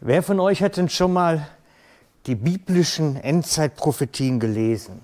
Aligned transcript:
Wer 0.00 0.22
von 0.22 0.40
euch 0.40 0.62
hat 0.62 0.76
denn 0.76 0.88
schon 0.88 1.12
mal 1.12 1.48
die 2.26 2.34
biblischen 2.34 3.16
Endzeitprophetien 3.16 4.38
gelesen? 4.38 5.00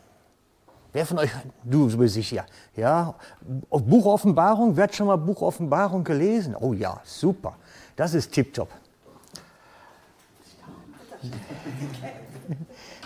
Wer 0.92 1.06
von 1.06 1.18
euch, 1.18 1.30
du 1.64 1.88
so 1.88 2.06
sicher, 2.06 2.44
ja? 2.76 3.14
Buch 3.70 4.04
Offenbarung, 4.04 4.76
wer 4.76 4.84
hat 4.84 4.94
schon 4.94 5.06
mal 5.06 5.16
Buch 5.16 5.40
Offenbarung 5.40 6.04
gelesen? 6.04 6.54
Oh 6.54 6.74
ja, 6.74 7.00
super, 7.04 7.56
das 7.96 8.12
ist 8.12 8.32
tipptopp. 8.32 8.68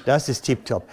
Das 0.05 0.29
ist 0.29 0.43
tipptopp. 0.43 0.89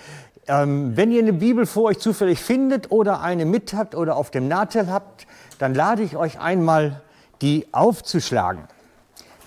Ähm, 0.48 0.96
wenn 0.96 1.12
ihr 1.12 1.22
eine 1.22 1.34
Bibel 1.34 1.66
vor 1.66 1.86
euch 1.86 2.00
zufällig 2.00 2.40
findet 2.40 2.92
oder 2.92 3.22
eine 3.22 3.46
mit 3.46 3.74
habt 3.74 3.96
oder 3.96 4.16
auf 4.18 4.30
dem 4.30 4.48
Nahtel 4.48 4.92
habt, 4.92 5.26
dann 5.58 5.74
lade 5.74 6.04
ich 6.04 6.18
euch 6.18 6.40
einmal, 6.40 7.02
die 7.42 7.68
aufzuschlagen. 7.72 8.68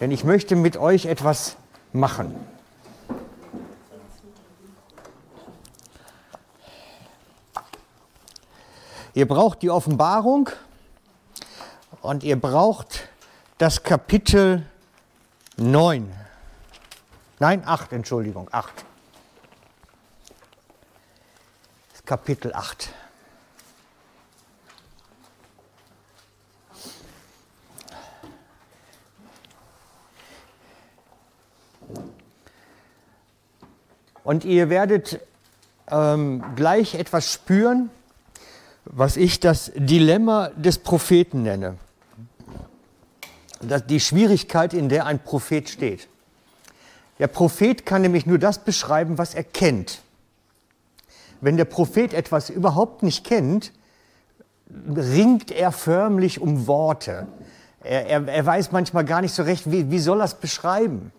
Denn 0.00 0.10
ich 0.10 0.24
möchte 0.24 0.56
mit 0.56 0.76
euch 0.76 1.06
etwas 1.06 1.56
machen. 1.92 2.34
Ihr 9.14 9.27
braucht 9.27 9.62
die 9.62 9.70
Offenbarung 9.70 10.50
und 12.02 12.22
ihr 12.22 12.38
braucht 12.38 13.09
das 13.56 13.82
Kapitel 13.82 14.66
9. 15.56 16.14
Nein, 17.38 17.62
8, 17.64 17.92
Entschuldigung, 17.92 18.48
8. 18.52 18.84
Das 21.92 22.05
Kapitel 22.05 22.52
8. 22.52 22.91
Und 34.26 34.44
ihr 34.44 34.70
werdet 34.70 35.20
ähm, 35.88 36.42
gleich 36.56 36.96
etwas 36.96 37.32
spüren, 37.32 37.91
was 38.84 39.16
ich 39.16 39.38
das 39.38 39.70
Dilemma 39.77 40.50
des 40.56 40.78
Propheten 40.78 41.44
nenne. 41.44 41.77
Das, 43.60 43.86
die 43.86 44.00
Schwierigkeit, 44.00 44.74
in 44.74 44.88
der 44.88 45.06
ein 45.06 45.20
Prophet 45.20 45.68
steht. 45.68 46.08
Der 47.20 47.28
Prophet 47.28 47.86
kann 47.86 48.02
nämlich 48.02 48.27
nur 48.27 48.38
das 48.38 48.58
beschreiben, 48.58 49.16
was 49.16 49.33
er 49.33 49.44
kennt. 49.44 50.00
Wenn 51.40 51.56
der 51.56 51.64
Prophet 51.64 52.12
etwas 52.12 52.50
überhaupt 52.50 53.05
nicht 53.05 53.24
kennt, 53.24 53.70
ringt 54.96 55.52
er 55.52 55.70
förmlich 55.70 56.40
um 56.40 56.66
Worte. 56.66 57.28
Er, 57.84 58.06
er, 58.08 58.27
er 58.27 58.44
weiß 58.44 58.72
manchmal 58.72 59.05
gar 59.05 59.20
nicht 59.20 59.36
so 59.36 59.44
recht, 59.44 59.70
wie, 59.70 59.88
wie 59.92 60.00
soll 60.00 60.20
er 60.20 60.24
es 60.24 60.34
beschreiben. 60.34 61.12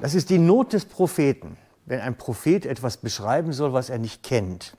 Das 0.00 0.14
ist 0.14 0.30
die 0.30 0.38
Not 0.38 0.72
des 0.72 0.84
Propheten, 0.84 1.56
wenn 1.86 2.00
ein 2.00 2.16
Prophet 2.16 2.66
etwas 2.66 2.96
beschreiben 2.96 3.52
soll, 3.52 3.72
was 3.72 3.90
er 3.90 3.98
nicht 3.98 4.22
kennt. 4.22 4.76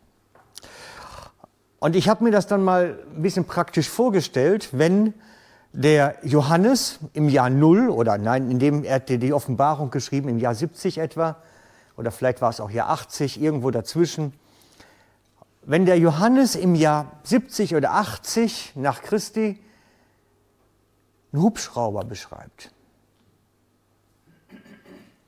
Und 1.79 1.95
ich 1.95 2.09
habe 2.09 2.23
mir 2.23 2.31
das 2.31 2.47
dann 2.47 2.63
mal 2.63 2.97
ein 3.15 3.21
bisschen 3.21 3.45
praktisch 3.45 3.89
vorgestellt, 3.89 4.69
wenn 4.71 5.13
der 5.73 6.17
Johannes 6.23 6.99
im 7.13 7.29
Jahr 7.29 7.49
0 7.49 7.89
oder 7.89 8.17
nein, 8.17 8.49
in 8.49 8.59
dem 8.59 8.83
er 8.83 8.99
die 8.99 9.33
Offenbarung 9.33 9.89
geschrieben, 9.91 10.29
im 10.29 10.39
Jahr 10.39 10.55
70 10.55 10.99
etwa, 10.99 11.37
oder 11.97 12.11
vielleicht 12.11 12.41
war 12.41 12.49
es 12.49 12.59
auch 12.59 12.69
Jahr 12.69 12.89
80, 12.89 13.41
irgendwo 13.41 13.71
dazwischen. 13.71 14.33
Wenn 15.63 15.85
der 15.85 15.97
Johannes 15.97 16.55
im 16.55 16.75
Jahr 16.75 17.11
70 17.23 17.75
oder 17.75 17.93
80 17.93 18.73
nach 18.75 19.01
Christi 19.01 19.59
einen 21.31 21.41
Hubschrauber 21.41 22.03
beschreibt, 22.03 22.72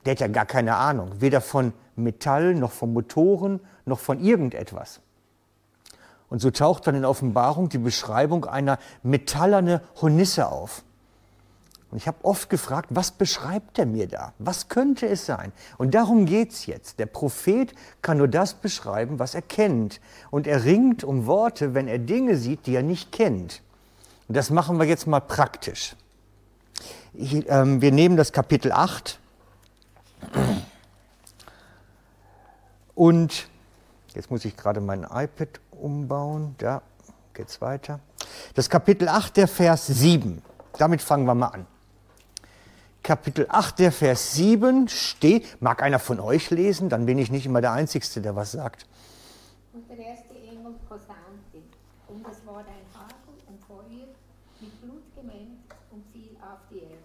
der 0.06 0.12
hat 0.12 0.20
ja 0.20 0.28
gar 0.28 0.46
keine 0.46 0.76
Ahnung, 0.76 1.10
weder 1.20 1.40
von 1.40 1.72
Metall 1.96 2.54
noch 2.54 2.72
von 2.72 2.92
Motoren 2.92 3.60
noch 3.84 3.98
von 3.98 4.20
irgendetwas. 4.20 5.00
Und 6.28 6.40
so 6.40 6.50
taucht 6.50 6.86
dann 6.86 6.94
in 6.96 7.04
Offenbarung 7.04 7.68
die 7.68 7.78
Beschreibung 7.78 8.44
einer 8.44 8.78
metallerne 9.02 9.80
Hornisse 10.00 10.48
auf. 10.48 10.82
Und 11.90 11.98
ich 11.98 12.08
habe 12.08 12.18
oft 12.24 12.50
gefragt, 12.50 12.88
was 12.90 13.12
beschreibt 13.12 13.78
er 13.78 13.86
mir 13.86 14.08
da? 14.08 14.32
Was 14.38 14.68
könnte 14.68 15.06
es 15.06 15.24
sein? 15.24 15.52
Und 15.78 15.94
darum 15.94 16.26
geht 16.26 16.50
es 16.52 16.66
jetzt. 16.66 16.98
Der 16.98 17.06
Prophet 17.06 17.72
kann 18.02 18.18
nur 18.18 18.26
das 18.26 18.54
beschreiben, 18.54 19.20
was 19.20 19.36
er 19.36 19.42
kennt. 19.42 20.00
Und 20.30 20.48
er 20.48 20.64
ringt 20.64 21.04
um 21.04 21.26
Worte, 21.26 21.74
wenn 21.74 21.86
er 21.86 21.98
Dinge 21.98 22.36
sieht, 22.36 22.66
die 22.66 22.74
er 22.74 22.82
nicht 22.82 23.12
kennt. 23.12 23.62
Und 24.26 24.36
das 24.36 24.50
machen 24.50 24.78
wir 24.78 24.86
jetzt 24.86 25.06
mal 25.06 25.20
praktisch. 25.20 25.94
Ich, 27.14 27.48
ähm, 27.48 27.80
wir 27.80 27.92
nehmen 27.92 28.16
das 28.16 28.32
Kapitel 28.32 28.72
8 28.72 29.20
und 32.94 33.48
jetzt 34.14 34.30
muss 34.30 34.44
ich 34.44 34.56
gerade 34.56 34.80
mein 34.80 35.04
iPad 35.04 35.60
umbauen. 35.70 36.54
Da 36.58 36.82
geht 37.34 37.48
es 37.48 37.60
weiter. 37.60 38.00
Das 38.54 38.70
Kapitel 38.70 39.08
8, 39.08 39.36
der 39.36 39.48
Vers 39.48 39.86
7. 39.86 40.42
Damit 40.78 41.02
fangen 41.02 41.26
wir 41.26 41.34
mal 41.34 41.48
an. 41.48 41.66
Kapitel 43.06 43.46
8, 43.48 43.78
der 43.78 43.92
Vers 43.92 44.34
7 44.34 44.88
steht, 44.88 45.62
mag 45.62 45.80
einer 45.80 46.00
von 46.00 46.18
euch 46.18 46.50
lesen, 46.50 46.88
dann 46.88 47.06
bin 47.06 47.18
ich 47.18 47.30
nicht 47.30 47.46
immer 47.46 47.60
der 47.60 47.70
Einzige, 47.70 48.20
der 48.20 48.34
was 48.34 48.50
sagt. 48.50 48.84
Und 49.72 49.88
der 49.88 49.96
erste 49.96 50.34
Engel 50.34 50.74
posaunte, 50.88 51.62
und 52.08 52.26
es 52.26 52.44
war 52.44 52.58
ein 52.58 52.84
Hagel 52.92 53.38
und 53.46 53.60
Feuer 53.64 54.08
mit 54.60 54.82
Blut 54.82 55.04
gemengt 55.14 55.72
und 55.92 56.04
fiel 56.12 56.36
auf 56.42 56.58
die 56.68 56.78
Erde. 56.78 56.96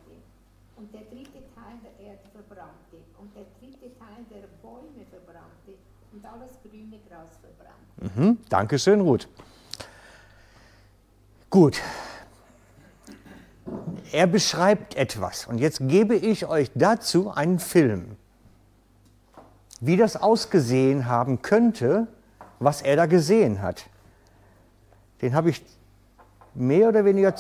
Und 0.76 0.94
der 0.94 1.02
dritte 1.02 1.44
Teil 1.56 1.78
der 1.84 2.08
Erde 2.08 2.24
verbrannte, 2.34 2.98
und 3.20 3.36
der 3.36 3.46
dritte 3.60 3.98
Teil 4.00 4.26
der 4.30 4.48
Bäume 4.62 5.06
verbrannte, 5.10 5.78
und 6.14 6.26
alles 6.26 6.58
grüne 6.64 7.00
Gras 7.08 7.38
verbrannte. 7.40 8.20
Mhm, 8.20 8.38
Dankeschön, 8.50 9.02
Ruth. 9.02 9.28
Gut. 11.50 11.82
Er 14.12 14.28
beschreibt 14.28 14.96
etwas 14.96 15.46
und 15.48 15.60
jetzt 15.60 15.80
gebe 15.88 16.16
ich 16.16 16.46
euch 16.46 16.72
dazu 16.76 17.32
einen 17.32 17.60
Film, 17.60 18.18
wie 19.80 19.96
das 19.96 20.18
ausgesehen 20.18 21.06
haben 21.06 21.42
könnte, 21.42 22.08
was 22.60 22.82
er 22.82 22.96
da 22.96 23.06
gesehen 23.06 23.62
hat. 23.62 23.86
Den 25.22 25.34
habe 25.34 25.50
ich 25.52 25.64
mehr 26.54 26.90
oder 26.90 27.06
weniger 27.06 27.36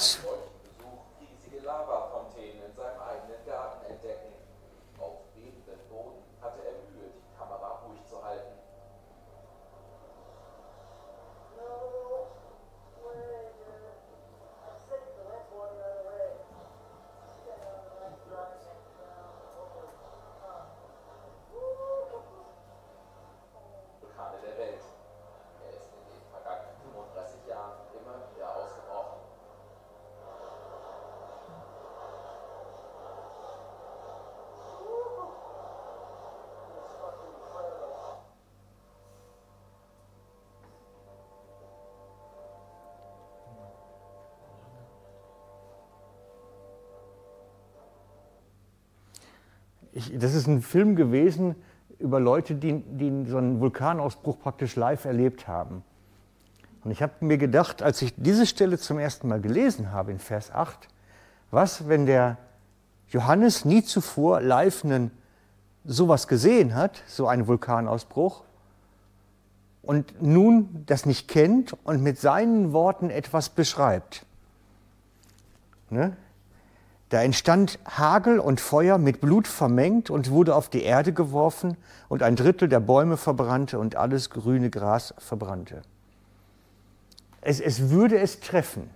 Das 50.13 50.33
ist 50.33 50.47
ein 50.47 50.61
Film 50.61 50.95
gewesen 50.95 51.55
über 51.99 52.19
Leute, 52.19 52.55
die, 52.55 52.79
die 52.79 53.25
so 53.29 53.37
einen 53.37 53.59
Vulkanausbruch 53.59 54.39
praktisch 54.39 54.75
live 54.75 55.05
erlebt 55.05 55.47
haben. 55.47 55.83
Und 56.83 56.91
ich 56.91 57.01
habe 57.01 57.13
mir 57.19 57.37
gedacht, 57.37 57.83
als 57.83 58.01
ich 58.01 58.13
diese 58.17 58.45
Stelle 58.47 58.77
zum 58.77 58.97
ersten 58.97 59.27
Mal 59.27 59.39
gelesen 59.39 59.91
habe 59.91 60.11
in 60.11 60.19
Vers 60.19 60.51
8, 60.51 60.87
was, 61.51 61.87
wenn 61.87 62.05
der 62.05 62.37
Johannes 63.09 63.65
nie 63.65 63.83
zuvor 63.83 64.41
live 64.41 64.83
einen, 64.83 65.11
sowas 65.85 66.27
gesehen 66.27 66.75
hat, 66.75 67.03
so 67.07 67.27
einen 67.27 67.47
Vulkanausbruch, 67.47 68.43
und 69.83 70.21
nun 70.21 70.83
das 70.85 71.05
nicht 71.05 71.27
kennt 71.27 71.75
und 71.83 72.01
mit 72.03 72.19
seinen 72.19 72.71
Worten 72.71 73.09
etwas 73.09 73.49
beschreibt. 73.49 74.25
Ne? 75.89 76.15
Da 77.11 77.21
entstand 77.21 77.77
Hagel 77.83 78.39
und 78.39 78.61
Feuer 78.61 78.97
mit 78.97 79.19
Blut 79.19 79.45
vermengt 79.45 80.09
und 80.09 80.31
wurde 80.31 80.55
auf 80.55 80.69
die 80.69 80.81
Erde 80.81 81.11
geworfen 81.11 81.75
und 82.07 82.23
ein 82.23 82.37
Drittel 82.37 82.69
der 82.69 82.79
Bäume 82.79 83.17
verbrannte 83.17 83.79
und 83.79 83.97
alles 83.97 84.29
grüne 84.29 84.69
Gras 84.69 85.13
verbrannte. 85.17 85.81
Es, 87.41 87.59
es 87.59 87.89
würde 87.89 88.17
es 88.17 88.39
treffen, 88.39 88.89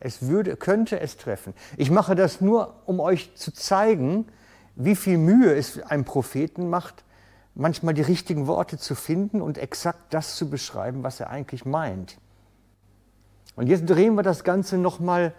Es 0.00 0.22
würde, 0.28 0.56
könnte 0.56 0.98
es 0.98 1.18
treffen. 1.18 1.52
Ich 1.76 1.90
mache 1.90 2.14
das 2.14 2.40
nur, 2.40 2.74
um 2.86 3.00
euch 3.00 3.34
zu 3.34 3.52
zeigen, 3.52 4.24
wie 4.74 4.96
viel 4.96 5.18
Mühe 5.18 5.54
es 5.54 5.82
einem 5.82 6.06
Propheten 6.06 6.70
macht, 6.70 7.04
manchmal 7.54 7.92
die 7.92 8.00
richtigen 8.00 8.46
Worte 8.46 8.78
zu 8.78 8.94
finden 8.94 9.42
und 9.42 9.58
exakt 9.58 10.14
das 10.14 10.36
zu 10.36 10.48
beschreiben, 10.48 11.02
was 11.02 11.20
er 11.20 11.28
eigentlich 11.28 11.66
meint. 11.66 12.16
Und 13.56 13.66
jetzt 13.66 13.84
drehen 13.90 14.14
wir 14.14 14.22
das 14.22 14.42
Ganze 14.42 14.78
noch 14.78 15.00
mal 15.00 15.34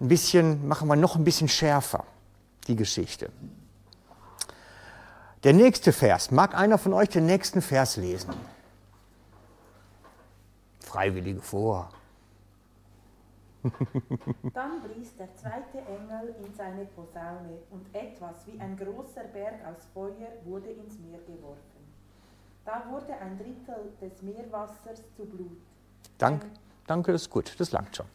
ein 0.00 0.08
bisschen, 0.08 0.66
machen 0.66 0.88
wir 0.88 0.96
noch 0.96 1.16
ein 1.16 1.24
bisschen 1.24 1.48
schärfer, 1.48 2.04
die 2.66 2.76
Geschichte. 2.76 3.30
Der 5.44 5.52
nächste 5.52 5.92
Vers, 5.92 6.30
mag 6.30 6.54
einer 6.54 6.78
von 6.78 6.92
euch 6.94 7.10
den 7.10 7.26
nächsten 7.26 7.60
Vers 7.60 7.96
lesen? 7.96 8.32
Freiwillige 10.80 11.40
vor. 11.40 11.90
Dann 14.52 14.82
blies 14.82 15.16
der 15.16 15.34
zweite 15.36 15.78
Engel 15.78 16.34
in 16.44 16.54
seine 16.54 16.84
Posaune, 16.84 17.58
und 17.70 17.94
etwas 17.94 18.46
wie 18.46 18.60
ein 18.60 18.76
großer 18.76 19.24
Berg 19.32 19.54
aus 19.66 19.86
Feuer 19.94 20.32
wurde 20.44 20.68
ins 20.68 20.98
Meer 20.98 21.18
geworfen. 21.20 21.60
Da 22.64 22.84
wurde 22.90 23.14
ein 23.14 23.38
Drittel 23.38 23.92
des 24.00 24.22
Meerwassers 24.22 25.02
zu 25.16 25.24
Blut. 25.24 25.58
Dank, 26.18 26.44
danke, 26.86 27.12
ist 27.12 27.30
gut, 27.30 27.54
das 27.58 27.72
langt 27.72 27.96
schon. 27.96 28.06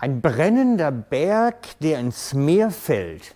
Ein 0.00 0.20
brennender 0.20 0.92
Berg, 0.92 1.76
der 1.80 1.98
ins 1.98 2.32
Meer 2.32 2.70
fällt. 2.70 3.34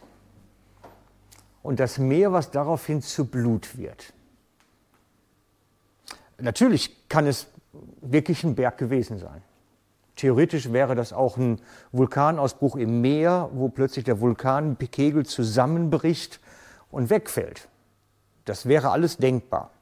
Und 1.61 1.81
das 1.81 1.99
Meer, 1.99 2.33
was 2.33 2.53
daraufhin 2.53 3.03
zu 3.03 3.25
Blut 3.25 3.77
wird. 3.77 4.13
Natürlich 6.39 7.09
kann 7.09 7.27
es 7.27 7.49
wirklich 8.01 8.45
ein 8.45 8.55
Berg 8.55 8.79
gewesen 8.79 9.19
sein. 9.19 9.43
Theoretisch 10.15 10.71
wäre 10.73 10.95
das 10.95 11.13
auch 11.13 11.37
ein 11.37 11.61
Vulkanausbruch 11.91 12.77
im 12.77 13.01
Meer, 13.01 13.51
wo 13.53 13.69
plötzlich 13.69 14.05
der 14.05 14.21
Vulkankegel 14.21 15.27
zusammenbricht 15.27 16.39
und 16.93 17.11
wegfällt. 17.11 17.69
Das 18.45 18.67
wäre 18.67 18.91
alles 18.91 19.17
denkbar, 19.17 19.73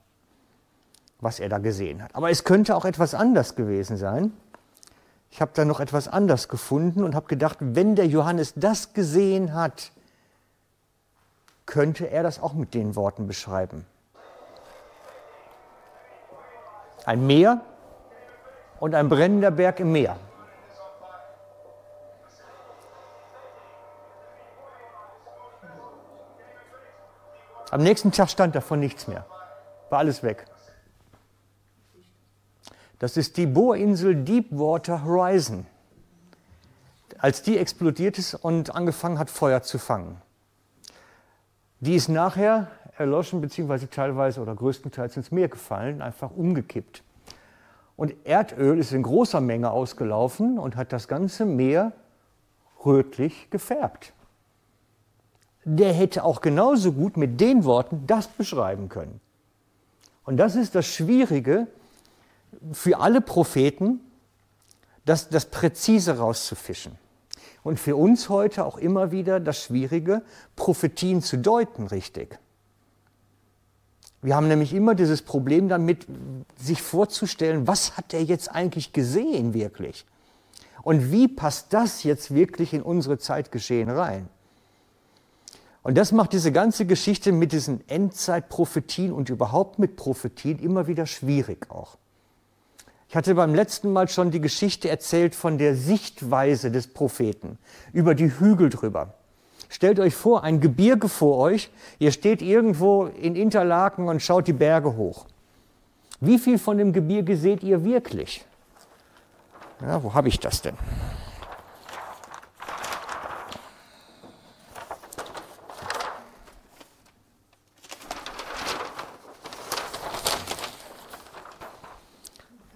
was 1.18 1.40
er 1.40 1.50
da 1.50 1.58
gesehen 1.58 2.02
hat. 2.02 2.14
Aber 2.14 2.30
es 2.30 2.44
könnte 2.44 2.74
auch 2.74 2.86
etwas 2.86 3.14
anders 3.14 3.54
gewesen 3.54 3.98
sein. 3.98 4.32
Ich 5.30 5.40
habe 5.40 5.52
da 5.54 5.64
noch 5.64 5.80
etwas 5.80 6.08
anders 6.08 6.48
gefunden 6.48 7.04
und 7.04 7.14
habe 7.14 7.26
gedacht, 7.26 7.58
wenn 7.60 7.94
der 7.94 8.06
Johannes 8.06 8.54
das 8.56 8.92
gesehen 8.92 9.54
hat, 9.54 9.92
könnte 11.66 12.10
er 12.10 12.22
das 12.22 12.42
auch 12.42 12.52
mit 12.52 12.74
den 12.74 12.96
Worten 12.96 13.26
beschreiben. 13.26 13.86
Ein 17.04 17.26
Meer, 17.26 17.62
und 18.80 18.94
ein 18.94 19.08
brennender 19.08 19.50
Berg 19.50 19.78
im 19.80 19.92
Meer. 19.92 20.16
Am 27.70 27.82
nächsten 27.82 28.10
Tag 28.10 28.30
stand 28.30 28.56
davon 28.56 28.80
nichts 28.80 29.06
mehr. 29.06 29.24
War 29.90 30.00
alles 30.00 30.24
weg. 30.24 30.46
Das 33.00 33.16
ist 33.16 33.38
die 33.38 33.46
Bohrinsel 33.46 34.14
Deepwater 34.14 35.02
Horizon. 35.04 35.66
Als 37.16 37.42
die 37.42 37.56
explodiert 37.56 38.18
ist 38.18 38.34
und 38.34 38.74
angefangen 38.74 39.18
hat, 39.18 39.30
Feuer 39.30 39.62
zu 39.62 39.78
fangen. 39.78 40.20
Die 41.80 41.94
ist 41.94 42.10
nachher 42.10 42.68
erloschen, 42.98 43.40
beziehungsweise 43.40 43.88
teilweise 43.88 44.42
oder 44.42 44.54
größtenteils 44.54 45.16
ins 45.16 45.30
Meer 45.30 45.48
gefallen, 45.48 46.02
einfach 46.02 46.30
umgekippt. 46.30 47.02
Und 47.96 48.14
Erdöl 48.24 48.78
ist 48.78 48.92
in 48.92 49.02
großer 49.02 49.40
Menge 49.40 49.70
ausgelaufen 49.70 50.58
und 50.58 50.76
hat 50.76 50.92
das 50.92 51.08
ganze 51.08 51.46
Meer 51.46 51.92
rötlich 52.84 53.48
gefärbt. 53.48 54.12
Der 55.64 55.94
hätte 55.94 56.22
auch 56.22 56.42
genauso 56.42 56.92
gut 56.92 57.16
mit 57.16 57.40
den 57.40 57.64
Worten 57.64 58.06
das 58.06 58.28
beschreiben 58.28 58.90
können. 58.90 59.22
Und 60.24 60.36
das 60.36 60.54
ist 60.54 60.74
das 60.74 60.84
Schwierige 60.84 61.66
für 62.72 62.98
alle 62.98 63.20
Propheten, 63.20 64.00
das, 65.04 65.28
das 65.28 65.46
präzise 65.46 66.18
rauszufischen. 66.18 66.98
Und 67.62 67.78
für 67.78 67.96
uns 67.96 68.28
heute 68.28 68.64
auch 68.64 68.78
immer 68.78 69.12
wieder 69.12 69.40
das 69.40 69.62
Schwierige, 69.62 70.22
Prophetien 70.56 71.22
zu 71.22 71.36
deuten 71.36 71.86
richtig. 71.86 72.38
Wir 74.22 74.36
haben 74.36 74.48
nämlich 74.48 74.74
immer 74.74 74.94
dieses 74.94 75.22
Problem 75.22 75.68
damit, 75.68 76.06
sich 76.56 76.82
vorzustellen, 76.82 77.66
was 77.66 77.96
hat 77.96 78.12
er 78.12 78.22
jetzt 78.22 78.50
eigentlich 78.50 78.92
gesehen 78.92 79.54
wirklich? 79.54 80.04
Und 80.82 81.10
wie 81.10 81.28
passt 81.28 81.72
das 81.72 82.02
jetzt 82.04 82.34
wirklich 82.34 82.72
in 82.72 82.82
unsere 82.82 83.18
Zeitgeschehen 83.18 83.90
rein? 83.90 84.28
Und 85.82 85.96
das 85.96 86.12
macht 86.12 86.34
diese 86.34 86.52
ganze 86.52 86.84
Geschichte 86.84 87.32
mit 87.32 87.52
diesen 87.52 87.86
Endzeitprophetien 87.88 89.12
und 89.12 89.30
überhaupt 89.30 89.78
mit 89.78 89.96
Prophetien 89.96 90.58
immer 90.58 90.86
wieder 90.86 91.06
schwierig 91.06 91.70
auch. 91.70 91.96
Ich 93.10 93.16
hatte 93.16 93.34
beim 93.34 93.56
letzten 93.56 93.92
Mal 93.92 94.06
schon 94.06 94.30
die 94.30 94.40
Geschichte 94.40 94.88
erzählt 94.88 95.34
von 95.34 95.58
der 95.58 95.74
Sichtweise 95.74 96.70
des 96.70 96.86
Propheten 96.86 97.58
über 97.92 98.14
die 98.14 98.30
Hügel 98.38 98.70
drüber. 98.70 99.14
Stellt 99.68 99.98
euch 99.98 100.14
vor, 100.14 100.44
ein 100.44 100.60
Gebirge 100.60 101.08
vor 101.08 101.38
euch, 101.38 101.72
ihr 101.98 102.12
steht 102.12 102.40
irgendwo 102.40 103.06
in 103.06 103.34
Interlaken 103.34 104.06
und 104.06 104.22
schaut 104.22 104.46
die 104.46 104.52
Berge 104.52 104.94
hoch. 104.94 105.26
Wie 106.20 106.38
viel 106.38 106.56
von 106.56 106.78
dem 106.78 106.92
Gebirge 106.92 107.36
seht 107.36 107.64
ihr 107.64 107.82
wirklich? 107.82 108.44
Ja, 109.80 110.00
wo 110.04 110.14
habe 110.14 110.28
ich 110.28 110.38
das 110.38 110.62
denn? 110.62 110.76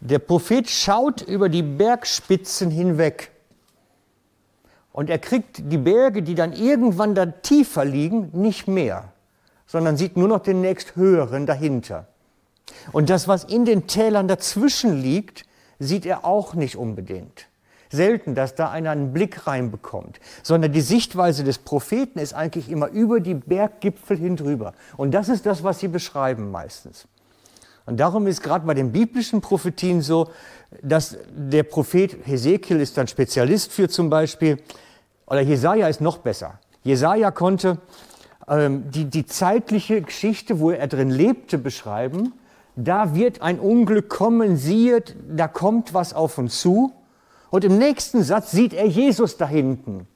Der 0.05 0.19
Prophet 0.19 0.69
schaut 0.69 1.23
über 1.23 1.49
die 1.49 1.62
Bergspitzen 1.62 2.71
hinweg. 2.71 3.31
Und 4.93 5.09
er 5.09 5.19
kriegt 5.19 5.73
die 5.73 5.79
Berge, 5.79 6.23
die 6.23 6.35
dann 6.35 6.53
irgendwann 6.53 7.15
da 7.15 7.25
tiefer 7.25 7.87
liegen, 7.87 8.29
nicht 8.35 8.69
mehr, 8.69 9.15
sondern 9.67 9.97
sieht 9.97 10.19
nur 10.19 10.29
noch 10.29 10.41
den 10.41 10.61
nächsthöheren 10.61 11.47
dahinter. 11.47 12.06
Und 12.93 13.09
das, 13.09 13.29
was 13.29 13.45
in 13.45 13.65
den 13.65 13.87
Tälern 13.87 14.29
dazwischen 14.29 15.01
liegt, 15.01 15.47
sieht 15.79 16.05
er 16.05 16.27
auch 16.27 16.53
nicht 16.53 16.77
unbedingt. 16.77 17.47
Selten, 17.89 18.35
dass 18.35 18.55
da 18.55 18.71
einer 18.71 18.91
einen 18.91 19.15
Blick 19.15 19.47
reinbekommt, 19.47 20.21
sondern 20.43 20.73
die 20.73 20.83
Sichtweise 20.83 21.45
des 21.45 21.56
Propheten 21.56 22.19
ist 22.19 22.35
eigentlich 22.35 22.69
immer 22.69 22.89
über 22.89 23.21
die 23.21 23.35
Berggipfel 23.35 24.19
hindrüber. 24.19 24.75
Und 24.99 25.13
das 25.15 25.31
ist 25.31 25.46
das, 25.46 25.65
was 25.65 25.81
sie 25.81 25.89
beschreiben 25.89 26.51
meistens. 26.51 27.08
Und 27.86 27.98
darum 27.98 28.26
ist 28.26 28.43
gerade 28.43 28.67
bei 28.67 28.74
den 28.74 28.93
biblischen 28.93 29.41
Prophetien 29.41 30.00
so, 30.00 30.31
dass 30.82 31.19
der 31.31 31.64
Prophet 31.64 32.26
Hesekiel 32.26 32.81
ist 32.81 32.96
dann 32.96 33.06
Spezialist 33.06 33.72
für 33.72 33.88
zum 33.88 34.10
Beispiel, 34.10 34.58
oder 35.26 35.41
Jesaja 35.41 35.88
ist 35.88 36.00
noch 36.00 36.19
besser. 36.19 36.58
Jesaja 36.82 37.31
konnte 37.31 37.79
ähm, 38.48 38.91
die, 38.91 39.06
die 39.06 39.26
zeitliche 39.26 40.03
Geschichte, 40.03 40.60
wo 40.60 40.70
er 40.70 40.86
drin 40.86 41.10
lebte, 41.10 41.58
beschreiben. 41.58 42.34
Da 42.76 43.14
wird 43.14 43.41
ein 43.41 43.60
Unglück 43.60 44.08
kommen, 44.08 44.56
siehe, 44.56 45.03
da 45.29 45.48
kommt 45.48 45.94
was 45.94 46.12
auf 46.12 46.38
uns 46.38 46.60
zu. 46.60 46.93
Und 47.50 47.64
im 47.64 47.79
nächsten 47.79 48.22
Satz 48.22 48.50
sieht 48.50 48.72
er 48.72 48.86
Jesus 48.86 49.36
da 49.36 49.46
hinten. 49.46 50.08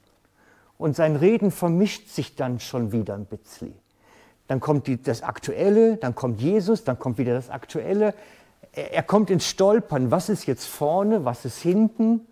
Und 0.77 0.97
sein 0.97 1.17
Reden 1.17 1.51
vermischt 1.51 2.09
sich 2.09 2.35
dann 2.35 2.61
schon 2.61 2.93
wieder 2.93 3.15
ein 3.15 3.27
bisschen. 3.27 3.75
Dann 4.49 4.61
kommt 4.61 4.87
die, 4.87 5.01
das 5.01 5.23
Aktuelle, 5.23 5.97
dann 5.97 6.15
kommt 6.15 6.41
Jesus, 6.41 6.83
dann 6.83 6.99
kommt 6.99 7.19
wieder 7.19 7.35
das 7.35 7.51
Aktuelle. 7.51 8.15
Er, 8.73 8.95
er 8.95 9.03
kommt 9.03 9.31
ins 9.31 9.47
Stolpern. 9.47 10.11
Was 10.11 10.29
ist 10.29 10.47
jetzt 10.47 10.67
vorne, 10.67 11.25
was 11.25 11.45
ist 11.45 11.59
hinten? 11.59 12.27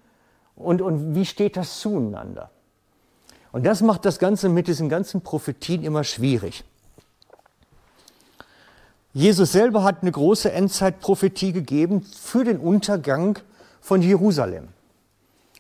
Und, 0.57 0.83
und 0.83 1.15
wie 1.15 1.27
steht 1.27 1.57
das 1.57 1.79
zueinander? 1.79 2.51
Und 3.53 3.65
das 3.65 3.83
macht 3.83 4.05
das 4.05 4.19
Ganze 4.19 4.49
mit 4.49 4.67
diesen 4.67 4.89
ganzen 4.89 5.21
Prophetien 5.21 5.83
immer 5.85 6.05
schwierig. 6.05 6.65
Jesus 9.13 9.53
selber 9.53 9.83
hat 9.83 10.03
eine 10.03 10.13
große 10.13 10.53
Endzeitprophetie 10.53 11.53
gegeben 11.53 12.03
für 12.03 12.45
den 12.45 12.59
Untergang 12.59 13.39
von 13.81 14.03
Jerusalem. 14.03 14.69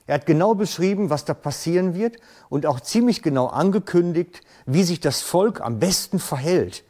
Er 0.06 0.14
hat 0.14 0.26
genau 0.26 0.54
beschrieben, 0.54 1.10
was 1.10 1.24
da 1.24 1.34
passieren 1.34 1.94
wird 1.94 2.16
und 2.48 2.66
auch 2.66 2.80
ziemlich 2.80 3.22
genau 3.22 3.46
angekündigt, 3.46 4.40
wie 4.64 4.84
sich 4.84 5.00
das 5.00 5.20
Volk 5.20 5.60
am 5.60 5.80
besten 5.80 6.18
verhält, 6.18 6.84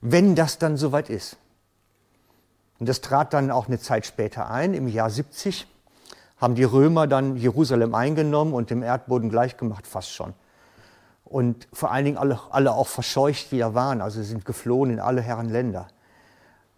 wenn 0.00 0.34
das 0.34 0.58
dann 0.58 0.76
soweit 0.76 1.08
ist. 1.08 1.36
Und 2.78 2.88
das 2.88 3.00
trat 3.00 3.32
dann 3.32 3.50
auch 3.50 3.68
eine 3.68 3.78
Zeit 3.78 4.04
später 4.06 4.50
ein, 4.50 4.74
im 4.74 4.88
Jahr 4.88 5.08
70 5.08 5.66
haben 6.36 6.56
die 6.56 6.64
Römer 6.64 7.06
dann 7.06 7.36
Jerusalem 7.36 7.94
eingenommen 7.94 8.52
und 8.52 8.70
dem 8.70 8.82
Erdboden 8.82 9.30
gleichgemacht, 9.30 9.86
fast 9.86 10.10
schon. 10.12 10.34
Und 11.24 11.68
vor 11.72 11.92
allen 11.92 12.04
Dingen 12.04 12.18
alle, 12.18 12.40
alle 12.50 12.72
auch 12.72 12.88
verscheucht 12.88 13.52
wieder 13.52 13.74
waren, 13.74 14.02
also 14.02 14.20
sind 14.22 14.44
geflohen 14.44 14.90
in 14.90 14.98
alle 14.98 15.22
Herren 15.22 15.48
Länder. 15.48 15.86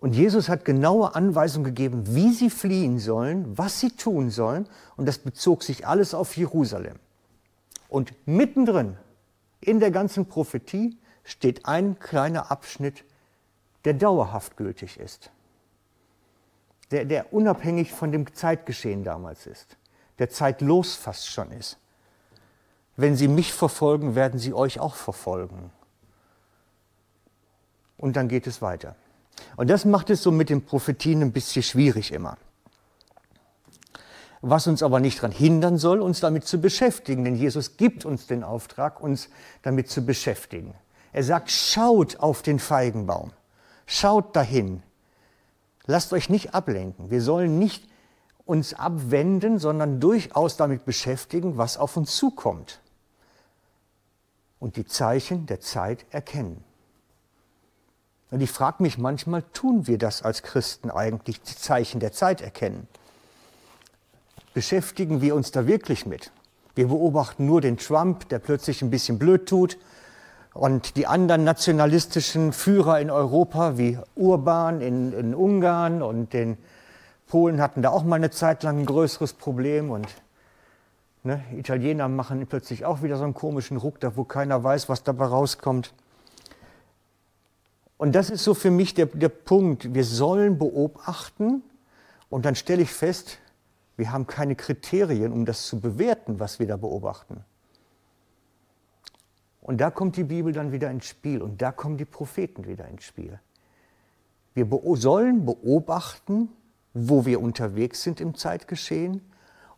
Und 0.04 0.14
Jesus 0.14 0.50
hat 0.50 0.66
genaue 0.66 1.14
Anweisungen 1.14 1.64
gegeben, 1.64 2.14
wie 2.14 2.34
sie 2.34 2.50
fliehen 2.50 2.99
sollen, 2.99 3.56
was 3.56 3.80
sie 3.80 3.88
tun 3.88 4.28
sollen. 4.28 4.68
Und 4.99 5.06
das 5.06 5.16
bezog 5.16 5.62
sich 5.62 5.87
alles 5.87 6.12
auf 6.12 6.37
Jerusalem. 6.37 6.99
Und 7.88 8.12
mittendrin 8.26 8.99
in 9.62 9.80
der 9.80 9.90
ganzen 9.90 10.26
Prophetie 10.26 10.99
steht 11.23 11.64
ein 11.64 11.99
kleiner 11.99 12.50
Abschnitt, 12.50 13.02
der 13.87 13.94
dauerhaft 13.94 14.58
gültig 14.58 15.00
ist. 15.00 15.30
Der, 16.90 17.06
der 17.06 17.32
unabhängig 17.32 17.90
von 17.90 18.12
dem 18.12 18.34
Zeitgeschehen 18.34 19.04
damals 19.04 19.46
ist. 19.46 19.78
Der 20.18 20.28
zeitlos 20.28 20.96
fast 20.96 21.28
schon 21.28 21.50
ist. 21.50 21.78
Wenn 22.96 23.16
sie 23.16 23.26
mich 23.26 23.54
verfolgen, 23.54 24.14
werden 24.14 24.38
sie 24.38 24.52
euch 24.52 24.80
auch 24.80 24.96
verfolgen. 24.96 25.70
Und 27.96 28.16
dann 28.16 28.28
geht 28.28 28.46
es 28.46 28.61
weiter. 28.61 28.96
Und 29.57 29.71
das 29.71 29.85
macht 29.85 30.11
es 30.11 30.23
so 30.23 30.31
mit 30.31 30.50
den 30.50 30.64
Prophetien 30.64 31.23
ein 31.23 31.33
bisschen 31.33 31.62
schwierig 31.62 32.12
immer. 32.12 32.37
Was 34.41 34.67
uns 34.67 34.83
aber 34.83 35.00
nicht 35.00 35.19
daran 35.19 35.33
hindern 35.33 35.79
soll, 35.79 36.00
uns 36.00 36.21
damit 36.21 36.45
zu 36.45 36.61
beschäftigen, 36.61 37.25
denn 37.25 37.35
Jesus 37.35 37.76
gibt 37.76 38.05
uns 38.05 38.26
den 38.26 38.45
Auftrag, 38.45 39.00
uns 39.00 39.29
damit 39.62 39.88
zu 39.88 40.05
beschäftigen. 40.05 40.75
Er 41.12 41.23
sagt, 41.23 41.50
schaut 41.50 42.19
auf 42.19 42.43
den 42.43 42.59
Feigenbaum, 42.59 43.33
schaut 43.87 44.37
dahin, 44.37 44.83
lasst 45.87 46.12
euch 46.12 46.29
nicht 46.29 46.55
ablenken. 46.55 47.11
Wir 47.11 47.23
sollen 47.23 47.59
nicht 47.59 47.88
uns 48.45 48.75
abwenden, 48.75 49.59
sondern 49.59 50.00
durchaus 50.00 50.57
damit 50.57 50.85
beschäftigen, 50.85 51.57
was 51.57 51.79
auf 51.79 51.97
uns 51.97 52.17
zukommt 52.17 52.81
und 54.59 54.76
die 54.76 54.87
Zeichen 54.87 55.47
der 55.47 55.61
Zeit 55.61 56.05
erkennen. 56.11 56.63
Und 58.35 58.41
ich 58.41 58.50
frage 58.50 58.83
mich 58.83 58.99
manchmal, 58.99 59.45
tun 59.53 59.87
wir 59.87 59.97
das 59.97 60.23
als 60.23 60.43
Christen 60.43 60.91
eigentlich, 60.91 61.41
die 61.41 61.55
Zeichen 61.55 62.00
der 62.00 62.11
Zeit 62.11 62.41
erkennen? 62.41 62.88
Beschäftigen 64.55 65.21
wir 65.21 65.37
uns 65.37 65.53
da 65.53 65.69
wirklich 65.69 66.05
mit? 66.05 66.33
Wir 66.75 66.88
beobachten 66.88 67.47
nur 67.47 67.61
den 67.61 67.76
Trump, 67.76 68.29
der 68.31 68.41
plötzlich 68.41 68.83
ein 68.83 68.91
bisschen 68.91 69.21
blöd 69.21 69.49
tut, 69.49 69.79
und 70.53 70.97
die 70.97 71.07
anderen 71.07 71.45
nationalistischen 71.45 72.53
Führer 72.53 72.99
in 72.99 73.09
Europa, 73.09 73.79
wie 73.79 74.00
Urban 74.17 74.81
in, 74.81 75.12
in 75.12 75.33
Ungarn 75.33 76.03
und 76.03 76.33
den 76.33 76.59
Polen 77.29 77.61
hatten 77.61 77.83
da 77.83 77.91
auch 77.91 78.03
mal 78.03 78.17
eine 78.17 78.31
Zeit 78.31 78.64
lang 78.64 78.81
ein 78.81 78.87
größeres 78.87 79.35
Problem. 79.35 79.93
Und 79.93 80.09
ne, 81.23 81.41
Italiener 81.57 82.09
machen 82.09 82.45
plötzlich 82.49 82.85
auch 82.85 83.00
wieder 83.05 83.17
so 83.17 83.23
einen 83.23 83.35
komischen 83.35 83.76
Ruck, 83.76 84.00
da 84.00 84.17
wo 84.17 84.25
keiner 84.25 84.64
weiß, 84.64 84.88
was 84.88 85.05
dabei 85.05 85.26
rauskommt. 85.26 85.95
Und 88.04 88.14
das 88.14 88.28
ist 88.28 88.44
so 88.44 88.52
für 88.52 88.70
mich 88.70 88.92
der, 88.92 89.06
der 89.06 89.30
Punkt. 89.30 89.94
Wir 89.94 90.04
sollen 90.04 90.58
beobachten 90.58 91.62
und 92.28 92.44
dann 92.44 92.54
stelle 92.54 92.82
ich 92.82 92.90
fest, 92.90 93.38
wir 93.96 94.12
haben 94.12 94.26
keine 94.26 94.56
Kriterien, 94.56 95.32
um 95.32 95.46
das 95.46 95.66
zu 95.66 95.80
bewerten, 95.80 96.38
was 96.38 96.58
wir 96.58 96.66
da 96.66 96.76
beobachten. 96.76 97.42
Und 99.62 99.80
da 99.80 99.90
kommt 99.90 100.18
die 100.18 100.25
Bibel 100.25 100.52
dann 100.52 100.70
wieder 100.70 100.90
ins 100.90 101.06
Spiel 101.06 101.40
und 101.40 101.62
da 101.62 101.73
kommen 101.73 101.96
die 101.96 102.04
Propheten 102.04 102.66
wieder 102.66 102.87
ins 102.88 103.04
Spiel. 103.04 103.40
Wir 104.52 104.68
sollen 104.96 105.46
beobachten, 105.46 106.50
wo 106.92 107.25
wir 107.25 107.40
unterwegs 107.40 108.02
sind 108.02 108.20
im 108.20 108.34
Zeitgeschehen 108.34 109.23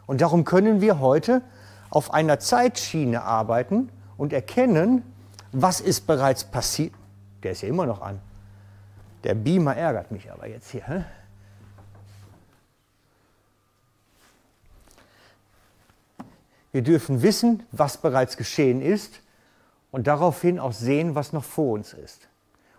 Und 0.06 0.22
darum 0.22 0.46
können 0.46 0.82
wir 0.82 1.00
heute 1.00 1.42
auf 1.90 2.14
einer 2.14 2.40
Zeitschiene 2.40 3.24
arbeiten 3.24 3.90
und 4.18 4.34
erkennen, 4.34 5.04
was 5.52 5.82
ist 5.82 6.08
bereits 6.08 6.44
passiert. 6.44 6.94
Der 7.42 7.52
ist 7.52 7.62
ja 7.62 7.70
immer 7.70 7.86
noch 7.86 8.02
an. 8.02 8.20
Der 9.24 9.36
Beamer 9.36 9.76
ärgert 9.76 10.12
mich 10.12 10.32
aber 10.32 10.48
jetzt 10.48 10.70
hier. 10.70 10.88
Hä? 10.88 11.06
Wir 16.74 16.82
dürfen 16.82 17.22
wissen, 17.22 17.64
was 17.72 17.98
bereits 17.98 18.36
geschehen 18.36 18.82
ist 18.82 19.22
und 19.92 20.08
daraufhin 20.08 20.60
auch 20.60 20.74
sehen, 20.74 21.14
was 21.14 21.32
noch 21.32 21.44
vor 21.44 21.74
uns 21.74 21.94
ist. 21.94 22.28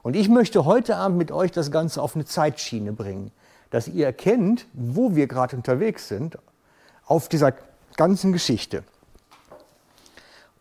Und 0.02 0.16
ich 0.16 0.28
möchte 0.28 0.64
heute 0.64 0.96
Abend 0.96 1.16
mit 1.16 1.30
euch 1.30 1.52
das 1.52 1.70
Ganze 1.70 2.02
auf 2.02 2.16
eine 2.16 2.24
Zeitschiene 2.24 2.92
bringen, 2.92 3.30
dass 3.70 3.86
ihr 3.86 4.04
erkennt, 4.04 4.66
wo 4.72 5.14
wir 5.14 5.28
gerade 5.28 5.56
unterwegs 5.56 6.08
sind 6.08 6.36
auf 7.06 7.28
dieser 7.28 7.54
ganzen 7.96 8.32
Geschichte. 8.32 8.82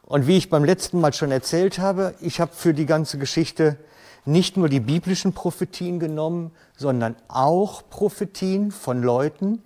Und 0.06 0.28
wie 0.28 0.38
ich 0.38 0.52
beim 0.52 0.64
letzten 0.64 1.02
Mal 1.02 1.12
schon 1.12 1.32
erzählt 1.32 1.80
habe, 1.80 2.14
ich 2.22 2.40
habe 2.40 2.54
für 2.54 2.76
die 2.76 2.86
ganze 2.86 3.18
Geschichte 3.18 3.78
nicht 4.26 4.58
nur 4.58 4.70
die 4.70 4.80
biblischen 4.80 5.34
Prophetien 5.34 6.00
genommen, 6.00 6.52
sondern 6.78 7.16
auch 7.30 7.82
Prophetien 7.90 8.70
von 8.72 9.02
Leuten, 9.02 9.64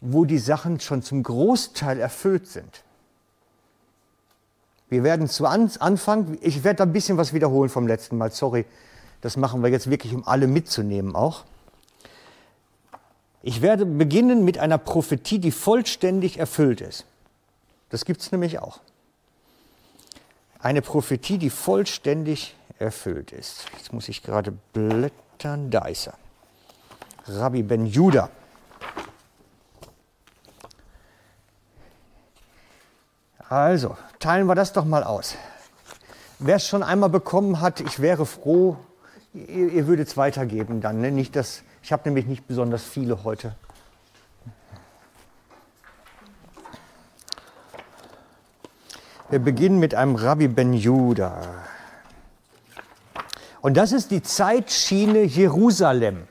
wo 0.00 0.24
die 0.24 0.38
Sachen 0.38 0.80
schon 0.80 1.02
zum 1.02 1.22
Großteil 1.22 2.00
erfüllt 2.00 2.46
sind. 2.46 2.82
Wir 4.90 5.04
werden 5.04 5.28
zu 5.28 5.46
Anfang, 5.46 6.36
ich 6.40 6.64
werde 6.64 6.82
ein 6.82 6.92
bisschen 6.92 7.16
was 7.16 7.32
wiederholen 7.32 7.70
vom 7.70 7.86
letzten 7.86 8.18
Mal, 8.18 8.32
sorry, 8.32 8.66
das 9.20 9.36
machen 9.36 9.62
wir 9.62 9.70
jetzt 9.70 9.88
wirklich, 9.88 10.14
um 10.14 10.26
alle 10.26 10.46
mitzunehmen 10.46 11.14
auch. 11.14 11.44
Ich 13.42 13.62
werde 13.62 13.86
beginnen 13.86 14.44
mit 14.44 14.58
einer 14.58 14.78
Prophetie, 14.78 15.38
die 15.38 15.52
vollständig 15.52 16.38
erfüllt 16.38 16.80
ist. 16.80 17.06
Das 17.88 18.04
gibt 18.04 18.20
es 18.20 18.32
nämlich 18.32 18.58
auch. 18.58 18.80
Eine 20.58 20.82
Prophetie, 20.82 21.38
die 21.38 21.50
vollständig 21.50 22.54
erfüllt 22.78 23.32
ist. 23.32 23.64
Jetzt 23.78 23.92
muss 23.92 24.08
ich 24.08 24.22
gerade 24.22 24.52
blättern. 24.72 25.70
Da 25.70 25.86
ist 25.86 26.08
er. 26.08 26.14
Rabbi 27.26 27.62
Ben 27.62 27.86
Judah. 27.86 28.28
Also, 33.50 33.96
teilen 34.20 34.46
wir 34.46 34.54
das 34.54 34.72
doch 34.72 34.84
mal 34.84 35.02
aus. 35.02 35.34
Wer 36.38 36.54
es 36.54 36.68
schon 36.68 36.84
einmal 36.84 37.08
bekommen 37.10 37.60
hat, 37.60 37.80
ich 37.80 37.98
wäre 37.98 38.24
froh, 38.24 38.76
ihr, 39.34 39.72
ihr 39.72 39.86
würdet 39.88 40.06
es 40.06 40.16
weitergeben 40.16 40.80
dann. 40.80 41.00
Ne? 41.00 41.10
Nicht, 41.10 41.34
dass, 41.34 41.64
ich 41.82 41.90
habe 41.90 42.02
nämlich 42.04 42.26
nicht 42.26 42.46
besonders 42.46 42.84
viele 42.84 43.24
heute. 43.24 43.56
Wir 49.30 49.40
beginnen 49.40 49.80
mit 49.80 49.96
einem 49.96 50.14
Rabbi 50.14 50.46
Ben 50.46 50.72
Judah. 50.72 51.42
Und 53.62 53.76
das 53.76 53.90
ist 53.90 54.12
die 54.12 54.22
Zeitschiene 54.22 55.22
Jerusalem. 55.24 56.28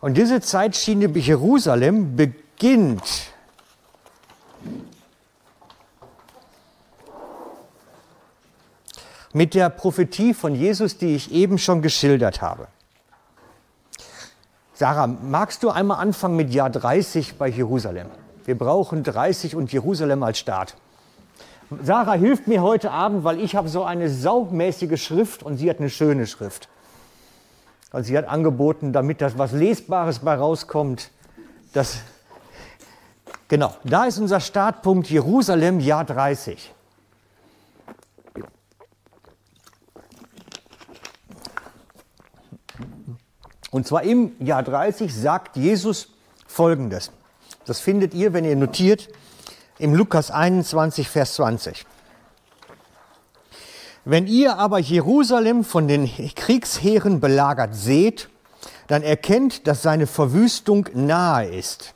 Und 0.00 0.16
diese 0.16 0.40
Zeitschiene 0.40 1.08
Jerusalem 1.08 2.16
beginnt 2.16 3.33
mit 9.34 9.54
der 9.54 9.68
Prophetie 9.68 10.32
von 10.32 10.54
Jesus, 10.54 10.96
die 10.96 11.14
ich 11.14 11.32
eben 11.32 11.58
schon 11.58 11.82
geschildert 11.82 12.40
habe. 12.40 12.68
Sarah, 14.74 15.08
magst 15.08 15.62
du 15.62 15.70
einmal 15.70 16.00
anfangen 16.00 16.36
mit 16.36 16.54
Jahr 16.54 16.70
30 16.70 17.36
bei 17.36 17.48
Jerusalem? 17.48 18.08
Wir 18.44 18.56
brauchen 18.56 19.02
30 19.02 19.56
und 19.56 19.72
Jerusalem 19.72 20.22
als 20.22 20.38
Start. 20.38 20.76
Sarah 21.82 22.14
hilft 22.14 22.46
mir 22.46 22.62
heute 22.62 22.92
Abend, 22.92 23.24
weil 23.24 23.40
ich 23.40 23.56
habe 23.56 23.68
so 23.68 23.84
eine 23.84 24.08
saumäßige 24.08 25.02
Schrift 25.02 25.42
und 25.42 25.56
sie 25.56 25.68
hat 25.68 25.80
eine 25.80 25.90
schöne 25.90 26.26
Schrift. 26.26 26.68
Und 27.90 28.04
sie 28.04 28.16
hat 28.16 28.28
angeboten, 28.28 28.92
damit 28.92 29.20
das 29.20 29.38
was 29.38 29.52
Lesbares 29.52 30.20
bei 30.20 30.34
rauskommt. 30.34 31.10
Das, 31.72 31.98
genau, 33.48 33.74
da 33.82 34.04
ist 34.04 34.18
unser 34.18 34.40
Startpunkt 34.40 35.10
Jerusalem, 35.10 35.80
Jahr 35.80 36.04
30. 36.04 36.73
Und 43.74 43.88
zwar 43.88 44.04
im 44.04 44.36
Jahr 44.38 44.62
30 44.62 45.12
sagt 45.12 45.56
Jesus 45.56 46.06
Folgendes. 46.46 47.10
Das 47.66 47.80
findet 47.80 48.14
ihr, 48.14 48.32
wenn 48.32 48.44
ihr 48.44 48.54
notiert, 48.54 49.08
im 49.80 49.96
Lukas 49.96 50.30
21, 50.30 51.08
Vers 51.08 51.34
20. 51.34 51.84
Wenn 54.04 54.28
ihr 54.28 54.58
aber 54.58 54.78
Jerusalem 54.78 55.64
von 55.64 55.88
den 55.88 56.08
Kriegsheeren 56.36 57.18
belagert 57.18 57.74
seht, 57.74 58.28
dann 58.86 59.02
erkennt, 59.02 59.66
dass 59.66 59.82
seine 59.82 60.06
Verwüstung 60.06 60.88
nahe 60.94 61.48
ist. 61.48 61.94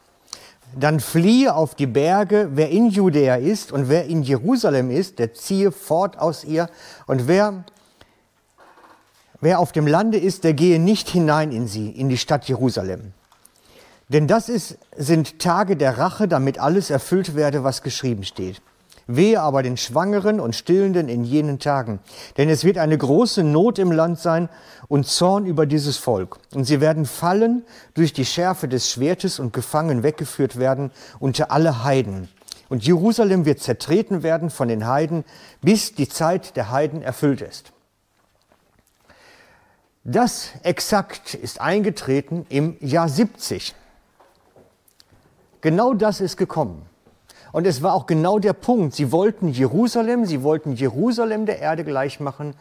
Dann 0.74 0.98
fliehe 0.98 1.54
auf 1.54 1.76
die 1.76 1.86
Berge, 1.86 2.48
wer 2.54 2.70
in 2.70 2.88
Judäa 2.88 3.36
ist 3.36 3.70
und 3.70 3.88
wer 3.88 4.06
in 4.06 4.24
Jerusalem 4.24 4.90
ist, 4.90 5.20
der 5.20 5.32
ziehe 5.32 5.70
fort 5.70 6.18
aus 6.18 6.42
ihr. 6.42 6.70
Und 7.06 7.28
wer, 7.28 7.62
wer 9.40 9.58
auf 9.58 9.72
dem 9.72 9.86
Lande 9.86 10.18
ist, 10.18 10.44
der 10.44 10.54
gehe 10.54 10.78
nicht 10.78 11.08
hinein 11.08 11.52
in 11.52 11.66
sie, 11.66 11.90
in 11.90 12.08
die 12.08 12.18
Stadt 12.18 12.48
Jerusalem. 12.48 13.12
Denn 14.08 14.26
das 14.26 14.48
ist, 14.48 14.78
sind 14.96 15.38
Tage 15.38 15.76
der 15.76 15.98
Rache, 15.98 16.28
damit 16.28 16.58
alles 16.58 16.90
erfüllt 16.90 17.34
werde, 17.34 17.62
was 17.62 17.82
geschrieben 17.82 18.24
steht. 18.24 18.62
Wehe 19.06 19.40
aber 19.40 19.62
den 19.62 19.78
Schwangeren 19.78 20.38
und 20.38 20.54
Stillenden 20.54 21.08
in 21.08 21.24
jenen 21.24 21.58
Tagen, 21.58 21.98
denn 22.36 22.50
es 22.50 22.62
wird 22.62 22.76
eine 22.76 22.96
große 22.96 23.42
Not 23.42 23.78
im 23.78 23.90
Land 23.90 24.18
sein 24.18 24.50
und 24.86 25.06
Zorn 25.06 25.46
über 25.46 25.64
dieses 25.64 25.96
Volk. 25.96 26.38
Und 26.54 26.64
sie 26.64 26.82
werden 26.82 27.06
fallen 27.06 27.62
durch 27.94 28.12
die 28.12 28.26
Schärfe 28.26 28.68
des 28.68 28.90
Schwertes 28.90 29.38
und 29.38 29.54
gefangen 29.54 30.02
weggeführt 30.02 30.58
werden 30.58 30.90
unter 31.20 31.50
alle 31.50 31.84
Heiden. 31.84 32.28
Und 32.68 32.84
Jerusalem 32.86 33.46
wird 33.46 33.60
zertreten 33.60 34.22
werden 34.22 34.50
von 34.50 34.68
den 34.68 34.86
Heiden, 34.86 35.24
bis 35.62 35.94
die 35.94 36.08
Zeit 36.08 36.54
der 36.56 36.70
Heiden 36.70 37.00
erfüllt 37.00 37.40
ist. 37.40 37.72
Das 40.10 40.52
exakt 40.62 41.34
ist 41.34 41.60
eingetreten 41.60 42.46
im 42.48 42.78
Jahr 42.80 43.10
70. 43.10 43.74
Genau 45.60 45.92
das 45.92 46.22
ist 46.22 46.38
gekommen. 46.38 46.86
Und 47.52 47.66
es 47.66 47.82
war 47.82 47.92
auch 47.92 48.06
genau 48.06 48.38
der 48.38 48.54
Punkt. 48.54 48.94
Sie 48.94 49.12
wollten 49.12 49.48
Jerusalem, 49.48 50.24
sie 50.24 50.42
wollten 50.42 50.72
Jerusalem 50.72 51.44
der 51.44 51.58
Erde 51.58 51.84
gleich 51.84 52.20
machen. 52.20 52.54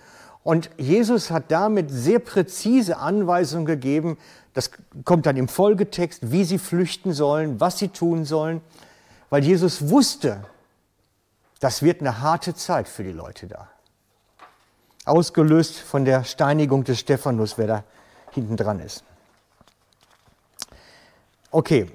Und 0.44 0.70
Jesus 0.76 1.32
hat 1.32 1.46
damit 1.48 1.90
sehr 1.90 2.20
präzise 2.20 2.98
Anweisungen 2.98 3.66
gegeben. 3.66 4.18
Das 4.54 4.72
kommt 5.06 5.26
dann 5.26 5.38
im 5.38 5.48
Folgetext, 5.48 6.30
wie 6.30 6.44
sie 6.44 6.58
flüchten 6.58 7.14
sollen, 7.14 7.62
was 7.62 7.80
sie 7.80 7.88
tun 7.88 8.26
sollen. 8.26 8.60
Weil 9.30 9.46
Jesus 9.46 9.88
wusste, 9.88 10.44
das 11.62 11.82
wird 11.82 12.02
eine 12.02 12.20
harte 12.20 12.56
Zeit 12.56 12.90
für 12.90 13.06
die 13.06 13.14
Leute 13.14 13.48
da. 13.48 13.70
Ausgelöst 15.08 15.78
von 15.78 16.06
der 16.06 16.24
Steinigung 16.24 16.84
des 16.84 17.00
Stephanus, 17.00 17.58
wer 17.58 17.68
da 17.68 17.84
hinten 18.32 18.58
dran 18.58 18.80
ist. 18.80 19.04
Okay, 21.52 21.90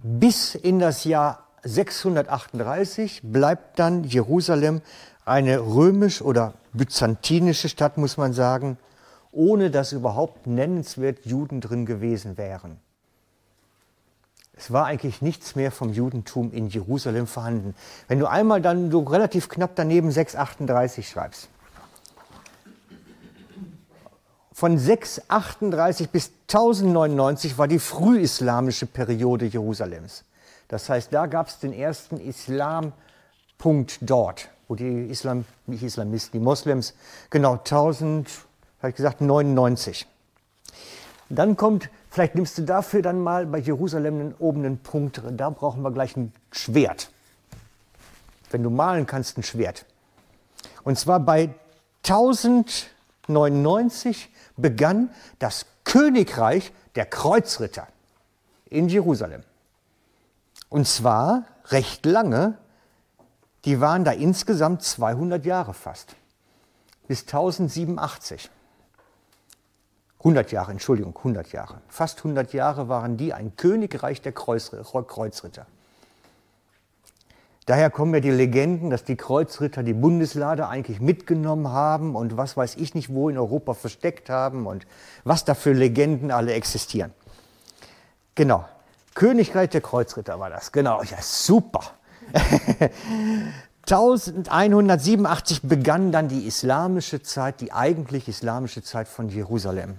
Bis 0.00 0.54
in 0.54 0.78
das 0.78 1.04
Jahr 1.04 1.48
638 1.64 3.20
bleibt 3.24 3.78
dann 3.80 4.04
Jerusalem 4.04 4.80
eine 5.24 5.58
römisch 5.58 6.22
oder 6.22 6.54
byzantinische 6.72 7.68
Stadt, 7.68 7.98
muss 7.98 8.16
man 8.16 8.32
sagen, 8.32 8.78
ohne 9.32 9.70
dass 9.70 9.92
überhaupt 9.92 10.46
nennenswert 10.46 11.26
Juden 11.26 11.60
drin 11.60 11.84
gewesen 11.84 12.38
wären. 12.38 12.78
Es 14.58 14.72
war 14.72 14.86
eigentlich 14.86 15.22
nichts 15.22 15.54
mehr 15.54 15.70
vom 15.70 15.92
Judentum 15.92 16.52
in 16.52 16.68
Jerusalem 16.68 17.28
vorhanden. 17.28 17.76
Wenn 18.08 18.18
du 18.18 18.26
einmal 18.26 18.60
dann 18.60 18.90
so 18.90 19.00
relativ 19.00 19.48
knapp 19.48 19.76
daneben 19.76 20.10
638 20.10 21.08
schreibst, 21.08 21.48
von 24.52 24.76
638 24.76 26.10
bis 26.10 26.32
1099 26.48 27.56
war 27.58 27.68
die 27.68 27.78
frühislamische 27.78 28.86
Periode 28.86 29.46
Jerusalems. 29.46 30.24
Das 30.66 30.88
heißt, 30.88 31.12
da 31.12 31.26
gab 31.26 31.46
es 31.46 31.60
den 31.60 31.72
ersten 31.72 32.18
Islampunkt 32.18 33.98
dort, 34.00 34.48
wo 34.66 34.74
die 34.74 35.06
Islam, 35.06 35.44
nicht 35.66 35.84
Islamisten, 35.84 36.40
die 36.40 36.44
Moslems, 36.44 36.94
genau 37.30 37.52
1000, 37.52 38.28
habe 38.80 38.90
ich 38.90 38.96
gesagt, 38.96 39.20
99. 39.20 40.08
Dann 41.28 41.56
kommt, 41.56 41.88
vielleicht 42.10 42.34
nimmst 42.34 42.58
du 42.58 42.62
dafür 42.62 43.02
dann 43.02 43.20
mal 43.20 43.46
bei 43.46 43.58
Jerusalem 43.58 44.20
einen 44.20 44.34
oberen 44.38 44.78
Punkt, 44.78 45.22
da 45.30 45.50
brauchen 45.50 45.82
wir 45.82 45.90
gleich 45.90 46.16
ein 46.16 46.32
Schwert. 46.50 47.10
Wenn 48.50 48.62
du 48.62 48.70
malen 48.70 49.06
kannst, 49.06 49.36
ein 49.36 49.42
Schwert. 49.42 49.84
Und 50.84 50.98
zwar 50.98 51.20
bei 51.20 51.50
1099 52.04 54.30
begann 54.56 55.10
das 55.38 55.66
Königreich 55.84 56.72
der 56.94 57.04
Kreuzritter 57.06 57.86
in 58.66 58.88
Jerusalem. 58.88 59.42
Und 60.68 60.86
zwar 60.86 61.44
recht 61.66 62.06
lange, 62.06 62.58
die 63.64 63.80
waren 63.80 64.04
da 64.04 64.12
insgesamt 64.12 64.82
200 64.82 65.44
Jahre 65.44 65.74
fast, 65.74 66.14
bis 67.06 67.22
1087. 67.22 68.50
100 70.20 70.50
Jahre, 70.50 70.72
Entschuldigung, 70.72 71.16
100 71.16 71.52
Jahre. 71.52 71.80
Fast 71.88 72.18
100 72.18 72.52
Jahre 72.52 72.88
waren 72.88 73.16
die 73.16 73.32
ein 73.32 73.56
Königreich 73.56 74.20
der 74.20 74.32
Kreuzritter. 74.32 75.66
Daher 77.66 77.90
kommen 77.90 78.14
ja 78.14 78.20
die 78.20 78.30
Legenden, 78.30 78.88
dass 78.90 79.04
die 79.04 79.16
Kreuzritter 79.16 79.82
die 79.82 79.92
Bundeslade 79.92 80.68
eigentlich 80.68 81.00
mitgenommen 81.00 81.68
haben 81.68 82.16
und 82.16 82.36
was 82.38 82.56
weiß 82.56 82.76
ich 82.76 82.94
nicht 82.94 83.12
wo 83.12 83.28
in 83.28 83.36
Europa 83.36 83.74
versteckt 83.74 84.30
haben 84.30 84.66
und 84.66 84.86
was 85.22 85.44
da 85.44 85.52
für 85.54 85.72
Legenden 85.72 86.30
alle 86.30 86.54
existieren. 86.54 87.12
Genau. 88.34 88.64
Königreich 89.14 89.68
der 89.68 89.82
Kreuzritter 89.82 90.40
war 90.40 90.48
das. 90.48 90.72
Genau. 90.72 91.02
Ja, 91.02 91.18
super. 91.20 91.82
1187 93.82 95.62
begann 95.62 96.10
dann 96.10 96.28
die 96.28 96.46
islamische 96.46 97.22
Zeit, 97.22 97.60
die 97.60 97.72
eigentlich 97.72 98.28
islamische 98.28 98.82
Zeit 98.82 99.08
von 99.08 99.28
Jerusalem. 99.28 99.98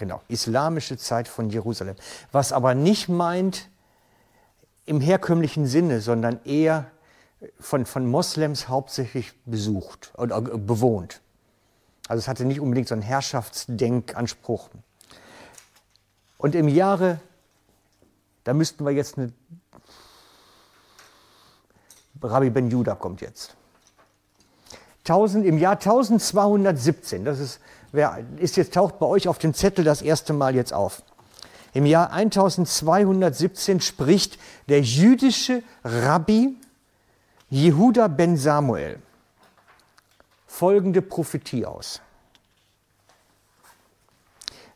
Genau, 0.00 0.22
islamische 0.28 0.96
Zeit 0.96 1.28
von 1.28 1.50
Jerusalem. 1.50 1.94
Was 2.32 2.54
aber 2.54 2.74
nicht 2.74 3.10
meint, 3.10 3.68
im 4.86 4.98
herkömmlichen 4.98 5.66
Sinne, 5.66 6.00
sondern 6.00 6.42
eher 6.46 6.90
von, 7.58 7.84
von 7.84 8.06
Moslems 8.06 8.68
hauptsächlich 8.68 9.34
besucht 9.44 10.10
oder 10.16 10.38
äh, 10.38 10.56
bewohnt. 10.56 11.20
Also 12.08 12.20
es 12.20 12.28
hatte 12.28 12.46
nicht 12.46 12.60
unbedingt 12.60 12.88
so 12.88 12.94
einen 12.94 13.02
Herrschaftsdenkanspruch. 13.02 14.70
Und 16.38 16.54
im 16.54 16.68
Jahre, 16.68 17.20
da 18.44 18.54
müssten 18.54 18.86
wir 18.86 18.92
jetzt 18.92 19.18
eine, 19.18 19.34
Rabbi 22.22 22.48
Ben 22.48 22.70
Judah 22.70 22.94
kommt 22.94 23.20
jetzt. 23.20 23.54
1000, 25.00 25.44
Im 25.44 25.58
Jahr 25.58 25.74
1217, 25.74 27.26
das 27.26 27.38
ist, 27.38 27.60
wer, 27.92 28.24
ist 28.38 28.56
jetzt 28.56 28.74
taucht 28.74 28.98
bei 28.98 29.06
euch 29.06 29.28
auf 29.28 29.38
dem 29.38 29.54
Zettel 29.54 29.84
das 29.84 30.02
erste 30.02 30.32
Mal 30.32 30.54
jetzt 30.54 30.72
auf. 30.72 31.02
Im 31.72 31.86
Jahr 31.86 32.12
1217 32.12 33.80
spricht 33.80 34.38
der 34.68 34.80
jüdische 34.80 35.62
Rabbi 35.84 36.56
Jehuda 37.48 38.08
ben 38.08 38.36
Samuel 38.36 39.00
folgende 40.46 41.00
Prophetie 41.00 41.64
aus. 41.64 42.00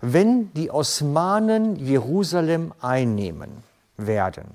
Wenn 0.00 0.53
die 0.55 0.70
Osmanen 0.70 1.77
Jerusalem 1.77 2.72
einnehmen 2.81 3.64
werden, 3.96 4.46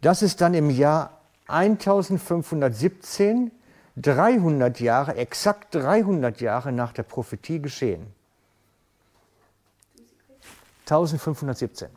das 0.00 0.22
ist 0.22 0.40
dann 0.40 0.54
im 0.54 0.70
Jahr 0.70 1.18
1517, 1.48 3.50
300 3.96 4.80
Jahre, 4.80 5.16
exakt 5.16 5.74
300 5.74 6.40
Jahre 6.40 6.72
nach 6.72 6.92
der 6.92 7.04
Prophetie 7.04 7.60
geschehen. 7.60 8.06
1517. 10.82 11.88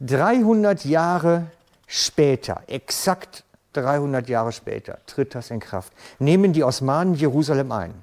300 0.00 0.84
Jahre 0.84 1.46
später, 1.86 2.62
exakt 2.66 3.44
300 3.74 4.28
Jahre 4.28 4.52
später, 4.52 4.98
tritt 5.06 5.34
das 5.34 5.50
in 5.50 5.60
Kraft, 5.60 5.92
nehmen 6.18 6.52
die 6.52 6.64
Osmanen 6.64 7.14
Jerusalem 7.14 7.70
ein. 7.70 7.94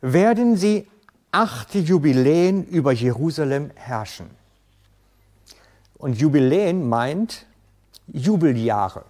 Werden 0.00 0.56
sie 0.56 0.88
acht 1.30 1.74
Jubiläen 1.74 2.64
über 2.66 2.92
Jerusalem 2.92 3.70
herrschen. 3.74 4.30
Und 5.96 6.18
Jubiläen 6.18 6.88
meint 6.88 7.46
Jubeljahre. 8.08 9.04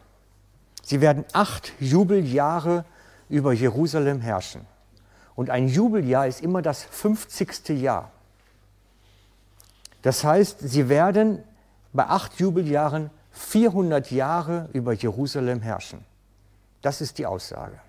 Sie 0.85 1.01
werden 1.01 1.25
acht 1.33 1.73
Jubeljahre 1.81 2.85
über 3.29 3.53
Jerusalem 3.53 4.21
herrschen. 4.21 4.67
Und 5.35 5.51
ein 5.51 5.69
Jubeljahr 5.69 6.27
ist 6.27 6.43
immer 6.43 6.63
das 6.63 6.85
50. 6.85 7.69
Jahr. 7.81 8.13
Das 10.03 10.23
heißt, 10.23 10.61
sie 10.61 10.89
werden 10.89 11.43
bei 11.93 12.07
acht 12.07 12.39
Jubeljahren 12.39 13.11
400 13.33 14.11
Jahre 14.11 14.69
über 14.73 14.93
Jerusalem 14.93 15.61
herrschen. 15.61 16.05
Das 16.83 17.01
ist 17.01 17.19
die 17.19 17.27
Aussage. 17.27 17.81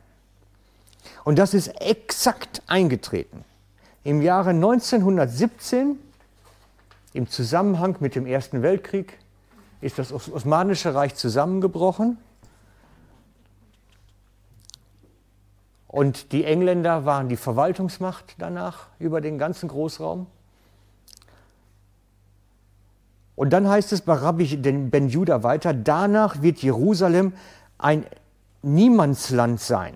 Und 1.23 1.37
das 1.37 1.53
ist 1.53 1.67
exakt 1.81 2.63
eingetreten. 2.65 3.43
Im 4.03 4.21
Jahre 4.21 4.51
1917, 4.51 5.99
im 7.13 7.29
Zusammenhang 7.29 7.97
mit 7.99 8.15
dem 8.15 8.25
Ersten 8.25 8.61
Weltkrieg, 8.61 9.19
ist 9.81 9.99
das 9.99 10.11
Osmanische 10.11 10.95
Reich 10.95 11.15
zusammengebrochen. 11.15 12.17
Und 15.95 16.33
die 16.33 16.43
Engländer 16.43 17.05
waren 17.05 17.29
die 17.29 17.37
Verwaltungsmacht 17.37 18.35
danach 18.37 18.87
über 18.99 19.21
den 19.21 19.37
ganzen 19.37 19.69
Großraum. 19.69 20.27
Und 23.37 23.51
dann 23.51 23.69
heißt 23.69 23.93
es 23.93 24.01
bei 24.01 24.15
Rabbi 24.15 24.57
Ben 24.57 25.07
Judah 25.07 25.43
weiter, 25.43 25.73
danach 25.73 26.41
wird 26.41 26.61
Jerusalem 26.61 27.31
ein 27.77 28.05
Niemandsland 28.61 29.61
sein, 29.61 29.93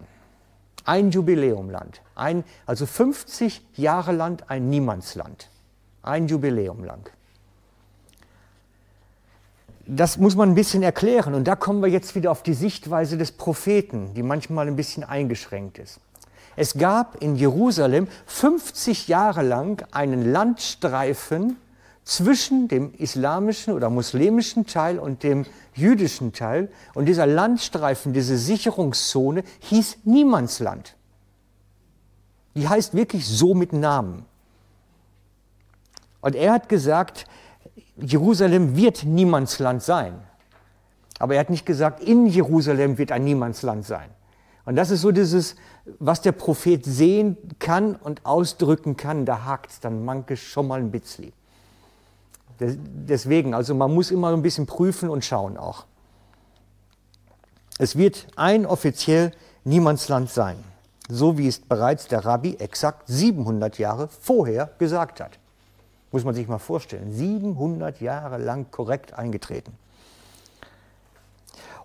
ein 0.86 1.12
Jubiläumland, 1.12 2.02
ein, 2.16 2.46
also 2.66 2.86
50 2.86 3.62
Jahre 3.76 4.14
lang 4.14 4.42
ein 4.48 4.70
Niemandsland, 4.70 5.50
ein 6.02 6.30
Jubiläum 6.30 6.86
lang. 6.86 7.10
Das 9.92 10.18
muss 10.18 10.36
man 10.36 10.50
ein 10.50 10.56
bisschen 10.56 10.84
erklären 10.84 11.34
und 11.34 11.48
da 11.48 11.56
kommen 11.56 11.82
wir 11.82 11.90
jetzt 11.90 12.14
wieder 12.14 12.30
auf 12.30 12.44
die 12.44 12.54
Sichtweise 12.54 13.18
des 13.18 13.32
Propheten, 13.32 14.14
die 14.14 14.22
manchmal 14.22 14.68
ein 14.68 14.76
bisschen 14.76 15.04
eingeschränkt 15.04 15.80
ist. 15.80 16.00
Es 16.56 16.78
gab 16.78 17.22
in 17.24 17.36
Jerusalem 17.36 18.08
50 18.28 19.08
Jahre 19.08 19.42
lang 19.42 19.84
einen 19.92 20.32
Landstreifen, 20.32 21.58
zwischen 22.10 22.68
dem 22.68 22.92
islamischen 22.96 23.74
oder 23.74 23.92
muslimischen 23.92 24.66
Teil 24.66 24.98
und 24.98 25.22
dem 25.22 25.46
jüdischen 25.76 26.34
Teil. 26.34 26.72
Und 26.96 27.06
dieser 27.06 27.28
Landstreifen, 27.28 28.14
diese 28.14 28.36
Sicherungszone 28.36 29.44
hieß 29.60 30.00
Niemandsland. 30.06 30.96
Die 32.56 32.68
heißt 32.68 32.96
wirklich 32.96 33.28
so 33.28 33.54
mit 33.54 33.74
Namen. 33.74 34.26
Und 36.22 36.36
er 36.36 36.52
hat 36.52 36.68
gesagt, 36.68 37.28
Jerusalem 38.02 38.76
wird 38.76 39.04
Niemandsland 39.04 39.82
sein. 39.84 40.14
Aber 41.20 41.34
er 41.34 41.42
hat 41.42 41.50
nicht 41.50 41.66
gesagt, 41.66 42.02
in 42.02 42.28
Jerusalem 42.28 42.98
wird 42.98 43.12
ein 43.12 43.24
Niemandsland 43.24 43.86
sein. 43.86 44.10
Und 44.66 44.76
das 44.76 44.92
ist 44.92 45.02
so 45.02 45.12
dieses, 45.12 45.56
was 46.00 46.22
der 46.22 46.32
Prophet 46.32 46.86
sehen 46.86 47.38
kann 47.60 47.96
und 47.96 48.26
ausdrücken 48.26 48.98
kann, 48.98 49.26
da 49.26 49.46
hakt 49.46 49.72
es 49.72 49.80
dann 49.80 50.06
manche 50.06 50.38
schon 50.38 50.68
mal 50.68 50.80
ein 50.80 50.92
bisschen. 50.92 51.34
Deswegen, 52.60 53.54
also 53.54 53.74
man 53.74 53.94
muss 53.94 54.12
immer 54.12 54.32
ein 54.34 54.42
bisschen 54.42 54.66
prüfen 54.66 55.10
und 55.10 55.24
schauen 55.24 55.58
auch. 55.58 55.86
Es 57.78 57.96
wird 57.96 58.28
ein 58.36 58.66
offiziell 58.66 59.32
Niemandsland 59.64 60.30
sein, 60.30 60.58
so 61.08 61.38
wie 61.38 61.48
es 61.48 61.60
bereits 61.60 62.08
der 62.08 62.26
Rabbi 62.26 62.56
exakt 62.56 63.04
700 63.08 63.78
Jahre 63.78 64.10
vorher 64.10 64.72
gesagt 64.78 65.22
hat. 65.22 65.40
Muss 66.12 66.24
man 66.24 66.34
sich 66.34 66.48
mal 66.48 66.58
vorstellen, 66.58 67.12
700 67.12 68.02
Jahre 68.02 68.38
lang 68.38 68.72
korrekt 68.72 69.14
eingetreten. 69.14 69.74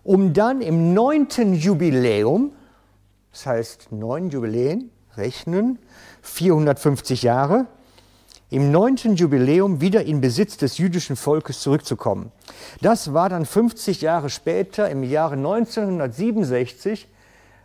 Um 0.03 0.33
dann 0.33 0.61
im 0.61 0.95
neunten 0.95 1.55
Jubiläum, 1.55 2.53
das 3.33 3.47
heißt 3.47 3.93
neun 3.93 4.31
Jubiläen, 4.31 4.91
rechnen, 5.17 5.79
450 6.23 7.23
Jahre, 7.23 7.67
im 8.51 8.71
neunten 8.71 9.17
Jubiläum 9.17 9.81
wieder 9.81 10.05
in 10.05 10.21
Besitz 10.21 10.57
des 10.57 10.79
jüdischen 10.79 11.17
Volkes 11.17 11.61
zurückzukommen. 11.61 12.31
Das 12.81 13.13
war 13.13 13.29
dann 13.29 13.47
50 13.47 14.01
Jahre 14.03 14.31
später, 14.31 14.89
im 14.91 15.03
Jahre 15.03 15.35
1967, 15.35 17.09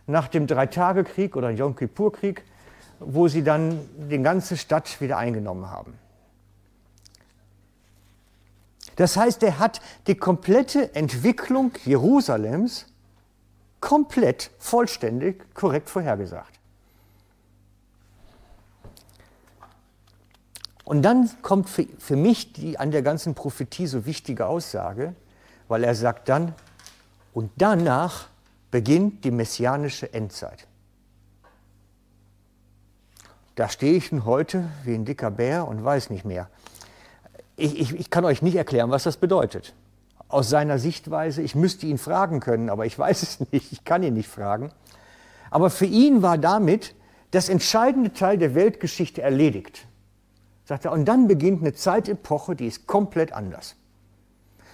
nach 0.06 0.28
dem 0.28 0.46
Dreitagekrieg 0.46 1.36
oder 1.36 1.50
Yom 1.50 1.76
Kippur-Krieg, 1.76 2.42
wo 2.98 3.28
sie 3.28 3.44
dann 3.44 3.78
die 4.10 4.20
ganze 4.20 4.56
Stadt 4.56 5.00
wieder 5.00 5.16
eingenommen 5.16 5.70
haben. 5.70 5.94
Das 8.96 9.16
heißt, 9.16 9.42
er 9.42 9.58
hat 9.58 9.80
die 10.06 10.14
komplette 10.14 10.94
Entwicklung 10.94 11.72
Jerusalems 11.84 12.86
komplett, 13.80 14.50
vollständig, 14.58 15.54
korrekt 15.54 15.88
vorhergesagt. 15.88 16.60
Und 20.84 21.02
dann 21.02 21.30
kommt 21.42 21.68
für, 21.68 21.86
für 21.98 22.16
mich 22.16 22.52
die 22.52 22.78
an 22.78 22.90
der 22.90 23.02
ganzen 23.02 23.34
Prophetie 23.34 23.86
so 23.86 24.06
wichtige 24.06 24.46
Aussage, 24.46 25.14
weil 25.68 25.84
er 25.84 25.94
sagt 25.94 26.28
dann, 26.28 26.52
und 27.32 27.52
danach 27.56 28.26
beginnt 28.72 29.24
die 29.24 29.30
messianische 29.30 30.12
Endzeit. 30.12 30.66
Da 33.54 33.68
stehe 33.68 33.94
ich 33.94 34.10
nun 34.10 34.24
heute 34.24 34.68
wie 34.84 34.94
ein 34.94 35.04
dicker 35.04 35.30
Bär 35.30 35.68
und 35.68 35.84
weiß 35.84 36.10
nicht 36.10 36.24
mehr. 36.24 36.48
Ich, 37.60 37.78
ich, 37.78 37.94
ich 37.94 38.10
kann 38.10 38.24
euch 38.24 38.40
nicht 38.40 38.56
erklären, 38.56 38.90
was 38.90 39.02
das 39.02 39.18
bedeutet. 39.18 39.74
Aus 40.28 40.48
seiner 40.48 40.78
Sichtweise, 40.78 41.42
ich 41.42 41.54
müsste 41.54 41.86
ihn 41.86 41.98
fragen 41.98 42.40
können, 42.40 42.70
aber 42.70 42.86
ich 42.86 42.98
weiß 42.98 43.22
es 43.22 43.52
nicht, 43.52 43.72
ich 43.72 43.84
kann 43.84 44.02
ihn 44.02 44.14
nicht 44.14 44.28
fragen. 44.28 44.72
Aber 45.50 45.68
für 45.68 45.86
ihn 45.86 46.22
war 46.22 46.38
damit 46.38 46.94
das 47.32 47.48
entscheidende 47.48 48.12
Teil 48.12 48.38
der 48.38 48.54
Weltgeschichte 48.54 49.22
erledigt. 49.22 49.86
Sagt 50.64 50.84
er, 50.84 50.92
und 50.92 51.04
dann 51.04 51.28
beginnt 51.28 51.60
eine 51.62 51.74
Zeitepoche, 51.74 52.56
die 52.56 52.66
ist 52.66 52.86
komplett 52.86 53.32
anders. 53.32 53.76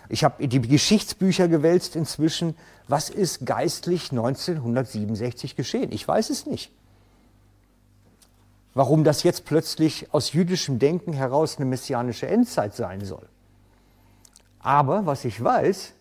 Ich 0.09 0.23
habe 0.23 0.47
die 0.47 0.61
Geschichtsbücher 0.61 1.49
gewälzt 1.49 1.97
inzwischen. 1.97 2.55
Was 2.87 3.11
ist 3.11 3.45
geistlich 3.45 4.13
1967 4.13 5.57
geschehen? 5.57 5.91
Ich 5.91 6.07
weiß 6.07 6.31
es 6.31 6.47
nicht. 6.47 6.71
Warum 8.77 9.05
das 9.05 9.23
jetzt 9.23 9.47
plötzlich 9.47 10.13
aus 10.13 10.35
jüdischem 10.35 10.79
Denken 10.79 11.15
heraus 11.15 11.57
eine 11.57 11.65
messianische 11.65 12.27
Endzeit 12.27 12.75
sein 12.75 13.03
soll. 13.03 13.27
Aber 14.59 15.07
was 15.07 15.25
ich 15.25 15.43
weiß, 15.43 15.95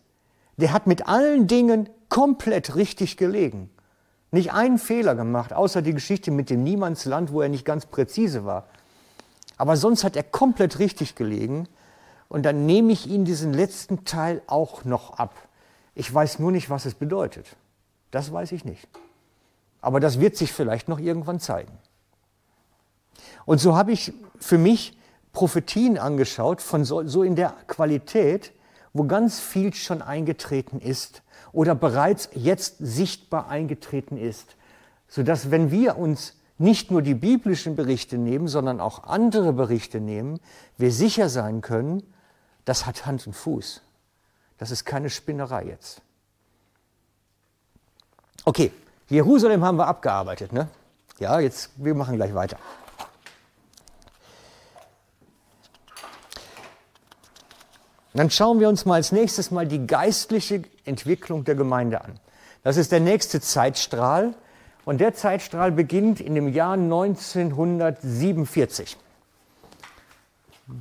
der 0.57 0.73
hat 0.73 0.85
mit 0.85 1.07
allen 1.07 1.47
Dingen 1.47 1.87
komplett 2.09 2.75
richtig 2.75 3.15
gelegen. 3.15 3.69
Nicht 4.31 4.51
einen 4.51 4.77
Fehler 4.77 5.15
gemacht, 5.15 5.53
außer 5.53 5.81
die 5.81 5.93
Geschichte 5.93 6.31
mit 6.31 6.49
dem 6.49 6.65
Niemandsland, 6.65 7.31
wo 7.31 7.41
er 7.41 7.47
nicht 7.47 7.63
ganz 7.63 7.85
präzise 7.85 8.43
war. 8.43 8.67
Aber 9.55 9.77
sonst 9.77 10.03
hat 10.03 10.17
er 10.17 10.23
komplett 10.23 10.77
richtig 10.77 11.15
gelegen. 11.15 11.69
Und 12.27 12.43
dann 12.43 12.65
nehme 12.65 12.91
ich 12.91 13.07
ihm 13.07 13.23
diesen 13.23 13.53
letzten 13.53 14.03
Teil 14.03 14.41
auch 14.47 14.83
noch 14.83 15.11
ab. 15.11 15.33
Ich 15.93 16.13
weiß 16.13 16.39
nur 16.39 16.51
nicht, 16.51 16.69
was 16.69 16.83
es 16.83 16.95
bedeutet. 16.95 17.55
Das 18.11 18.33
weiß 18.33 18.51
ich 18.51 18.65
nicht. 18.65 18.85
Aber 19.79 20.01
das 20.01 20.19
wird 20.19 20.35
sich 20.35 20.51
vielleicht 20.51 20.89
noch 20.89 20.99
irgendwann 20.99 21.39
zeigen. 21.39 21.71
Und 23.45 23.59
so 23.59 23.75
habe 23.75 23.91
ich 23.91 24.13
für 24.39 24.57
mich 24.57 24.97
Prophetien 25.31 25.97
angeschaut, 25.97 26.61
von 26.61 26.85
so, 26.85 27.05
so 27.07 27.23
in 27.23 27.35
der 27.35 27.53
Qualität, 27.67 28.51
wo 28.93 29.03
ganz 29.03 29.39
viel 29.39 29.73
schon 29.73 30.01
eingetreten 30.01 30.79
ist 30.79 31.21
oder 31.51 31.75
bereits 31.75 32.29
jetzt 32.33 32.77
sichtbar 32.79 33.49
eingetreten 33.49 34.17
ist, 34.17 34.55
sodass 35.07 35.51
wenn 35.51 35.71
wir 35.71 35.97
uns 35.97 36.35
nicht 36.57 36.89
nur 36.89 37.01
die 37.01 37.13
biblischen 37.13 37.75
Berichte 37.75 38.17
nehmen, 38.17 38.47
sondern 38.47 38.79
auch 38.79 39.03
andere 39.03 39.51
Berichte 39.51 39.99
nehmen, 39.99 40.39
wir 40.77 40.91
sicher 40.91 41.27
sein 41.27 41.61
können, 41.61 42.03
das 42.63 42.85
hat 42.85 43.05
Hand 43.05 43.27
und 43.27 43.33
Fuß. 43.33 43.81
Das 44.57 44.71
ist 44.71 44.85
keine 44.85 45.09
Spinnerei 45.09 45.65
jetzt. 45.65 46.01
Okay, 48.45 48.71
Jerusalem 49.09 49.65
haben 49.65 49.77
wir 49.77 49.87
abgearbeitet, 49.87 50.53
ne? 50.53 50.69
Ja, 51.19 51.39
jetzt, 51.39 51.71
wir 51.75 51.93
machen 51.93 52.15
gleich 52.15 52.33
weiter. 52.33 52.57
Dann 58.15 58.31
schauen 58.31 58.59
wir 58.59 58.69
uns 58.69 58.85
mal 58.85 58.95
als 58.95 59.11
nächstes 59.11 59.51
mal 59.51 59.67
die 59.67 59.85
geistliche 59.85 60.63
Entwicklung 60.85 61.43
der 61.43 61.55
Gemeinde 61.55 62.01
an. 62.01 62.19
Das 62.63 62.77
ist 62.77 62.91
der 62.91 63.01
nächste 63.01 63.41
Zeitstrahl, 63.41 64.33
und 64.85 65.01
der 65.01 65.13
Zeitstrahl 65.15 65.71
beginnt 65.71 66.21
in 66.21 66.35
dem 66.35 66.47
Jahr 66.47 66.73
1947. 66.73 68.97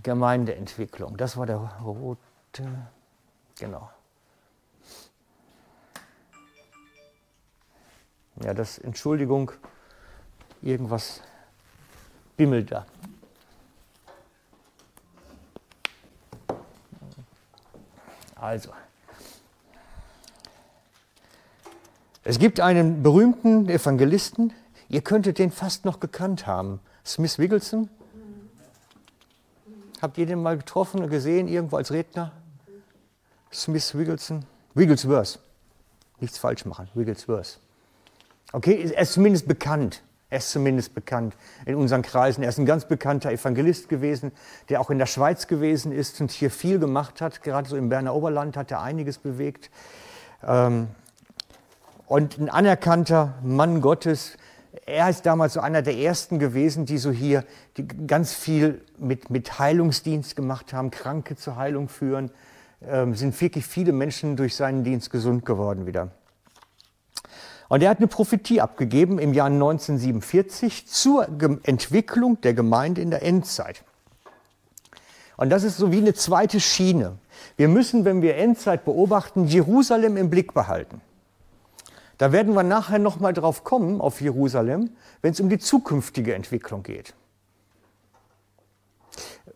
Gemeindeentwicklung. 0.02 1.16
Das 1.16 1.38
war 1.38 1.46
der 1.46 1.56
rote, 1.82 2.18
genau. 3.58 3.88
Ja, 8.42 8.52
das, 8.52 8.76
Entschuldigung, 8.78 9.52
irgendwas 10.60 11.22
bimmelt 12.36 12.72
da. 12.72 12.84
Also, 18.44 18.68
es 22.24 22.38
gibt 22.38 22.60
einen 22.60 23.02
berühmten 23.02 23.70
Evangelisten, 23.70 24.52
ihr 24.90 25.00
könntet 25.00 25.38
den 25.38 25.50
fast 25.50 25.86
noch 25.86 25.98
gekannt 25.98 26.46
haben, 26.46 26.80
Smith 27.06 27.38
Wiggleston. 27.38 27.88
Habt 30.02 30.18
ihr 30.18 30.26
den 30.26 30.42
mal 30.42 30.58
getroffen 30.58 31.02
und 31.02 31.08
gesehen, 31.08 31.48
irgendwo 31.48 31.78
als 31.78 31.90
Redner? 31.90 32.32
Smith 33.50 33.96
Wiggleston? 33.96 34.44
Wigglesworth. 34.74 35.38
Nichts 36.20 36.36
falsch 36.36 36.66
machen, 36.66 36.90
Wigglesworth. 36.92 37.58
Okay, 38.52 38.92
er 38.94 39.00
ist 39.04 39.14
zumindest 39.14 39.48
bekannt. 39.48 40.02
Er 40.30 40.38
ist 40.38 40.50
zumindest 40.50 40.94
bekannt 40.94 41.36
in 41.66 41.74
unseren 41.76 42.02
Kreisen. 42.02 42.42
Er 42.42 42.48
ist 42.48 42.58
ein 42.58 42.66
ganz 42.66 42.86
bekannter 42.86 43.30
Evangelist 43.30 43.88
gewesen, 43.88 44.32
der 44.68 44.80
auch 44.80 44.90
in 44.90 44.98
der 44.98 45.06
Schweiz 45.06 45.46
gewesen 45.46 45.92
ist 45.92 46.20
und 46.20 46.30
hier 46.30 46.50
viel 46.50 46.78
gemacht 46.78 47.20
hat. 47.20 47.42
Gerade 47.42 47.68
so 47.68 47.76
im 47.76 47.88
Berner 47.88 48.14
Oberland 48.14 48.56
hat 48.56 48.70
er 48.70 48.82
einiges 48.82 49.18
bewegt. 49.18 49.70
Ähm, 50.46 50.88
und 52.06 52.38
ein 52.38 52.48
anerkannter 52.48 53.34
Mann 53.42 53.80
Gottes. 53.80 54.36
Er 54.86 55.08
ist 55.08 55.24
damals 55.24 55.54
so 55.54 55.60
einer 55.60 55.82
der 55.82 55.96
ersten 55.96 56.38
gewesen, 56.38 56.84
die 56.84 56.98
so 56.98 57.10
hier 57.10 57.44
die 57.76 57.86
ganz 57.86 58.34
viel 58.34 58.82
mit, 58.98 59.30
mit 59.30 59.58
Heilungsdienst 59.58 60.36
gemacht 60.36 60.72
haben, 60.72 60.90
Kranke 60.90 61.36
zur 61.36 61.56
Heilung 61.56 61.88
führen. 61.88 62.30
Ähm, 62.86 63.14
sind 63.14 63.40
wirklich 63.40 63.66
viele 63.66 63.92
Menschen 63.92 64.36
durch 64.36 64.56
seinen 64.56 64.84
Dienst 64.84 65.10
gesund 65.10 65.46
geworden 65.46 65.86
wieder. 65.86 66.10
Und 67.68 67.82
er 67.82 67.90
hat 67.90 67.98
eine 67.98 68.08
Prophetie 68.08 68.60
abgegeben 68.60 69.18
im 69.18 69.32
Jahr 69.32 69.46
1947 69.46 70.86
zur 70.86 71.26
Entwicklung 71.62 72.40
der 72.42 72.54
Gemeinde 72.54 73.00
in 73.00 73.10
der 73.10 73.22
Endzeit. 73.22 73.84
Und 75.36 75.50
das 75.50 75.64
ist 75.64 75.78
so 75.78 75.90
wie 75.90 75.98
eine 75.98 76.14
zweite 76.14 76.60
Schiene. 76.60 77.18
Wir 77.56 77.68
müssen, 77.68 78.04
wenn 78.04 78.22
wir 78.22 78.36
Endzeit 78.36 78.84
beobachten, 78.84 79.46
Jerusalem 79.46 80.16
im 80.16 80.30
Blick 80.30 80.54
behalten. 80.54 81.00
Da 82.18 82.30
werden 82.30 82.54
wir 82.54 82.62
nachher 82.62 83.00
nochmal 83.00 83.32
drauf 83.32 83.64
kommen, 83.64 84.00
auf 84.00 84.20
Jerusalem, 84.20 84.90
wenn 85.22 85.32
es 85.32 85.40
um 85.40 85.48
die 85.48 85.58
zukünftige 85.58 86.34
Entwicklung 86.34 86.84
geht. 86.84 87.14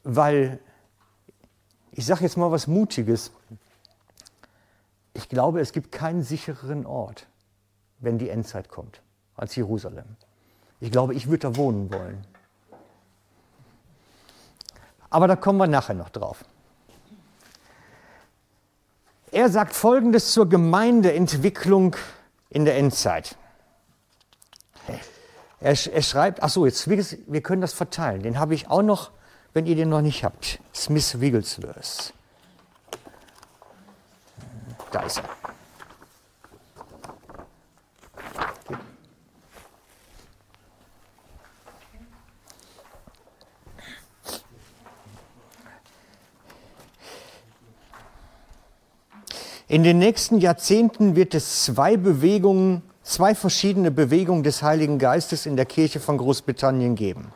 Weil, 0.02 0.58
ich 1.92 2.04
sage 2.04 2.22
jetzt 2.24 2.36
mal 2.36 2.50
was 2.50 2.66
Mutiges, 2.66 3.30
ich 5.14 5.28
glaube, 5.28 5.60
es 5.60 5.72
gibt 5.72 5.92
keinen 5.92 6.22
sichereren 6.22 6.84
Ort 6.84 7.27
wenn 7.98 8.18
die 8.18 8.28
Endzeit 8.28 8.68
kommt, 8.68 9.00
als 9.36 9.56
Jerusalem. 9.56 10.16
Ich 10.80 10.90
glaube, 10.90 11.14
ich 11.14 11.28
würde 11.28 11.50
da 11.50 11.56
wohnen 11.56 11.92
wollen. 11.92 12.24
Aber 15.10 15.26
da 15.26 15.36
kommen 15.36 15.58
wir 15.58 15.66
nachher 15.66 15.94
noch 15.94 16.10
drauf. 16.10 16.44
Er 19.30 19.48
sagt 19.50 19.74
Folgendes 19.74 20.32
zur 20.32 20.48
Gemeindeentwicklung 20.48 21.96
in 22.50 22.64
der 22.64 22.76
Endzeit. 22.76 23.36
Er, 25.60 25.70
er 25.70 26.02
schreibt, 26.02 26.42
ach 26.42 26.48
so, 26.48 26.66
jetzt, 26.66 26.88
wir 26.88 27.42
können 27.42 27.60
das 27.60 27.72
verteilen. 27.72 28.22
Den 28.22 28.38
habe 28.38 28.54
ich 28.54 28.68
auch 28.68 28.82
noch, 28.82 29.10
wenn 29.52 29.66
ihr 29.66 29.74
den 29.74 29.88
noch 29.88 30.02
nicht 30.02 30.24
habt. 30.24 30.60
Smith 30.74 31.20
Wigglesworth. 31.20 32.14
Da 34.92 35.02
ist 35.02 35.18
er. 35.18 35.37
In 49.70 49.82
den 49.82 49.98
nächsten 49.98 50.38
Jahrzehnten 50.38 51.14
wird 51.14 51.34
es 51.34 51.64
zwei 51.64 51.98
Bewegungen, 51.98 52.80
zwei 53.02 53.34
verschiedene 53.34 53.90
Bewegungen 53.90 54.42
des 54.42 54.62
Heiligen 54.62 54.98
Geistes 54.98 55.44
in 55.44 55.56
der 55.56 55.66
Kirche 55.66 56.00
von 56.00 56.16
Großbritannien 56.16 56.94
geben. 56.94 57.32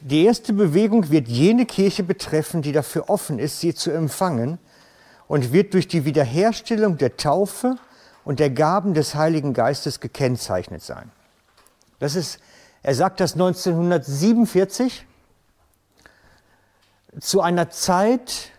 Die 0.00 0.24
erste 0.24 0.52
Bewegung 0.52 1.08
wird 1.10 1.28
jene 1.28 1.66
Kirche 1.66 2.02
betreffen, 2.02 2.62
die 2.62 2.72
dafür 2.72 3.08
offen 3.08 3.38
ist, 3.38 3.60
sie 3.60 3.74
zu 3.74 3.92
empfangen 3.92 4.58
und 5.28 5.52
wird 5.52 5.74
durch 5.74 5.86
die 5.86 6.04
Wiederherstellung 6.04 6.98
der 6.98 7.16
Taufe 7.16 7.76
und 8.24 8.40
der 8.40 8.50
Gaben 8.50 8.92
des 8.92 9.14
Heiligen 9.14 9.54
Geistes 9.54 10.00
gekennzeichnet 10.00 10.82
sein. 10.82 11.12
Das 12.00 12.16
ist, 12.16 12.40
er 12.82 12.96
sagt 12.96 13.20
das 13.20 13.34
1947 13.34 15.06
zu 17.20 17.40
einer 17.40 17.70
Zeit, 17.70 18.50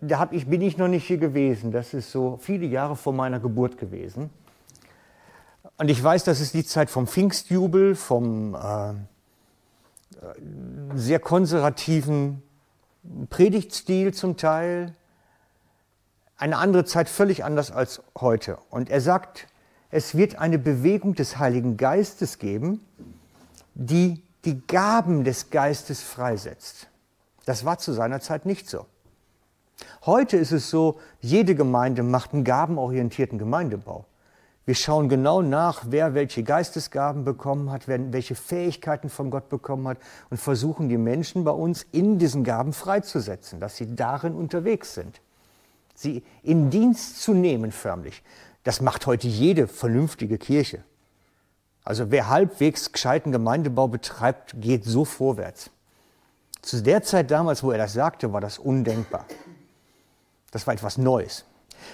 da 0.00 0.18
hab 0.18 0.32
ich, 0.32 0.46
bin 0.46 0.62
ich 0.62 0.78
noch 0.78 0.88
nicht 0.88 1.06
hier 1.06 1.18
gewesen. 1.18 1.72
Das 1.72 1.94
ist 1.94 2.10
so 2.10 2.38
viele 2.40 2.66
Jahre 2.66 2.96
vor 2.96 3.12
meiner 3.12 3.40
Geburt 3.40 3.78
gewesen. 3.78 4.30
Und 5.76 5.88
ich 5.88 6.02
weiß, 6.02 6.24
das 6.24 6.40
ist 6.40 6.54
die 6.54 6.64
Zeit 6.64 6.90
vom 6.90 7.06
Pfingstjubel, 7.06 7.94
vom 7.94 8.54
äh, 8.54 8.94
sehr 10.94 11.20
konservativen 11.20 12.42
Predigtstil 13.30 14.12
zum 14.12 14.36
Teil. 14.36 14.94
Eine 16.36 16.58
andere 16.58 16.84
Zeit 16.84 17.08
völlig 17.08 17.44
anders 17.44 17.70
als 17.70 18.02
heute. 18.18 18.58
Und 18.70 18.90
er 18.90 19.00
sagt, 19.00 19.46
es 19.90 20.14
wird 20.14 20.36
eine 20.36 20.58
Bewegung 20.58 21.14
des 21.14 21.38
Heiligen 21.38 21.76
Geistes 21.76 22.38
geben, 22.38 22.80
die 23.74 24.22
die 24.44 24.66
Gaben 24.66 25.24
des 25.24 25.50
Geistes 25.50 26.02
freisetzt. 26.02 26.88
Das 27.44 27.64
war 27.64 27.78
zu 27.78 27.92
seiner 27.92 28.20
Zeit 28.20 28.46
nicht 28.46 28.68
so. 28.68 28.86
Heute 30.06 30.36
ist 30.36 30.52
es 30.52 30.70
so, 30.70 30.98
jede 31.20 31.54
Gemeinde 31.54 32.02
macht 32.02 32.32
einen 32.32 32.44
gabenorientierten 32.44 33.38
Gemeindebau. 33.38 34.06
Wir 34.66 34.74
schauen 34.74 35.08
genau 35.08 35.42
nach, 35.42 35.84
wer 35.88 36.14
welche 36.14 36.42
Geistesgaben 36.42 37.24
bekommen 37.24 37.70
hat, 37.70 37.88
wer 37.88 38.12
welche 38.12 38.34
Fähigkeiten 38.34 39.08
von 39.08 39.30
Gott 39.30 39.48
bekommen 39.48 39.88
hat 39.88 39.98
und 40.30 40.36
versuchen 40.36 40.88
die 40.88 40.98
Menschen 40.98 41.44
bei 41.44 41.50
uns 41.50 41.84
in 41.92 42.18
diesen 42.18 42.44
Gaben 42.44 42.72
freizusetzen, 42.72 43.58
dass 43.58 43.76
sie 43.76 43.94
darin 43.96 44.34
unterwegs 44.34 44.94
sind. 44.94 45.20
Sie 45.94 46.22
in 46.42 46.70
Dienst 46.70 47.20
zu 47.20 47.34
nehmen 47.34 47.72
förmlich. 47.72 48.22
Das 48.62 48.80
macht 48.80 49.06
heute 49.06 49.26
jede 49.26 49.66
vernünftige 49.66 50.38
Kirche. 50.38 50.84
Also 51.82 52.10
wer 52.10 52.28
halbwegs 52.28 52.92
gescheiten 52.92 53.32
Gemeindebau 53.32 53.88
betreibt, 53.88 54.54
geht 54.60 54.84
so 54.84 55.04
vorwärts. 55.04 55.70
Zu 56.62 56.82
der 56.82 57.02
Zeit 57.02 57.30
damals, 57.30 57.62
wo 57.62 57.72
er 57.72 57.78
das 57.78 57.94
sagte, 57.94 58.32
war 58.32 58.40
das 58.40 58.58
undenkbar. 58.58 59.24
Das 60.50 60.66
war 60.66 60.74
etwas 60.74 60.98
Neues. 60.98 61.44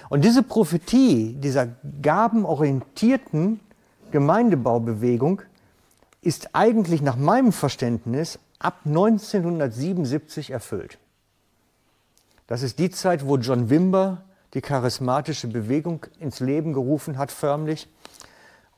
Und 0.08 0.24
diese 0.24 0.42
Prophetie 0.42 1.34
dieser 1.34 1.68
gabenorientierten 2.02 3.60
Gemeindebaubewegung 4.10 5.42
ist 6.22 6.54
eigentlich 6.54 7.02
nach 7.02 7.16
meinem 7.16 7.52
Verständnis 7.52 8.38
ab 8.58 8.80
1977 8.84 10.50
erfüllt. 10.50 10.98
Das 12.46 12.62
ist 12.62 12.78
die 12.78 12.90
Zeit, 12.90 13.26
wo 13.26 13.36
John 13.36 13.70
Wimber 13.70 14.22
die 14.54 14.60
charismatische 14.60 15.48
Bewegung 15.48 16.06
ins 16.18 16.40
Leben 16.40 16.72
gerufen 16.72 17.18
hat, 17.18 17.30
förmlich, 17.30 17.88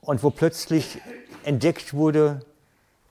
und 0.00 0.22
wo 0.22 0.30
plötzlich 0.30 1.00
entdeckt 1.44 1.94
wurde, 1.94 2.40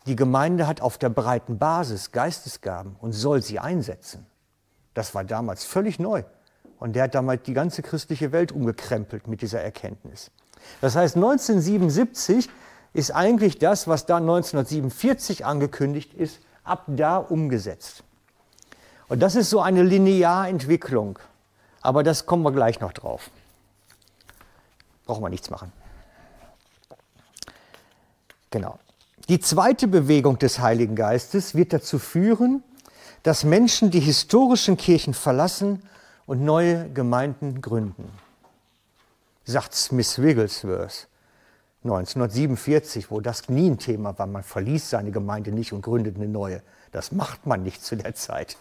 die 0.08 0.16
Gemeinde 0.16 0.68
hat 0.68 0.82
auf 0.82 0.98
der 0.98 1.10
breiten 1.10 1.58
Basis 1.58 2.12
Geistesgaben 2.12 2.96
und 3.00 3.14
soll 3.14 3.42
sie 3.42 3.60
einsetzen. 3.60 4.26
Das 4.94 5.14
war 5.14 5.24
damals 5.24 5.64
völlig 5.64 6.00
neu. 6.00 6.24
Und 6.80 6.96
der 6.96 7.04
hat 7.04 7.16
damals 7.16 7.44
die 7.44 7.54
ganze 7.54 7.82
christliche 7.82 8.32
Welt 8.32 8.52
umgekrempelt 8.52 9.28
mit 9.28 9.42
dieser 9.42 9.62
Erkenntnis. 9.62 10.32
Das 10.82 10.96
heißt, 10.96 11.16
1977 11.16 12.50
ist 12.94 13.12
eigentlich 13.12 13.58
das, 13.58 13.88
was 13.88 14.06
da 14.06 14.18
1947 14.18 15.46
angekündigt 15.46 16.14
ist, 16.14 16.40
ab 16.64 16.84
da 16.88 17.18
umgesetzt. 17.18 18.04
Und 19.08 19.22
das 19.22 19.36
ist 19.36 19.50
so 19.50 19.62
eine 19.62 19.84
Linearentwicklung. 19.84 21.20
Aber 21.82 22.04
das 22.04 22.26
kommen 22.26 22.44
wir 22.44 22.52
gleich 22.52 22.80
noch 22.80 22.92
drauf. 22.92 23.30
Brauchen 25.06 25.24
wir 25.24 25.30
nichts 25.30 25.50
machen. 25.50 25.72
Genau. 28.52 28.80
Die 29.30 29.40
zweite 29.40 29.88
Bewegung 29.88 30.40
des 30.40 30.60
Heiligen 30.60 30.96
Geistes 30.96 31.56
wird 31.56 31.74
dazu 31.74 32.00
führen, 32.00 32.64
dass 33.24 33.44
Menschen 33.44 33.92
die 33.92 34.00
historischen 34.00 34.78
Kirchen 34.78 35.14
verlassen 35.14 35.82
und 36.28 36.44
neue 36.44 36.90
Gemeinden 36.90 37.62
gründen. 37.62 38.12
Sagt 39.46 39.74
Smith 39.74 40.22
Wigglesworth 40.22 41.08
1947, 41.84 43.10
wo 43.10 43.22
das 43.22 43.50
nie 43.50 43.70
ein 43.70 43.80
Thema 43.80 44.18
war. 44.20 44.28
Man 44.28 44.44
verließ 44.44 44.90
seine 44.90 45.12
Gemeinde 45.12 45.52
nicht 45.52 45.74
und 45.74 45.82
gründete 45.82 46.18
eine 46.18 46.28
neue. 46.28 46.62
Das 46.92 47.12
macht 47.12 47.46
man 47.46 47.64
nicht 47.64 47.84
zu 47.84 47.96
der 47.96 48.14
Zeit. 48.14 48.58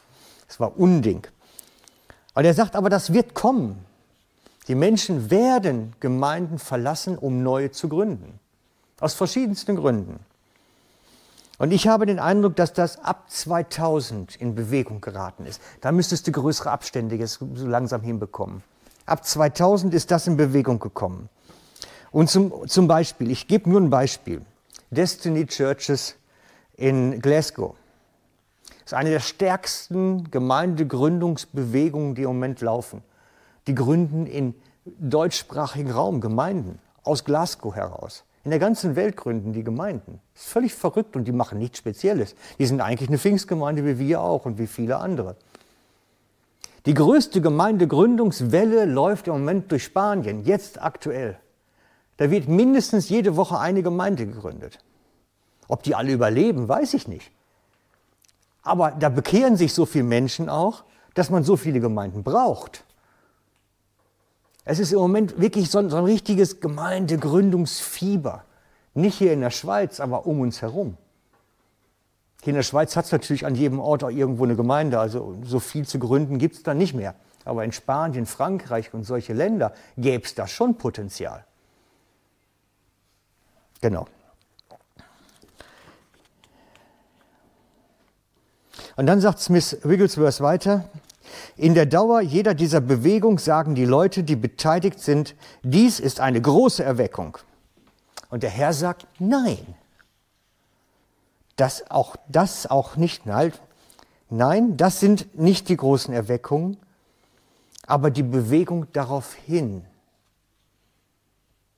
Das 0.46 0.60
war 0.60 0.78
Unding. 0.78 1.26
Und 2.34 2.44
er 2.44 2.54
sagt 2.54 2.76
aber, 2.76 2.88
das 2.88 3.12
wird 3.12 3.34
kommen. 3.34 3.84
Die 4.68 4.74
Menschen 4.74 5.30
werden 5.30 5.94
Gemeinden 6.00 6.58
verlassen, 6.58 7.18
um 7.18 7.42
neue 7.42 7.70
zu 7.72 7.88
gründen. 7.88 8.38
Aus 9.00 9.14
verschiedensten 9.14 9.76
Gründen. 9.76 10.20
Und 11.58 11.72
ich 11.72 11.88
habe 11.88 12.04
den 12.04 12.18
Eindruck, 12.18 12.56
dass 12.56 12.72
das 12.72 12.98
ab 13.02 13.30
2000 13.30 14.36
in 14.36 14.54
Bewegung 14.54 15.00
geraten 15.00 15.46
ist. 15.46 15.60
Da 15.80 15.90
müsstest 15.90 16.26
du 16.26 16.32
größere 16.32 16.70
Abstände 16.70 17.16
jetzt 17.16 17.40
so 17.54 17.66
langsam 17.66 18.02
hinbekommen. 18.02 18.62
Ab 19.06 19.24
2000 19.24 19.94
ist 19.94 20.10
das 20.10 20.26
in 20.26 20.36
Bewegung 20.36 20.78
gekommen. 20.78 21.28
Und 22.10 22.28
zum, 22.28 22.68
zum 22.68 22.88
Beispiel, 22.88 23.30
ich 23.30 23.46
gebe 23.48 23.70
nur 23.70 23.80
ein 23.80 23.90
Beispiel. 23.90 24.42
Destiny 24.90 25.46
Churches 25.46 26.16
in 26.76 27.20
Glasgow. 27.20 27.74
Das 28.66 28.92
ist 28.92 28.94
eine 28.94 29.10
der 29.10 29.20
stärksten 29.20 30.30
Gemeindegründungsbewegungen, 30.30 32.14
die 32.14 32.22
im 32.22 32.28
Moment 32.28 32.60
laufen. 32.60 33.02
Die 33.66 33.74
gründen 33.74 34.26
in 34.26 34.54
deutschsprachigen 34.84 35.90
Raum 35.90 36.20
Gemeinden 36.20 36.78
aus 37.02 37.24
Glasgow 37.24 37.74
heraus. 37.74 38.24
In 38.46 38.50
der 38.50 38.60
ganzen 38.60 38.94
Welt 38.94 39.16
gründen 39.16 39.52
die 39.52 39.64
Gemeinden. 39.64 40.20
Das 40.32 40.44
ist 40.44 40.50
völlig 40.50 40.72
verrückt 40.72 41.16
und 41.16 41.24
die 41.24 41.32
machen 41.32 41.58
nichts 41.58 41.78
Spezielles. 41.78 42.36
Die 42.60 42.66
sind 42.66 42.80
eigentlich 42.80 43.08
eine 43.08 43.18
Pfingstgemeinde 43.18 43.84
wie 43.84 43.98
wir 43.98 44.20
auch 44.20 44.44
und 44.44 44.60
wie 44.60 44.68
viele 44.68 44.98
andere. 44.98 45.34
Die 46.86 46.94
größte 46.94 47.40
Gemeindegründungswelle 47.40 48.84
läuft 48.84 49.26
im 49.26 49.32
Moment 49.32 49.72
durch 49.72 49.82
Spanien, 49.82 50.44
jetzt 50.44 50.80
aktuell. 50.80 51.36
Da 52.18 52.30
wird 52.30 52.46
mindestens 52.46 53.08
jede 53.08 53.34
Woche 53.34 53.58
eine 53.58 53.82
Gemeinde 53.82 54.26
gegründet. 54.26 54.78
Ob 55.66 55.82
die 55.82 55.96
alle 55.96 56.12
überleben, 56.12 56.68
weiß 56.68 56.94
ich 56.94 57.08
nicht. 57.08 57.32
Aber 58.62 58.92
da 58.92 59.08
bekehren 59.08 59.56
sich 59.56 59.74
so 59.74 59.86
viele 59.86 60.04
Menschen 60.04 60.48
auch, 60.48 60.84
dass 61.14 61.30
man 61.30 61.42
so 61.42 61.56
viele 61.56 61.80
Gemeinden 61.80 62.22
braucht. 62.22 62.84
Es 64.68 64.80
ist 64.80 64.92
im 64.92 64.98
Moment 64.98 65.40
wirklich 65.40 65.70
so 65.70 65.78
ein, 65.78 65.90
so 65.90 65.96
ein 65.96 66.04
richtiges 66.04 66.60
Gemeindegründungsfieber. 66.60 68.44
Nicht 68.94 69.16
hier 69.16 69.32
in 69.32 69.40
der 69.40 69.52
Schweiz, 69.52 70.00
aber 70.00 70.26
um 70.26 70.40
uns 70.40 70.60
herum. 70.60 70.96
Hier 72.42 72.50
in 72.50 72.56
der 72.56 72.64
Schweiz 72.64 72.96
hat 72.96 73.04
es 73.04 73.12
natürlich 73.12 73.46
an 73.46 73.54
jedem 73.54 73.78
Ort 73.78 74.02
auch 74.02 74.10
irgendwo 74.10 74.42
eine 74.42 74.56
Gemeinde, 74.56 74.98
also 74.98 75.36
so 75.44 75.60
viel 75.60 75.86
zu 75.86 76.00
gründen 76.00 76.38
gibt 76.38 76.56
es 76.56 76.62
da 76.64 76.74
nicht 76.74 76.94
mehr. 76.94 77.14
Aber 77.44 77.64
in 77.64 77.70
Spanien, 77.70 78.26
Frankreich 78.26 78.92
und 78.92 79.04
solche 79.04 79.34
Länder 79.34 79.72
gäbe 79.96 80.24
es 80.24 80.34
da 80.34 80.48
schon 80.48 80.76
Potenzial. 80.76 81.44
Genau. 83.80 84.08
Und 88.96 89.06
dann 89.06 89.20
sagt 89.20 89.38
Smith 89.38 89.78
Wigglesworth 89.84 90.40
weiter, 90.40 90.88
in 91.56 91.74
der 91.74 91.86
Dauer 91.86 92.20
jeder 92.20 92.54
dieser 92.54 92.80
Bewegung 92.80 93.38
sagen 93.38 93.74
die 93.74 93.84
Leute, 93.84 94.22
die 94.22 94.36
beteiligt 94.36 95.00
sind, 95.00 95.34
dies 95.62 96.00
ist 96.00 96.20
eine 96.20 96.40
große 96.40 96.84
Erweckung. 96.84 97.38
Und 98.28 98.42
der 98.42 98.50
Herr 98.50 98.72
sagt, 98.72 99.06
nein. 99.18 99.74
Das 101.56 101.90
auch, 101.90 102.16
das 102.28 102.66
auch 102.66 102.96
nicht. 102.96 103.22
Nein, 104.28 104.76
das 104.76 105.00
sind 105.00 105.38
nicht 105.38 105.68
die 105.68 105.76
großen 105.76 106.12
Erweckungen, 106.12 106.76
aber 107.86 108.10
die 108.10 108.22
Bewegung 108.22 108.92
darauf 108.92 109.34
hin. 109.34 109.84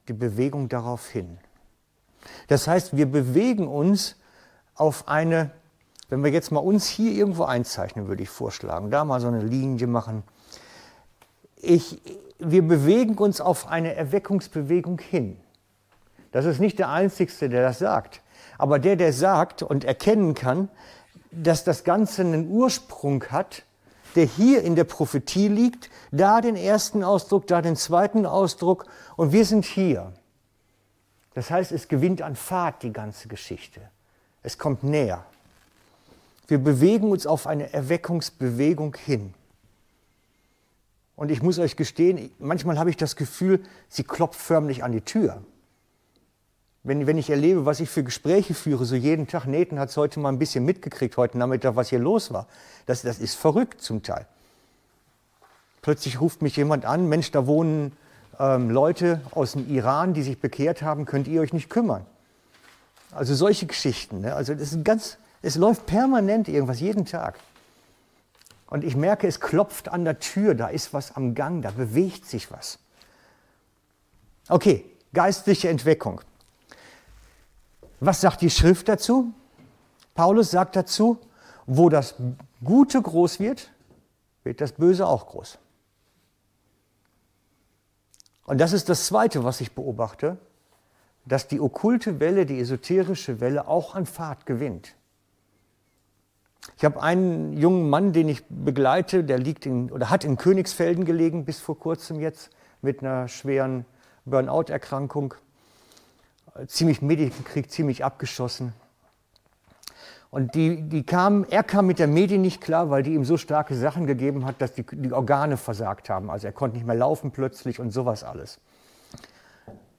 Die 0.08 0.14
Bewegung 0.14 0.68
darauf 0.68 1.08
hin. 1.08 1.38
Das 2.48 2.66
heißt, 2.66 2.96
wir 2.96 3.06
bewegen 3.06 3.68
uns 3.68 4.16
auf 4.74 5.06
eine 5.06 5.50
wenn 6.08 6.24
wir 6.24 6.30
jetzt 6.30 6.50
mal 6.50 6.60
uns 6.60 6.86
hier 6.88 7.12
irgendwo 7.12 7.44
einzeichnen, 7.44 8.08
würde 8.08 8.22
ich 8.22 8.30
vorschlagen, 8.30 8.90
da 8.90 9.04
mal 9.04 9.20
so 9.20 9.28
eine 9.28 9.42
Linie 9.42 9.86
machen. 9.86 10.22
Ich, 11.56 12.00
wir 12.38 12.66
bewegen 12.66 13.16
uns 13.18 13.40
auf 13.40 13.66
eine 13.66 13.94
Erweckungsbewegung 13.94 15.00
hin. 15.00 15.38
Das 16.32 16.44
ist 16.44 16.60
nicht 16.60 16.78
der 16.78 16.88
Einzige, 16.88 17.48
der 17.48 17.62
das 17.62 17.78
sagt. 17.78 18.22
Aber 18.56 18.78
der, 18.78 18.96
der 18.96 19.12
sagt 19.12 19.62
und 19.62 19.84
erkennen 19.84 20.34
kann, 20.34 20.68
dass 21.30 21.64
das 21.64 21.84
Ganze 21.84 22.22
einen 22.22 22.48
Ursprung 22.48 23.24
hat, 23.24 23.64
der 24.14 24.24
hier 24.24 24.62
in 24.62 24.74
der 24.74 24.84
Prophetie 24.84 25.48
liegt, 25.48 25.90
da 26.10 26.40
den 26.40 26.56
ersten 26.56 27.04
Ausdruck, 27.04 27.46
da 27.46 27.60
den 27.60 27.76
zweiten 27.76 28.24
Ausdruck 28.24 28.86
und 29.16 29.32
wir 29.32 29.44
sind 29.44 29.64
hier. 29.64 30.12
Das 31.34 31.50
heißt, 31.50 31.72
es 31.72 31.88
gewinnt 31.88 32.22
an 32.22 32.34
Fahrt 32.34 32.82
die 32.82 32.92
ganze 32.92 33.28
Geschichte. 33.28 33.80
Es 34.42 34.58
kommt 34.58 34.82
näher. 34.82 35.24
Wir 36.48 36.58
bewegen 36.58 37.10
uns 37.10 37.26
auf 37.26 37.46
eine 37.46 37.72
Erweckungsbewegung 37.72 38.96
hin. 38.96 39.34
Und 41.14 41.30
ich 41.30 41.42
muss 41.42 41.58
euch 41.58 41.76
gestehen, 41.76 42.30
manchmal 42.38 42.78
habe 42.78 42.90
ich 42.90 42.96
das 42.96 43.16
Gefühl, 43.16 43.62
sie 43.88 44.02
klopft 44.02 44.40
förmlich 44.40 44.82
an 44.82 44.92
die 44.92 45.02
Tür. 45.02 45.42
Wenn, 46.84 47.06
wenn 47.06 47.18
ich 47.18 47.28
erlebe, 47.28 47.66
was 47.66 47.80
ich 47.80 47.90
für 47.90 48.02
Gespräche 48.02 48.54
führe, 48.54 48.86
so 48.86 48.94
jeden 48.94 49.26
Tag, 49.26 49.44
Nähten 49.44 49.78
hat 49.78 49.90
es 49.90 49.96
heute 49.96 50.20
mal 50.20 50.30
ein 50.30 50.38
bisschen 50.38 50.64
mitgekriegt, 50.64 51.16
heute 51.16 51.36
Nachmittag, 51.36 51.76
was 51.76 51.90
hier 51.90 51.98
los 51.98 52.32
war. 52.32 52.46
Das, 52.86 53.02
das 53.02 53.18
ist 53.18 53.34
verrückt 53.34 53.82
zum 53.82 54.02
Teil. 54.02 54.26
Plötzlich 55.82 56.20
ruft 56.20 56.40
mich 56.40 56.56
jemand 56.56 56.86
an, 56.86 57.08
Mensch, 57.08 57.30
da 57.30 57.46
wohnen 57.46 57.92
ähm, 58.38 58.70
Leute 58.70 59.20
aus 59.32 59.52
dem 59.52 59.68
Iran, 59.68 60.14
die 60.14 60.22
sich 60.22 60.40
bekehrt 60.40 60.80
haben, 60.80 61.04
könnt 61.04 61.28
ihr 61.28 61.42
euch 61.42 61.52
nicht 61.52 61.68
kümmern? 61.68 62.06
Also 63.10 63.34
solche 63.34 63.66
Geschichten. 63.66 64.20
Ne? 64.20 64.34
Also 64.34 64.54
das 64.54 64.72
ist 64.72 64.84
ganz, 64.84 65.18
es 65.42 65.56
läuft 65.56 65.86
permanent 65.86 66.48
irgendwas, 66.48 66.80
jeden 66.80 67.04
Tag. 67.04 67.38
Und 68.66 68.84
ich 68.84 68.96
merke, 68.96 69.26
es 69.26 69.40
klopft 69.40 69.88
an 69.88 70.04
der 70.04 70.18
Tür, 70.18 70.54
da 70.54 70.68
ist 70.68 70.92
was 70.92 71.16
am 71.16 71.34
Gang, 71.34 71.62
da 71.62 71.70
bewegt 71.70 72.26
sich 72.26 72.50
was. 72.50 72.78
Okay, 74.48 74.84
geistliche 75.12 75.68
Entweckung. 75.68 76.20
Was 78.00 78.20
sagt 78.20 78.42
die 78.42 78.50
Schrift 78.50 78.88
dazu? 78.88 79.32
Paulus 80.14 80.50
sagt 80.50 80.76
dazu, 80.76 81.18
wo 81.66 81.88
das 81.88 82.14
Gute 82.62 83.00
groß 83.00 83.40
wird, 83.40 83.70
wird 84.44 84.60
das 84.60 84.72
Böse 84.72 85.06
auch 85.06 85.26
groß. 85.26 85.58
Und 88.44 88.58
das 88.58 88.72
ist 88.72 88.88
das 88.88 89.06
Zweite, 89.06 89.44
was 89.44 89.60
ich 89.60 89.72
beobachte, 89.72 90.38
dass 91.26 91.48
die 91.48 91.60
okkulte 91.60 92.20
Welle, 92.20 92.46
die 92.46 92.58
esoterische 92.58 93.40
Welle 93.40 93.68
auch 93.68 93.94
an 93.94 94.06
Fahrt 94.06 94.46
gewinnt. 94.46 94.94
Ich 96.76 96.84
habe 96.84 97.02
einen 97.02 97.56
jungen 97.56 97.90
Mann, 97.90 98.12
den 98.12 98.28
ich 98.28 98.44
begleite, 98.48 99.24
der 99.24 99.38
liegt 99.38 99.66
in, 99.66 99.90
oder 99.90 100.10
hat 100.10 100.24
in 100.24 100.36
Königsfelden 100.36 101.04
gelegen 101.04 101.44
bis 101.44 101.58
vor 101.60 101.78
kurzem 101.78 102.20
jetzt 102.20 102.50
mit 102.82 103.00
einer 103.00 103.28
schweren 103.28 103.84
Burnout-Erkrankung. 104.26 105.34
Ziemlich 106.66 107.02
Medienkrieg, 107.02 107.70
ziemlich 107.70 108.04
abgeschossen. 108.04 108.72
Und 110.30 110.54
die, 110.54 110.82
die 110.82 111.04
kam, 111.04 111.44
er 111.48 111.62
kam 111.62 111.86
mit 111.86 111.98
der 111.98 112.06
Medien 112.06 112.42
nicht 112.42 112.60
klar, 112.60 112.90
weil 112.90 113.02
die 113.02 113.14
ihm 113.14 113.24
so 113.24 113.38
starke 113.38 113.74
Sachen 113.74 114.06
gegeben 114.06 114.44
hat, 114.44 114.60
dass 114.60 114.74
die, 114.74 114.84
die 114.90 115.12
Organe 115.12 115.56
versagt 115.56 116.10
haben. 116.10 116.30
Also 116.30 116.46
er 116.46 116.52
konnte 116.52 116.76
nicht 116.76 116.86
mehr 116.86 116.96
laufen 116.96 117.30
plötzlich 117.30 117.80
und 117.80 117.92
sowas 117.92 118.24
alles. 118.24 118.60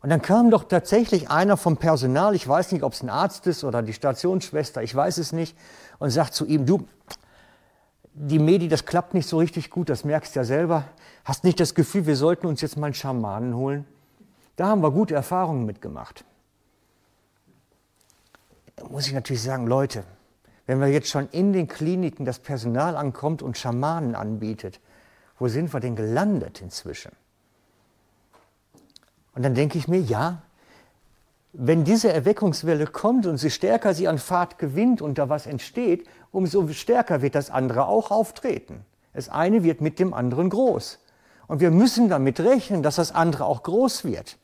Und 0.01 0.09
dann 0.09 0.21
kam 0.21 0.49
doch 0.49 0.63
tatsächlich 0.63 1.29
einer 1.29 1.57
vom 1.57 1.77
Personal, 1.77 2.33
ich 2.33 2.47
weiß 2.47 2.71
nicht, 2.71 2.83
ob 2.83 2.93
es 2.93 3.01
ein 3.01 3.09
Arzt 3.09 3.47
ist 3.47 3.63
oder 3.65 3.81
die 3.81 3.91
Stationsschwester, 3.91 4.81
ich 4.81 4.95
weiß 4.95 5.17
es 5.17 5.33
nicht, 5.33 5.57
und 5.99 6.09
sagt 6.09 6.33
zu 6.33 6.45
ihm, 6.45 6.65
du, 6.65 6.87
die 8.13 8.39
Medi, 8.39 8.67
das 8.67 8.85
klappt 8.85 9.13
nicht 9.13 9.29
so 9.29 9.37
richtig 9.37 9.69
gut, 9.69 9.89
das 9.89 10.03
merkst 10.03 10.35
du 10.35 10.39
ja 10.39 10.43
selber. 10.43 10.85
Hast 11.23 11.43
nicht 11.43 11.59
das 11.59 11.75
Gefühl, 11.75 12.05
wir 12.05 12.15
sollten 12.15 12.47
uns 12.47 12.61
jetzt 12.61 12.77
mal 12.77 12.87
einen 12.87 12.93
Schamanen 12.93 13.55
holen? 13.55 13.85
Da 14.55 14.67
haben 14.67 14.81
wir 14.81 14.91
gute 14.91 15.15
Erfahrungen 15.15 15.65
mitgemacht. 15.65 16.25
Da 18.75 18.87
muss 18.87 19.07
ich 19.07 19.13
natürlich 19.13 19.41
sagen, 19.43 19.67
Leute, 19.67 20.03
wenn 20.65 20.79
wir 20.79 20.87
jetzt 20.87 21.09
schon 21.09 21.29
in 21.29 21.53
den 21.53 21.67
Kliniken 21.67 22.25
das 22.25 22.39
Personal 22.39 22.95
ankommt 22.95 23.41
und 23.41 23.57
Schamanen 23.57 24.15
anbietet, 24.15 24.79
wo 25.37 25.47
sind 25.47 25.73
wir 25.73 25.79
denn 25.79 25.95
gelandet 25.95 26.61
inzwischen? 26.61 27.11
Und 29.33 29.43
dann 29.43 29.55
denke 29.55 29.77
ich 29.77 29.87
mir, 29.87 29.99
ja, 29.99 30.41
wenn 31.53 31.83
diese 31.83 32.13
Erweckungswelle 32.13 32.87
kommt 32.87 33.25
und 33.25 33.41
je 33.41 33.49
stärker 33.49 33.93
sie 33.93 34.07
an 34.07 34.17
Fahrt 34.17 34.59
gewinnt 34.59 35.01
und 35.01 35.17
da 35.17 35.29
was 35.29 35.47
entsteht, 35.47 36.07
umso 36.31 36.67
stärker 36.69 37.21
wird 37.21 37.35
das 37.35 37.49
andere 37.49 37.87
auch 37.87 38.11
auftreten. 38.11 38.85
Das 39.13 39.29
eine 39.29 39.63
wird 39.63 39.81
mit 39.81 39.99
dem 39.99 40.13
anderen 40.13 40.49
groß. 40.49 40.99
Und 41.47 41.59
wir 41.61 41.71
müssen 41.71 42.09
damit 42.09 42.39
rechnen, 42.39 42.83
dass 42.83 42.97
das 42.97 43.11
andere 43.11 43.45
auch 43.45 43.63
groß 43.63 44.05
wird. 44.05 44.37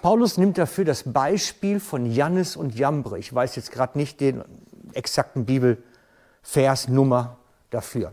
Paulus 0.00 0.38
nimmt 0.38 0.56
dafür 0.58 0.84
das 0.84 1.02
Beispiel 1.02 1.80
von 1.80 2.06
Jannes 2.06 2.54
und 2.54 2.76
Jambre. 2.76 3.18
Ich 3.18 3.34
weiß 3.34 3.56
jetzt 3.56 3.72
gerade 3.72 3.98
nicht 3.98 4.20
den 4.20 4.44
exakten 4.92 5.44
Bibelversnummer 5.44 7.36
dafür. 7.70 8.12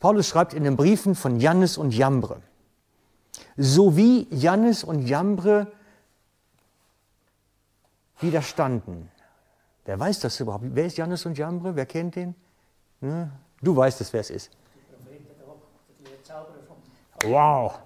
Paulus 0.00 0.26
schreibt 0.26 0.54
in 0.54 0.64
den 0.64 0.76
Briefen 0.76 1.14
von 1.14 1.38
Jannes 1.38 1.76
und 1.76 1.94
Jambre 1.94 2.40
so 3.56 3.96
wie 3.96 4.26
Jannes 4.30 4.84
und 4.84 5.06
Jambre 5.06 5.68
widerstanden, 8.24 9.10
Wer 9.84 10.00
weiß 10.00 10.20
das 10.20 10.40
überhaupt? 10.40 10.64
Wer 10.68 10.86
ist 10.86 10.96
Janus 10.96 11.26
und 11.26 11.36
Jambre? 11.36 11.76
Wer 11.76 11.86
kennt 11.86 12.16
den? 12.16 12.34
Ne? 13.00 13.30
Du 13.60 13.76
weißt 13.76 14.00
es, 14.00 14.12
wer 14.12 14.20
es 14.20 14.30
ist. 14.30 14.50
Wow, 17.24 17.78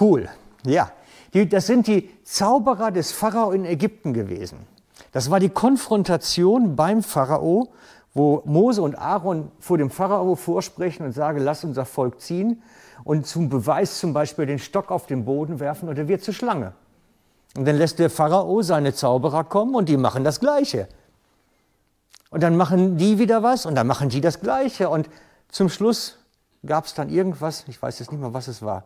cool. 0.00 0.28
Ja, 0.64 0.90
die, 1.32 1.48
das 1.48 1.66
sind 1.66 1.86
die 1.86 2.10
Zauberer 2.24 2.90
des 2.90 3.12
Pharao 3.12 3.52
in 3.52 3.64
Ägypten 3.64 4.12
gewesen. 4.12 4.66
Das 5.12 5.30
war 5.30 5.40
die 5.40 5.48
Konfrontation 5.48 6.76
beim 6.76 7.02
Pharao, 7.02 7.68
wo 8.12 8.42
Mose 8.44 8.82
und 8.82 8.96
Aaron 8.96 9.50
vor 9.60 9.78
dem 9.78 9.90
Pharao 9.90 10.34
vorsprechen 10.36 11.06
und 11.06 11.12
sagen, 11.12 11.38
lass 11.38 11.64
unser 11.64 11.84
Volk 11.84 12.20
ziehen 12.20 12.62
und 13.04 13.26
zum 13.26 13.48
Beweis 13.48 13.98
zum 13.98 14.12
Beispiel 14.12 14.46
den 14.46 14.58
Stock 14.58 14.90
auf 14.90 15.06
den 15.06 15.24
Boden 15.24 15.60
werfen 15.60 15.88
und 15.88 15.98
er 15.98 16.08
wird 16.08 16.22
zur 16.22 16.34
Schlange. 16.34 16.72
Und 17.56 17.64
dann 17.64 17.76
lässt 17.76 17.98
der 17.98 18.10
Pharao 18.10 18.62
seine 18.62 18.94
Zauberer 18.94 19.44
kommen 19.44 19.74
und 19.74 19.88
die 19.88 19.96
machen 19.96 20.24
das 20.24 20.40
Gleiche. 20.40 20.88
Und 22.30 22.42
dann 22.42 22.56
machen 22.56 22.98
die 22.98 23.18
wieder 23.18 23.42
was 23.42 23.66
und 23.66 23.74
dann 23.74 23.86
machen 23.86 24.08
die 24.08 24.20
das 24.20 24.40
Gleiche. 24.40 24.90
Und 24.90 25.08
zum 25.48 25.68
Schluss 25.68 26.18
gab 26.66 26.84
es 26.84 26.94
dann 26.94 27.08
irgendwas, 27.08 27.64
ich 27.68 27.80
weiß 27.80 27.98
jetzt 27.98 28.12
nicht 28.12 28.20
mehr, 28.20 28.34
was 28.34 28.48
es 28.48 28.62
war, 28.62 28.84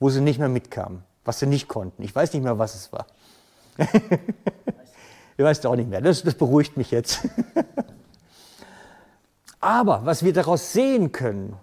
wo 0.00 0.10
sie 0.10 0.20
nicht 0.20 0.38
mehr 0.38 0.48
mitkamen, 0.48 1.04
was 1.24 1.38
sie 1.38 1.46
nicht 1.46 1.68
konnten. 1.68 2.02
Ich 2.02 2.14
weiß 2.14 2.32
nicht 2.32 2.42
mehr, 2.42 2.58
was 2.58 2.74
es 2.74 2.92
war. 2.92 3.06
ich 5.36 5.44
weiß 5.44 5.64
auch 5.66 5.76
nicht 5.76 5.88
mehr. 5.88 6.00
Das, 6.00 6.22
das 6.22 6.34
beruhigt 6.34 6.76
mich 6.76 6.90
jetzt. 6.90 7.20
Aber 9.60 10.04
was 10.04 10.24
wir 10.24 10.32
daraus 10.32 10.72
sehen 10.72 11.12
können, 11.12 11.56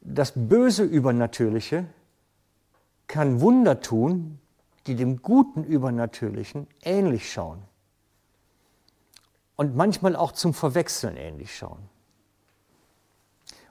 das 0.00 0.32
böse 0.34 0.84
Übernatürliche 0.84 1.86
kann 3.06 3.40
Wunder 3.40 3.80
tun, 3.80 4.38
die 4.86 4.94
dem 4.94 5.22
guten 5.22 5.64
Übernatürlichen 5.64 6.66
ähnlich 6.82 7.32
schauen. 7.32 7.62
Und 9.56 9.74
manchmal 9.74 10.16
auch 10.16 10.32
zum 10.32 10.54
Verwechseln 10.54 11.16
ähnlich 11.16 11.56
schauen. 11.56 11.88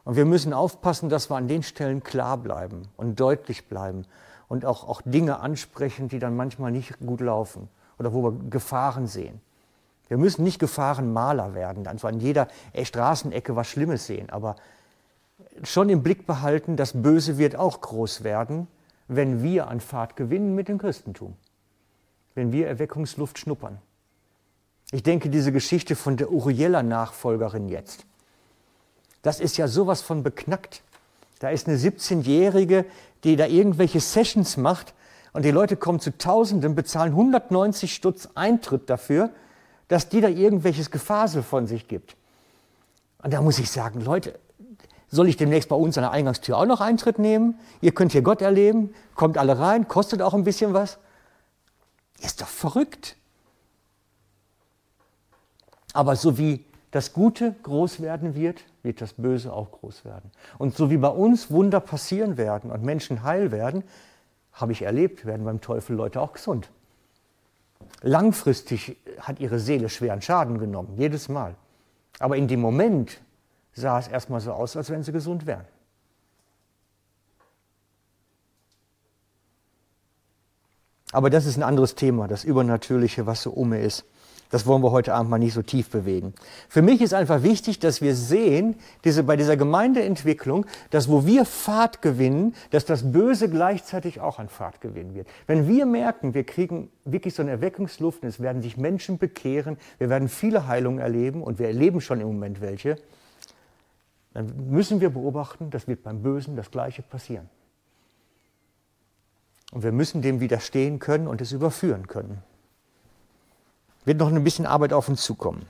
Und 0.04 0.16
wir 0.16 0.26
müssen 0.26 0.54
aufpassen, 0.54 1.10
dass 1.10 1.30
wir 1.30 1.36
an 1.36 1.48
den 1.48 1.64
Stellen 1.64 2.04
klar 2.04 2.38
bleiben 2.38 2.88
und 2.98 3.20
deutlich 3.20 3.68
bleiben 3.68 4.06
und 4.48 4.66
auch, 4.66 4.88
auch 4.88 5.02
Dinge 5.04 5.40
ansprechen, 5.40 6.10
die 6.10 6.20
dann 6.20 6.36
manchmal 6.36 6.72
nicht 6.72 7.00
gut 7.00 7.22
laufen 7.22 7.70
oder 7.98 8.14
wo 8.14 8.24
wir 8.24 8.50
Gefahren 8.50 9.08
sehen. 9.08 9.42
Wir 10.08 10.18
müssen 10.18 10.44
nicht 10.44 10.60
Gefahrenmaler 10.60 11.56
werden, 11.56 11.88
also 11.88 12.08
an 12.08 12.20
jeder 12.20 12.48
Straßenecke 12.80 13.56
was 13.56 13.68
Schlimmes 13.68 14.06
sehen, 14.06 14.30
aber 14.30 14.56
schon 15.64 15.90
im 15.90 16.04
Blick 16.04 16.28
behalten, 16.28 16.78
das 16.78 16.94
Böse 16.94 17.38
wird 17.40 17.56
auch 17.56 17.82
groß 17.82 18.24
werden, 18.24 18.68
wenn 19.08 19.44
wir 19.44 19.68
an 19.68 19.80
Fahrt 19.80 20.16
gewinnen 20.16 20.56
mit 20.56 20.68
dem 20.68 20.78
Christentum, 20.78 21.36
wenn 22.34 22.52
wir 22.52 22.68
Erweckungsluft 22.68 23.38
schnuppern. 23.40 23.80
Ich 24.92 25.04
denke, 25.04 25.30
diese 25.30 25.52
Geschichte 25.52 25.96
von 25.96 26.18
der 26.18 26.32
Uriella-Nachfolgerin 26.32 27.70
jetzt, 27.70 28.06
das 29.22 29.40
ist 29.40 29.58
ja 29.58 29.68
sowas 29.68 30.02
von 30.02 30.22
beknackt. 30.22 30.84
Da 31.40 31.50
ist 31.50 31.68
eine 31.68 31.78
17-Jährige, 31.78 32.86
die 33.24 33.36
da 33.36 33.48
irgendwelche 33.48 34.00
Sessions 34.00 34.58
macht 34.58 34.94
und 35.34 35.44
die 35.44 35.52
Leute 35.52 35.76
kommen 35.76 36.00
zu 36.00 36.18
Tausenden, 36.18 36.76
bezahlen 36.76 37.12
190 37.12 37.94
Stutz 37.94 38.30
Eintritt 38.36 38.90
dafür, 38.90 39.32
dass 39.88 40.10
die 40.10 40.22
da 40.22 40.30
irgendwelches 40.30 40.92
Gefasel 40.92 41.44
von 41.44 41.68
sich 41.68 41.88
gibt. 41.88 42.16
Und 43.22 43.34
da 43.34 43.42
muss 43.42 43.60
ich 43.60 43.70
sagen, 43.70 44.02
Leute, 44.02 44.40
soll 45.10 45.28
ich 45.28 45.38
demnächst 45.38 45.70
bei 45.70 45.76
uns 45.76 45.98
an 45.98 46.04
der 46.04 46.12
Eingangstür 46.12 46.58
auch 46.58 46.66
noch 46.66 46.82
Eintritt 46.82 47.20
nehmen? 47.20 47.60
Ihr 47.82 47.94
könnt 47.94 48.12
hier 48.12 48.22
Gott 48.22 48.42
erleben, 48.42 48.94
kommt 49.14 49.38
alle 49.38 49.60
rein, 49.60 49.88
kostet 49.88 50.22
auch 50.22 50.34
ein 50.34 50.44
bisschen 50.44 50.74
was. 50.74 50.98
Ist 52.22 52.42
doch 52.42 52.48
verrückt. 52.48 53.16
Aber 55.94 56.16
so 56.16 56.38
wie 56.38 56.66
das 56.92 57.14
Gute 57.14 57.56
groß 57.64 58.02
werden 58.02 58.36
wird, 58.36 58.64
wird 58.84 59.02
das 59.02 59.14
Böse 59.14 59.52
auch 59.52 59.72
groß 59.72 60.06
werden. 60.06 60.32
Und 60.58 60.76
so 60.76 60.90
wie 60.90 60.98
bei 60.98 61.10
uns 61.10 61.52
Wunder 61.52 61.80
passieren 61.80 62.38
werden 62.38 62.72
und 62.72 62.84
Menschen 62.84 63.24
heil 63.24 63.52
werden, 63.52 63.84
habe 64.54 64.72
ich 64.72 64.82
erlebt, 64.82 65.26
werden 65.26 65.46
beim 65.46 65.62
Teufel 65.62 65.96
Leute 65.96 66.22
auch 66.22 66.34
gesund. 66.34 66.70
Langfristig 68.02 68.98
hat 69.20 69.40
ihre 69.40 69.60
Seele 69.60 69.90
schweren 69.90 70.22
Schaden 70.22 70.58
genommen, 70.58 70.94
jedes 70.96 71.28
Mal. 71.28 71.56
Aber 72.20 72.38
in 72.38 72.48
dem 72.48 72.62
Moment 72.62 73.22
sah 73.76 74.00
es 74.00 74.08
erstmal 74.08 74.40
so 74.40 74.52
aus, 74.54 74.76
als 74.76 74.90
wenn 74.90 75.04
sie 75.04 75.12
gesund 75.12 75.46
wären. 75.46 75.66
Aber 81.12 81.30
das 81.30 81.46
ist 81.46 81.56
ein 81.56 81.64
anderes 81.64 81.96
Thema, 81.96 82.28
das 82.28 82.44
Übernatürliche, 82.44 83.26
was 83.26 83.42
so 83.42 83.52
um 83.52 83.74
ist. 83.74 84.06
Das 84.50 84.66
wollen 84.66 84.84
wir 84.84 84.92
heute 84.92 85.14
Abend 85.14 85.32
mal 85.32 85.38
nicht 85.40 85.54
so 85.54 85.62
tief 85.62 85.90
bewegen. 85.90 86.34
Für 86.70 86.82
mich 86.82 87.02
ist 87.02 87.14
einfach 87.14 87.42
wichtig, 87.42 87.80
dass 87.80 88.02
wir 88.02 88.16
sehen, 88.16 88.76
diese, 89.04 89.24
bei 89.24 89.36
dieser 89.38 89.58
Gemeindeentwicklung, 89.58 90.66
dass 90.92 91.10
wo 91.10 91.26
wir 91.26 91.46
Fahrt 91.46 92.02
gewinnen, 92.02 92.54
dass 92.70 92.86
das 92.86 93.12
Böse 93.12 93.50
gleichzeitig 93.50 94.22
auch 94.22 94.38
an 94.38 94.50
Fahrt 94.50 94.82
gewinnen 94.82 95.16
wird. 95.16 95.28
Wenn 95.48 95.68
wir 95.68 95.86
merken, 95.86 96.34
wir 96.34 96.44
kriegen 96.44 96.90
wirklich 97.06 97.34
so 97.34 97.42
eine 97.42 97.52
Erweckungsluft 97.52 98.24
es 98.24 98.40
werden 98.40 98.62
sich 98.62 98.78
Menschen 98.78 99.18
bekehren, 99.18 99.78
wir 99.98 100.10
werden 100.10 100.30
viele 100.30 100.68
Heilungen 100.68 101.00
erleben 101.00 101.42
und 101.42 101.60
wir 101.60 101.68
erleben 101.68 102.00
schon 102.00 102.22
im 102.22 102.28
Moment 102.28 102.62
welche, 102.62 102.98
dann 104.36 104.70
müssen 104.70 105.00
wir 105.00 105.10
beobachten, 105.10 105.70
das 105.70 105.88
wird 105.88 106.04
beim 106.04 106.22
Bösen 106.22 106.58
das 106.58 106.70
Gleiche 106.70 107.02
passieren. 107.02 107.50
Und 109.72 109.82
wir 109.82 109.94
müssen 109.94 110.22
dem 110.22 110.42
widerstehen 110.42 111.00
können 111.00 111.28
und 111.28 111.40
es 111.40 111.54
überführen 111.54 112.08
können. 112.08 112.44
Wird 114.04 114.20
noch 114.20 114.28
ein 114.28 114.44
bisschen 114.44 114.66
Arbeit 114.66 114.92
auf 114.92 115.08
uns 115.08 115.24
zukommen. 115.24 115.68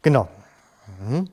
Genau. 0.00 0.28
Mhm. 1.00 1.28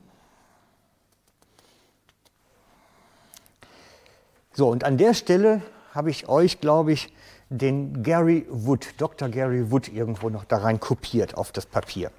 So, 4.52 4.68
und 4.68 4.84
an 4.84 4.98
der 4.98 5.14
Stelle 5.14 5.62
habe 5.94 6.10
ich 6.10 6.28
euch, 6.28 6.60
glaube 6.60 6.92
ich, 6.92 7.14
den 7.48 8.02
Gary 8.02 8.46
Wood, 8.50 8.94
Dr. 8.98 9.30
Gary 9.30 9.70
Wood, 9.70 9.88
irgendwo 9.88 10.28
noch 10.28 10.44
da 10.44 10.58
rein 10.58 10.80
kopiert 10.80 11.34
auf 11.34 11.50
das 11.50 11.64
Papier. 11.64 12.10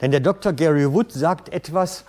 Denn 0.00 0.10
der 0.10 0.20
Dr. 0.20 0.52
Gary 0.52 0.92
Wood 0.92 1.12
sagt 1.12 1.48
etwas, 1.48 2.04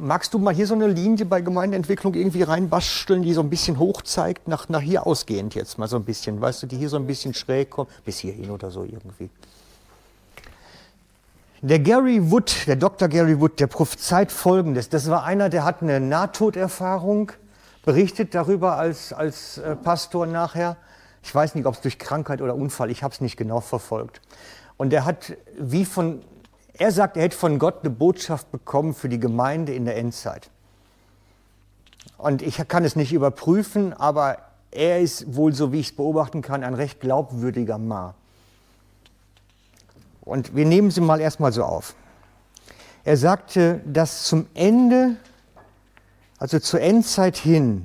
magst 0.00 0.34
du 0.34 0.38
mal 0.38 0.54
hier 0.54 0.66
so 0.66 0.74
eine 0.74 0.88
Linie 0.88 1.24
bei 1.24 1.40
Gemeindeentwicklung 1.40 2.14
irgendwie 2.14 2.42
reinbasteln, 2.42 3.22
die 3.22 3.32
so 3.32 3.40
ein 3.40 3.50
bisschen 3.50 3.78
hoch 3.78 4.02
zeigt, 4.02 4.48
nach, 4.48 4.68
nach 4.68 4.80
hier 4.80 5.06
ausgehend 5.06 5.54
jetzt 5.54 5.78
mal 5.78 5.88
so 5.88 5.96
ein 5.96 6.04
bisschen, 6.04 6.40
weißt 6.40 6.62
du, 6.62 6.66
die 6.66 6.76
hier 6.76 6.88
so 6.88 6.96
ein 6.96 7.06
bisschen 7.06 7.32
schräg 7.34 7.70
kommt, 7.70 7.90
bis 8.04 8.18
hierhin 8.18 8.50
oder 8.50 8.70
so 8.70 8.84
irgendwie. 8.84 9.30
Der 11.62 11.78
Gary 11.78 12.30
Wood, 12.30 12.66
der 12.66 12.74
Dr. 12.74 13.06
Gary 13.06 13.40
Wood, 13.40 13.60
der 13.60 13.68
prophezeit 13.68 14.32
Folgendes. 14.32 14.88
Das 14.88 15.08
war 15.08 15.22
einer, 15.22 15.48
der 15.48 15.64
hat 15.64 15.80
eine 15.80 16.00
Nahtoderfahrung, 16.00 17.30
berichtet 17.84 18.34
darüber 18.34 18.76
als, 18.78 19.12
als 19.12 19.58
äh, 19.58 19.76
Pastor 19.76 20.26
nachher. 20.26 20.76
Ich 21.22 21.32
weiß 21.32 21.54
nicht, 21.54 21.66
ob 21.66 21.74
es 21.74 21.80
durch 21.80 22.00
Krankheit 22.00 22.42
oder 22.42 22.56
Unfall, 22.56 22.90
ich 22.90 23.04
habe 23.04 23.14
es 23.14 23.20
nicht 23.20 23.36
genau 23.36 23.60
verfolgt. 23.60 24.20
Und 24.76 24.92
er 24.92 25.04
hat 25.04 25.36
wie 25.56 25.84
von 25.84 26.24
er 26.82 26.90
sagt, 26.90 27.16
er 27.16 27.22
hätte 27.22 27.36
von 27.36 27.60
Gott 27.60 27.84
eine 27.84 27.90
Botschaft 27.90 28.50
bekommen 28.50 28.92
für 28.92 29.08
die 29.08 29.20
Gemeinde 29.20 29.72
in 29.72 29.84
der 29.84 29.96
Endzeit. 29.96 30.50
Und 32.18 32.42
ich 32.42 32.56
kann 32.66 32.84
es 32.84 32.96
nicht 32.96 33.12
überprüfen, 33.12 33.92
aber 33.92 34.38
er 34.72 34.98
ist 34.98 35.36
wohl, 35.36 35.54
so 35.54 35.70
wie 35.70 35.78
ich 35.78 35.90
es 35.90 35.96
beobachten 35.96 36.42
kann, 36.42 36.64
ein 36.64 36.74
recht 36.74 36.98
glaubwürdiger 36.98 37.78
Mann. 37.78 38.14
Und 40.22 40.56
wir 40.56 40.64
nehmen 40.64 40.90
sie 40.90 41.00
mal 41.00 41.20
erstmal 41.20 41.52
so 41.52 41.62
auf. 41.62 41.94
Er 43.04 43.16
sagte, 43.16 43.80
dass 43.86 44.24
zum 44.24 44.46
Ende, 44.52 45.14
also 46.38 46.58
zur 46.58 46.80
Endzeit 46.80 47.36
hin, 47.36 47.84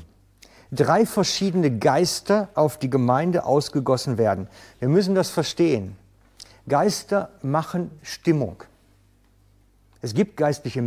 drei 0.72 1.06
verschiedene 1.06 1.78
Geister 1.78 2.50
auf 2.56 2.80
die 2.80 2.90
Gemeinde 2.90 3.46
ausgegossen 3.46 4.18
werden. 4.18 4.48
Wir 4.80 4.90
müssen 4.90 5.14
das 5.14 5.30
verstehen. 5.30 5.96
Geister 6.68 7.30
machen 7.44 7.92
Stimmung. 8.02 8.64
Es 10.02 10.14
gibt 10.14 10.38
geistliche, 10.38 10.84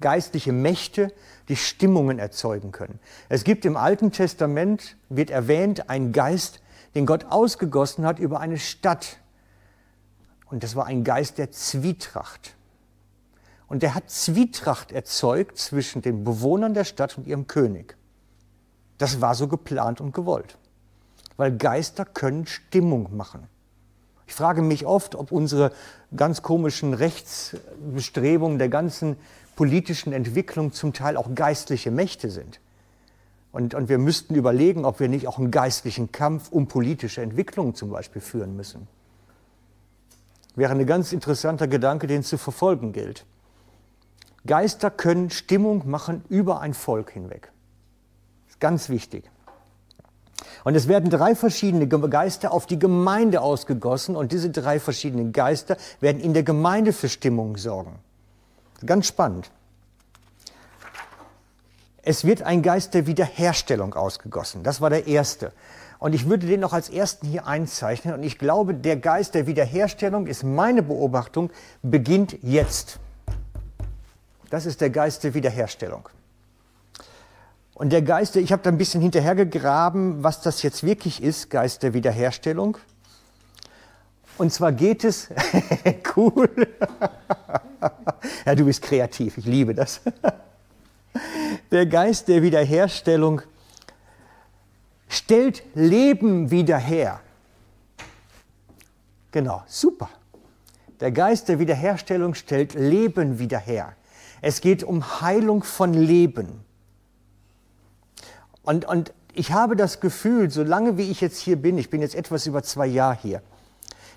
geistliche 0.00 0.52
Mächte, 0.52 1.12
die 1.48 1.56
Stimmungen 1.56 2.18
erzeugen 2.18 2.72
können. 2.72 2.98
Es 3.28 3.44
gibt 3.44 3.64
im 3.64 3.76
Alten 3.76 4.12
Testament, 4.12 4.96
wird 5.08 5.30
erwähnt, 5.30 5.90
ein 5.90 6.12
Geist, 6.12 6.60
den 6.94 7.06
Gott 7.06 7.26
ausgegossen 7.26 8.04
hat 8.04 8.18
über 8.18 8.40
eine 8.40 8.58
Stadt. 8.58 9.18
Und 10.46 10.62
das 10.62 10.74
war 10.76 10.86
ein 10.86 11.04
Geist 11.04 11.38
der 11.38 11.50
Zwietracht. 11.50 12.54
Und 13.68 13.82
der 13.82 13.94
hat 13.94 14.10
Zwietracht 14.10 14.90
erzeugt 14.90 15.58
zwischen 15.58 16.02
den 16.02 16.24
Bewohnern 16.24 16.74
der 16.74 16.84
Stadt 16.84 17.16
und 17.16 17.26
ihrem 17.26 17.46
König. 17.46 17.96
Das 18.98 19.20
war 19.20 19.34
so 19.34 19.46
geplant 19.46 20.00
und 20.00 20.12
gewollt. 20.12 20.58
Weil 21.36 21.56
Geister 21.56 22.04
können 22.04 22.46
Stimmung 22.46 23.16
machen. 23.16 23.46
Ich 24.30 24.36
frage 24.36 24.62
mich 24.62 24.86
oft, 24.86 25.16
ob 25.16 25.32
unsere 25.32 25.72
ganz 26.14 26.40
komischen 26.40 26.94
Rechtsbestrebungen 26.94 28.60
der 28.60 28.68
ganzen 28.68 29.16
politischen 29.56 30.12
Entwicklung 30.12 30.72
zum 30.72 30.92
Teil 30.92 31.16
auch 31.16 31.34
geistliche 31.34 31.90
Mächte 31.90 32.30
sind. 32.30 32.60
Und, 33.50 33.74
und 33.74 33.88
wir 33.88 33.98
müssten 33.98 34.36
überlegen, 34.36 34.84
ob 34.84 35.00
wir 35.00 35.08
nicht 35.08 35.26
auch 35.26 35.38
einen 35.38 35.50
geistlichen 35.50 36.12
Kampf 36.12 36.52
um 36.52 36.68
politische 36.68 37.22
Entwicklungen 37.22 37.74
zum 37.74 37.90
Beispiel 37.90 38.22
führen 38.22 38.54
müssen. 38.54 38.86
Wäre 40.54 40.74
ein 40.74 40.86
ganz 40.86 41.12
interessanter 41.12 41.66
Gedanke, 41.66 42.06
den 42.06 42.22
zu 42.22 42.38
verfolgen 42.38 42.92
gilt. 42.92 43.26
Geister 44.46 44.92
können 44.92 45.30
Stimmung 45.30 45.90
machen 45.90 46.24
über 46.28 46.60
ein 46.60 46.74
Volk 46.74 47.10
hinweg. 47.10 47.50
Das 48.46 48.54
ist 48.54 48.60
ganz 48.60 48.88
wichtig. 48.90 49.28
Und 50.64 50.74
es 50.74 50.88
werden 50.88 51.10
drei 51.10 51.34
verschiedene 51.34 51.88
Geister 51.88 52.52
auf 52.52 52.66
die 52.66 52.78
Gemeinde 52.78 53.40
ausgegossen 53.40 54.16
und 54.16 54.32
diese 54.32 54.50
drei 54.50 54.80
verschiedenen 54.80 55.32
Geister 55.32 55.76
werden 56.00 56.20
in 56.20 56.34
der 56.34 56.42
Gemeinde 56.42 56.92
für 56.92 57.08
Stimmung 57.08 57.56
sorgen. 57.56 57.98
Ganz 58.84 59.06
spannend. 59.06 59.50
Es 62.02 62.24
wird 62.24 62.42
ein 62.42 62.62
Geist 62.62 62.94
der 62.94 63.06
Wiederherstellung 63.06 63.94
ausgegossen. 63.94 64.62
Das 64.62 64.80
war 64.80 64.90
der 64.90 65.06
erste. 65.06 65.52
Und 65.98 66.14
ich 66.14 66.28
würde 66.28 66.46
den 66.46 66.60
noch 66.60 66.72
als 66.72 66.88
ersten 66.88 67.26
hier 67.26 67.46
einzeichnen. 67.46 68.14
Und 68.14 68.22
ich 68.22 68.38
glaube, 68.38 68.74
der 68.74 68.96
Geist 68.96 69.34
der 69.34 69.46
Wiederherstellung 69.46 70.26
ist 70.26 70.42
meine 70.42 70.82
Beobachtung, 70.82 71.50
beginnt 71.82 72.38
jetzt. 72.42 72.98
Das 74.48 74.64
ist 74.64 74.80
der 74.80 74.88
Geist 74.88 75.24
der 75.24 75.34
Wiederherstellung. 75.34 76.08
Und 77.80 77.94
der 77.94 78.02
Geist, 78.02 78.36
ich 78.36 78.52
habe 78.52 78.62
da 78.62 78.68
ein 78.68 78.76
bisschen 78.76 79.00
hinterhergegraben, 79.00 80.22
was 80.22 80.42
das 80.42 80.62
jetzt 80.62 80.84
wirklich 80.84 81.22
ist, 81.22 81.48
Geist 81.48 81.82
der 81.82 81.94
Wiederherstellung. 81.94 82.76
Und 84.36 84.52
zwar 84.52 84.72
geht 84.72 85.02
es, 85.02 85.30
cool, 86.14 86.50
ja, 88.44 88.54
du 88.54 88.66
bist 88.66 88.82
kreativ, 88.82 89.38
ich 89.38 89.46
liebe 89.46 89.74
das. 89.74 90.02
Der 91.70 91.86
Geist 91.86 92.28
der 92.28 92.42
Wiederherstellung 92.42 93.40
stellt 95.08 95.62
Leben 95.74 96.50
wieder 96.50 96.76
her. 96.76 97.20
Genau, 99.30 99.62
super. 99.66 100.10
Der 101.00 101.12
Geist 101.12 101.48
der 101.48 101.58
Wiederherstellung 101.58 102.34
stellt 102.34 102.74
Leben 102.74 103.38
wieder 103.38 103.58
her. 103.58 103.94
Es 104.42 104.60
geht 104.60 104.84
um 104.84 105.22
Heilung 105.22 105.62
von 105.62 105.94
Leben. 105.94 106.62
Und, 108.62 108.84
und 108.84 109.12
ich 109.34 109.52
habe 109.52 109.76
das 109.76 110.00
Gefühl, 110.00 110.50
solange 110.50 110.96
wie 110.96 111.10
ich 111.10 111.20
jetzt 111.20 111.38
hier 111.38 111.56
bin, 111.56 111.78
ich 111.78 111.90
bin 111.90 112.00
jetzt 112.00 112.14
etwas 112.14 112.46
über 112.46 112.62
zwei 112.62 112.86
Jahre 112.86 113.18
hier, 113.20 113.42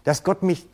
dass 0.03 0.23
Gott 0.23 0.43
mich 0.43 0.67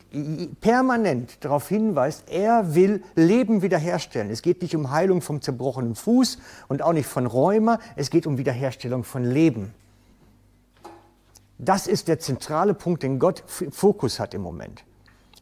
permanent 0.60 1.44
darauf 1.44 1.68
hinweist, 1.68 2.24
er 2.30 2.74
will 2.74 3.02
Leben 3.14 3.62
wiederherstellen. 3.62 4.30
Es 4.30 4.42
geht 4.42 4.62
nicht 4.62 4.74
um 4.74 4.90
Heilung 4.90 5.22
vom 5.22 5.40
zerbrochenen 5.40 5.94
Fuß 5.94 6.38
und 6.68 6.82
auch 6.82 6.92
nicht 6.92 7.06
von 7.06 7.26
Rheuma, 7.26 7.78
es 7.96 8.10
geht 8.10 8.26
um 8.26 8.38
Wiederherstellung 8.38 9.04
von 9.04 9.24
Leben. 9.24 9.72
Das 11.58 11.86
ist 11.86 12.08
der 12.08 12.18
zentrale 12.18 12.74
Punkt, 12.74 13.02
den 13.02 13.18
Gott 13.18 13.44
Fokus 13.46 14.18
hat 14.18 14.34
im 14.34 14.40
Moment. 14.40 14.82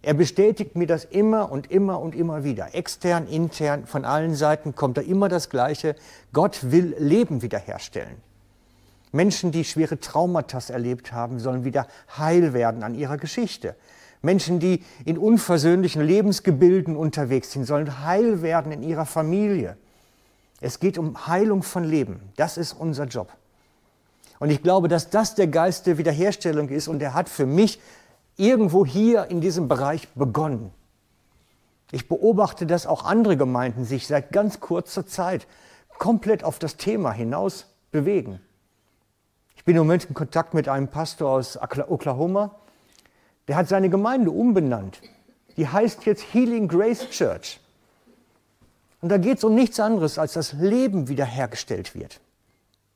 Er 0.02 0.14
bestätigt 0.14 0.76
mir 0.76 0.86
das 0.86 1.04
immer 1.04 1.50
und 1.50 1.70
immer 1.70 2.00
und 2.00 2.14
immer 2.14 2.44
wieder. 2.44 2.74
Extern, 2.74 3.26
intern, 3.26 3.86
von 3.86 4.04
allen 4.04 4.34
Seiten 4.34 4.74
kommt 4.74 4.96
da 4.96 5.00
immer 5.00 5.28
das 5.28 5.50
Gleiche. 5.50 5.96
Gott 6.32 6.70
will 6.70 6.94
Leben 6.98 7.42
wiederherstellen. 7.42 8.16
Menschen, 9.10 9.52
die 9.52 9.64
schwere 9.64 9.98
Traumata 9.98 10.60
erlebt 10.72 11.12
haben, 11.12 11.40
sollen 11.40 11.64
wieder 11.64 11.88
heil 12.16 12.52
werden 12.52 12.82
an 12.82 12.94
ihrer 12.94 13.16
Geschichte. 13.16 13.74
Menschen, 14.22 14.60
die 14.60 14.84
in 15.04 15.18
unversöhnlichen 15.18 16.02
Lebensgebilden 16.02 16.96
unterwegs 16.96 17.52
sind, 17.52 17.64
sollen 17.64 18.04
heil 18.04 18.42
werden 18.42 18.72
in 18.72 18.82
ihrer 18.82 19.06
Familie. 19.06 19.76
Es 20.60 20.80
geht 20.80 20.98
um 20.98 21.26
Heilung 21.26 21.62
von 21.62 21.84
Leben. 21.84 22.20
Das 22.36 22.56
ist 22.56 22.72
unser 22.72 23.04
Job. 23.04 23.32
Und 24.40 24.50
ich 24.50 24.62
glaube, 24.62 24.88
dass 24.88 25.10
das 25.10 25.34
der 25.34 25.48
Geist 25.48 25.86
der 25.86 25.98
Wiederherstellung 25.98 26.68
ist 26.68 26.88
und 26.88 27.02
er 27.02 27.14
hat 27.14 27.28
für 27.28 27.46
mich 27.46 27.80
irgendwo 28.38 28.86
hier 28.86 29.26
in 29.26 29.42
diesem 29.42 29.68
Bereich 29.68 30.08
begonnen. 30.14 30.72
Ich 31.90 32.08
beobachte, 32.08 32.66
dass 32.66 32.86
auch 32.86 33.04
andere 33.04 33.36
Gemeinden 33.36 33.84
sich 33.84 34.06
seit 34.06 34.32
ganz 34.32 34.60
kurzer 34.60 35.06
Zeit 35.06 35.46
komplett 35.98 36.44
auf 36.44 36.58
das 36.58 36.76
Thema 36.76 37.12
hinaus 37.12 37.66
bewegen. 37.90 38.40
Ich 39.56 39.64
bin 39.64 39.74
im 39.76 39.82
Moment 39.82 40.04
in 40.04 40.14
Kontakt 40.14 40.54
mit 40.54 40.68
einem 40.68 40.88
Pastor 40.88 41.30
aus 41.30 41.58
Oklahoma, 41.60 42.54
der 43.48 43.56
hat 43.56 43.68
seine 43.68 43.90
Gemeinde 43.90 44.30
umbenannt. 44.30 45.00
Die 45.56 45.66
heißt 45.66 46.04
jetzt 46.04 46.32
Healing 46.32 46.68
Grace 46.68 47.10
Church. 47.10 47.58
Und 49.00 49.08
da 49.08 49.18
geht 49.18 49.38
es 49.38 49.44
um 49.44 49.54
nichts 49.54 49.80
anderes, 49.80 50.18
als 50.18 50.34
dass 50.34 50.52
Leben 50.52 51.08
wiederhergestellt 51.08 51.94
wird. 51.94 52.20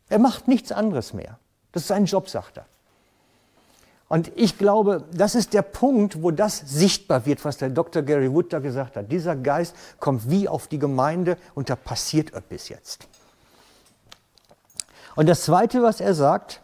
Er 0.08 0.18
macht 0.18 0.46
nichts 0.46 0.70
anderes 0.70 1.14
mehr. 1.14 1.38
Das 1.72 1.82
ist 1.82 1.88
sein 1.88 2.04
Job, 2.04 2.28
sagt 2.28 2.58
er. 2.58 2.66
Und 4.12 4.30
ich 4.36 4.58
glaube, 4.58 5.06
das 5.10 5.34
ist 5.34 5.54
der 5.54 5.62
Punkt, 5.62 6.22
wo 6.22 6.30
das 6.32 6.58
sichtbar 6.58 7.24
wird, 7.24 7.42
was 7.46 7.56
der 7.56 7.70
Dr. 7.70 8.02
Gary 8.02 8.30
Wood 8.30 8.52
da 8.52 8.58
gesagt 8.58 8.96
hat. 8.96 9.10
Dieser 9.10 9.34
Geist 9.34 9.74
kommt 10.00 10.28
wie 10.28 10.50
auf 10.50 10.66
die 10.66 10.78
Gemeinde 10.78 11.38
und 11.54 11.70
da 11.70 11.76
passiert 11.76 12.34
etwas 12.34 12.68
jetzt. 12.68 13.08
Und 15.14 15.30
das 15.30 15.44
Zweite, 15.44 15.82
was 15.82 16.02
er 16.02 16.12
sagt, 16.12 16.60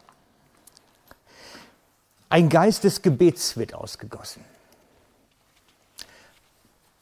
ein 2.29 2.51
Geist 2.51 2.85
des 2.85 3.01
Gebets 3.01 3.57
wird 3.57 3.73
ausgegossen. 3.73 4.45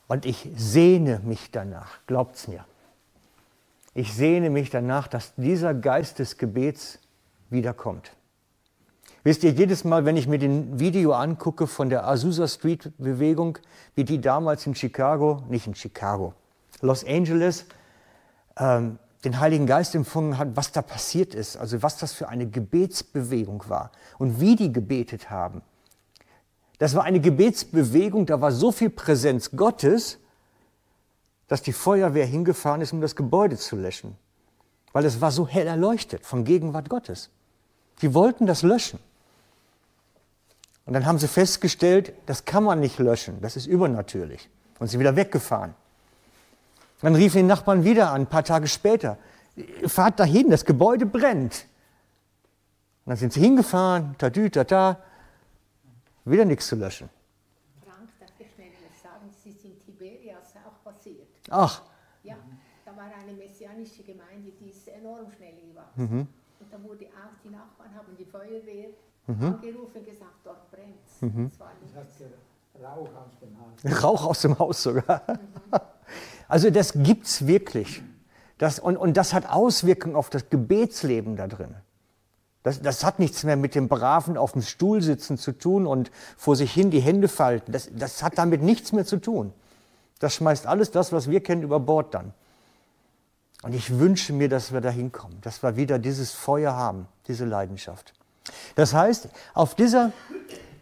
Und 0.06 0.26
ich 0.26 0.48
sehne 0.54 1.18
mich 1.24 1.50
danach, 1.50 1.98
glaubt's 2.06 2.46
mir. 2.46 2.64
Ich 3.94 4.14
sehne 4.14 4.50
mich 4.50 4.70
danach, 4.70 5.08
dass 5.08 5.34
dieser 5.34 5.74
Geist 5.74 6.20
des 6.20 6.38
Gebets 6.38 7.00
wiederkommt. 7.50 8.12
Wisst 9.26 9.42
ihr, 9.42 9.50
jedes 9.50 9.82
Mal, 9.82 10.04
wenn 10.04 10.16
ich 10.16 10.28
mir 10.28 10.38
den 10.38 10.78
Video 10.78 11.12
angucke 11.12 11.66
von 11.66 11.90
der 11.90 12.06
Azusa 12.06 12.46
Street 12.46 12.92
Bewegung, 12.96 13.58
wie 13.96 14.04
die 14.04 14.20
damals 14.20 14.64
in 14.68 14.76
Chicago, 14.76 15.42
nicht 15.48 15.66
in 15.66 15.74
Chicago, 15.74 16.32
Los 16.80 17.04
Angeles, 17.04 17.64
ähm, 18.56 19.00
den 19.24 19.40
Heiligen 19.40 19.66
Geist 19.66 19.96
empfangen 19.96 20.38
hat, 20.38 20.50
was 20.54 20.70
da 20.70 20.80
passiert 20.80 21.34
ist, 21.34 21.56
also 21.56 21.82
was 21.82 21.98
das 21.98 22.12
für 22.12 22.28
eine 22.28 22.48
Gebetsbewegung 22.48 23.64
war 23.66 23.90
und 24.18 24.40
wie 24.40 24.54
die 24.54 24.72
gebetet 24.72 25.28
haben. 25.28 25.60
Das 26.78 26.94
war 26.94 27.02
eine 27.02 27.18
Gebetsbewegung, 27.18 28.26
da 28.26 28.40
war 28.40 28.52
so 28.52 28.70
viel 28.70 28.90
Präsenz 28.90 29.50
Gottes, 29.50 30.20
dass 31.48 31.62
die 31.62 31.72
Feuerwehr 31.72 32.26
hingefahren 32.26 32.80
ist, 32.80 32.92
um 32.92 33.00
das 33.00 33.16
Gebäude 33.16 33.56
zu 33.56 33.74
löschen, 33.74 34.16
weil 34.92 35.04
es 35.04 35.20
war 35.20 35.32
so 35.32 35.48
hell 35.48 35.66
erleuchtet 35.66 36.24
von 36.24 36.44
Gegenwart 36.44 36.88
Gottes. 36.88 37.30
Die 38.02 38.14
wollten 38.14 38.46
das 38.46 38.62
löschen. 38.62 39.00
Und 40.86 40.92
dann 40.92 41.04
haben 41.04 41.18
sie 41.18 41.28
festgestellt, 41.28 42.12
das 42.26 42.44
kann 42.44 42.62
man 42.64 42.78
nicht 42.80 42.98
löschen, 42.98 43.40
das 43.42 43.56
ist 43.56 43.66
übernatürlich. 43.66 44.48
Und 44.78 44.86
sie 44.86 44.98
wieder 44.98 45.16
weggefahren. 45.16 45.74
Dann 47.00 47.14
riefen 47.14 47.38
die 47.38 47.42
Nachbarn 47.46 47.84
wieder 47.84 48.10
an, 48.12 48.22
ein 48.22 48.26
paar 48.26 48.44
Tage 48.44 48.68
später. 48.68 49.18
Fahrt 49.86 50.20
dahin, 50.20 50.48
das 50.50 50.64
Gebäude 50.64 51.04
brennt. 51.04 51.66
Und 53.04 53.10
dann 53.10 53.16
sind 53.16 53.32
sie 53.32 53.40
hingefahren, 53.40 54.14
tadü, 54.18 54.48
tata, 54.50 54.98
wieder 56.24 56.44
nichts 56.44 56.68
zu 56.68 56.76
löschen. 56.76 57.08
Frank, 57.84 58.08
darf 58.20 58.30
ich 58.38 58.46
schnell 58.54 58.70
sagen? 59.02 59.30
Sie 59.42 59.52
sind 59.52 59.84
Tiberias 59.84 60.54
auch 60.66 60.82
passiert. 60.84 61.26
Ach, 61.50 61.82
Ja, 62.22 62.36
da 62.84 62.96
war 62.96 63.04
eine 63.04 63.32
messianische 63.32 64.02
Gemeinde, 64.02 64.52
die 64.60 64.70
ist 64.70 64.86
enorm 64.88 65.30
schnell 65.32 65.54
gewachsen. 65.68 66.28
Und 66.60 66.72
da 66.72 66.82
wurde 66.82 67.06
auch, 67.06 67.36
die 67.44 67.50
Nachbarn 67.50 67.94
haben 67.94 68.16
die 68.18 68.24
Feuerwehr 68.24 68.88
angerufen 69.26 69.96
und 69.96 70.04
gesagt, 70.04 70.32
dort 70.44 70.70
brennt 70.70 71.50
Das 71.52 71.60
war 71.60 71.72
nichts. 71.82 72.22
Rauch 72.82 73.10
aus 73.14 73.38
dem 73.40 73.58
Haus. 73.58 74.02
Rauch 74.02 74.26
aus 74.26 74.40
dem 74.42 74.58
Haus 74.58 74.82
sogar. 74.82 75.22
Also 76.48 76.70
das 76.70 76.92
gibt 76.94 77.26
es 77.26 77.46
wirklich. 77.46 78.02
Das, 78.58 78.78
und, 78.78 78.96
und 78.96 79.16
das 79.16 79.34
hat 79.34 79.48
Auswirkungen 79.48 80.16
auf 80.16 80.30
das 80.30 80.48
Gebetsleben 80.48 81.36
da 81.36 81.46
drin. 81.46 81.74
Das, 82.62 82.80
das 82.80 83.04
hat 83.04 83.18
nichts 83.18 83.44
mehr 83.44 83.56
mit 83.56 83.74
dem 83.74 83.88
braven 83.88 84.36
auf 84.36 84.52
dem 84.52 84.62
Stuhl 84.62 85.02
sitzen 85.02 85.38
zu 85.38 85.52
tun 85.52 85.86
und 85.86 86.10
vor 86.36 86.56
sich 86.56 86.72
hin 86.72 86.90
die 86.90 87.00
Hände 87.00 87.28
falten. 87.28 87.72
Das, 87.72 87.88
das 87.94 88.22
hat 88.22 88.38
damit 88.38 88.62
nichts 88.62 88.92
mehr 88.92 89.04
zu 89.04 89.18
tun. 89.18 89.52
Das 90.18 90.34
schmeißt 90.34 90.66
alles 90.66 90.90
das, 90.90 91.12
was 91.12 91.30
wir 91.30 91.42
kennen, 91.42 91.62
über 91.62 91.78
Bord 91.78 92.14
dann. 92.14 92.32
Und 93.62 93.74
ich 93.74 93.98
wünsche 93.98 94.32
mir, 94.32 94.48
dass 94.48 94.72
wir 94.72 94.80
da 94.80 94.90
hinkommen, 94.90 95.40
dass 95.42 95.62
wir 95.62 95.76
wieder 95.76 95.98
dieses 95.98 96.32
Feuer 96.32 96.74
haben, 96.74 97.06
diese 97.28 97.44
Leidenschaft. 97.44 98.14
Das 98.74 98.94
heißt, 98.94 99.28
auf 99.54 99.74
dieser 99.74 100.12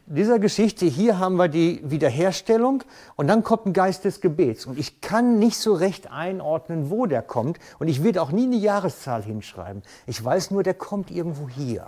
dieser 0.07 0.39
Geschichte 0.39 0.85
hier 0.85 1.19
haben 1.19 1.37
wir 1.37 1.49
die 1.49 1.81
Wiederherstellung 1.83 2.85
und 3.17 3.27
dann 3.27 3.43
kommt 3.43 3.65
ein 3.65 3.73
Geist 3.73 4.05
des 4.05 4.21
Gebets. 4.21 4.67
Und 4.67 4.79
ich 4.79 5.01
kann 5.01 5.39
nicht 5.39 5.57
so 5.57 5.73
recht 5.73 6.11
einordnen, 6.11 6.91
wo 6.91 7.07
der 7.07 7.23
kommt. 7.23 7.59
Und 7.79 7.89
ich 7.89 8.05
werde 8.05 8.21
auch 8.21 8.31
nie 8.31 8.45
eine 8.45 8.57
Jahreszahl 8.57 9.23
hinschreiben. 9.23 9.83
Ich 10.07 10.23
weiß 10.23 10.51
nur, 10.51 10.63
der 10.63 10.75
kommt 10.75 11.11
irgendwo 11.11 11.49
hier. 11.49 11.87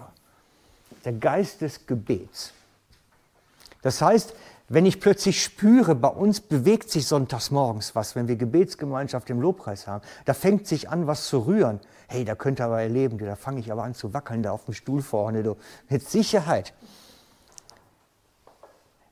Der 1.04 1.12
Geist 1.12 1.60
des 1.60 1.86
Gebets. 1.86 2.52
Das 3.82 4.00
heißt, 4.00 4.32
Wenn 4.68 4.84
ich 4.84 5.00
plötzlich 5.00 5.42
spüre, 5.42 5.94
bei 5.94 6.08
uns 6.08 6.40
bewegt 6.40 6.90
sich 6.90 7.06
sonntags 7.06 7.52
morgens 7.52 7.94
was, 7.94 8.16
wenn 8.16 8.26
wir 8.26 8.34
Gebetsgemeinschaft 8.34 9.30
im 9.30 9.40
Lobpreis 9.40 9.86
haben, 9.86 10.02
da 10.24 10.34
fängt 10.34 10.66
sich 10.66 10.90
an, 10.90 11.06
was 11.06 11.28
zu 11.28 11.46
rühren. 11.46 11.78
Hey, 12.08 12.24
da 12.24 12.34
könnt 12.34 12.60
ihr 12.60 12.66
aber 12.66 12.80
erleben, 12.80 13.18
da 13.18 13.36
fange 13.36 13.60
ich 13.60 13.72
aber 13.72 13.82
an 13.82 13.94
zu 13.94 14.14
wackeln, 14.14 14.42
da 14.42 14.52
auf 14.52 14.64
dem 14.64 14.74
Stuhl 14.74 15.02
vorne, 15.02 15.42
du. 15.42 15.56
mit 15.88 16.08
Sicherheit. 16.08 16.72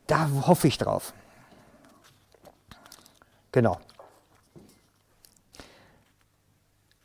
Da 0.07 0.29
hoffe 0.47 0.69
ich 0.69 0.79
drauf. 0.79 1.13
Genau. 3.53 3.79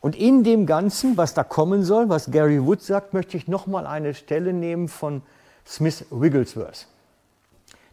Und 0.01 0.15
in 0.15 0.43
dem 0.43 0.65
Ganzen, 0.65 1.17
was 1.17 1.33
da 1.33 1.43
kommen 1.43 1.83
soll, 1.83 2.09
was 2.09 2.31
Gary 2.31 2.63
Wood 2.63 2.81
sagt, 2.81 3.13
möchte 3.13 3.37
ich 3.37 3.47
nochmal 3.47 3.85
eine 3.85 4.13
Stelle 4.13 4.53
nehmen 4.53 4.87
von 4.87 5.21
Smith 5.65 6.05
Wigglesworth. 6.09 6.87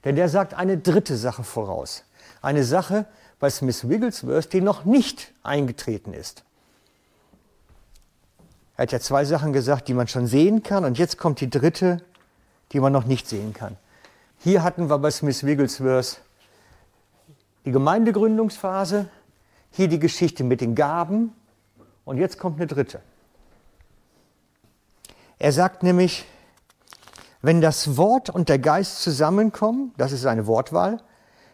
Denn 0.05 0.17
der 0.17 0.29
sagt 0.29 0.55
eine 0.55 0.79
dritte 0.79 1.17
Sache 1.17 1.43
voraus. 1.43 2.05
Eine 2.41 2.65
Sache 2.65 3.07
bei 3.41 3.51
Smith 3.51 3.89
Wigglesworth, 3.89 4.53
die 4.53 4.61
noch 4.61 4.85
nicht 4.85 5.33
eingetreten 5.43 6.15
ist. 6.15 6.46
Er 8.77 8.83
hat 8.83 8.93
ja 8.93 9.01
zwei 9.01 9.25
Sachen 9.25 9.53
gesagt, 9.53 9.89
die 9.89 9.95
man 9.95 10.07
schon 10.07 10.27
sehen 10.27 10.63
kann, 10.63 10.85
und 10.85 10.99
jetzt 10.99 11.19
kommt 11.19 11.41
die 11.41 11.49
dritte, 11.49 12.03
die 12.73 12.81
man 12.81 12.93
noch 12.93 13.05
nicht 13.05 13.29
sehen 13.29 13.55
kann. 13.55 13.77
Hier 14.39 14.63
hatten 14.63 14.91
wir 14.91 14.99
bei 14.99 15.11
Smith 15.11 15.45
Wigglesworth 15.45 16.21
die 17.65 17.73
Gemeindegründungsphase, 17.73 19.09
hier 19.71 19.89
die 19.89 19.99
Geschichte 19.99 20.45
mit 20.45 20.61
den 20.61 20.75
Gaben, 20.75 21.33
und 22.05 22.19
jetzt 22.19 22.39
kommt 22.39 22.57
eine 22.57 22.67
dritte. 22.67 23.01
Er 25.39 25.53
sagt 25.53 25.83
nämlich, 25.83 26.25
wenn 27.43 27.61
das 27.61 27.97
Wort 27.97 28.31
und 28.31 28.49
der 28.49 28.59
Geist 28.59 29.03
zusammenkommen, 29.03 29.93
das 29.97 30.13
ist 30.13 30.23
seine 30.23 30.47
Wortwahl, 30.47 31.03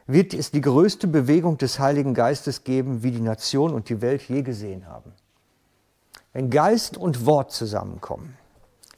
wird 0.06 0.34
es 0.34 0.50
die 0.50 0.60
größte 0.60 1.06
Bewegung 1.06 1.56
des 1.58 1.78
Heiligen 1.78 2.14
Geistes 2.14 2.64
geben, 2.64 3.02
wie 3.02 3.12
die 3.12 3.20
Nation 3.20 3.72
und 3.72 3.88
die 3.88 4.00
Welt 4.00 4.22
je 4.28 4.42
gesehen 4.42 4.86
haben. 4.86 5.12
Wenn 6.32 6.50
Geist 6.50 6.96
und 6.96 7.26
Wort 7.26 7.52
zusammenkommen. 7.52 8.36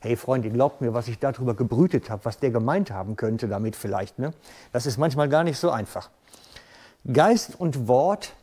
Hey 0.01 0.17
Freunde, 0.17 0.51
glaubt 0.51 0.81
mir, 0.81 0.95
was 0.95 1.09
ich 1.09 1.19
darüber 1.19 1.55
gebrütet 1.55 2.11
habe, 2.11 2.25
was 2.25 2.39
der 2.39 2.51
gemeint 2.51 2.91
haben 2.91 3.17
könnte 3.17 3.49
damit 3.49 3.75
vielleicht. 3.75 4.19
Ne? 4.19 4.33
Das 4.73 4.87
ist 4.87 4.99
manchmal 4.99 5.29
gar 5.29 5.45
nicht 5.45 5.59
so 5.59 5.71
einfach. 5.71 6.11
Geist 7.11 7.59
und 7.59 7.89
Wort 7.89 8.35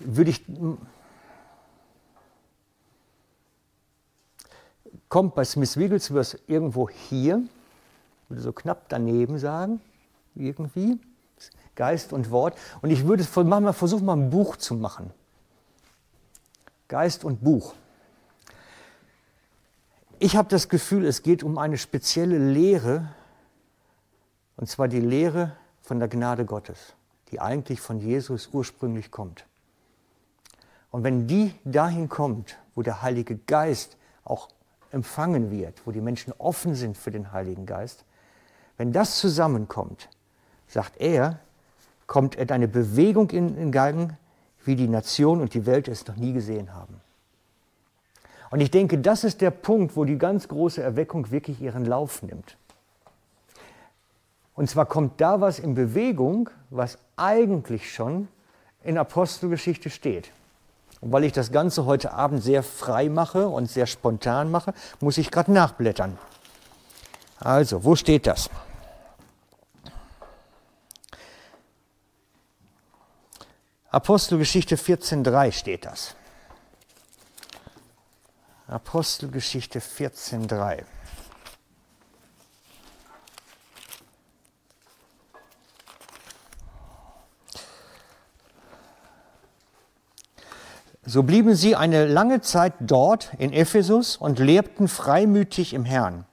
würde 0.00 0.30
ich 0.30 0.44
kommt 5.08 5.34
bei 5.34 5.44
Smith 5.44 5.76
Wigglesworth 5.76 6.40
irgendwo 6.46 6.88
hier, 6.88 7.42
würde 8.28 8.42
so 8.42 8.52
knapp 8.52 8.88
daneben 8.88 9.38
sagen, 9.38 9.80
irgendwie, 10.34 10.98
Geist 11.74 12.12
und 12.12 12.30
Wort. 12.30 12.56
Und 12.82 12.90
ich 12.90 13.06
würde 13.06 13.26
manchmal 13.44 13.72
versuchen, 13.72 14.04
mal 14.04 14.16
ein 14.16 14.30
Buch 14.30 14.56
zu 14.56 14.74
machen. 14.74 15.10
Geist 16.88 17.24
und 17.24 17.42
Buch. 17.42 17.74
Ich 20.22 20.36
habe 20.36 20.50
das 20.50 20.68
Gefühl, 20.68 21.06
es 21.06 21.22
geht 21.22 21.42
um 21.42 21.56
eine 21.56 21.78
spezielle 21.78 22.36
Lehre, 22.36 23.08
und 24.58 24.68
zwar 24.68 24.86
die 24.86 25.00
Lehre 25.00 25.56
von 25.80 25.98
der 25.98 26.08
Gnade 26.08 26.44
Gottes, 26.44 26.94
die 27.30 27.40
eigentlich 27.40 27.80
von 27.80 27.98
Jesus 27.98 28.50
ursprünglich 28.52 29.10
kommt. 29.10 29.46
Und 30.90 31.04
wenn 31.04 31.26
die 31.26 31.54
dahin 31.64 32.10
kommt, 32.10 32.58
wo 32.74 32.82
der 32.82 33.00
Heilige 33.00 33.38
Geist 33.38 33.96
auch 34.22 34.50
empfangen 34.90 35.50
wird, 35.50 35.86
wo 35.86 35.90
die 35.90 36.02
Menschen 36.02 36.34
offen 36.36 36.74
sind 36.74 36.98
für 36.98 37.10
den 37.10 37.32
Heiligen 37.32 37.64
Geist, 37.64 38.04
wenn 38.76 38.92
das 38.92 39.16
zusammenkommt, 39.16 40.10
sagt 40.68 41.00
er, 41.00 41.38
kommt 42.06 42.36
eine 42.36 42.68
Bewegung 42.68 43.30
in, 43.30 43.56
in 43.56 43.72
Gang, 43.72 44.18
wie 44.66 44.76
die 44.76 44.88
Nation 44.88 45.40
und 45.40 45.54
die 45.54 45.64
Welt 45.64 45.88
es 45.88 46.06
noch 46.06 46.16
nie 46.16 46.34
gesehen 46.34 46.74
haben. 46.74 47.00
Und 48.50 48.60
ich 48.60 48.70
denke, 48.70 48.98
das 48.98 49.24
ist 49.24 49.40
der 49.40 49.52
Punkt, 49.52 49.96
wo 49.96 50.04
die 50.04 50.18
ganz 50.18 50.48
große 50.48 50.82
Erweckung 50.82 51.30
wirklich 51.30 51.60
ihren 51.60 51.84
Lauf 51.84 52.22
nimmt. 52.22 52.56
Und 54.54 54.68
zwar 54.68 54.86
kommt 54.86 55.20
da 55.20 55.40
was 55.40 55.58
in 55.58 55.74
Bewegung, 55.74 56.50
was 56.68 56.98
eigentlich 57.16 57.94
schon 57.94 58.28
in 58.82 58.98
Apostelgeschichte 58.98 59.88
steht. 59.88 60.32
Und 61.00 61.12
weil 61.12 61.24
ich 61.24 61.32
das 61.32 61.52
Ganze 61.52 61.86
heute 61.86 62.12
Abend 62.12 62.42
sehr 62.42 62.62
frei 62.62 63.08
mache 63.08 63.48
und 63.48 63.70
sehr 63.70 63.86
spontan 63.86 64.50
mache, 64.50 64.74
muss 65.00 65.16
ich 65.16 65.30
gerade 65.30 65.52
nachblättern. 65.52 66.18
Also, 67.38 67.84
wo 67.84 67.96
steht 67.96 68.26
das? 68.26 68.50
Apostelgeschichte 73.90 74.76
14.3 74.76 75.52
steht 75.52 75.86
das. 75.86 76.14
Apostelgeschichte 78.70 79.80
14.3. 79.80 80.84
So 91.04 91.24
blieben 91.24 91.56
sie 91.56 91.74
eine 91.74 92.06
lange 92.06 92.40
Zeit 92.42 92.74
dort 92.78 93.32
in 93.38 93.52
Ephesus 93.52 94.16
und 94.16 94.38
lebten 94.38 94.86
freimütig 94.86 95.74
im 95.74 95.84
Herrn. 95.84 96.24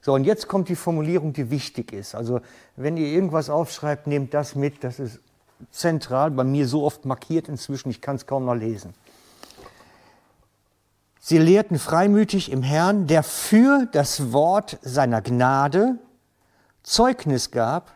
So, 0.00 0.14
und 0.14 0.24
jetzt 0.24 0.48
kommt 0.48 0.70
die 0.70 0.76
Formulierung, 0.76 1.34
die 1.34 1.50
wichtig 1.50 1.92
ist. 1.92 2.14
Also, 2.14 2.40
wenn 2.76 2.96
ihr 2.96 3.08
irgendwas 3.08 3.50
aufschreibt, 3.50 4.06
nehmt 4.06 4.32
das 4.32 4.54
mit. 4.54 4.82
Das 4.82 4.98
ist 4.98 5.20
zentral, 5.70 6.30
bei 6.30 6.44
mir 6.44 6.66
so 6.66 6.84
oft 6.84 7.04
markiert 7.04 7.48
inzwischen, 7.48 7.90
ich 7.90 8.00
kann 8.00 8.16
es 8.16 8.26
kaum 8.26 8.46
noch 8.46 8.54
lesen. 8.54 8.94
Sie 11.28 11.38
lehrten 11.38 11.80
freimütig 11.80 12.52
im 12.52 12.62
Herrn, 12.62 13.08
der 13.08 13.24
für 13.24 13.88
das 13.90 14.32
Wort 14.32 14.78
seiner 14.82 15.20
Gnade 15.20 15.98
Zeugnis 16.84 17.50
gab 17.50 17.90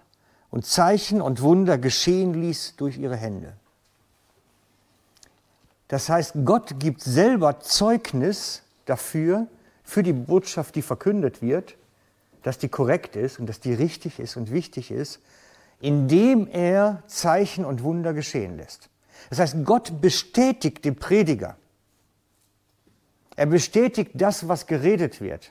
und 0.50 0.66
Zeichen 0.66 1.20
und 1.20 1.40
Wunder 1.40 1.78
geschehen 1.78 2.34
ließ 2.34 2.74
durch 2.76 2.98
ihre 2.98 3.14
Hände. 3.14 3.52
Das 5.86 6.08
heißt, 6.08 6.38
Gott 6.44 6.80
gibt 6.80 7.02
selber 7.02 7.60
Zeugnis 7.60 8.62
dafür, 8.84 9.46
für 9.84 10.02
die 10.02 10.12
Botschaft, 10.12 10.74
die 10.74 10.82
verkündet 10.82 11.40
wird, 11.40 11.76
dass 12.42 12.58
die 12.58 12.68
korrekt 12.68 13.14
ist 13.14 13.38
und 13.38 13.46
dass 13.46 13.60
die 13.60 13.74
richtig 13.74 14.18
ist 14.18 14.36
und 14.36 14.50
wichtig 14.50 14.90
ist, 14.90 15.20
indem 15.80 16.48
er 16.48 17.04
Zeichen 17.06 17.64
und 17.64 17.84
Wunder 17.84 18.12
geschehen 18.12 18.56
lässt. 18.56 18.90
Das 19.28 19.38
heißt, 19.38 19.64
Gott 19.64 20.00
bestätigt 20.00 20.84
den 20.84 20.96
Prediger. 20.96 21.56
Er 23.40 23.46
bestätigt 23.46 24.10
das, 24.12 24.48
was 24.48 24.66
geredet 24.66 25.22
wird. 25.22 25.50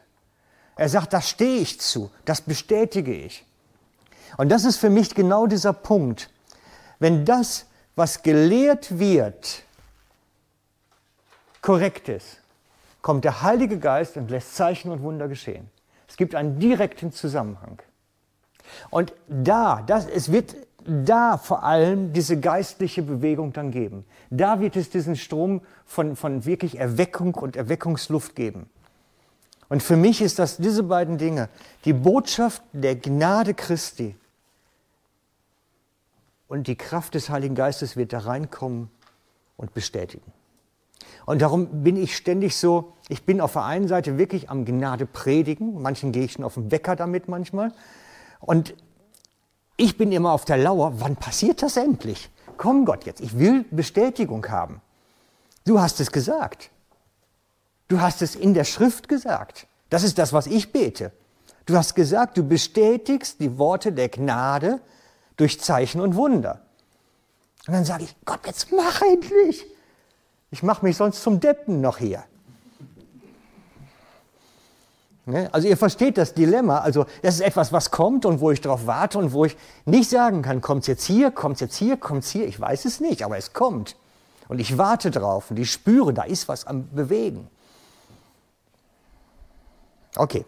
Er 0.76 0.90
sagt, 0.90 1.12
da 1.12 1.24
stehe 1.24 1.60
ich 1.60 1.82
zu, 1.82 2.12
das 2.24 2.40
bestätige 2.40 3.12
ich. 3.12 3.48
Und 4.38 4.50
das 4.50 4.64
ist 4.64 4.78
für 4.78 4.92
mich 4.92 5.16
genau 5.16 5.48
dieser 5.48 5.74
Punkt. 5.74 6.30
Wenn 7.00 7.26
das, 7.26 7.66
was 7.96 8.22
gelehrt 8.22 9.00
wird, 9.00 9.64
korrekt 11.64 12.10
ist, 12.10 12.38
kommt 13.02 13.26
der 13.26 13.42
Heilige 13.42 13.80
Geist 13.80 14.18
und 14.18 14.30
lässt 14.30 14.56
Zeichen 14.56 14.92
und 14.92 15.02
Wunder 15.02 15.28
geschehen. 15.28 15.72
Es 16.08 16.16
gibt 16.16 16.36
einen 16.36 16.60
direkten 16.60 17.12
Zusammenhang. 17.12 17.82
Und 18.92 19.14
da, 19.28 19.82
das, 19.82 20.06
es 20.06 20.32
wird 20.32 20.56
da 20.86 21.38
vor 21.38 21.64
allem 21.64 22.14
diese 22.14 22.40
geistliche 22.40 23.02
Bewegung 23.02 23.54
dann 23.54 23.72
geben. 23.72 24.06
Da 24.30 24.60
wird 24.60 24.76
es 24.76 24.90
diesen 24.90 25.16
Strom 25.16 25.62
von, 25.86 26.16
von 26.16 26.46
wirklich 26.46 26.78
Erweckung 26.78 27.36
und 27.36 27.56
Erweckungsluft 27.56 28.36
geben. 28.36 28.70
Und 29.70 29.84
für 29.84 29.96
mich 29.96 30.22
ist 30.22 30.40
das 30.40 30.58
diese 30.58 30.84
beiden 30.84 31.18
Dinge, 31.18 31.50
die 31.86 31.94
Botschaft 31.94 32.64
der 32.74 32.96
Gnade 32.96 33.54
Christi 33.54 34.16
und 36.48 36.68
die 36.68 36.76
Kraft 36.76 37.14
des 37.14 37.30
Heiligen 37.30 37.56
Geistes 37.56 37.96
wird 37.96 38.12
da 38.12 38.20
reinkommen 38.20 38.90
und 39.58 39.74
bestätigen. 39.74 40.32
Und 41.26 41.42
darum 41.44 41.84
bin 41.84 41.96
ich 41.96 42.16
ständig 42.18 42.58
so, 42.58 42.94
ich 43.08 43.24
bin 43.24 43.40
auf 43.40 43.54
der 43.54 43.66
einen 43.66 43.88
Seite 43.88 44.18
wirklich 44.18 44.50
am 44.50 44.66
Gnade 44.66 45.06
predigen, 45.06 45.80
manchen 45.82 46.12
gehe 46.12 46.24
ich 46.24 46.34
schon 46.34 46.44
auf 46.44 46.56
den 46.56 46.72
Wecker 46.72 46.96
damit 46.96 47.28
manchmal. 47.28 47.72
Und 48.40 48.74
ich 49.80 49.98
bin 49.98 50.12
immer 50.12 50.32
auf 50.32 50.46
der 50.46 50.58
Lauer, 50.58 51.00
wann 51.00 51.16
passiert 51.16 51.62
das 51.62 51.78
endlich? 51.78 52.30
Komm 52.58 52.86
Gott 52.86 53.06
jetzt, 53.06 53.22
ich 53.22 53.40
will 53.40 53.66
Bestätigung 53.72 54.48
haben. 54.50 54.82
Du 55.66 55.80
hast 55.80 56.00
es 56.00 56.12
gesagt. 56.12 56.70
Du 57.88 58.02
hast 58.02 58.22
es 58.22 58.36
in 58.36 58.54
der 58.54 58.66
Schrift 58.66 59.08
gesagt. 59.08 59.68
Das 59.90 60.04
ist 60.04 60.18
das, 60.18 60.34
was 60.34 60.48
ich 60.48 60.72
bete. 60.72 61.12
Du 61.66 61.76
hast 61.76 61.96
gesagt, 61.96 62.38
du 62.38 62.44
bestätigst 62.44 63.40
die 63.40 63.58
Worte 63.58 63.92
der 63.92 64.10
Gnade 64.10 64.82
durch 65.38 65.60
Zeichen 65.60 66.02
und 66.02 66.16
Wunder. 66.16 66.62
Und 67.68 67.74
dann 67.74 67.86
sage 67.86 68.04
ich, 68.04 68.16
Gott, 68.26 68.46
jetzt 68.46 68.72
mach 68.72 69.02
endlich. 69.02 69.66
Ich 70.52 70.64
mache 70.64 70.86
mich 70.86 70.98
sonst 70.98 71.22
zum 71.22 71.40
Deppen 71.40 71.82
noch 71.82 71.98
hier. 71.98 72.24
Ne? 75.30 75.54
Also 75.54 75.68
ihr 75.68 75.78
versteht 75.78 76.18
das 76.18 76.34
Dilemma. 76.34 76.80
Also 76.80 77.06
das 77.22 77.36
ist 77.36 77.42
etwas, 77.42 77.72
was 77.72 77.92
kommt 77.92 78.26
und 78.26 78.40
wo 78.40 78.52
ich 78.52 78.62
darauf 78.62 78.88
warte 78.88 79.20
und 79.20 79.32
wo 79.32 79.46
ich 79.46 79.56
nicht 79.86 80.10
sagen 80.10 80.42
kann, 80.42 80.62
kommt 80.62 80.82
es 80.82 80.88
jetzt 80.88 81.06
hier, 81.06 81.32
kommt 81.32 81.56
es 81.56 81.62
jetzt 81.62 81.76
hier, 81.76 81.98
kommt 81.98 82.24
es 82.24 82.32
hier. 82.32 82.48
Ich 82.48 82.60
weiß 82.60 82.86
es 82.86 83.00
nicht, 83.00 83.24
aber 83.24 83.38
es 83.38 83.54
kommt. 83.54 83.96
Und 84.48 84.60
ich 84.60 84.78
warte 84.78 85.12
drauf 85.12 85.52
und 85.52 85.60
ich 85.60 85.72
spüre, 85.72 86.14
da 86.14 86.24
ist 86.24 86.48
was 86.48 86.66
am 86.66 86.90
Bewegen. 86.90 87.48
Okay. 90.16 90.44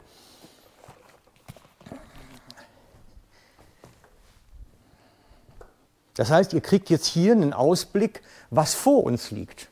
Das 6.15 6.29
heißt, 6.29 6.53
ihr 6.53 6.61
kriegt 6.61 6.89
jetzt 6.89 7.05
hier 7.05 7.31
einen 7.31 7.53
Ausblick, 7.53 8.21
was 8.49 8.73
vor 8.73 9.03
uns 9.03 9.31
liegt. 9.31 9.69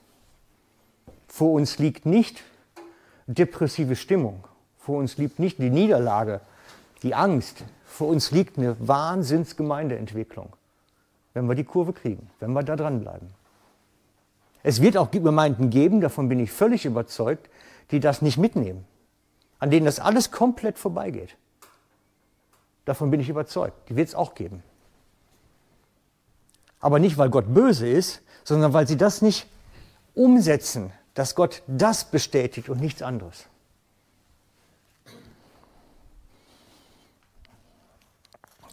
Vor 1.27 1.53
uns 1.53 1.79
liegt 1.79 2.05
nicht 2.05 2.43
depressive 3.27 3.95
Stimmung. 3.95 4.43
Vor 4.89 4.97
uns 4.97 5.17
liegt 5.17 5.37
nicht 5.37 5.59
die 5.59 5.69
Niederlage, 5.69 6.41
die 7.03 7.13
Angst. 7.13 7.63
Vor 7.85 8.07
uns 8.07 8.31
liegt 8.31 8.57
eine 8.57 8.75
Wahnsinnsgemeindeentwicklung, 8.79 10.51
wenn 11.35 11.47
wir 11.47 11.53
die 11.53 11.63
Kurve 11.63 11.93
kriegen, 11.93 12.27
wenn 12.39 12.53
wir 12.53 12.63
da 12.63 12.75
dranbleiben. 12.75 13.29
Es 14.63 14.81
wird 14.81 14.97
auch 14.97 15.11
Gemeinden 15.11 15.69
geben, 15.69 16.01
davon 16.01 16.27
bin 16.27 16.39
ich 16.39 16.51
völlig 16.51 16.85
überzeugt, 16.85 17.51
die 17.91 17.99
das 17.99 18.23
nicht 18.23 18.39
mitnehmen, 18.39 18.83
an 19.59 19.69
denen 19.69 19.85
das 19.85 19.99
alles 19.99 20.31
komplett 20.31 20.79
vorbeigeht. 20.79 21.35
Davon 22.85 23.11
bin 23.11 23.19
ich 23.19 23.29
überzeugt. 23.29 23.89
Die 23.89 23.95
wird 23.95 24.07
es 24.07 24.15
auch 24.15 24.33
geben. 24.33 24.63
Aber 26.79 26.97
nicht, 26.97 27.19
weil 27.19 27.29
Gott 27.29 27.53
böse 27.53 27.87
ist, 27.87 28.23
sondern 28.43 28.73
weil 28.73 28.87
sie 28.87 28.97
das 28.97 29.21
nicht 29.21 29.45
umsetzen, 30.15 30.91
dass 31.13 31.35
Gott 31.35 31.61
das 31.67 32.05
bestätigt 32.05 32.69
und 32.69 32.81
nichts 32.81 33.03
anderes. 33.03 33.48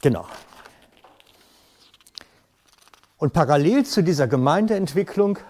Genau. 0.06 0.24
Und 3.18 3.32
parallel 3.32 3.84
zu 3.84 4.04
dieser 4.04 4.28
Gemeindeentwicklung, 4.28 5.40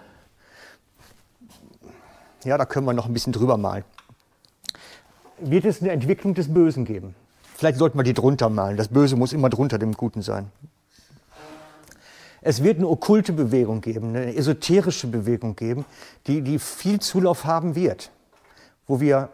ja, 2.42 2.56
da 2.56 2.64
können 2.64 2.86
wir 2.86 2.94
noch 2.94 3.04
ein 3.04 3.12
bisschen 3.12 3.34
drüber 3.34 3.58
malen, 3.58 3.84
wird 5.40 5.66
es 5.66 5.82
eine 5.82 5.90
Entwicklung 5.90 6.32
des 6.32 6.54
Bösen 6.54 6.86
geben. 6.86 7.14
Vielleicht 7.54 7.76
sollten 7.76 7.98
wir 7.98 8.02
die 8.02 8.14
drunter 8.14 8.48
malen. 8.48 8.78
Das 8.78 8.88
Böse 8.88 9.14
muss 9.14 9.34
immer 9.34 9.50
drunter 9.50 9.76
dem 9.78 9.92
Guten 9.92 10.22
sein. 10.22 10.50
Es 12.40 12.62
wird 12.62 12.78
eine 12.78 12.88
okkulte 12.88 13.34
Bewegung 13.34 13.82
geben, 13.82 14.16
eine 14.16 14.34
esoterische 14.36 15.08
Bewegung 15.08 15.54
geben, 15.54 15.84
die, 16.28 16.40
die 16.40 16.58
viel 16.58 16.98
Zulauf 16.98 17.44
haben 17.44 17.74
wird, 17.74 18.10
wo 18.86 19.00
wir 19.00 19.28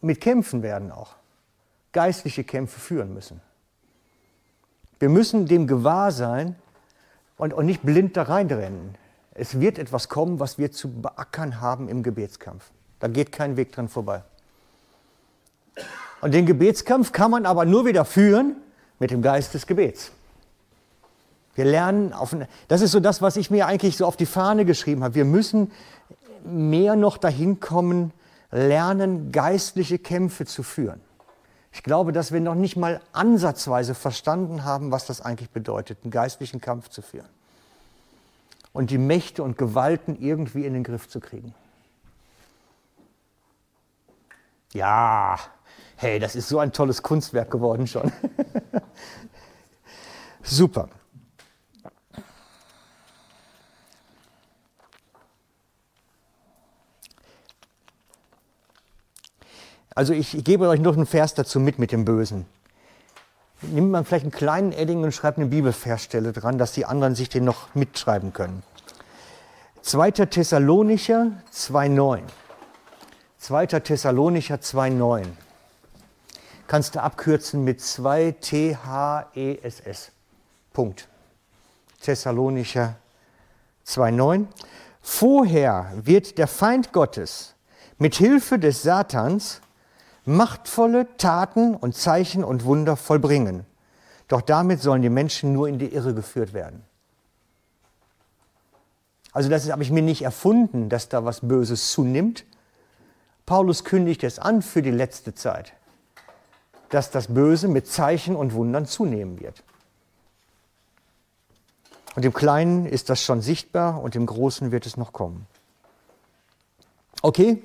mit 0.00 0.18
kämpfen 0.18 0.62
werden 0.62 0.90
auch, 0.90 1.16
geistliche 1.92 2.42
Kämpfe 2.42 2.80
führen 2.80 3.12
müssen. 3.12 3.42
Wir 5.00 5.08
müssen 5.08 5.46
dem 5.46 5.66
gewahr 5.66 6.12
sein 6.12 6.54
und, 7.38 7.52
und 7.54 7.66
nicht 7.66 7.82
blind 7.82 8.16
da 8.16 8.24
reinrennen. 8.24 8.94
Es 9.34 9.58
wird 9.58 9.78
etwas 9.78 10.08
kommen, 10.10 10.38
was 10.38 10.58
wir 10.58 10.70
zu 10.70 10.88
beackern 10.88 11.60
haben 11.60 11.88
im 11.88 12.02
Gebetskampf. 12.02 12.70
Da 13.00 13.08
geht 13.08 13.32
kein 13.32 13.56
Weg 13.56 13.72
dran 13.72 13.88
vorbei. 13.88 14.22
Und 16.20 16.34
den 16.34 16.44
Gebetskampf 16.44 17.12
kann 17.12 17.30
man 17.30 17.46
aber 17.46 17.64
nur 17.64 17.86
wieder 17.86 18.04
führen 18.04 18.56
mit 18.98 19.10
dem 19.10 19.22
Geist 19.22 19.54
des 19.54 19.66
Gebets. 19.66 20.12
Wir 21.54 21.64
lernen 21.64 22.12
auf, 22.12 22.36
das 22.68 22.82
ist 22.82 22.92
so 22.92 23.00
das, 23.00 23.22
was 23.22 23.36
ich 23.36 23.50
mir 23.50 23.66
eigentlich 23.66 23.96
so 23.96 24.04
auf 24.04 24.18
die 24.18 24.26
Fahne 24.26 24.66
geschrieben 24.66 25.02
habe. 25.02 25.14
Wir 25.14 25.24
müssen 25.24 25.72
mehr 26.44 26.94
noch 26.94 27.16
dahin 27.16 27.58
kommen, 27.58 28.12
lernen, 28.50 29.32
geistliche 29.32 29.98
Kämpfe 29.98 30.44
zu 30.44 30.62
führen. 30.62 31.00
Ich 31.72 31.82
glaube, 31.82 32.12
dass 32.12 32.32
wir 32.32 32.40
noch 32.40 32.54
nicht 32.54 32.76
mal 32.76 33.00
ansatzweise 33.12 33.94
verstanden 33.94 34.64
haben, 34.64 34.90
was 34.90 35.06
das 35.06 35.20
eigentlich 35.20 35.50
bedeutet, 35.50 35.98
einen 36.02 36.10
geistlichen 36.10 36.60
Kampf 36.60 36.88
zu 36.88 37.02
führen. 37.02 37.28
Und 38.72 38.90
die 38.90 38.98
Mächte 38.98 39.42
und 39.42 39.58
Gewalten 39.58 40.20
irgendwie 40.20 40.64
in 40.64 40.74
den 40.74 40.84
Griff 40.84 41.08
zu 41.08 41.20
kriegen. 41.20 41.54
Ja, 44.72 45.38
hey, 45.96 46.18
das 46.18 46.36
ist 46.36 46.48
so 46.48 46.60
ein 46.60 46.72
tolles 46.72 47.02
Kunstwerk 47.02 47.50
geworden 47.50 47.86
schon. 47.86 48.12
Super. 50.42 50.88
Also 60.00 60.14
ich, 60.14 60.44
gebe 60.44 60.66
euch 60.66 60.80
noch 60.80 60.96
einen 60.96 61.04
Vers 61.04 61.34
dazu 61.34 61.60
mit, 61.60 61.78
mit 61.78 61.92
dem 61.92 62.06
Bösen. 62.06 62.46
Nimmt 63.60 63.90
man 63.90 64.06
vielleicht 64.06 64.24
einen 64.24 64.32
kleinen 64.32 64.72
Edding 64.72 65.02
und 65.02 65.12
schreibt 65.12 65.36
eine 65.36 65.48
Bibelversstelle 65.48 66.32
dran, 66.32 66.56
dass 66.56 66.72
die 66.72 66.86
anderen 66.86 67.14
sich 67.14 67.28
den 67.28 67.44
noch 67.44 67.74
mitschreiben 67.74 68.32
können. 68.32 68.62
2. 69.82 70.12
Thessalonicher 70.12 71.32
2,9. 71.52 72.22
2. 73.40 73.66
Thessalonicher 73.66 74.54
2,9. 74.54 75.26
Kannst 76.66 76.94
du 76.94 77.02
abkürzen 77.02 77.62
mit 77.64 77.82
2 77.82 78.36
T-H-E-S-S. 78.40 80.12
Punkt. 80.72 81.08
Thessalonicher 82.00 82.94
2,9. 83.86 84.46
Vorher 85.02 85.92
wird 85.94 86.38
der 86.38 86.46
Feind 86.46 86.94
Gottes 86.94 87.54
mit 87.98 88.14
Hilfe 88.14 88.58
des 88.58 88.82
Satans 88.82 89.60
machtvolle 90.24 91.16
Taten 91.16 91.74
und 91.74 91.94
Zeichen 91.94 92.44
und 92.44 92.64
Wunder 92.64 92.96
vollbringen. 92.96 93.66
Doch 94.28 94.42
damit 94.42 94.80
sollen 94.80 95.02
die 95.02 95.08
Menschen 95.08 95.52
nur 95.52 95.68
in 95.68 95.78
die 95.78 95.92
Irre 95.92 96.14
geführt 96.14 96.52
werden. 96.52 96.84
Also 99.32 99.48
das 99.48 99.70
habe 99.70 99.82
ich 99.82 99.90
mir 99.90 100.02
nicht 100.02 100.22
erfunden, 100.22 100.88
dass 100.88 101.08
da 101.08 101.24
was 101.24 101.40
Böses 101.40 101.92
zunimmt. 101.92 102.44
Paulus 103.46 103.84
kündigt 103.84 104.24
es 104.24 104.38
an 104.38 104.62
für 104.62 104.82
die 104.82 104.90
letzte 104.90 105.34
Zeit, 105.34 105.72
dass 106.90 107.10
das 107.10 107.28
Böse 107.28 107.68
mit 107.68 107.86
Zeichen 107.86 108.36
und 108.36 108.54
Wundern 108.54 108.86
zunehmen 108.86 109.40
wird. 109.40 109.62
Und 112.16 112.24
im 112.24 112.32
Kleinen 112.32 112.86
ist 112.86 113.08
das 113.08 113.22
schon 113.22 113.40
sichtbar 113.40 114.02
und 114.02 114.16
im 114.16 114.26
Großen 114.26 114.72
wird 114.72 114.86
es 114.86 114.96
noch 114.96 115.12
kommen. 115.12 115.46
Okay, 117.22 117.62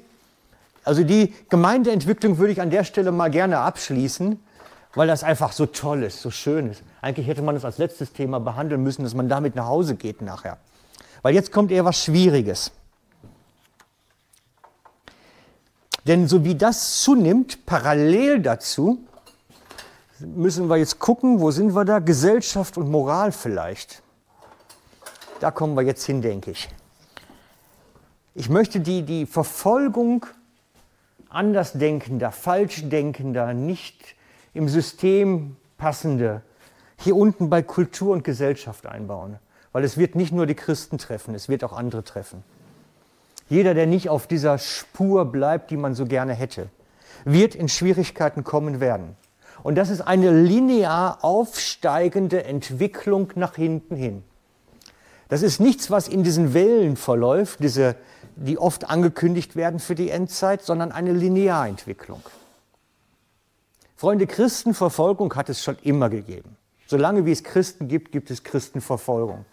also 0.85 1.03
die 1.03 1.33
Gemeindeentwicklung 1.49 2.37
würde 2.37 2.53
ich 2.53 2.61
an 2.61 2.69
der 2.69 2.83
Stelle 2.83 3.11
mal 3.11 3.31
gerne 3.31 3.57
abschließen, 3.59 4.39
weil 4.93 5.07
das 5.07 5.23
einfach 5.23 5.51
so 5.51 5.65
toll 5.65 6.03
ist, 6.03 6.21
so 6.21 6.29
schön 6.29 6.69
ist. 6.69 6.83
Eigentlich 7.01 7.27
hätte 7.27 7.41
man 7.41 7.55
das 7.55 7.65
als 7.65 7.79
letztes 7.79 8.13
Thema 8.13 8.39
behandeln 8.39 8.83
müssen, 8.83 9.03
dass 9.03 9.15
man 9.15 9.27
damit 9.27 9.55
nach 9.55 9.65
Hause 9.65 9.95
geht 9.95 10.21
nachher. 10.21 10.57
Weil 11.23 11.33
jetzt 11.33 11.51
kommt 11.51 11.71
eher 11.71 11.83
was 11.83 12.01
Schwieriges. 12.01 12.71
Denn 16.07 16.27
so 16.27 16.45
wie 16.45 16.53
das 16.53 17.01
zunimmt, 17.01 17.65
parallel 17.65 18.41
dazu, 18.41 18.99
müssen 20.19 20.69
wir 20.69 20.77
jetzt 20.77 20.99
gucken, 20.99 21.39
wo 21.39 21.49
sind 21.49 21.73
wir 21.73 21.83
da? 21.83 21.97
Gesellschaft 21.97 22.77
und 22.77 22.91
Moral 22.91 23.31
vielleicht. 23.31 24.03
Da 25.39 25.49
kommen 25.49 25.75
wir 25.75 25.81
jetzt 25.81 26.05
hin, 26.05 26.21
denke 26.21 26.51
ich. 26.51 26.69
Ich 28.35 28.49
möchte 28.49 28.79
die, 28.79 29.01
die 29.01 29.25
Verfolgung 29.25 30.27
Andersdenkender, 31.35 32.31
Falschdenkender, 32.31 33.53
nicht 33.53 34.15
im 34.53 34.69
System 34.69 35.57
passende 35.77 36.41
hier 36.97 37.15
unten 37.15 37.49
bei 37.49 37.61
Kultur 37.61 38.13
und 38.13 38.23
Gesellschaft 38.23 38.85
einbauen. 38.85 39.37
Weil 39.71 39.83
es 39.83 39.97
wird 39.97 40.15
nicht 40.15 40.31
nur 40.31 40.45
die 40.45 40.55
Christen 40.55 40.97
treffen, 40.97 41.35
es 41.35 41.49
wird 41.49 41.63
auch 41.63 41.73
andere 41.73 42.03
treffen. 42.03 42.43
Jeder, 43.49 43.73
der 43.73 43.85
nicht 43.85 44.09
auf 44.09 44.27
dieser 44.27 44.57
Spur 44.57 45.25
bleibt, 45.25 45.69
die 45.69 45.77
man 45.77 45.93
so 45.93 46.05
gerne 46.05 46.33
hätte, 46.33 46.69
wird 47.25 47.53
in 47.55 47.67
Schwierigkeiten 47.67 48.43
kommen 48.43 48.79
werden. 48.79 49.15
Und 49.63 49.75
das 49.75 49.89
ist 49.89 50.01
eine 50.01 50.31
linear 50.31 51.19
aufsteigende 51.23 52.43
Entwicklung 52.45 53.31
nach 53.35 53.55
hinten 53.55 53.95
hin. 53.95 54.23
Das 55.27 55.41
ist 55.41 55.59
nichts, 55.59 55.91
was 55.91 56.07
in 56.07 56.23
diesen 56.23 56.53
Wellen 56.53 56.95
verläuft, 56.95 57.59
diese 57.61 57.95
die 58.35 58.57
oft 58.57 58.89
angekündigt 58.89 59.55
werden 59.55 59.79
für 59.79 59.95
die 59.95 60.09
Endzeit, 60.09 60.61
sondern 60.61 60.91
eine 60.91 61.13
Linearentwicklung. 61.13 62.21
Freunde, 63.95 64.27
Christenverfolgung 64.27 65.33
hat 65.35 65.49
es 65.49 65.63
schon 65.63 65.77
immer 65.83 66.09
gegeben. 66.09 66.57
Solange 66.87 67.25
wie 67.25 67.31
es 67.31 67.43
Christen 67.43 67.87
gibt, 67.87 68.11
gibt 68.11 68.29
es 68.29 68.43
Christenverfolgung. 68.43 69.45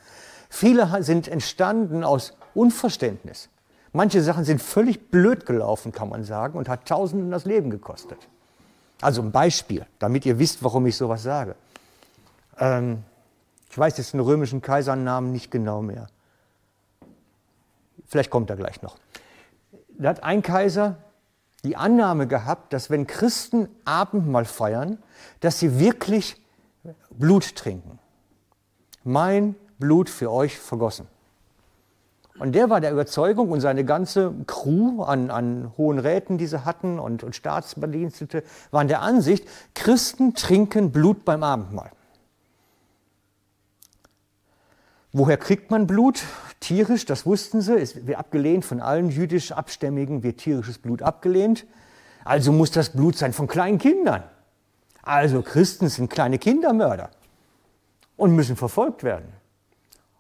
Viele 0.51 1.03
sind 1.03 1.29
entstanden 1.29 2.05
aus 2.05 2.37
Unverständnis. 2.55 3.49
Manche 3.93 4.23
Sachen 4.23 4.45
sind 4.45 4.61
völlig 4.61 5.11
blöd 5.11 5.47
gelaufen, 5.47 5.93
kann 5.93 6.09
man 6.09 6.25
sagen, 6.25 6.59
und 6.59 6.69
hat 6.69 6.87
Tausenden 6.87 7.31
das 7.31 7.45
Leben 7.45 7.71
gekostet. 7.71 8.19
Also 9.01 9.23
ein 9.23 9.33
Beispiel, 9.33 9.87
damit 9.99 10.27
ihr 10.27 10.39
wisst, 10.39 10.63
warum 10.63 10.87
ich 10.87 10.97
sowas 10.97 11.23
sage. 11.23 11.55
Ähm, 12.59 13.03
ich 13.71 13.79
weiß 13.79 13.97
jetzt 13.99 14.13
den 14.13 14.21
römischen 14.21 14.61
Kaisernamen 14.61 15.33
nicht 15.33 15.51
genau 15.51 15.83
mehr. 15.83 16.09
Vielleicht 18.13 18.29
kommt 18.29 18.51
er 18.51 18.57
gleich 18.57 18.83
noch. 18.83 18.97
Da 19.89 20.11
hat 20.11 20.23
ein 20.23 20.43
Kaiser 20.43 20.99
die 21.65 21.77
Annahme 21.77 22.27
gehabt, 22.27 22.75
dass 22.75 22.91
wenn 22.91 23.07
Christen 23.07 23.71
Abendmahl 23.87 24.45
feiern, 24.45 24.99
dass 25.41 25.59
sie 25.59 25.81
wirklich 25.81 26.37
Blut 27.09 27.57
trinken. 27.57 27.99
Mein 29.03 29.55
Blut 29.79 30.11
für 30.11 30.31
euch 30.31 30.59
vergossen. 30.59 31.07
Und 32.39 32.55
der 32.55 32.69
war 32.69 32.83
der 32.83 32.93
Überzeugung 32.93 33.51
und 33.51 33.63
seine 33.63 33.83
ganze 33.83 34.35
Crew 34.47 35.03
an, 35.05 35.31
an 35.31 35.73
hohen 35.79 35.99
Räten, 35.99 36.37
die 36.37 36.47
sie 36.47 36.67
hatten 36.67 36.99
und, 36.99 37.23
und 37.23 37.35
Staatsbedienstete, 37.35 38.43
waren 38.73 38.89
der 38.89 39.01
Ansicht, 39.01 39.49
Christen 39.75 40.35
trinken 40.35 40.93
Blut 40.93 41.25
beim 41.25 41.43
Abendmahl. 41.43 41.93
Woher 45.13 45.37
kriegt 45.37 45.71
man 45.71 45.87
Blut? 45.87 46.23
Tierisch, 46.61 47.05
das 47.05 47.27
wussten 47.27 47.61
sie, 47.61 47.75
es 47.75 48.07
wird 48.07 48.19
abgelehnt 48.19 48.65
von 48.65 48.81
allen 48.81 49.11
jüdisch 49.11 49.53
Abstämmigen, 49.53 50.23
wird 50.23 50.39
tierisches 50.39 50.79
Blut 50.79 51.03
abgelehnt. 51.03 51.67
Also 52.25 52.53
muss 52.53 52.71
das 52.71 52.91
Blut 52.91 53.17
sein 53.17 53.33
von 53.33 53.47
kleinen 53.47 53.79
Kindern. 53.79 54.23
Also 55.03 55.43
Christen 55.43 55.89
sind 55.89 56.09
kleine 56.09 56.39
Kindermörder 56.39 57.11
und 58.17 58.35
müssen 58.35 58.57
verfolgt 58.57 59.03
werden. 59.03 59.33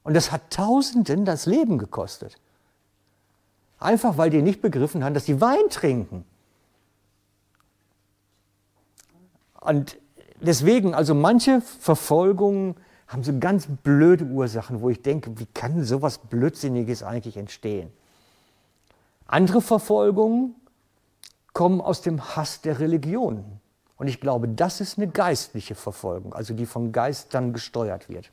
Und 0.02 0.14
das 0.14 0.32
hat 0.32 0.50
Tausenden 0.50 1.24
das 1.24 1.46
Leben 1.46 1.78
gekostet. 1.78 2.38
Einfach 3.78 4.18
weil 4.18 4.30
die 4.30 4.42
nicht 4.42 4.60
begriffen 4.60 5.04
haben, 5.04 5.14
dass 5.14 5.26
sie 5.26 5.40
Wein 5.40 5.68
trinken. 5.70 6.24
Und 9.60 9.96
deswegen, 10.40 10.92
also 10.94 11.14
manche 11.14 11.60
Verfolgungen 11.60 12.74
haben 13.12 13.24
so 13.24 13.38
ganz 13.38 13.66
blöde 13.82 14.24
Ursachen, 14.24 14.80
wo 14.80 14.88
ich 14.88 15.02
denke, 15.02 15.38
wie 15.38 15.46
kann 15.46 15.84
sowas 15.84 16.18
Blödsinniges 16.18 17.02
eigentlich 17.02 17.36
entstehen? 17.36 17.92
Andere 19.26 19.60
Verfolgungen 19.60 20.54
kommen 21.52 21.80
aus 21.80 22.00
dem 22.00 22.36
Hass 22.36 22.62
der 22.62 22.78
Religion. 22.80 23.44
Und 23.96 24.08
ich 24.08 24.20
glaube, 24.20 24.48
das 24.48 24.80
ist 24.80 24.98
eine 24.98 25.08
geistliche 25.08 25.74
Verfolgung, 25.74 26.34
also 26.34 26.54
die 26.54 26.66
vom 26.66 26.92
Geist 26.92 27.34
dann 27.34 27.52
gesteuert 27.52 28.08
wird. 28.08 28.30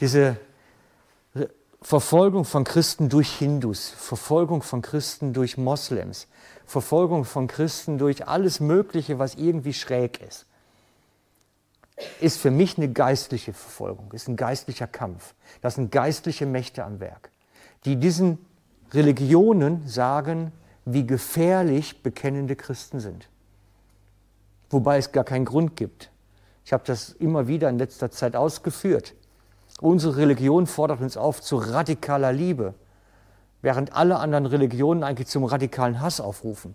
Diese 0.00 0.36
Verfolgung 1.80 2.44
von 2.44 2.64
Christen 2.64 3.08
durch 3.08 3.32
Hindus, 3.32 3.88
Verfolgung 3.88 4.62
von 4.62 4.82
Christen 4.82 5.32
durch 5.32 5.56
Moslems, 5.56 6.28
Verfolgung 6.66 7.24
von 7.24 7.46
Christen 7.46 7.98
durch 7.98 8.26
alles 8.28 8.60
Mögliche, 8.60 9.18
was 9.18 9.34
irgendwie 9.34 9.72
schräg 9.72 10.20
ist, 10.20 10.46
ist 12.20 12.40
für 12.40 12.50
mich 12.50 12.76
eine 12.76 12.90
geistliche 12.90 13.52
Verfolgung, 13.52 14.12
ist 14.12 14.28
ein 14.28 14.36
geistlicher 14.36 14.86
Kampf. 14.86 15.34
Das 15.60 15.76
sind 15.76 15.90
geistliche 15.92 16.46
Mächte 16.46 16.84
am 16.84 17.00
Werk, 17.00 17.30
die 17.84 17.96
diesen 17.96 18.38
Religionen 18.92 19.86
sagen, 19.86 20.52
wie 20.84 21.06
gefährlich 21.06 22.02
bekennende 22.02 22.56
Christen 22.56 23.00
sind. 23.00 23.28
Wobei 24.70 24.98
es 24.98 25.12
gar 25.12 25.24
keinen 25.24 25.44
Grund 25.44 25.76
gibt. 25.76 26.10
Ich 26.64 26.72
habe 26.72 26.82
das 26.86 27.10
immer 27.10 27.46
wieder 27.46 27.68
in 27.68 27.78
letzter 27.78 28.10
Zeit 28.10 28.36
ausgeführt. 28.36 29.14
Unsere 29.80 30.16
Religion 30.16 30.66
fordert 30.66 31.00
uns 31.00 31.16
auf 31.16 31.40
zu 31.40 31.56
radikaler 31.56 32.32
Liebe, 32.32 32.74
während 33.62 33.94
alle 33.94 34.18
anderen 34.18 34.46
Religionen 34.46 35.02
eigentlich 35.02 35.28
zum 35.28 35.44
radikalen 35.44 36.00
Hass 36.00 36.20
aufrufen. 36.20 36.74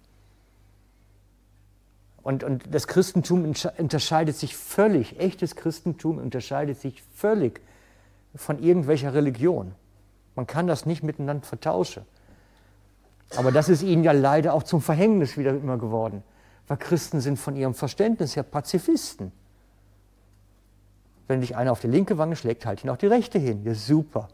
Und, 2.27 2.43
und 2.43 2.63
das 2.71 2.87
Christentum 2.87 3.45
unterscheidet 3.77 4.35
sich 4.35 4.57
völlig, 4.57 5.17
echtes 5.17 5.55
Christentum 5.55 6.17
unterscheidet 6.17 6.77
sich 6.77 7.01
völlig 7.15 7.61
von 8.35 8.61
irgendwelcher 8.61 9.13
Religion. 9.13 9.73
Man 10.35 10.45
kann 10.45 10.67
das 10.67 10.85
nicht 10.85 11.03
miteinander 11.03 11.45
vertauschen. 11.45 12.03
Aber 13.37 13.53
das 13.53 13.69
ist 13.69 13.81
ihnen 13.81 14.03
ja 14.03 14.11
leider 14.11 14.53
auch 14.53 14.63
zum 14.63 14.81
Verhängnis 14.81 15.37
wieder 15.37 15.51
immer 15.51 15.77
geworden, 15.77 16.21
weil 16.67 16.75
Christen 16.75 17.21
sind 17.21 17.39
von 17.39 17.55
ihrem 17.55 17.73
Verständnis 17.73 18.35
her 18.35 18.43
Pazifisten. 18.43 19.31
Wenn 21.29 21.39
dich 21.39 21.55
einer 21.55 21.71
auf 21.71 21.79
die 21.79 21.87
linke 21.87 22.17
Wange 22.17 22.35
schlägt, 22.35 22.65
halt 22.65 22.83
ihn 22.83 22.89
auch 22.89 22.97
die 22.97 23.07
rechte 23.07 23.39
hin. 23.39 23.63
Ja, 23.63 23.73
super. 23.73 24.27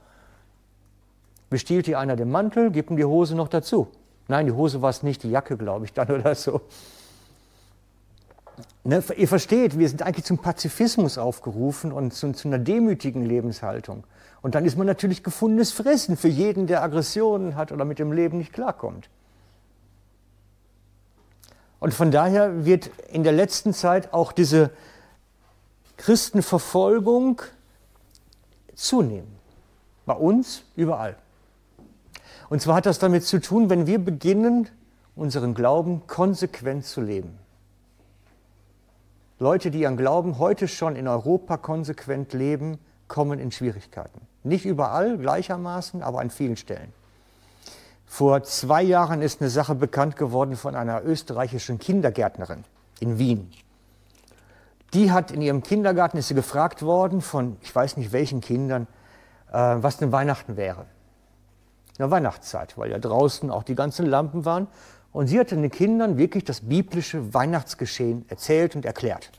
Bestiehlt 1.51 1.85
dir 1.85 1.99
einer 1.99 2.15
den 2.15 2.31
Mantel, 2.31 2.71
gib 2.71 2.89
ihm 2.89 2.97
die 2.97 3.05
Hose 3.05 3.35
noch 3.35 3.49
dazu. 3.49 3.87
Nein, 4.27 4.47
die 4.47 4.51
Hose 4.51 4.81
war 4.81 4.89
es 4.89 5.03
nicht, 5.03 5.21
die 5.21 5.29
Jacke, 5.29 5.57
glaube 5.57 5.85
ich, 5.85 5.93
dann 5.93 6.09
oder 6.19 6.33
so. 6.33 6.61
Ne, 8.85 9.01
ihr 9.15 9.27
versteht, 9.29 9.79
wir 9.79 9.87
sind 9.87 10.01
eigentlich 10.01 10.25
zum 10.25 10.39
Pazifismus 10.39 11.17
aufgerufen 11.17 11.93
und 11.93 12.13
zu, 12.13 12.33
zu, 12.33 12.49
einer 12.49 12.59
demütigen 12.59 13.25
Lebenshaltung. 13.25 14.03
Und 14.41 14.55
dann 14.55 14.65
ist 14.65 14.77
man 14.77 14.85
natürlich 14.85 15.23
gefundenes 15.23 15.71
Fressen 15.71 16.17
für 16.17 16.27
jeden, 16.27 16.67
der 16.67 16.83
Aggressionen 16.83 17.55
hat 17.55 17.71
oder 17.71 17.85
mit 17.85 17.97
dem 17.97 18.11
Leben 18.11 18.39
nicht 18.39 18.51
klarkommt. 18.51 19.09
Und 21.79 21.93
von 21.93 22.11
daher 22.11 22.65
wird 22.65 22.89
in 23.09 23.23
der 23.23 23.31
letzten 23.31 23.73
Zeit 23.73 24.13
auch 24.13 24.33
diese 24.33 24.69
Christenverfolgung 25.95 27.41
zunehmen. 28.75 29.33
Bei 30.05 30.13
uns 30.13 30.63
überall. 30.75 31.15
Und 32.49 32.61
zwar 32.61 32.75
hat 32.75 32.85
das 32.85 32.99
damit 32.99 33.23
zu 33.23 33.39
tun, 33.39 33.69
wenn 33.69 33.87
wir 33.87 33.99
beginnen, 33.99 34.67
unseren 35.15 35.53
Glauben 35.53 36.05
konsequent 36.05 36.85
zu 36.85 36.99
leben. 36.99 37.39
Leute, 39.43 39.71
die 39.71 39.81
ihren 39.81 39.97
Glauben 39.97 40.39
heute 40.39 40.69
schon 40.69 40.95
in 40.95 41.05
Europa 41.05 41.57
konsequent 41.57 42.31
leben, 42.31 42.79
kommen 43.09 43.39
in 43.39 43.51
Schwierigkeiten. 43.51 44.21
Nicht 44.43 44.63
überall 44.63 45.17
gleichermaßen, 45.17 46.01
aber 46.01 46.21
an 46.21 46.29
vielen 46.29 46.55
Stellen. 46.55 46.93
Vor 48.05 48.43
zwei 48.43 48.81
Jahren 48.81 49.21
ist 49.21 49.41
eine 49.41 49.49
Sache 49.49 49.75
bekannt 49.75 50.15
geworden 50.15 50.55
von 50.55 50.75
einer 50.75 51.03
österreichischen 51.03 51.77
Kindergärtnerin 51.77 52.63
in 53.01 53.19
Wien. 53.19 53.51
Die 54.93 55.11
hat 55.11 55.29
in 55.29 55.41
ihrem 55.41 55.61
Kindergarten, 55.61 56.17
ist 56.17 56.29
sie 56.29 56.35
gefragt 56.35 56.81
worden 56.81 57.19
von, 57.19 57.57
ich 57.59 57.75
weiß 57.75 57.97
nicht 57.97 58.13
welchen 58.13 58.39
Kindern, 58.39 58.87
äh, 59.51 59.57
was 59.57 59.97
denn 59.97 60.13
Weihnachten 60.13 60.55
wäre. 60.55 60.85
Eine 61.99 62.11
Weihnachtszeit, 62.11 62.77
weil 62.77 62.91
ja 62.91 62.97
draußen 62.97 63.51
auch 63.51 63.63
die 63.63 63.75
ganzen 63.75 64.05
Lampen 64.05 64.45
waren. 64.45 64.67
Und 65.13 65.27
sie 65.27 65.39
hat 65.39 65.51
den 65.51 65.69
Kindern 65.69 66.17
wirklich 66.17 66.43
das 66.43 66.61
biblische 66.61 67.33
Weihnachtsgeschehen 67.33 68.25
erzählt 68.29 68.75
und 68.75 68.83
erklärt. 68.83 69.31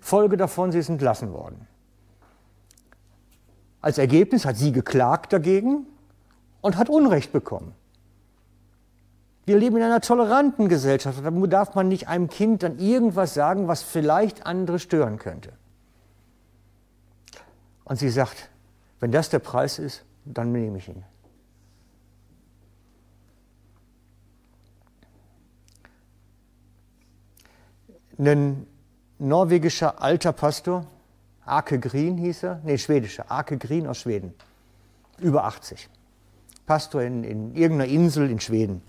Folge 0.00 0.36
davon, 0.36 0.70
sie 0.70 0.78
ist 0.78 0.88
entlassen 0.88 1.32
worden. 1.32 1.66
Als 3.80 3.98
Ergebnis 3.98 4.44
hat 4.44 4.56
sie 4.56 4.72
geklagt 4.72 5.32
dagegen 5.32 5.86
und 6.60 6.76
hat 6.76 6.88
Unrecht 6.88 7.32
bekommen. 7.32 7.72
Wir 9.46 9.58
leben 9.58 9.76
in 9.76 9.82
einer 9.82 10.00
toleranten 10.00 10.68
Gesellschaft. 10.68 11.24
Da 11.24 11.30
darf 11.30 11.74
man 11.74 11.88
nicht 11.88 12.08
einem 12.08 12.28
Kind 12.28 12.62
dann 12.62 12.78
irgendwas 12.78 13.34
sagen, 13.34 13.68
was 13.68 13.82
vielleicht 13.82 14.46
andere 14.46 14.78
stören 14.78 15.18
könnte. 15.18 15.52
Und 17.84 17.96
sie 17.98 18.10
sagt, 18.10 18.50
wenn 18.98 19.12
das 19.12 19.30
der 19.30 19.38
Preis 19.38 19.78
ist, 19.78 20.04
dann 20.24 20.50
nehme 20.50 20.78
ich 20.78 20.88
ihn. 20.88 21.04
Ein 28.18 28.66
norwegischer 29.18 30.02
alter 30.02 30.32
Pastor, 30.32 30.86
Ake 31.44 31.78
Green 31.78 32.18
hieß 32.18 32.42
er, 32.42 32.60
nee, 32.64 32.78
schwedischer, 32.78 33.30
Ake 33.30 33.56
Green 33.58 33.86
aus 33.86 33.98
Schweden, 33.98 34.34
über 35.20 35.44
80. 35.44 35.88
Pastor 36.66 37.02
in, 37.02 37.22
in 37.24 37.54
irgendeiner 37.54 37.90
Insel 37.90 38.30
in 38.30 38.40
Schweden. 38.40 38.82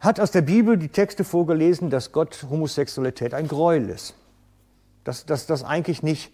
Hat 0.00 0.18
aus 0.20 0.30
der 0.30 0.42
Bibel 0.42 0.76
die 0.78 0.88
Texte 0.88 1.24
vorgelesen, 1.24 1.90
dass 1.90 2.12
Gott 2.12 2.46
Homosexualität 2.48 3.34
ein 3.34 3.48
Gräuel 3.48 3.88
ist. 3.90 4.14
Dass 5.04 5.26
das 5.26 5.64
eigentlich 5.64 6.02
nicht 6.02 6.32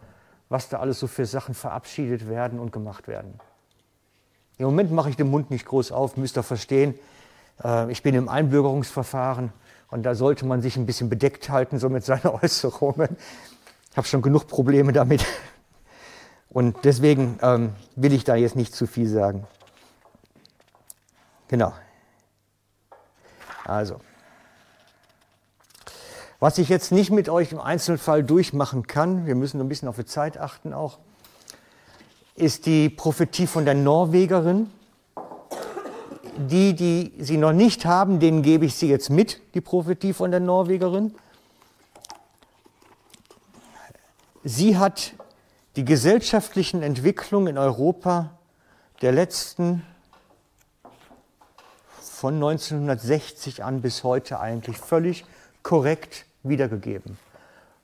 was 0.50 0.68
da 0.70 0.80
alles 0.80 1.00
so 1.00 1.06
für 1.06 1.28
Sachen 1.28 1.54
verabschiedet 1.54 2.28
werden 2.28 2.58
und 2.58 2.72
gemacht 2.72 3.08
werden. 3.08 3.40
Im 4.58 4.66
Moment 4.66 4.92
mache 4.92 5.12
ich 5.12 5.16
den 5.16 5.30
Mund 5.30 5.52
nicht 5.52 5.68
groß 5.68 5.92
auf, 5.92 6.18
müsst 6.18 6.40
ihr 6.40 6.44
verstehen. 6.44 6.96
Äh, 7.64 7.92
ich 7.92 8.04
bin 8.04 8.16
im 8.16 8.30
Einbürgerungsverfahren 8.30 9.52
und 9.90 10.04
da 10.04 10.16
sollte 10.16 10.46
man 10.46 10.62
sich 10.62 10.78
ein 10.78 10.86
bisschen 10.86 11.10
bedeckt 11.10 11.50
halten, 11.50 11.80
so 11.80 11.90
mit 11.90 12.06
seinen 12.06 12.28
Äußerungen. 12.42 13.18
Ich 13.92 13.98
habe 13.98 14.08
schon 14.08 14.22
genug 14.22 14.48
Probleme 14.48 14.94
damit. 14.94 15.26
Und 16.50 16.78
deswegen 16.84 17.40
ähm, 17.42 17.74
will 17.96 18.14
ich 18.14 18.24
da 18.24 18.36
jetzt 18.36 18.56
nicht 18.56 18.76
zu 18.76 18.88
viel 18.88 19.08
sagen. 19.08 19.48
Genau. 21.48 21.74
Also. 23.66 24.00
Was 26.40 26.58
ich 26.58 26.70
jetzt 26.70 26.92
nicht 26.92 27.10
mit 27.10 27.30
euch 27.30 27.52
im 27.52 27.60
Einzelfall 27.60 28.24
durchmachen 28.24 28.86
kann, 28.86 29.26
wir 29.26 29.36
müssen 29.36 29.62
ein 29.62 29.70
bisschen 29.70 29.88
auf 29.88 29.96
die 29.96 30.06
Zeit 30.06 30.38
achten 30.38 30.74
auch, 30.74 31.00
ist 32.36 32.66
die 32.66 32.90
Prophetie 32.90 33.48
von 33.48 33.66
der 33.66 33.76
Norwegerin. 33.76 34.70
Die, 36.36 36.74
die 36.74 37.14
sie 37.20 37.38
noch 37.38 37.54
nicht 37.54 37.86
haben, 37.86 38.20
denen 38.20 38.42
gebe 38.42 38.66
ich 38.66 38.76
sie 38.76 38.90
jetzt 38.90 39.10
mit, 39.10 39.40
die 39.54 39.62
Prophetie 39.62 40.14
von 40.14 40.32
der 40.32 40.40
Norwegerin. 40.40 41.14
Sie 44.44 44.78
hat 44.78 45.14
die 45.76 45.86
gesellschaftlichen 45.86 46.82
Entwicklungen 46.82 47.48
in 47.48 47.58
Europa 47.58 48.32
der 49.02 49.12
letzten 49.12 49.84
von 52.02 52.36
1960 52.36 53.64
an 53.64 53.82
bis 53.82 54.04
heute 54.04 54.40
eigentlich 54.40 54.78
völlig 54.78 55.26
korrekt 55.62 56.26
wiedergegeben. 56.42 57.18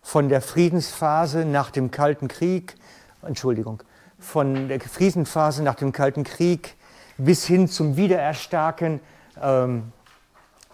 Von 0.01 0.29
der 0.29 0.41
Friedensphase 0.41 1.45
nach 1.45 1.71
dem 1.71 1.91
Kalten 1.91 2.27
Krieg, 2.27 2.75
Entschuldigung, 3.21 3.83
von 4.17 4.67
der 4.67 4.79
Friedensphase 4.79 5.61
nach 5.61 5.75
dem 5.75 5.91
Kalten 5.91 6.23
Krieg 6.23 6.75
bis 7.19 7.45
hin 7.45 7.67
zum 7.67 7.95
Wiedererstarken 7.95 8.99
ähm, 9.41 9.91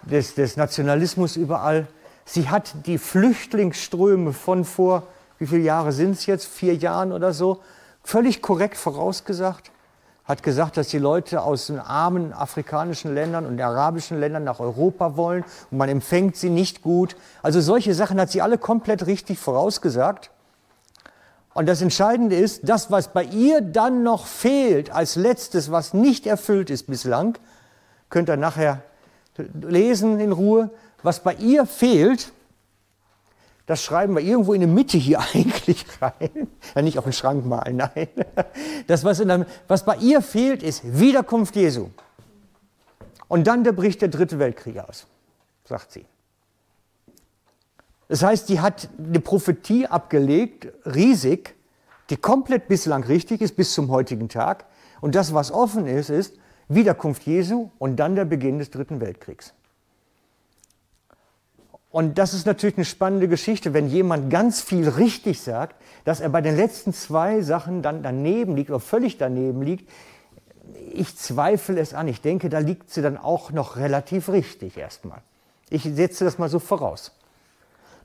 des, 0.04 0.36
des 0.36 0.58
Nationalismus 0.58 1.36
überall. 1.36 1.88
Sie 2.24 2.50
hat 2.50 2.74
die 2.86 2.98
Flüchtlingsströme 2.98 4.34
von 4.34 4.64
vor, 4.64 5.04
wie 5.38 5.48
viele 5.48 5.64
Jahre 5.64 5.92
sind 5.92 6.12
es 6.12 6.26
jetzt, 6.26 6.48
vier 6.48 6.76
Jahren 6.76 7.12
oder 7.12 7.34
so, 7.34 7.62
völlig 8.04 8.42
korrekt 8.42 8.78
vorausgesagt 8.78 9.72
hat 10.26 10.42
gesagt, 10.42 10.78
dass 10.78 10.88
die 10.88 10.98
Leute 10.98 11.42
aus 11.42 11.68
den 11.68 11.80
armen 11.80 12.34
afrikanischen 12.34 13.14
Ländern 13.14 13.46
und 13.46 13.62
arabischen 13.62 14.20
Ländern 14.20 14.44
nach 14.44 14.60
Europa 14.60 15.16
wollen 15.16 15.46
und 15.70 15.78
man 15.78 15.88
empfängt 15.88 16.36
sie 16.36 16.50
nicht 16.50 16.82
gut. 16.82 17.16
Also 17.44 17.62
solche 17.62 17.94
Sachen 17.94 18.20
hat 18.20 18.32
sie 18.32 18.42
alle 18.42 18.58
komplett 18.58 19.06
richtig 19.06 19.38
vorausgesagt. 19.38 20.32
Und 21.56 21.68
das 21.68 21.82
Entscheidende 21.82 22.36
ist, 22.36 22.68
das, 22.68 22.92
was 22.92 23.14
bei 23.14 23.24
ihr 23.24 23.62
dann 23.62 24.04
noch 24.04 24.28
fehlt 24.28 24.90
als 24.92 25.16
letztes, 25.16 25.72
was 25.72 25.94
nicht 25.94 26.28
erfüllt 26.28 26.70
ist 26.70 26.86
bislang, 26.86 27.38
könnt 28.10 28.30
ihr 28.30 28.36
nachher 28.36 28.84
lesen 29.62 30.20
in 30.20 30.34
Ruhe, 30.34 30.70
was 31.02 31.24
bei 31.24 31.34
ihr 31.36 31.66
fehlt, 31.66 32.34
das 33.68 33.82
schreiben 33.82 34.16
wir 34.16 34.22
irgendwo 34.22 34.54
in 34.54 34.60
der 34.60 34.70
Mitte 34.70 34.98
hier 34.98 35.22
eigentlich 35.34 35.86
rein. 36.02 36.50
Ja, 36.76 36.82
nicht 36.82 36.98
auf 36.98 37.06
den 37.06 37.14
Schrank 37.14 37.46
malen, 37.46 37.78
nein. 37.78 38.10
Das, 38.88 39.06
was, 39.06 39.20
der, 39.20 39.46
was 39.70 39.86
bei 39.86 39.96
ihr 39.96 40.22
fehlt, 40.22 40.62
ist 40.62 40.82
Wiederkunft 40.84 41.56
Jesu. 41.56 41.88
Und 43.30 43.48
dann 43.48 43.64
der 43.64 43.72
bricht 43.72 44.02
der 44.02 44.10
dritte 44.10 44.40
Weltkrieg 44.40 44.80
aus, 44.80 45.08
sagt 45.64 45.94
sie. 45.94 46.06
Das 48.08 48.22
heißt, 48.24 48.50
die 48.50 48.60
hat 48.60 48.90
eine 48.98 49.20
Prophetie 49.20 49.88
abgelegt, 49.88 50.68
riesig, 50.86 51.56
die 52.10 52.18
komplett 52.18 52.68
bislang 52.68 53.04
richtig 53.04 53.42
ist 53.42 53.56
bis 53.56 53.74
zum 53.74 53.90
heutigen 53.90 54.30
Tag. 54.30 54.66
Und 55.02 55.16
das, 55.16 55.34
was 55.34 55.52
offen 55.52 55.88
ist, 55.88 56.10
ist 56.10 56.38
Wiederkunft 56.68 57.24
Jesu 57.24 57.72
und 57.80 57.98
dann 57.98 58.16
der 58.16 58.26
Beginn 58.26 58.60
des 58.60 58.70
dritten 58.70 59.02
Weltkriegs. 59.02 59.54
Und 61.90 62.18
das 62.18 62.34
ist 62.34 62.46
natürlich 62.46 62.76
eine 62.76 62.86
spannende 62.86 63.28
Geschichte, 63.28 63.74
wenn 63.74 63.88
jemand 63.88 64.30
ganz 64.30 64.62
viel 64.62 64.90
richtig 64.90 65.42
sagt, 65.42 65.82
dass 66.04 66.20
er 66.20 66.30
bei 66.30 66.42
den 66.42 66.58
letzten 66.58 66.94
zwei 66.94 67.42
Sachen 67.42 67.82
dann 67.82 68.04
daneben 68.04 68.56
liegt 68.56 68.70
oder 68.70 68.82
völlig 68.82 69.18
daneben 69.18 69.62
liegt. 69.62 69.90
Ich 70.92 71.16
zweifle 71.16 71.80
es 71.80 71.94
an. 71.94 72.10
Ich 72.10 72.20
denke, 72.20 72.50
da 72.50 72.60
liegt 72.60 72.90
sie 72.90 73.02
dann 73.02 73.18
auch 73.18 73.52
noch 73.52 73.78
relativ 73.78 74.28
richtig 74.28 74.78
erstmal. 74.78 75.20
Ich 75.70 75.84
setze 75.84 76.26
das 76.26 76.38
mal 76.38 76.50
so 76.50 76.60
voraus. 76.60 77.14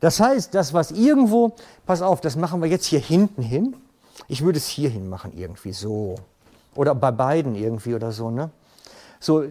Das 0.01 0.19
heißt, 0.19 0.55
das, 0.55 0.73
was 0.73 0.91
irgendwo, 0.91 1.53
pass 1.87 2.03
auf, 2.03 2.21
das 2.21 2.37
machen 2.37 2.63
wir 2.63 2.69
jetzt 2.69 2.87
hier 2.87 3.01
hinten 3.01 3.43
hin. 3.43 3.77
Ich 4.29 4.43
würde 4.43 4.59
es 4.59 4.67
hier 4.67 4.89
hin 4.89 5.09
machen, 5.09 5.33
irgendwie 5.37 5.73
so. 5.73 6.17
Oder 6.75 6.95
bei 6.95 7.11
beiden 7.11 7.55
irgendwie 7.55 7.95
oder 7.95 8.13
so. 8.13 8.31
Ne? 8.31 8.51
So, 9.19 9.45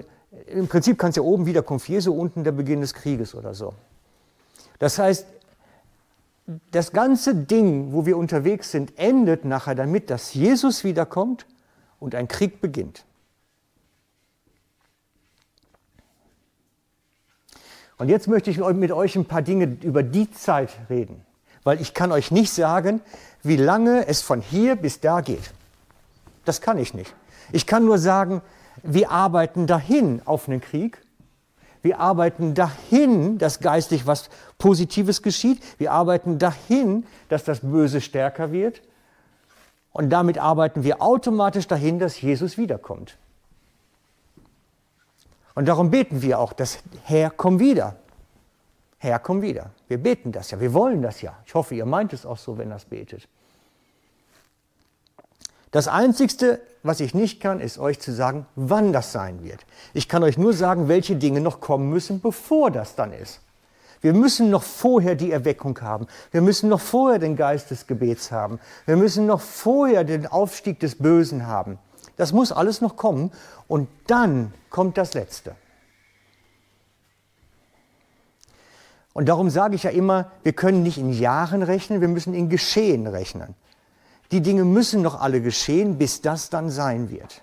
im 0.47 0.67
Prinzip 0.67 0.97
kann 0.97 1.11
es 1.11 1.15
ja 1.15 1.21
oben 1.21 1.45
wieder 1.45 1.63
Jesu, 1.87 2.13
unten 2.13 2.43
der 2.43 2.51
Beginn 2.51 2.81
des 2.81 2.93
Krieges 2.93 3.35
oder 3.35 3.53
so. 3.53 3.73
Das 4.79 4.97
heißt, 4.97 5.25
das 6.71 6.91
ganze 6.91 7.35
Ding, 7.35 7.93
wo 7.93 8.05
wir 8.05 8.17
unterwegs 8.17 8.71
sind, 8.71 8.97
endet 8.97 9.45
nachher 9.45 9.75
damit, 9.75 10.09
dass 10.09 10.33
Jesus 10.33 10.83
wiederkommt 10.83 11.45
und 11.99 12.15
ein 12.15 12.27
Krieg 12.27 12.61
beginnt. 12.61 13.05
Und 17.99 18.09
jetzt 18.09 18.27
möchte 18.27 18.49
ich 18.49 18.57
mit 18.57 18.91
euch 18.91 19.15
ein 19.15 19.25
paar 19.25 19.43
Dinge 19.43 19.77
über 19.83 20.01
die 20.01 20.31
Zeit 20.31 20.71
reden, 20.89 21.23
weil 21.63 21.79
ich 21.79 21.93
kann 21.93 22.11
euch 22.11 22.31
nicht 22.31 22.51
sagen, 22.51 23.01
wie 23.43 23.57
lange 23.57 24.07
es 24.07 24.21
von 24.21 24.41
hier 24.41 24.75
bis 24.75 24.99
da 24.99 25.21
geht. 25.21 25.53
Das 26.45 26.61
kann 26.61 26.79
ich 26.79 26.95
nicht. 26.95 27.13
Ich 27.51 27.67
kann 27.67 27.85
nur 27.85 27.99
sagen, 27.99 28.41
wir 28.81 29.11
arbeiten 29.11 29.67
dahin 29.67 30.21
auf 30.25 30.47
einen 30.47 30.61
Krieg 30.61 30.99
wir 31.81 31.99
arbeiten 31.99 32.53
dahin, 32.55 33.37
dass 33.37 33.59
geistlich 33.59 34.05
was 34.05 34.29
Positives 34.57 35.21
geschieht. 35.21 35.61
Wir 35.77 35.93
arbeiten 35.93 36.37
dahin, 36.37 37.05
dass 37.29 37.45
das 37.45 37.61
Böse 37.61 38.01
stärker 38.01 38.51
wird. 38.51 38.81
Und 39.93 40.09
damit 40.09 40.37
arbeiten 40.37 40.83
wir 40.83 41.01
automatisch 41.01 41.67
dahin, 41.67 41.99
dass 41.99 42.21
Jesus 42.21 42.57
wiederkommt. 42.57 43.17
Und 45.59 45.65
darum 45.65 45.91
beten 45.91 46.21
wir 46.21 46.39
auch, 46.39 46.53
dass 46.53 46.79
Herr, 47.03 47.29
komm 47.31 47.59
wieder. 47.59 47.97
Herr, 48.97 49.19
komm 49.19 49.41
wieder. 49.41 49.71
Wir 49.89 49.97
beten 49.97 50.31
das 50.31 50.51
ja, 50.51 50.61
wir 50.61 50.73
wollen 50.73 51.01
das 51.01 51.21
ja. 51.21 51.37
Ich 51.45 51.53
hoffe, 51.53 51.75
ihr 51.75 51.85
meint 51.85 52.13
es 52.13 52.25
auch 52.25 52.37
so, 52.37 52.57
wenn 52.57 52.69
das 52.69 52.85
betet. 52.85 53.27
Das 55.71 55.89
Einzigste, 55.89 56.61
was 56.81 57.01
ich 57.01 57.13
nicht 57.13 57.41
kann, 57.41 57.59
ist 57.59 57.77
euch 57.77 57.99
zu 57.99 58.13
sagen, 58.13 58.45
wann 58.55 58.93
das 58.93 59.11
sein 59.11 59.43
wird. 59.43 59.65
Ich 59.93 60.07
kann 60.07 60.23
euch 60.23 60.37
nur 60.37 60.53
sagen, 60.53 60.87
welche 60.87 61.17
Dinge 61.17 61.41
noch 61.41 61.59
kommen 61.59 61.89
müssen, 61.89 62.21
bevor 62.21 62.71
das 62.71 62.95
dann 62.95 63.11
ist. 63.11 63.41
Wir 63.99 64.13
müssen 64.13 64.49
noch 64.49 64.63
vorher 64.63 65.15
die 65.15 65.33
Erweckung 65.33 65.81
haben. 65.81 66.07
Wir 66.31 66.39
müssen 66.39 66.69
noch 66.69 66.79
vorher 66.79 67.19
den 67.19 67.35
Geist 67.35 67.69
des 67.69 67.85
Gebets 67.85 68.31
haben. 68.31 68.61
Wir 68.85 68.95
müssen 68.95 69.25
noch 69.25 69.41
vorher 69.41 70.05
den 70.05 70.25
Aufstieg 70.25 70.79
des 70.79 70.95
Bösen 70.95 71.47
haben. 71.47 71.79
Das 72.19 72.33
muss 72.33 72.51
alles 72.51 72.81
noch 72.81 72.97
kommen 72.97 73.31
und 73.69 73.87
dann 74.07 74.53
kommt 74.69 74.97
das 74.97 75.13
Letzte. 75.13 75.55
Und 79.13 79.29
darum 79.29 79.49
sage 79.49 79.75
ich 79.75 79.83
ja 79.83 79.91
immer, 79.91 80.29
wir 80.43 80.51
können 80.51 80.83
nicht 80.83 80.97
in 80.97 81.13
Jahren 81.13 81.63
rechnen, 81.63 82.01
wir 82.01 82.09
müssen 82.09 82.33
in 82.33 82.49
Geschehen 82.49 83.07
rechnen. 83.07 83.55
Die 84.33 84.41
Dinge 84.41 84.65
müssen 84.65 85.01
noch 85.01 85.21
alle 85.21 85.41
geschehen, 85.41 85.97
bis 85.97 86.19
das 86.19 86.49
dann 86.49 86.69
sein 86.69 87.09
wird. 87.09 87.41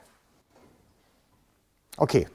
Okay. 1.96 2.28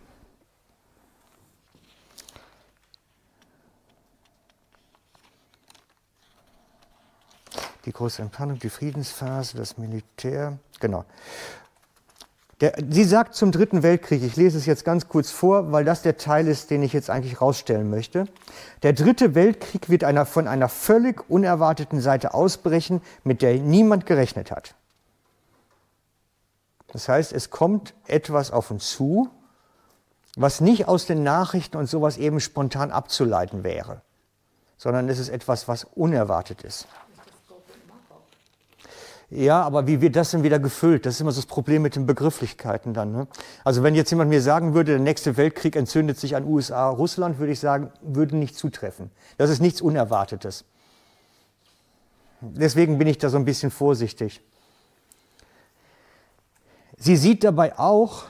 Die 7.86 7.94
große 7.94 8.24
Entspannung, 8.24 8.58
die 8.58 8.72
Friedensphase, 8.72 9.58
das 9.58 9.78
Militär, 9.78 10.58
genau. 10.80 11.06
Der, 12.62 12.74
sie 12.90 13.04
sagt 13.04 13.34
zum 13.34 13.52
Dritten 13.52 13.82
Weltkrieg, 13.82 14.22
ich 14.22 14.36
lese 14.36 14.58
es 14.58 14.68
jetzt 14.68 14.86
ganz 14.86 15.10
kurz 15.10 15.32
vor, 15.32 15.72
weil 15.72 15.84
das 15.84 16.04
der 16.04 16.18
Teil 16.18 16.48
ist, 16.48 16.70
den 16.70 16.84
ich 16.84 16.94
jetzt 16.94 17.10
eigentlich 17.10 17.42
rausstellen 17.42 17.90
möchte. 17.90 18.26
Der 18.84 18.94
Dritte 18.94 19.34
Weltkrieg 19.34 19.90
wird 19.90 20.04
einer, 20.04 20.28
von 20.28 20.48
einer 20.48 20.70
völlig 20.70 21.28
unerwarteten 21.28 22.00
Seite 22.00 22.36
ausbrechen, 22.36 23.02
mit 23.24 23.42
der 23.42 23.56
niemand 23.56 24.06
gerechnet 24.06 24.52
hat. 24.52 24.76
Das 26.94 27.10
heißt, 27.10 27.34
es 27.34 27.50
kommt 27.50 27.96
etwas 28.06 28.52
auf 28.52 28.70
uns 28.70 28.92
zu, 28.92 29.30
was 30.36 30.62
nicht 30.62 30.88
aus 30.88 31.08
den 31.08 31.24
Nachrichten 31.24 31.78
und 31.78 31.90
sowas 31.90 32.18
eben 32.18 32.40
spontan 32.40 32.92
abzuleiten 32.92 33.64
wäre, 33.64 34.02
sondern 34.78 35.10
es 35.10 35.18
ist 35.18 35.30
etwas, 35.30 35.68
was 35.68 35.84
unerwartet 35.84 36.62
ist. 36.62 36.88
Ja, 39.34 39.62
aber 39.62 39.88
wie 39.88 40.02
wird 40.02 40.18
das 40.18 40.32
denn 40.32 40.44
wieder 40.44 40.60
gefüllt? 40.60 41.06
Das 41.06 41.16
ist 41.16 41.22
immer 41.22 41.32
so 41.32 41.40
das 41.40 41.46
Problem 41.46 41.84
mit 41.84 41.96
den 41.96 42.06
Begrifflichkeiten 42.06 42.94
dann. 42.94 43.14
Ne? 43.14 43.28
Also 43.64 43.82
wenn 43.82 43.96
jetzt 43.96 44.10
jemand 44.10 44.30
mir 44.30 44.42
sagen 44.42 44.74
würde, 44.74 44.92
der 44.92 45.00
nächste 45.00 45.38
Weltkrieg 45.38 45.78
entzündet 45.78 46.20
sich 46.20 46.36
an 46.36 46.46
USA, 46.46 46.90
Russland, 46.90 47.40
würde 47.40 47.54
ich 47.54 47.62
sagen, 47.62 47.92
würde 48.02 48.36
nicht 48.36 48.58
zutreffen. 48.58 49.10
Das 49.38 49.50
ist 49.50 49.62
nichts 49.62 49.80
Unerwartetes. 49.80 50.66
Deswegen 52.42 52.98
bin 52.98 53.08
ich 53.08 53.20
da 53.20 53.30
so 53.30 53.38
ein 53.38 53.46
bisschen 53.46 53.72
vorsichtig. 53.72 54.42
Sie 56.98 57.16
sieht 57.16 57.46
dabei 57.46 57.80
auch, 57.80 58.26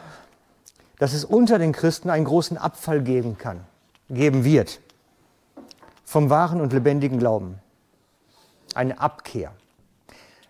dass 0.99 1.13
es 1.13 1.25
unter 1.25 1.57
den 1.57 1.71
Christen 1.71 2.11
einen 2.11 2.25
großen 2.25 2.59
Abfall 2.59 3.01
geben 3.01 3.39
kann, 3.39 3.61
geben 4.09 4.43
wird 4.43 4.79
vom 6.05 6.29
wahren 6.29 6.61
und 6.61 6.73
lebendigen 6.73 7.17
Glauben. 7.17 7.57
Eine 8.75 8.99
Abkehr. 8.99 9.51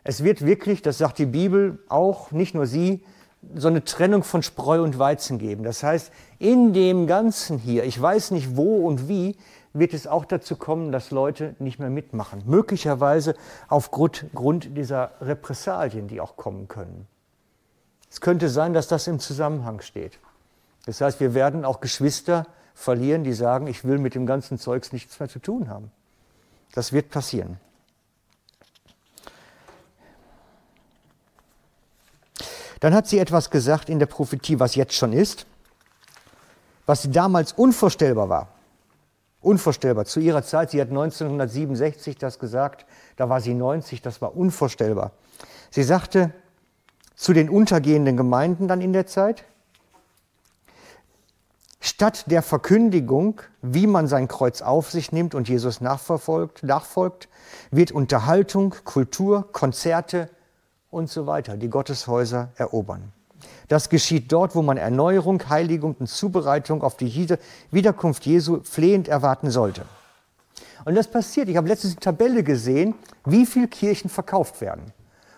Es 0.03 0.23
wird 0.23 0.45
wirklich, 0.45 0.81
das 0.81 0.97
sagt 0.97 1.19
die 1.19 1.25
Bibel 1.25 1.79
auch, 1.87 2.31
nicht 2.31 2.55
nur 2.55 2.65
sie, 2.65 3.03
so 3.55 3.67
eine 3.67 3.83
Trennung 3.83 4.23
von 4.23 4.43
Spreu 4.43 4.83
und 4.83 4.99
Weizen 4.99 5.39
geben. 5.39 5.63
Das 5.63 5.83
heißt, 5.83 6.11
in 6.39 6.73
dem 6.73 7.07
Ganzen 7.07 7.57
hier, 7.57 7.83
ich 7.83 7.99
weiß 7.99 8.31
nicht 8.31 8.55
wo 8.55 8.87
und 8.87 9.07
wie, 9.07 9.35
wird 9.73 9.93
es 9.93 10.05
auch 10.05 10.25
dazu 10.25 10.55
kommen, 10.55 10.91
dass 10.91 11.11
Leute 11.11 11.55
nicht 11.59 11.79
mehr 11.79 11.89
mitmachen. 11.89 12.43
Möglicherweise 12.45 13.35
aufgrund 13.67 14.25
dieser 14.77 15.11
Repressalien, 15.21 16.07
die 16.07 16.19
auch 16.19 16.35
kommen 16.35 16.67
können. 16.67 17.07
Es 18.09 18.19
könnte 18.19 18.49
sein, 18.49 18.73
dass 18.73 18.87
das 18.87 19.07
im 19.07 19.19
Zusammenhang 19.19 19.81
steht. 19.81 20.19
Das 20.85 20.99
heißt, 20.99 21.19
wir 21.19 21.33
werden 21.33 21.63
auch 21.63 21.79
Geschwister 21.79 22.47
verlieren, 22.73 23.23
die 23.23 23.33
sagen, 23.33 23.67
ich 23.67 23.85
will 23.85 23.97
mit 23.97 24.15
dem 24.15 24.25
ganzen 24.25 24.57
Zeugs 24.57 24.91
nichts 24.91 25.19
mehr 25.19 25.29
zu 25.29 25.39
tun 25.39 25.69
haben. 25.69 25.91
Das 26.73 26.91
wird 26.91 27.09
passieren. 27.09 27.57
Dann 32.81 32.95
hat 32.95 33.07
sie 33.07 33.19
etwas 33.19 33.51
gesagt 33.51 33.89
in 33.89 33.99
der 33.99 34.07
Prophetie, 34.07 34.59
was 34.59 34.75
jetzt 34.75 34.95
schon 34.95 35.13
ist, 35.13 35.45
was 36.87 37.09
damals 37.09 37.53
unvorstellbar 37.53 38.27
war. 38.27 38.47
Unvorstellbar. 39.39 40.05
Zu 40.05 40.19
ihrer 40.19 40.43
Zeit, 40.43 40.71
sie 40.71 40.81
hat 40.81 40.89
1967 40.89 42.17
das 42.17 42.39
gesagt, 42.39 42.85
da 43.15 43.29
war 43.29 43.39
sie 43.39 43.53
90, 43.53 44.01
das 44.01 44.21
war 44.21 44.35
unvorstellbar. 44.35 45.11
Sie 45.69 45.83
sagte 45.83 46.31
zu 47.15 47.33
den 47.33 47.49
untergehenden 47.49 48.17
Gemeinden 48.17 48.67
dann 48.67 48.81
in 48.81 48.93
der 48.93 49.05
Zeit, 49.05 49.45
statt 51.79 52.25
der 52.31 52.41
Verkündigung, 52.41 53.41
wie 53.61 53.85
man 53.85 54.07
sein 54.07 54.27
Kreuz 54.27 54.63
auf 54.63 54.89
sich 54.89 55.11
nimmt 55.11 55.35
und 55.35 55.49
Jesus 55.49 55.81
nachverfolgt, 55.81 56.63
nachfolgt, 56.63 57.29
wird 57.69 57.91
Unterhaltung, 57.91 58.73
Kultur, 58.85 59.51
Konzerte, 59.51 60.29
und 60.91 61.09
so 61.09 61.25
weiter, 61.25 61.57
die 61.57 61.69
Gotteshäuser 61.69 62.49
erobern. 62.55 63.11
Das 63.69 63.89
geschieht 63.89 64.31
dort, 64.31 64.53
wo 64.53 64.61
man 64.61 64.77
Erneuerung, 64.77 65.41
Heiligung 65.49 65.95
und 65.97 66.07
Zubereitung 66.07 66.83
auf 66.83 66.97
die 66.97 67.37
Wiederkunft 67.71 68.25
Jesu 68.25 68.59
flehend 68.63 69.07
erwarten 69.07 69.49
sollte. 69.49 69.85
Und 70.85 70.95
das 70.95 71.07
passiert. 71.07 71.47
Ich 71.47 71.57
habe 71.57 71.67
letztens 71.67 71.93
eine 71.93 72.01
Tabelle 72.01 72.43
gesehen, 72.43 72.95
wie 73.25 73.45
viele 73.45 73.67
Kirchen 73.67 74.09
verkauft 74.09 74.61
werden. 74.61 74.93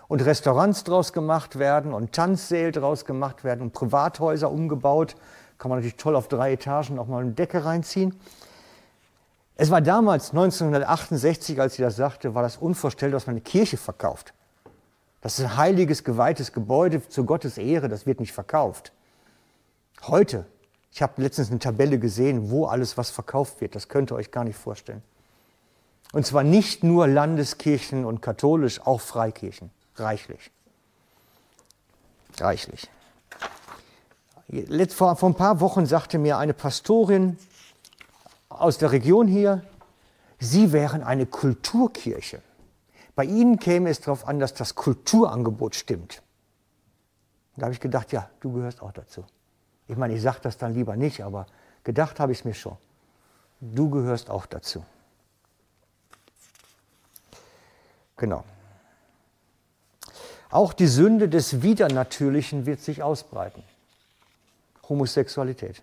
Und 0.08 0.24
Restaurants 0.24 0.84
draus 0.84 1.12
gemacht 1.12 1.58
werden 1.58 1.94
und 1.94 2.12
Tanzsäle 2.12 2.72
draus 2.72 3.04
gemacht 3.04 3.44
werden 3.44 3.62
und 3.62 3.72
Privathäuser 3.72 4.50
umgebaut. 4.50 5.16
Kann 5.58 5.70
man 5.70 5.78
natürlich 5.78 5.96
toll 5.96 6.16
auf 6.16 6.28
drei 6.28 6.52
Etagen 6.52 6.98
auch 6.98 7.06
mal 7.06 7.22
eine 7.22 7.32
Decke 7.32 7.64
reinziehen. 7.64 8.18
Es 9.56 9.70
war 9.70 9.80
damals, 9.80 10.30
1968, 10.30 11.60
als 11.60 11.74
sie 11.74 11.82
das 11.82 11.96
sagte, 11.96 12.34
war 12.34 12.42
das 12.42 12.56
unvorstellbar, 12.56 13.18
dass 13.18 13.26
man 13.26 13.34
eine 13.34 13.40
Kirche 13.42 13.76
verkauft. 13.76 14.34
Das 15.24 15.38
ist 15.38 15.46
ein 15.46 15.56
heiliges, 15.56 16.04
geweihtes 16.04 16.52
Gebäude 16.52 17.08
zu 17.08 17.24
Gottes 17.24 17.56
Ehre, 17.56 17.88
das 17.88 18.04
wird 18.04 18.20
nicht 18.20 18.34
verkauft. 18.34 18.92
Heute, 20.02 20.44
ich 20.92 21.00
habe 21.00 21.22
letztens 21.22 21.48
eine 21.48 21.60
Tabelle 21.60 21.98
gesehen, 21.98 22.50
wo 22.50 22.66
alles 22.66 22.98
was 22.98 23.08
verkauft 23.08 23.62
wird, 23.62 23.74
das 23.74 23.88
könnt 23.88 24.12
ihr 24.12 24.16
euch 24.16 24.30
gar 24.30 24.44
nicht 24.44 24.58
vorstellen. 24.58 25.02
Und 26.12 26.26
zwar 26.26 26.44
nicht 26.44 26.84
nur 26.84 27.08
Landeskirchen 27.08 28.04
und 28.04 28.20
katholisch, 28.20 28.82
auch 28.86 29.00
Freikirchen, 29.00 29.70
reichlich. 29.96 30.50
Reichlich. 32.38 32.90
Vor, 34.90 35.16
vor 35.16 35.30
ein 35.30 35.34
paar 35.34 35.60
Wochen 35.60 35.86
sagte 35.86 36.18
mir 36.18 36.36
eine 36.36 36.52
Pastorin 36.52 37.38
aus 38.50 38.76
der 38.76 38.92
Region 38.92 39.26
hier, 39.26 39.62
sie 40.38 40.70
wären 40.72 41.02
eine 41.02 41.24
Kulturkirche. 41.24 42.42
Bei 43.14 43.24
Ihnen 43.24 43.58
käme 43.58 43.90
es 43.90 44.00
darauf 44.00 44.26
an, 44.26 44.38
dass 44.38 44.54
das 44.54 44.74
Kulturangebot 44.74 45.74
stimmt. 45.74 46.22
Da 47.56 47.64
habe 47.64 47.72
ich 47.72 47.80
gedacht, 47.80 48.12
ja, 48.12 48.28
du 48.40 48.52
gehörst 48.52 48.82
auch 48.82 48.92
dazu. 48.92 49.24
Ich 49.86 49.96
meine, 49.96 50.14
ich 50.14 50.22
sage 50.22 50.38
das 50.42 50.58
dann 50.58 50.74
lieber 50.74 50.96
nicht, 50.96 51.22
aber 51.22 51.46
gedacht 51.84 52.18
habe 52.18 52.32
ich 52.32 52.38
es 52.40 52.44
mir 52.44 52.54
schon. 52.54 52.76
Du 53.60 53.88
gehörst 53.90 54.30
auch 54.30 54.46
dazu. 54.46 54.84
Genau. 58.16 58.44
Auch 60.50 60.72
die 60.72 60.86
Sünde 60.86 61.28
des 61.28 61.62
Widernatürlichen 61.62 62.66
wird 62.66 62.80
sich 62.80 63.02
ausbreiten. 63.02 63.62
Homosexualität. 64.88 65.82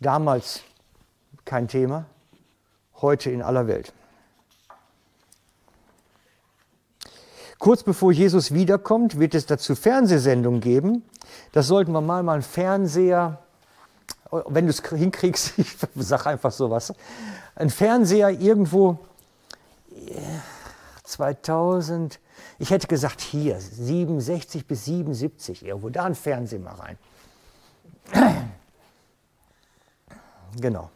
Damals 0.00 0.62
kein 1.44 1.68
Thema, 1.68 2.06
heute 3.00 3.30
in 3.30 3.42
aller 3.42 3.66
Welt. 3.66 3.92
Kurz 7.58 7.82
bevor 7.82 8.12
Jesus 8.12 8.52
wiederkommt, 8.52 9.18
wird 9.18 9.34
es 9.34 9.46
dazu 9.46 9.74
Fernsehsendungen 9.74 10.60
geben. 10.60 11.02
Das 11.52 11.66
sollten 11.66 11.92
wir 11.92 12.00
mal, 12.00 12.22
mal 12.22 12.34
einen 12.34 12.42
Fernseher, 12.42 13.38
wenn 14.30 14.66
du 14.66 14.70
es 14.70 14.82
hinkriegst, 14.82 15.54
ich 15.58 15.76
sage 15.94 16.26
einfach 16.26 16.52
sowas, 16.52 16.92
ein 17.54 17.70
Fernseher 17.70 18.30
irgendwo 18.30 18.98
2000, 21.04 22.20
ich 22.58 22.70
hätte 22.70 22.86
gesagt 22.86 23.20
hier, 23.20 23.58
67 23.60 24.66
bis 24.66 24.84
77, 24.84 25.64
irgendwo, 25.64 25.88
da 25.88 26.04
ein 26.04 26.14
Fernseher 26.14 26.60
mal 26.60 26.74
rein. 26.74 26.98
Genau. 30.60 30.90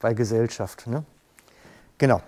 Bei 0.00 0.14
Gesellschaft, 0.14 0.86
ne? 0.86 1.04
Genau. 1.98 2.20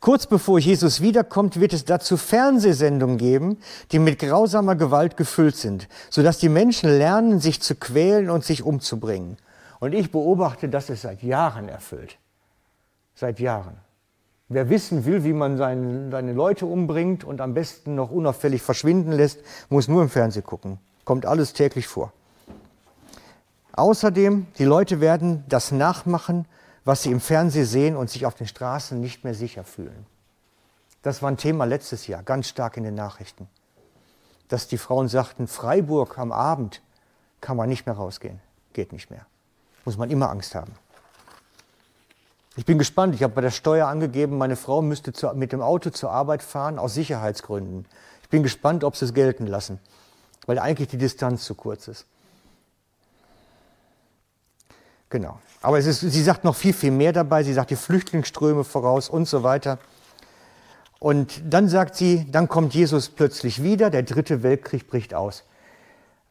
Kurz 0.00 0.26
bevor 0.26 0.58
Jesus 0.58 1.00
wiederkommt, 1.00 1.58
wird 1.58 1.72
es 1.72 1.84
dazu 1.84 2.16
Fernsehsendungen 2.16 3.18
geben, 3.18 3.58
die 3.92 3.98
mit 3.98 4.18
grausamer 4.18 4.76
Gewalt 4.76 5.16
gefüllt 5.16 5.56
sind, 5.56 5.88
sodass 6.10 6.38
die 6.38 6.48
Menschen 6.48 6.90
lernen, 6.90 7.40
sich 7.40 7.62
zu 7.62 7.74
quälen 7.74 8.30
und 8.30 8.44
sich 8.44 8.62
umzubringen. 8.62 9.38
Und 9.80 9.94
ich 9.94 10.12
beobachte, 10.12 10.68
dass 10.68 10.90
es 10.90 11.02
seit 11.02 11.22
Jahren 11.22 11.68
erfüllt. 11.68 12.18
Seit 13.14 13.40
Jahren. 13.40 13.78
Wer 14.48 14.70
wissen 14.70 15.04
will, 15.06 15.24
wie 15.24 15.32
man 15.32 15.56
seine, 15.56 16.10
seine 16.10 16.32
Leute 16.32 16.66
umbringt 16.66 17.24
und 17.24 17.40
am 17.40 17.54
besten 17.54 17.94
noch 17.94 18.10
unauffällig 18.10 18.62
verschwinden 18.62 19.12
lässt, 19.12 19.40
muss 19.70 19.88
nur 19.88 20.02
im 20.02 20.08
Fernsehen 20.08 20.44
gucken. 20.44 20.78
Kommt 21.04 21.26
alles 21.26 21.52
täglich 21.52 21.88
vor. 21.88 22.12
Außerdem, 23.72 24.46
die 24.58 24.64
Leute 24.64 25.00
werden 25.00 25.44
das 25.48 25.72
nachmachen, 25.72 26.46
was 26.86 27.02
sie 27.02 27.10
im 27.10 27.20
Fernsehen 27.20 27.66
sehen 27.66 27.96
und 27.96 28.08
sich 28.08 28.26
auf 28.26 28.36
den 28.36 28.46
Straßen 28.46 28.98
nicht 29.00 29.24
mehr 29.24 29.34
sicher 29.34 29.64
fühlen. 29.64 30.06
Das 31.02 31.20
war 31.20 31.30
ein 31.30 31.36
Thema 31.36 31.64
letztes 31.64 32.06
Jahr, 32.06 32.22
ganz 32.22 32.48
stark 32.48 32.76
in 32.76 32.84
den 32.84 32.94
Nachrichten. 32.94 33.48
Dass 34.48 34.68
die 34.68 34.78
Frauen 34.78 35.08
sagten, 35.08 35.48
Freiburg 35.48 36.16
am 36.16 36.30
Abend 36.30 36.82
kann 37.40 37.56
man 37.56 37.68
nicht 37.68 37.86
mehr 37.86 37.96
rausgehen, 37.96 38.40
geht 38.72 38.92
nicht 38.92 39.10
mehr. 39.10 39.26
muss 39.84 39.98
man 39.98 40.10
immer 40.10 40.30
Angst 40.30 40.54
haben. 40.54 40.72
Ich 42.54 42.64
bin 42.64 42.78
gespannt. 42.78 43.16
Ich 43.16 43.22
habe 43.22 43.34
bei 43.34 43.40
der 43.40 43.50
Steuer 43.50 43.88
angegeben, 43.88 44.38
meine 44.38 44.56
Frau 44.56 44.80
müsste 44.80 45.12
zu, 45.12 45.28
mit 45.34 45.52
dem 45.52 45.62
Auto 45.62 45.90
zur 45.90 46.12
Arbeit 46.12 46.42
fahren 46.42 46.78
aus 46.78 46.94
Sicherheitsgründen. 46.94 47.84
Ich 48.22 48.28
bin 48.28 48.44
gespannt, 48.44 48.84
ob 48.84 48.96
sie 48.96 49.06
es 49.06 49.12
gelten 49.12 49.46
lassen, 49.48 49.80
weil 50.46 50.60
eigentlich 50.60 50.88
die 50.88 50.98
Distanz 50.98 51.44
zu 51.44 51.56
kurz 51.56 51.88
ist. 51.88 52.06
Genau. 55.16 55.38
Aber 55.62 55.78
ist, 55.78 56.00
sie 56.00 56.22
sagt 56.22 56.44
noch 56.44 56.54
viel, 56.54 56.74
viel 56.74 56.90
mehr 56.90 57.10
dabei. 57.10 57.42
Sie 57.42 57.54
sagt 57.54 57.70
die 57.70 57.76
Flüchtlingsströme 57.76 58.64
voraus 58.64 59.08
und 59.08 59.26
so 59.26 59.42
weiter. 59.42 59.78
Und 60.98 61.40
dann 61.48 61.70
sagt 61.70 61.96
sie, 61.96 62.30
dann 62.30 62.48
kommt 62.48 62.74
Jesus 62.74 63.08
plötzlich 63.08 63.62
wieder, 63.62 63.88
der 63.88 64.02
dritte 64.02 64.42
Weltkrieg 64.42 64.86
bricht 64.86 65.14
aus. 65.14 65.44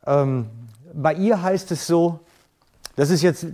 Ähm, 0.06 0.50
bei 0.94 1.16
ihr 1.16 1.42
heißt 1.42 1.72
es 1.72 1.88
so, 1.88 2.20
das 2.96 3.10
ist 3.10 3.24
jetzt 3.24 3.48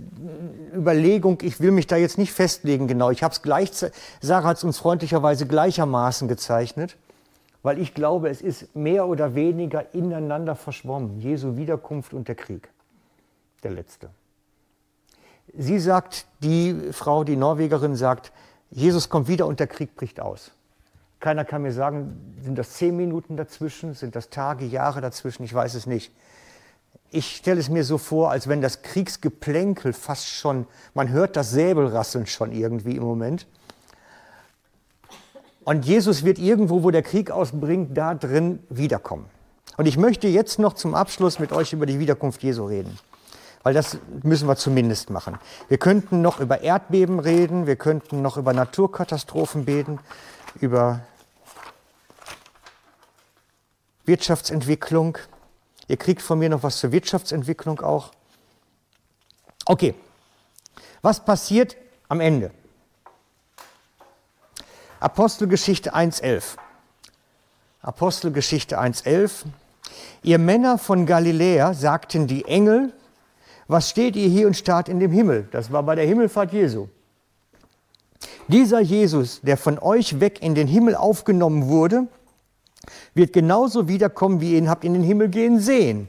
Überlegung, 0.74 1.38
ich 1.40 1.60
will 1.60 1.70
mich 1.70 1.86
da 1.86 1.96
jetzt 1.96 2.18
nicht 2.18 2.32
festlegen 2.32 2.86
genau. 2.86 3.08
Ich 3.08 3.22
habe 3.22 3.32
es 3.32 3.40
gleich, 3.40 3.72
Sarah 4.20 4.48
hat 4.48 4.58
es 4.58 4.64
uns 4.64 4.76
freundlicherweise 4.76 5.46
gleichermaßen 5.46 6.28
gezeichnet, 6.28 6.98
weil 7.62 7.78
ich 7.78 7.94
glaube, 7.94 8.28
es 8.28 8.42
ist 8.42 8.76
mehr 8.76 9.08
oder 9.08 9.34
weniger 9.34 9.94
ineinander 9.94 10.56
verschwommen. 10.56 11.18
Jesu 11.20 11.56
Wiederkunft 11.56 12.12
und 12.12 12.28
der 12.28 12.34
Krieg, 12.34 12.68
der 13.62 13.70
letzte. 13.70 14.10
Sie 15.54 15.78
sagt, 15.78 16.26
die 16.42 16.92
Frau, 16.92 17.24
die 17.24 17.36
Norwegerin 17.36 17.94
sagt, 17.96 18.32
Jesus 18.70 19.08
kommt 19.08 19.28
wieder 19.28 19.46
und 19.46 19.60
der 19.60 19.66
Krieg 19.66 19.94
bricht 19.96 20.18
aus. 20.20 20.52
Keiner 21.20 21.44
kann 21.44 21.62
mir 21.62 21.72
sagen, 21.72 22.34
sind 22.42 22.56
das 22.56 22.72
zehn 22.72 22.96
Minuten 22.96 23.36
dazwischen, 23.36 23.94
sind 23.94 24.16
das 24.16 24.28
Tage, 24.30 24.64
Jahre 24.64 25.00
dazwischen, 25.00 25.44
ich 25.44 25.54
weiß 25.54 25.74
es 25.74 25.86
nicht. 25.86 26.12
Ich 27.10 27.36
stelle 27.36 27.60
es 27.60 27.68
mir 27.68 27.84
so 27.84 27.98
vor, 27.98 28.30
als 28.30 28.48
wenn 28.48 28.62
das 28.62 28.82
Kriegsgeplänkel 28.82 29.92
fast 29.92 30.28
schon, 30.28 30.66
man 30.94 31.10
hört 31.10 31.36
das 31.36 31.50
Säbelrasseln 31.50 32.26
schon 32.26 32.52
irgendwie 32.52 32.96
im 32.96 33.02
Moment. 33.02 33.46
Und 35.64 35.84
Jesus 35.84 36.24
wird 36.24 36.38
irgendwo, 36.38 36.82
wo 36.82 36.90
der 36.90 37.02
Krieg 37.02 37.30
ausbringt, 37.30 37.96
da 37.96 38.14
drin 38.14 38.60
wiederkommen. 38.68 39.26
Und 39.76 39.86
ich 39.86 39.96
möchte 39.96 40.26
jetzt 40.26 40.58
noch 40.58 40.72
zum 40.72 40.94
Abschluss 40.94 41.38
mit 41.38 41.52
euch 41.52 41.72
über 41.72 41.86
die 41.86 41.98
Wiederkunft 41.98 42.42
Jesu 42.42 42.64
reden. 42.64 42.98
Weil 43.62 43.74
das 43.74 43.98
müssen 44.22 44.48
wir 44.48 44.56
zumindest 44.56 45.10
machen. 45.10 45.38
Wir 45.68 45.78
könnten 45.78 46.20
noch 46.20 46.40
über 46.40 46.62
Erdbeben 46.62 47.20
reden, 47.20 47.66
wir 47.66 47.76
könnten 47.76 48.22
noch 48.22 48.36
über 48.36 48.52
Naturkatastrophen 48.52 49.64
beten, 49.64 50.00
über 50.60 51.00
Wirtschaftsentwicklung, 54.04 55.18
Ihr 55.88 55.96
kriegt 55.96 56.22
von 56.22 56.38
mir 56.38 56.48
noch 56.48 56.62
was 56.62 56.78
zur 56.78 56.92
Wirtschaftsentwicklung 56.92 57.80
auch. 57.80 58.12
Okay, 59.66 59.94
was 61.02 61.24
passiert 61.24 61.76
am 62.08 62.20
Ende? 62.20 62.50
Apostelgeschichte 65.00 65.94
1.11. 65.94 66.56
Apostelgeschichte 67.82 68.80
1.11. 68.80 69.46
Ihr 70.22 70.38
Männer 70.38 70.78
von 70.78 71.04
Galiläa 71.04 71.74
sagten 71.74 72.26
die 72.26 72.44
Engel, 72.44 72.94
was 73.72 73.88
steht 73.90 74.14
ihr 74.16 74.28
hier 74.28 74.46
und 74.46 74.56
starrt 74.56 74.88
in 74.88 75.00
dem 75.00 75.10
Himmel? 75.10 75.48
Das 75.50 75.72
war 75.72 75.82
bei 75.82 75.94
der 75.94 76.06
Himmelfahrt 76.06 76.52
Jesu. 76.52 76.88
Dieser 78.48 78.80
Jesus, 78.80 79.40
der 79.40 79.56
von 79.56 79.78
euch 79.78 80.20
weg 80.20 80.42
in 80.42 80.54
den 80.54 80.68
Himmel 80.68 80.94
aufgenommen 80.94 81.68
wurde, 81.68 82.06
wird 83.14 83.32
genauso 83.32 83.88
wiederkommen, 83.88 84.40
wie 84.40 84.52
ihr 84.52 84.58
ihn 84.58 84.68
habt 84.68 84.84
in 84.84 84.92
den 84.92 85.02
Himmel 85.02 85.28
gehen 85.28 85.58
sehen. 85.58 86.08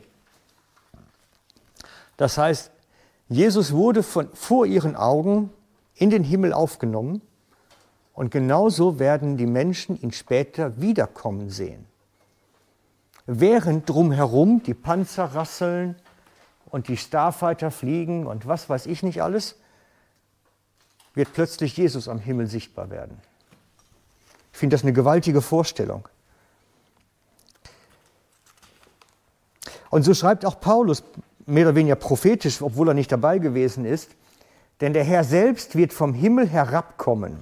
Das 2.17 2.37
heißt, 2.37 2.71
Jesus 3.29 3.73
wurde 3.73 4.03
von, 4.03 4.27
vor 4.33 4.65
ihren 4.65 4.95
Augen 4.95 5.49
in 5.95 6.09
den 6.09 6.23
Himmel 6.23 6.53
aufgenommen 6.53 7.21
und 8.13 8.29
genauso 8.31 8.99
werden 8.99 9.37
die 9.37 9.47
Menschen 9.47 9.99
ihn 10.01 10.11
später 10.11 10.79
wiederkommen 10.79 11.49
sehen. 11.49 11.85
Während 13.25 13.89
drumherum 13.89 14.61
die 14.63 14.73
Panzer 14.73 15.25
rasseln 15.25 15.95
und 16.73 16.87
die 16.87 16.97
Starfighter 16.97 17.69
fliegen 17.69 18.25
und 18.25 18.47
was 18.47 18.67
weiß 18.67 18.87
ich 18.87 19.03
nicht 19.03 19.21
alles, 19.21 19.59
wird 21.13 21.31
plötzlich 21.31 21.77
Jesus 21.77 22.07
am 22.07 22.17
Himmel 22.17 22.47
sichtbar 22.47 22.89
werden. 22.89 23.21
Ich 24.51 24.57
finde 24.57 24.73
das 24.73 24.81
eine 24.81 24.91
gewaltige 24.91 25.43
Vorstellung. 25.43 26.07
Und 29.91 30.01
so 30.01 30.15
schreibt 30.15 30.45
auch 30.45 30.59
Paulus, 30.59 31.03
mehr 31.45 31.67
oder 31.67 31.75
weniger 31.75 31.95
prophetisch, 31.95 32.59
obwohl 32.59 32.87
er 32.87 32.95
nicht 32.95 33.11
dabei 33.11 33.37
gewesen 33.37 33.85
ist, 33.85 34.09
denn 34.81 34.93
der 34.93 35.03
Herr 35.03 35.23
selbst 35.23 35.75
wird 35.75 35.93
vom 35.93 36.15
Himmel 36.15 36.49
herabkommen. 36.49 37.37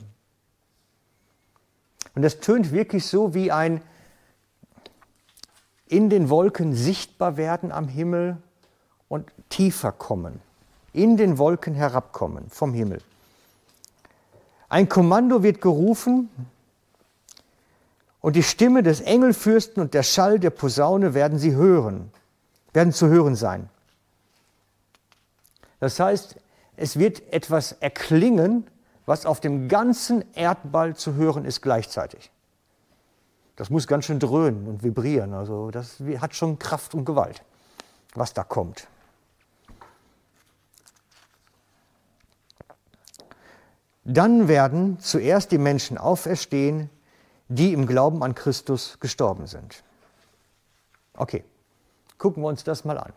Und 2.15 2.21
das 2.23 2.41
tönt 2.41 2.73
wirklich 2.73 3.05
so 3.07 3.33
wie 3.33 3.49
ein 3.49 3.81
in 5.87 6.09
den 6.09 6.29
Wolken 6.29 6.75
sichtbar 6.75 7.37
werden 7.37 7.71
am 7.71 7.87
Himmel 7.87 8.43
und 9.11 9.31
tiefer 9.49 9.91
kommen. 9.91 10.41
In 10.93 11.17
den 11.17 11.38
Wolken 11.38 11.73
herabkommen 11.73 12.49
vom 12.49 12.73
Himmel. 12.73 13.01
Ein 14.69 14.89
Kommando 14.89 15.43
wird 15.43 15.61
gerufen 15.61 16.29
und 18.21 18.35
die 18.35 18.43
Stimme 18.43 18.83
des 18.83 19.01
Engelfürsten 19.01 19.81
und 19.81 19.93
der 19.93 20.03
Schall 20.03 20.39
der 20.39 20.49
Posaune 20.49 21.13
werden 21.13 21.38
sie 21.38 21.55
hören 21.55 22.11
werden 22.73 22.93
zu 22.93 23.07
hören 23.07 23.35
sein. 23.35 23.69
Das 25.79 25.99
heißt, 25.99 26.35
es 26.77 26.97
wird 26.97 27.21
etwas 27.33 27.73
erklingen, 27.73 28.67
was 29.05 29.25
auf 29.25 29.39
dem 29.39 29.67
ganzen 29.67 30.23
Erdball 30.35 30.95
zu 30.95 31.15
hören 31.15 31.45
ist 31.45 31.61
gleichzeitig. 31.61 32.31
Das 33.55 33.69
muss 33.69 33.88
ganz 33.88 34.05
schön 34.05 34.19
dröhnen 34.19 34.67
und 34.67 34.83
vibrieren. 34.83 35.33
Also 35.33 35.71
das 35.71 35.97
hat 36.19 36.35
schon 36.35 36.59
Kraft 36.59 36.93
und 36.93 37.05
Gewalt, 37.05 37.43
was 38.15 38.33
da 38.33 38.43
kommt. 38.43 38.88
Dann 44.13 44.49
werden 44.49 44.99
zuerst 44.99 45.53
die 45.53 45.57
Menschen 45.57 45.97
auferstehen, 45.97 46.89
die 47.47 47.71
im 47.71 47.85
Glauben 47.85 48.23
an 48.23 48.35
Christus 48.35 48.99
gestorben 48.99 49.47
sind. 49.47 49.83
Okay. 51.13 51.45
Gucken 52.17 52.43
wir 52.43 52.49
uns 52.49 52.63
das 52.63 52.83
mal 52.83 52.97
an. 52.97 53.13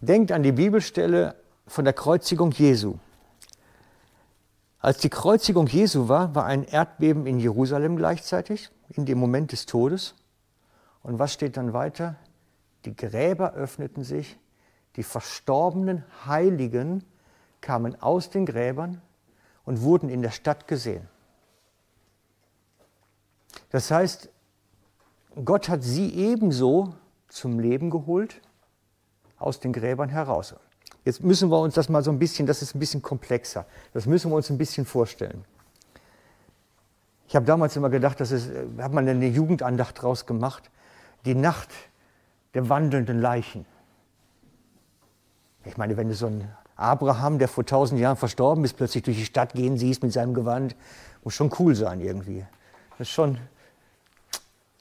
Denkt 0.00 0.32
an 0.32 0.42
die 0.42 0.52
Bibelstelle 0.52 1.36
von 1.66 1.84
der 1.84 1.92
Kreuzigung 1.92 2.50
Jesu. 2.50 2.96
Als 4.80 4.98
die 4.98 5.10
Kreuzigung 5.10 5.66
Jesu 5.66 6.08
war, 6.08 6.34
war 6.34 6.46
ein 6.46 6.64
Erdbeben 6.64 7.26
in 7.26 7.38
Jerusalem 7.38 7.96
gleichzeitig, 7.96 8.70
in 8.88 9.04
dem 9.04 9.18
Moment 9.18 9.52
des 9.52 9.66
Todes. 9.66 10.14
Und 11.02 11.18
was 11.18 11.34
steht 11.34 11.56
dann 11.56 11.72
weiter? 11.74 12.16
Die 12.84 12.96
Gräber 12.96 13.52
öffneten 13.52 14.02
sich, 14.02 14.38
die 14.96 15.02
verstorbenen 15.02 16.04
Heiligen 16.26 17.04
kamen 17.64 18.00
aus 18.00 18.28
den 18.28 18.44
Gräbern 18.44 19.00
und 19.64 19.80
wurden 19.80 20.10
in 20.10 20.20
der 20.20 20.30
Stadt 20.30 20.68
gesehen. 20.68 21.08
Das 23.70 23.90
heißt, 23.90 24.28
Gott 25.44 25.68
hat 25.68 25.82
sie 25.82 26.14
ebenso 26.14 26.94
zum 27.28 27.58
Leben 27.58 27.90
geholt, 27.90 28.40
aus 29.38 29.60
den 29.60 29.72
Gräbern 29.72 30.10
heraus. 30.10 30.54
Jetzt 31.04 31.22
müssen 31.22 31.50
wir 31.50 31.58
uns 31.58 31.74
das 31.74 31.88
mal 31.88 32.04
so 32.04 32.10
ein 32.10 32.18
bisschen, 32.18 32.46
das 32.46 32.62
ist 32.62 32.74
ein 32.74 32.78
bisschen 32.78 33.02
komplexer, 33.02 33.66
das 33.92 34.06
müssen 34.06 34.30
wir 34.30 34.36
uns 34.36 34.50
ein 34.50 34.58
bisschen 34.58 34.84
vorstellen. 34.84 35.44
Ich 37.26 37.34
habe 37.34 37.46
damals 37.46 37.74
immer 37.76 37.90
gedacht, 37.90 38.20
das 38.20 38.30
ist, 38.30 38.50
hat 38.78 38.92
man 38.92 39.08
eine 39.08 39.26
Jugendandacht 39.26 40.02
draus 40.02 40.26
gemacht, 40.26 40.70
die 41.24 41.34
Nacht 41.34 41.70
der 42.52 42.68
wandelnden 42.68 43.20
Leichen. 43.20 43.66
Ich 45.64 45.78
meine, 45.78 45.96
wenn 45.96 46.08
du 46.08 46.14
so 46.14 46.26
einen 46.26 46.54
Abraham, 46.76 47.38
der 47.38 47.48
vor 47.48 47.64
tausend 47.64 48.00
Jahren 48.00 48.16
verstorben 48.16 48.64
ist, 48.64 48.76
plötzlich 48.76 49.04
durch 49.04 49.16
die 49.16 49.24
Stadt 49.24 49.52
gehen 49.54 49.78
siehst 49.78 50.02
mit 50.02 50.12
seinem 50.12 50.34
Gewand, 50.34 50.76
muss 51.22 51.34
schon 51.34 51.50
cool 51.58 51.74
sein 51.74 52.00
irgendwie. 52.00 52.44
Das 52.98 53.08
ist 53.08 53.14
schon, 53.14 53.38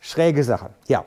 Schräge 0.06 0.44
Sache, 0.44 0.72
ja. 0.88 1.06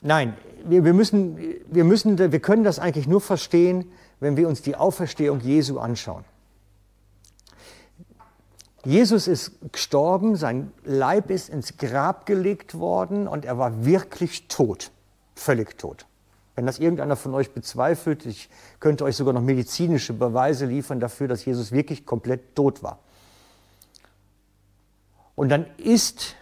Nein, 0.00 0.34
wir, 0.64 0.84
wir, 0.86 0.94
müssen, 0.94 1.36
wir, 1.66 1.84
müssen, 1.84 2.18
wir 2.18 2.40
können 2.40 2.64
das 2.64 2.78
eigentlich 2.78 3.06
nur 3.06 3.20
verstehen, 3.20 3.92
wenn 4.20 4.38
wir 4.38 4.48
uns 4.48 4.62
die 4.62 4.74
Auferstehung 4.74 5.40
Jesu 5.40 5.78
anschauen. 5.78 6.24
Jesus 8.86 9.28
ist 9.28 9.52
gestorben, 9.70 10.36
sein 10.36 10.72
Leib 10.82 11.28
ist 11.28 11.50
ins 11.50 11.76
Grab 11.76 12.24
gelegt 12.24 12.78
worden 12.78 13.28
und 13.28 13.44
er 13.44 13.58
war 13.58 13.84
wirklich 13.84 14.48
tot, 14.48 14.90
völlig 15.34 15.76
tot. 15.76 16.06
Wenn 16.54 16.66
das 16.66 16.78
irgendeiner 16.78 17.16
von 17.16 17.34
euch 17.34 17.52
bezweifelt, 17.52 18.26
ich 18.26 18.50
könnte 18.80 19.04
euch 19.04 19.16
sogar 19.16 19.32
noch 19.32 19.40
medizinische 19.40 20.12
Beweise 20.12 20.66
liefern 20.66 21.00
dafür, 21.00 21.28
dass 21.28 21.44
Jesus 21.44 21.72
wirklich 21.72 22.04
komplett 22.06 22.54
tot 22.54 22.82
war. 22.82 22.98
Und 25.36 25.48
dann 25.48 25.66
ist 25.78 26.36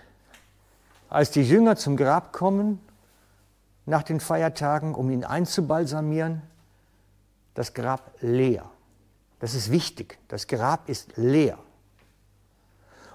als 1.08 1.30
die 1.30 1.42
Jünger 1.42 1.76
zum 1.76 1.96
Grab 1.96 2.32
kommen, 2.32 2.80
nach 3.86 4.02
den 4.02 4.20
Feiertagen, 4.20 4.94
um 4.94 5.10
ihn 5.10 5.24
einzubalsamieren. 5.24 6.42
Das 7.54 7.72
Grab 7.72 8.12
leer. 8.20 8.70
Das 9.40 9.54
ist 9.54 9.70
wichtig. 9.70 10.18
Das 10.28 10.46
Grab 10.46 10.88
ist 10.88 11.16
leer. 11.16 11.58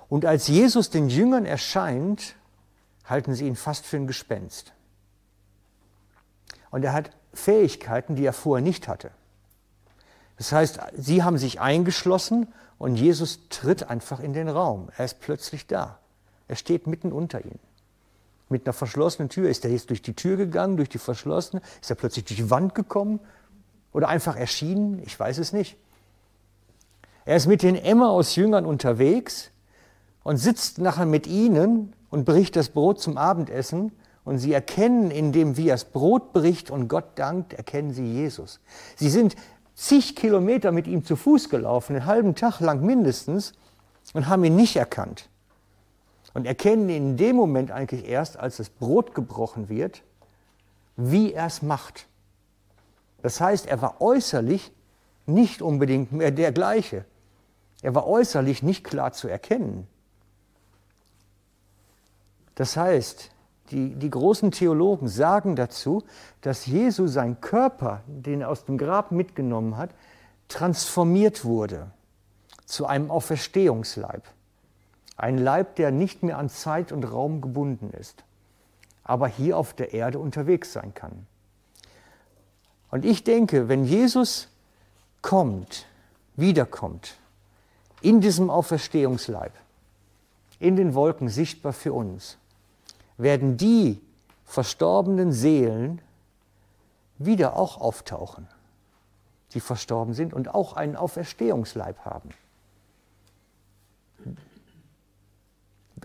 Und 0.10 0.26
als 0.26 0.48
Jesus 0.48 0.90
den 0.90 1.10
Jüngern 1.10 1.46
erscheint, 1.46 2.36
halten 3.06 3.36
sie 3.36 3.48
ihn 3.48 3.56
fast 3.56 3.86
für 3.86 3.98
ein 3.98 4.08
Gespenst. 4.08 4.73
Und 6.74 6.84
er 6.84 6.94
hat 6.94 7.12
Fähigkeiten, 7.36 8.16
die 8.16 8.26
er 8.26 8.34
vorher 8.34 8.64
nicht 8.64 8.88
hatte. 8.88 9.12
Das 10.38 10.52
heißt, 10.52 10.80
sie 10.98 11.22
haben 11.22 11.38
sich 11.38 11.62
eingeschlossen 11.62 12.48
und 12.80 12.96
Jesus 12.96 13.42
tritt 13.50 13.92
einfach 13.92 14.20
in 14.20 14.34
den 14.34 14.50
Raum. 14.50 14.90
Er 14.98 15.06
ist 15.06 15.20
plötzlich 15.20 15.68
da. 15.68 16.00
Er 16.48 16.56
steht 16.56 16.88
mitten 16.88 17.12
unter 17.12 17.46
ihnen. 17.46 17.60
Mit 18.50 18.66
einer 18.66 18.74
verschlossenen 18.74 19.30
Tür. 19.30 19.52
Ist 19.52 19.64
er 19.66 19.72
jetzt 19.72 19.92
durch 19.92 20.02
die 20.02 20.16
Tür 20.16 20.36
gegangen, 20.36 20.76
durch 20.78 20.90
die 20.90 20.98
verschlossene? 20.98 21.62
Ist 21.80 21.92
er 21.92 21.96
plötzlich 21.96 22.26
durch 22.26 22.40
die 22.40 22.50
Wand 22.50 22.74
gekommen? 22.74 23.20
Oder 23.92 24.08
einfach 24.08 24.36
erschienen? 24.36 25.00
Ich 25.06 25.20
weiß 25.20 25.38
es 25.38 25.54
nicht. 25.54 25.78
Er 27.26 27.36
ist 27.36 27.46
mit 27.46 27.62
den 27.62 27.76
Emmaus-Jüngern 27.76 28.66
unterwegs 28.66 29.52
und 30.24 30.38
sitzt 30.38 30.80
nachher 30.80 31.06
mit 31.06 31.28
ihnen 31.28 31.94
und 32.10 32.26
bricht 32.26 32.56
das 32.56 32.70
Brot 32.70 33.00
zum 33.00 33.20
Abendessen. 33.20 33.92
Und 34.26 34.40
sie 34.40 34.54
erkennen, 34.54 35.12
indem 35.12 35.58
wie 35.58 35.68
er 35.68 35.76
das 35.76 35.86
Brot 35.86 36.32
bricht 36.34 36.72
und 36.72 36.88
Gott 36.88 37.06
dankt, 37.16 37.54
erkennen 37.54 37.94
sie 37.94 38.06
Jesus. 38.06 38.60
Sie 38.96 39.10
sind 39.10 39.36
zig 39.76 40.16
Kilometer 40.16 40.72
mit 40.72 40.88
ihm 40.88 41.04
zu 41.04 41.16
Fuß 41.16 41.50
gelaufen, 41.50 41.96
einen 41.96 42.06
halben 42.06 42.36
Tag 42.36 42.60
lang 42.60 42.82
mindestens, 42.86 43.54
und 44.14 44.28
haben 44.28 44.44
ihn 44.44 44.56
nicht 44.56 44.76
erkannt. 44.76 45.30
Und 46.34 46.46
erkennen 46.46 46.90
ihn 46.90 47.10
in 47.12 47.18
dem 47.18 47.36
Moment 47.36 47.72
eigentlich 47.72 48.08
erst, 48.08 48.38
als 48.38 48.58
das 48.58 48.70
Brot 48.70 49.14
gebrochen 49.14 49.70
wird, 49.70 50.04
wie 50.96 51.34
er 51.34 51.48
es 51.48 51.62
macht. 51.62 52.08
Das 53.22 53.40
heißt, 53.40 53.66
er 53.66 53.82
war 53.82 54.02
äußerlich 54.02 54.72
nicht 55.26 55.62
unbedingt 55.62 56.12
mehr 56.12 56.32
der 56.32 56.52
gleiche. 56.52 57.06
Er 57.82 57.96
war 57.96 58.08
äußerlich 58.08 58.64
nicht 58.64 58.84
klar 58.84 59.14
zu 59.14 59.28
erkennen. 59.28 59.88
Das 62.56 62.78
heißt, 62.78 63.33
die, 63.74 63.96
die 63.96 64.10
großen 64.10 64.52
Theologen 64.52 65.08
sagen 65.08 65.56
dazu, 65.56 66.04
dass 66.42 66.66
Jesus 66.66 67.14
sein 67.14 67.42
Körper, 67.42 68.02
den 68.08 68.42
er 68.42 68.50
aus 68.50 68.66
dem 68.66 68.78
Grab 68.78 69.12
mitgenommen 69.12 69.76
hat, 69.78 69.90
transformiert 70.48 71.44
wurde 71.44 71.92
zu 72.66 72.86
einem 72.86 73.10
Auferstehungsleib. 73.10 74.24
Ein 75.18 75.38
Leib, 75.38 75.76
der 75.76 75.92
nicht 75.92 76.24
mehr 76.24 76.38
an 76.38 76.50
Zeit 76.50 76.92
und 76.92 77.04
Raum 77.04 77.42
gebunden 77.42 77.92
ist, 77.92 78.24
aber 79.04 79.28
hier 79.28 79.58
auf 79.58 79.74
der 79.74 79.94
Erde 79.94 80.20
unterwegs 80.20 80.72
sein 80.72 80.94
kann. 80.94 81.26
Und 82.92 83.06
ich 83.06 83.24
denke, 83.24 83.68
wenn 83.70 83.84
Jesus 83.84 84.50
kommt, 85.22 85.88
wiederkommt, 86.36 87.18
in 88.02 88.22
diesem 88.22 88.50
Auferstehungsleib, 88.50 89.54
in 90.60 90.76
den 90.76 90.94
Wolken 90.94 91.30
sichtbar 91.30 91.74
für 91.74 91.94
uns, 91.94 92.38
werden 93.18 93.58
die 93.58 94.02
verstorbenen 94.46 95.32
Seelen 95.32 96.02
wieder 97.18 97.56
auch 97.56 97.80
auftauchen, 97.80 98.48
die 99.54 99.60
verstorben 99.60 100.14
sind 100.14 100.34
und 100.34 100.54
auch 100.54 100.74
einen 100.74 100.96
Auferstehungsleib 100.96 102.00
haben. 102.00 102.30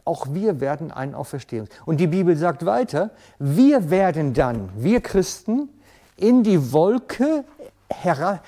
Auch 0.05 0.27
wir 0.31 0.61
werden 0.61 0.91
einen 0.91 1.15
Auferstehungs. 1.15 1.69
Und 1.85 2.01
die 2.01 2.07
Bibel 2.07 2.37
sagt 2.37 2.65
weiter, 2.65 3.11
wir 3.39 3.91
werden 3.91 4.33
dann, 4.33 4.71
wir 4.77 5.01
Christen, 5.03 5.69
in 6.17 6.43
die 6.43 6.73
Wolke, 6.73 7.45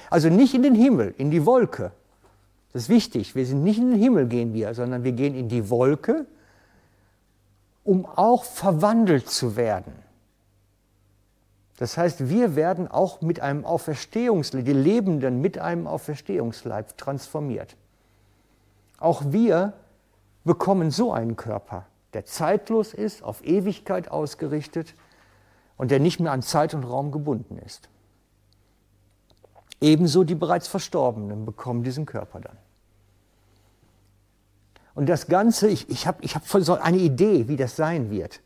also 0.08 0.28
nicht 0.28 0.54
in 0.54 0.62
den 0.62 0.74
Himmel, 0.74 1.14
in 1.18 1.30
die 1.30 1.44
Wolke. 1.44 1.92
Das 2.72 2.82
ist 2.82 2.88
wichtig, 2.88 3.34
wir 3.34 3.44
sind 3.44 3.62
nicht 3.62 3.78
in 3.78 3.90
den 3.90 4.00
Himmel 4.00 4.26
gehen 4.26 4.54
wir, 4.54 4.74
sondern 4.74 5.04
wir 5.04 5.12
gehen 5.12 5.34
in 5.34 5.48
die 5.48 5.68
Wolke, 5.70 6.26
um 7.90 8.06
auch 8.06 8.44
verwandelt 8.44 9.28
zu 9.28 9.56
werden. 9.56 9.92
Das 11.76 11.98
heißt, 11.98 12.28
wir 12.28 12.54
werden 12.54 12.86
auch 12.86 13.20
mit 13.20 13.40
einem 13.40 13.64
Auferstehungsleib, 13.64 14.64
die 14.64 14.72
Lebenden 14.72 15.40
mit 15.40 15.58
einem 15.58 15.88
Auferstehungsleib 15.88 16.96
transformiert. 16.96 17.76
Auch 19.00 19.22
wir 19.32 19.72
bekommen 20.44 20.92
so 20.92 21.12
einen 21.12 21.34
Körper, 21.34 21.84
der 22.12 22.24
zeitlos 22.26 22.94
ist, 22.94 23.24
auf 23.24 23.44
Ewigkeit 23.44 24.08
ausgerichtet 24.08 24.94
und 25.76 25.90
der 25.90 25.98
nicht 25.98 26.20
mehr 26.20 26.30
an 26.30 26.42
Zeit 26.42 26.74
und 26.74 26.84
Raum 26.84 27.10
gebunden 27.10 27.58
ist. 27.58 27.88
Ebenso 29.80 30.22
die 30.22 30.36
bereits 30.36 30.68
Verstorbenen 30.68 31.44
bekommen 31.44 31.82
diesen 31.82 32.06
Körper 32.06 32.38
dann. 32.38 32.56
Und 35.00 35.06
das 35.06 35.28
Ganze, 35.28 35.66
ich, 35.66 35.88
ich 35.88 36.06
habe 36.06 36.22
ich 36.22 36.34
hab 36.34 36.46
so 36.46 36.74
eine 36.74 36.98
Idee, 36.98 37.48
wie 37.48 37.56
das 37.56 37.74
sein 37.74 38.10
wird. 38.10 38.42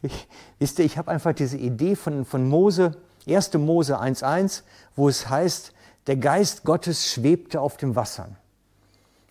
Ich, 0.00 0.28
wisst 0.60 0.78
ihr, 0.78 0.84
ich 0.84 0.96
habe 0.96 1.10
einfach 1.10 1.32
diese 1.32 1.56
Idee 1.56 1.96
von, 1.96 2.24
von 2.24 2.48
Mose, 2.48 2.92
1. 3.26 3.54
Mose 3.54 4.00
1.1, 4.00 4.62
wo 4.94 5.08
es 5.08 5.28
heißt, 5.28 5.72
der 6.06 6.18
Geist 6.18 6.62
Gottes 6.62 7.10
schwebte 7.10 7.60
auf 7.60 7.76
dem 7.76 7.96
Wassern. 7.96 8.36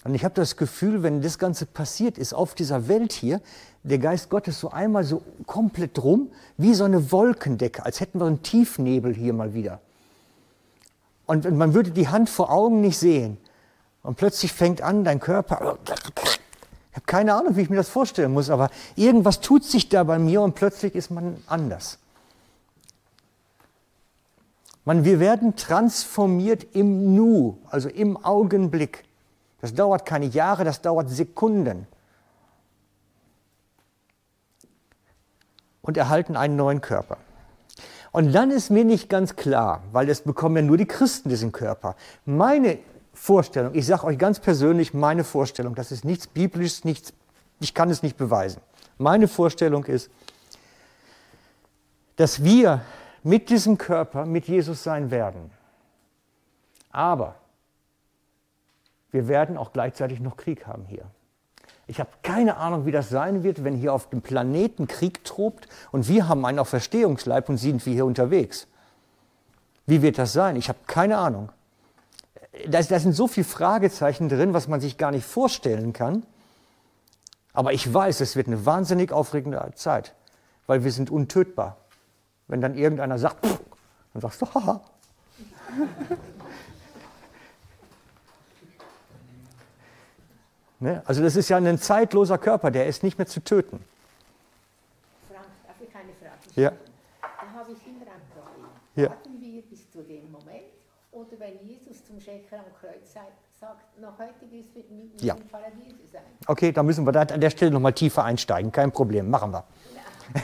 Und 0.03 0.13
ich 0.13 0.25
habe 0.25 0.35
das 0.35 0.57
Gefühl, 0.57 1.03
wenn 1.03 1.21
das 1.21 1.39
Ganze 1.39 1.65
passiert 1.65 2.17
ist 2.17 2.34
auf 2.34 2.53
dieser 2.53 2.89
Welt 2.89 3.13
hier, 3.13 3.39
der 3.84 3.99
Geist 3.99 4.30
Gottes 4.30 4.59
so 4.59 4.71
einmal 4.71 5.05
so 5.05 5.21
komplett 5.45 6.03
rum, 6.03 6.31
wie 6.57 6.73
so 6.73 6.84
eine 6.84 7.13
Wolkendecke, 7.13 7.85
als 7.85 8.01
hätten 8.01 8.19
wir 8.19 8.25
einen 8.25 8.43
Tiefnebel 8.43 9.15
hier 9.15 9.31
mal 9.31 9.53
wieder. 9.53 9.80
Und 11.27 11.49
man 11.49 11.73
würde 11.73 11.91
die 11.91 12.09
Hand 12.09 12.30
vor 12.30 12.51
Augen 12.51 12.81
nicht 12.81 12.97
sehen. 12.97 13.38
Und 14.03 14.17
plötzlich 14.17 14.51
fängt 14.51 14.81
an, 14.81 15.03
dein 15.03 15.19
Körper, 15.19 15.77
ich 15.85 16.95
habe 16.95 17.05
keine 17.05 17.34
Ahnung, 17.34 17.55
wie 17.55 17.61
ich 17.61 17.69
mir 17.69 17.77
das 17.77 17.89
vorstellen 17.89 18.34
muss, 18.34 18.49
aber 18.49 18.69
irgendwas 18.95 19.39
tut 19.39 19.63
sich 19.63 19.89
da 19.89 20.03
bei 20.03 20.19
mir 20.19 20.41
und 20.41 20.53
plötzlich 20.53 20.93
ist 20.93 21.09
man 21.09 21.41
anders. 21.47 21.97
Man, 24.85 25.05
wir 25.05 25.21
werden 25.21 25.55
transformiert 25.55 26.75
im 26.75 27.15
Nu, 27.15 27.57
also 27.69 27.88
im 27.88 28.23
Augenblick. 28.23 29.05
Das 29.61 29.73
dauert 29.73 30.05
keine 30.05 30.25
Jahre, 30.25 30.65
das 30.65 30.81
dauert 30.81 31.09
Sekunden. 31.09 31.88
Und 35.81 35.95
erhalten 35.97 36.35
einen 36.35 36.57
neuen 36.57 36.81
Körper. 36.81 37.17
Und 38.11 38.34
dann 38.34 38.51
ist 38.51 38.69
mir 38.69 38.84
nicht 38.84 39.09
ganz 39.09 39.38
klar, 39.38 39.81
weil 39.91 40.09
es 40.09 40.21
bekommen 40.21 40.57
ja 40.57 40.61
nur 40.61 40.77
die 40.77 40.85
Christen 40.85 41.30
diesen 41.30 41.51
Körper. 41.51 41.95
Meine 42.25 42.77
Vorstellung, 43.14 43.76
ich 43.76 43.85
sage 43.85 44.06
euch 44.06 44.18
ganz 44.18 44.40
persönlich 44.40 44.94
meine 44.94 45.23
Vorstellung, 45.23 45.76
das 45.76 45.91
ist 45.91 46.03
nichts 46.03 46.27
Biblisches, 46.27 46.84
nichts, 46.84 47.14
ich 47.60 47.73
kann 47.73 47.90
es 47.90 48.02
nicht 48.02 48.18
beweisen. 48.18 48.61
Meine 48.98 49.27
Vorstellung 49.27 49.85
ist, 49.85 50.10
dass 52.15 52.44
wir 52.44 52.81
mit 53.23 53.49
diesem 53.49 53.77
Körper 53.77 54.26
mit 54.26 54.48
Jesus 54.48 54.84
sein 54.84 55.11
werden. 55.11 55.52
Aber 56.91 57.35
wir 59.11 59.27
werden 59.27 59.57
auch 59.57 59.73
gleichzeitig 59.73 60.19
noch 60.19 60.35
Krieg 60.35 60.65
haben 60.68 60.85
hier. 60.85 61.06
Ich 61.85 61.99
habe 61.99 62.10
keine 62.23 62.57
Ahnung, 62.57 62.85
wie 62.85 62.91
das 62.91 63.10
sein 63.10 63.44
wird, 63.44 63.64
wenn 63.64 63.76
hier 63.76 63.94
auf 63.94 64.10
dem 64.10 64.22
Planeten 64.22 64.88
Krieg 64.88 65.23
tobt 65.23 65.68
und 65.91 66.07
wir 66.07 66.27
haben 66.27 66.45
einen 66.45 66.60
Auferstehungsleib 66.60 67.49
und 67.49 67.57
sind 67.57 67.85
wir 67.85 67.94
hier 67.94 68.06
unterwegs. 68.06 68.68
Wie 69.85 70.02
wird 70.02 70.18
das 70.18 70.34
sein? 70.34 70.56
Ich 70.56 70.69
habe 70.69 70.80
keine 70.88 71.18
Ahnung 71.18 71.49
da, 72.67 72.84
sind 72.84 73.13
so 73.13 73.27
viele 73.27 73.45
Fragezeichen 73.45 74.30
drin, 74.30 74.53
was 74.53 74.67
man 74.67 74.80
sich 74.80 74.97
gar 74.97 75.11
nicht 75.11 75.25
vorstellen 75.25 75.93
kann. 75.93 76.23
Aber 77.53 77.73
ich 77.73 77.91
weiß, 77.91 78.21
es 78.21 78.35
wird 78.35 78.47
eine 78.47 78.65
wahnsinnig 78.65 79.11
aufregende 79.11 79.71
Zeit, 79.75 80.15
weil 80.67 80.84
wir 80.84 80.91
sind 80.91 81.09
untötbar. 81.09 81.77
Wenn 82.47 82.61
dann 82.61 82.75
irgendeiner 82.75 83.17
sagt, 83.17 83.45
Pff, 83.45 83.59
dann 84.13 84.21
sagst 84.21 84.41
du, 84.41 84.45
haha. 84.53 84.81
ne? 90.80 91.01
Also 91.05 91.21
das 91.23 91.35
ist 91.35 91.49
ja 91.49 91.57
ein 91.57 91.80
zeitloser 91.80 92.38
Körper, 92.38 92.71
der 92.71 92.88
ist 92.88 93.03
nicht 93.03 93.17
mehr 93.17 93.27
zu 93.27 93.43
töten. 93.43 93.84
Frank, 95.27 95.47
darf 95.65 95.75
ich 95.80 95.95
eine 95.95 96.13
Frage 96.13 96.51
stellen? 96.51 96.65
Ja. 96.65 96.71
Da 97.21 97.59
habe 97.59 97.71
ich 97.71 97.88
immer 97.88 98.01
ein 98.01 98.21
Problem. 98.34 98.67
Ja. 98.95 99.09
Warten 99.09 99.41
wir 99.41 99.61
bis 99.63 99.91
zu 99.91 100.03
dem 100.03 100.31
Moment, 100.31 100.65
oder 101.11 101.39
wenn 101.39 101.67
Schächer 102.23 102.57
am 102.57 102.73
Kreuz 102.79 103.11
sagt, 103.13 103.99
noch 103.99 104.17
heute 104.17 104.49
wirst 104.49 104.73
du 104.73 104.79
mit 104.79 104.91
mir 104.91 105.25
ja. 105.25 105.35
im 105.35 105.41
sein. 106.11 106.21
Okay, 106.47 106.71
da 106.71 106.81
müssen 106.81 107.05
wir 107.05 107.11
da 107.11 107.21
an 107.21 107.41
der 107.41 107.49
Stelle 107.49 107.71
noch 107.71 107.81
mal 107.81 107.91
tiefer 107.91 108.23
einsteigen. 108.23 108.71
Kein 108.71 108.91
Problem, 108.91 109.29
machen 109.29 109.51
wir. 109.51 109.63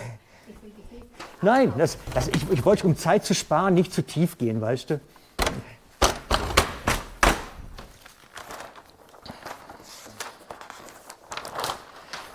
Nein, 1.42 1.74
das, 1.78 1.98
das, 2.14 2.28
ich, 2.28 2.50
ich 2.52 2.66
wollte, 2.66 2.86
um 2.86 2.98
Zeit 2.98 3.24
zu 3.24 3.34
sparen, 3.34 3.76
nicht 3.76 3.94
zu 3.94 4.02
tief 4.02 4.38
gehen, 4.38 4.60
weißt 4.60 4.90
du. 4.90 5.00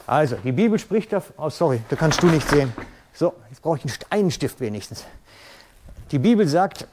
Also, 0.06 0.36
die 0.36 0.52
Bibel 0.52 0.78
spricht 0.78 1.12
davon, 1.12 1.34
oh 1.36 1.50
sorry, 1.50 1.82
da 1.90 1.96
kannst 1.96 2.22
du 2.22 2.28
nicht 2.28 2.48
sehen. 2.48 2.72
So, 3.12 3.34
jetzt 3.50 3.60
brauche 3.60 3.78
ich 3.78 3.98
einen 4.10 4.30
Stift 4.30 4.60
wenigstens. 4.60 5.04
Die 6.10 6.18
Bibel 6.18 6.46
sagt, 6.48 6.86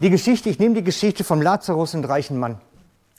die 0.00 0.10
Geschichte, 0.10 0.48
ich 0.50 0.58
nehme 0.58 0.74
die 0.74 0.84
Geschichte 0.84 1.24
vom 1.24 1.40
Lazarus 1.40 1.94
und 1.94 2.04
reichen 2.04 2.38
Mann. 2.38 2.60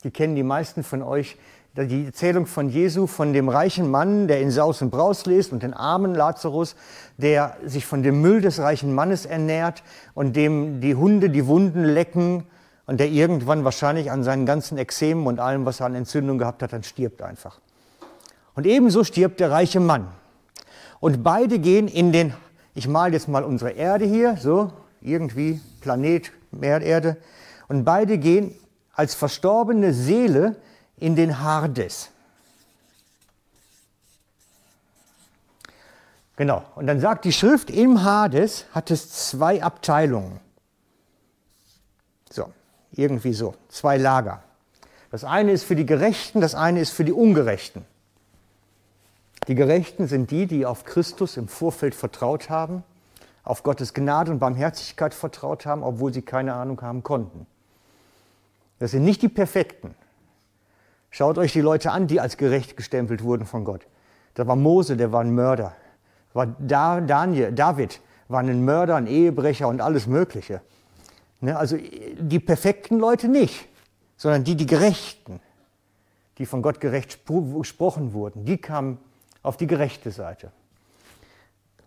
Die 0.03 0.11
kennen 0.11 0.35
die 0.35 0.43
meisten 0.43 0.83
von 0.83 1.01
euch. 1.01 1.37
Die 1.75 2.05
Erzählung 2.05 2.47
von 2.47 2.69
Jesu, 2.69 3.05
von 3.05 3.33
dem 3.33 3.49
reichen 3.49 3.91
Mann, 3.91 4.27
der 4.27 4.41
in 4.41 4.49
Saus 4.49 4.81
und 4.81 4.89
Braus 4.89 5.27
lebt 5.27 5.51
und 5.51 5.61
den 5.61 5.75
armen 5.75 6.15
Lazarus, 6.15 6.75
der 7.17 7.55
sich 7.63 7.85
von 7.85 8.01
dem 8.01 8.19
Müll 8.21 8.41
des 8.41 8.59
reichen 8.59 8.95
Mannes 8.95 9.27
ernährt 9.27 9.83
und 10.15 10.35
dem 10.35 10.81
die 10.81 10.95
Hunde 10.95 11.29
die 11.29 11.45
Wunden 11.45 11.83
lecken 11.83 12.45
und 12.87 12.99
der 12.99 13.09
irgendwann 13.09 13.63
wahrscheinlich 13.63 14.09
an 14.09 14.23
seinen 14.23 14.47
ganzen 14.47 14.79
Ekzemen 14.79 15.27
und 15.27 15.39
allem, 15.39 15.65
was 15.65 15.79
er 15.79 15.85
an 15.85 15.93
Entzündung 15.93 16.39
gehabt 16.39 16.63
hat, 16.63 16.73
dann 16.73 16.81
stirbt 16.81 17.21
einfach. 17.21 17.59
Und 18.55 18.65
ebenso 18.65 19.03
stirbt 19.03 19.39
der 19.39 19.51
reiche 19.51 19.79
Mann. 19.79 20.07
Und 20.99 21.21
beide 21.21 21.59
gehen 21.59 21.87
in 21.87 22.11
den, 22.11 22.33
ich 22.73 22.87
male 22.87 23.13
jetzt 23.13 23.27
mal 23.27 23.43
unsere 23.43 23.71
Erde 23.71 24.05
hier, 24.05 24.35
so 24.37 24.71
irgendwie 25.01 25.61
Planet, 25.81 26.31
Erde. 26.63 27.17
Und 27.67 27.83
beide 27.83 28.17
gehen 28.17 28.55
als 28.93 29.15
verstorbene 29.15 29.93
Seele 29.93 30.55
in 30.97 31.15
den 31.15 31.41
Hades. 31.41 32.09
Genau, 36.35 36.63
und 36.75 36.85
dann 36.85 36.99
sagt 36.99 37.25
die 37.25 37.33
Schrift, 37.33 37.69
im 37.71 38.03
Hades 38.03 38.65
hat 38.71 38.91
es 38.91 39.29
zwei 39.29 39.63
Abteilungen. 39.63 40.39
So, 42.31 42.53
irgendwie 42.91 43.33
so, 43.33 43.55
zwei 43.69 43.97
Lager. 43.97 44.43
Das 45.09 45.23
eine 45.23 45.51
ist 45.51 45.63
für 45.63 45.75
die 45.75 45.85
Gerechten, 45.85 46.39
das 46.39 46.53
eine 46.53 46.79
ist 46.79 46.91
für 46.91 47.03
die 47.03 47.13
Ungerechten. 47.13 47.85
Die 49.47 49.55
Gerechten 49.55 50.07
sind 50.07 50.29
die, 50.29 50.45
die 50.45 50.65
auf 50.65 50.83
Christus 50.83 51.37
im 51.37 51.47
Vorfeld 51.47 51.95
vertraut 51.95 52.49
haben, 52.49 52.83
auf 53.47 53.63
Gottes 53.63 53.93
Gnade 53.93 54.31
und 54.31 54.39
Barmherzigkeit 54.39 55.13
vertraut 55.13 55.65
haben, 55.65 55.81
obwohl 55.81 56.13
sie 56.13 56.21
keine 56.21 56.53
Ahnung 56.53 56.81
haben 56.81 57.01
konnten. 57.01 57.47
Das 58.79 58.91
sind 58.91 59.05
nicht 59.05 59.21
die 59.21 59.29
Perfekten. 59.29 59.95
Schaut 61.09 61.37
euch 61.37 61.53
die 61.53 61.61
Leute 61.61 61.91
an, 61.91 62.07
die 62.07 62.19
als 62.19 62.35
gerecht 62.35 62.75
gestempelt 62.75 63.23
wurden 63.23 63.45
von 63.45 63.63
Gott. 63.63 63.87
Da 64.33 64.45
war 64.47 64.57
Mose, 64.57 64.97
der 64.97 65.13
war 65.13 65.21
ein 65.21 65.33
Mörder. 65.33 65.73
War 66.33 66.47
Daniel, 66.47 67.53
David 67.53 68.01
war 68.27 68.41
ein 68.41 68.65
Mörder, 68.65 68.97
ein 68.97 69.07
Ehebrecher 69.07 69.69
und 69.69 69.79
alles 69.79 70.07
Mögliche. 70.07 70.61
Ne, 71.39 71.57
also 71.57 71.77
die 71.77 72.39
perfekten 72.39 72.99
Leute 72.99 73.29
nicht, 73.29 73.67
sondern 74.17 74.43
die, 74.43 74.55
die 74.55 74.65
Gerechten, 74.65 75.39
die 76.37 76.45
von 76.45 76.61
Gott 76.61 76.81
gerecht 76.81 77.21
gesprochen 77.25 78.11
wurden, 78.11 78.43
die 78.43 78.57
kamen 78.57 78.97
auf 79.41 79.55
die 79.55 79.67
gerechte 79.67 80.11
Seite 80.11 80.51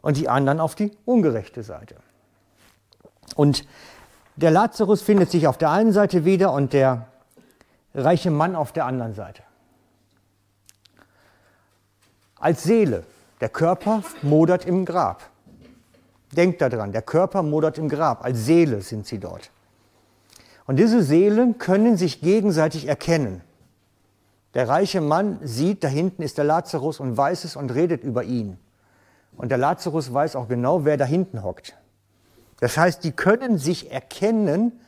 und 0.02 0.16
die 0.16 0.28
anderen 0.28 0.60
auf 0.60 0.74
die 0.74 0.93
ungerechte 1.05 1.62
Seite. 1.62 1.97
Und 3.36 3.64
der 4.36 4.51
Lazarus 4.51 5.02
findet 5.02 5.31
sich 5.31 5.47
auf 5.47 5.59
der 5.59 5.70
einen 5.70 5.93
Seite 5.93 6.24
wieder 6.24 6.52
und 6.52 6.72
der 6.72 7.06
reiche 7.94 8.31
Mann 8.31 8.56
auf 8.56 8.72
der 8.72 8.86
anderen 8.86 9.14
Seite. 9.14 9.43
Als 12.39 12.62
Seele, 12.62 13.05
der 13.40 13.51
Körper 13.51 14.02
modert 14.22 14.64
im 14.64 14.85
Grab. 14.85 15.22
Denkt 16.32 16.62
daran, 16.62 16.93
der 16.93 17.02
Körper 17.02 17.43
modert 17.43 17.77
im 17.77 17.89
Grab, 17.89 18.24
als 18.24 18.47
Seele 18.47 18.81
sind 18.82 19.06
sie 19.06 19.18
dort. 19.18 19.51
Und 20.66 20.77
diese 20.77 21.02
Seelen 21.02 21.59
können 21.59 21.97
sich 21.97 22.20
gegenseitig 22.20 22.86
erkennen. 22.86 23.43
Der 24.55 24.68
reiche 24.68 25.01
Mann 25.01 25.39
sieht, 25.43 25.85
da 25.85 25.89
hinten 25.89 26.22
ist 26.22 26.39
der 26.39 26.44
Lazarus 26.44 27.01
und 27.01 27.16
weiß 27.16 27.44
es 27.44 27.56
und 27.56 27.74
redet 27.74 28.05
über 28.05 28.24
ihn. 28.24 28.59
Und 29.40 29.48
der 29.48 29.56
Lazarus 29.56 30.12
weiß 30.12 30.36
auch 30.36 30.48
genau, 30.48 30.84
wer 30.84 30.98
da 30.98 31.06
hinten 31.06 31.42
hockt. 31.42 31.74
Das 32.60 32.76
heißt, 32.76 33.02
die 33.04 33.12
können 33.12 33.56
sich 33.56 33.90
erkennen 33.90 34.78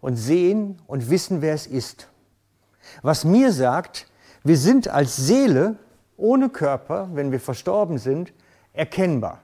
und 0.00 0.14
sehen 0.14 0.80
und 0.86 1.10
wissen, 1.10 1.42
wer 1.42 1.54
es 1.54 1.66
ist. 1.66 2.06
Was 3.02 3.24
mir 3.24 3.50
sagt, 3.50 4.06
wir 4.44 4.58
sind 4.58 4.86
als 4.86 5.16
Seele 5.16 5.74
ohne 6.16 6.50
Körper, 6.50 7.08
wenn 7.14 7.32
wir 7.32 7.40
verstorben 7.40 7.98
sind, 7.98 8.32
erkennbar. 8.72 9.40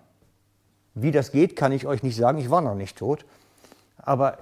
Wie 0.95 1.11
das 1.11 1.33
geht, 1.33 1.57
kann 1.57 1.73
ich 1.73 1.85
euch 1.85 2.05
nicht 2.05 2.17
sagen. 2.17 2.39
Ich 2.39 2.49
war 2.49 2.61
noch 2.61 2.77
nicht 2.77 2.97
tot. 2.97 3.27
Aber 3.97 4.39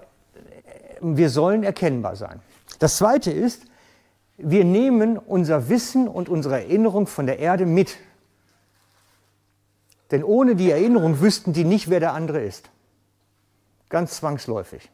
wir 1.01 1.31
sollen 1.31 1.63
erkennbar 1.63 2.15
sein. 2.17 2.43
Das 2.79 2.99
Zweite 2.99 3.31
ist, 3.31 3.63
wir 4.37 4.67
nehmen 4.67 5.17
unser 5.17 5.71
Wissen 5.71 6.09
und 6.09 6.29
unsere 6.29 6.57
Erinnerung 6.57 7.07
von 7.07 7.25
der 7.25 7.39
Erde 7.39 7.65
mit. 7.65 7.97
Denn 10.11 10.25
ohne 10.25 10.57
die 10.57 10.71
Erinnerung 10.71 11.21
wüssten 11.21 11.53
die 11.53 11.65
nicht, 11.65 11.89
wer 11.89 12.01
der 12.01 12.15
andere 12.15 12.41
ist. 12.41 12.71
Ganz 13.89 14.17
zwangsläufig. 14.17 14.91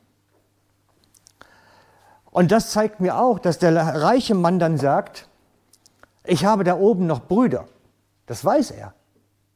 Und 2.31 2.53
das 2.53 2.71
zeigt 2.71 3.01
mir 3.01 3.19
auch, 3.19 3.39
dass 3.39 3.59
der 3.59 3.75
reiche 3.75 4.35
Mann 4.35 4.59
dann 4.59 4.77
sagt, 4.77 5.29
ich 6.25 6.45
habe 6.45 6.65
da 6.65 6.77
oben 6.77 7.07
noch 7.07 7.21
Brüder. 7.21 7.67
Das 8.27 8.45
weiß 8.45 8.73
er. 8.73 8.93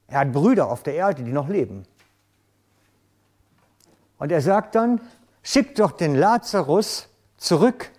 Er 0.06 0.20
hat 0.20 0.32
Brüder 0.32 0.70
auf 0.70 0.82
der 0.82 0.94
Erde, 0.94 1.22
die 1.22 1.32
noch 1.32 1.48
leben. 1.48 1.84
Und 4.18 4.32
er 4.32 4.40
sagt 4.40 4.74
dann, 4.74 5.00
schickt 5.42 5.78
doch 5.78 5.92
den 5.92 6.14
Lazarus 6.14 7.08
zurück, 7.36 7.90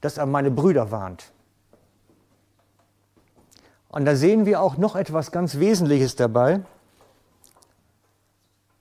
dass 0.00 0.18
er 0.18 0.26
meine 0.26 0.50
Brüder 0.50 0.90
warnt. 0.90 1.32
Und 3.88 4.04
da 4.04 4.14
sehen 4.14 4.46
wir 4.46 4.60
auch 4.62 4.76
noch 4.76 4.94
etwas 4.94 5.32
ganz 5.32 5.58
Wesentliches 5.58 6.16
dabei. 6.16 6.62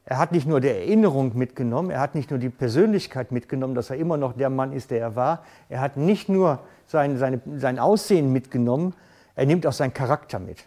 Er 0.10 0.18
hat 0.18 0.32
nicht 0.32 0.48
nur 0.48 0.60
die 0.60 0.70
Erinnerung 0.70 1.38
mitgenommen, 1.38 1.92
er 1.92 2.00
hat 2.00 2.16
nicht 2.16 2.32
nur 2.32 2.40
die 2.40 2.50
Persönlichkeit 2.50 3.32
mitgenommen, 3.32 3.76
dass 3.76 3.92
er 3.92 3.98
immer 3.98 4.18
noch 4.18 4.34
der 4.34 4.50
Mann 4.50 4.74
ist, 4.74 4.90
der 4.90 5.00
er 5.00 5.16
war. 5.16 5.44
Er 5.70 5.82
hat 5.82 5.98
nicht 5.98 6.30
nur 6.30 6.62
sein, 6.88 7.20
seine, 7.20 7.40
sein 7.58 7.78
Aussehen 7.78 8.34
mitgenommen, 8.34 8.96
er 9.36 9.46
nimmt 9.46 9.68
auch 9.68 9.72
seinen 9.72 9.94
Charakter 9.94 10.40
mit. 10.40 10.66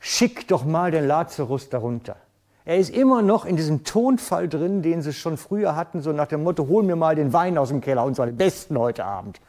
Schick 0.00 0.46
doch 0.48 0.66
mal 0.66 0.90
den 0.90 1.06
Lazarus 1.06 1.70
darunter. 1.70 2.16
Er 2.66 2.76
ist 2.76 2.90
immer 2.90 3.22
noch 3.22 3.46
in 3.46 3.56
diesem 3.56 3.84
Tonfall 3.84 4.50
drin, 4.50 4.82
den 4.82 5.00
sie 5.00 5.14
schon 5.14 5.38
früher 5.38 5.76
hatten, 5.76 6.02
so 6.02 6.12
nach 6.12 6.26
dem 6.26 6.42
Motto, 6.42 6.68
hol 6.68 6.82
mir 6.82 6.94
mal 6.94 7.14
den 7.14 7.32
Wein 7.32 7.56
aus 7.56 7.70
dem 7.70 7.80
Keller, 7.80 8.04
unsere 8.04 8.32
besten 8.32 8.78
heute 8.78 9.06
Abend. 9.06 9.40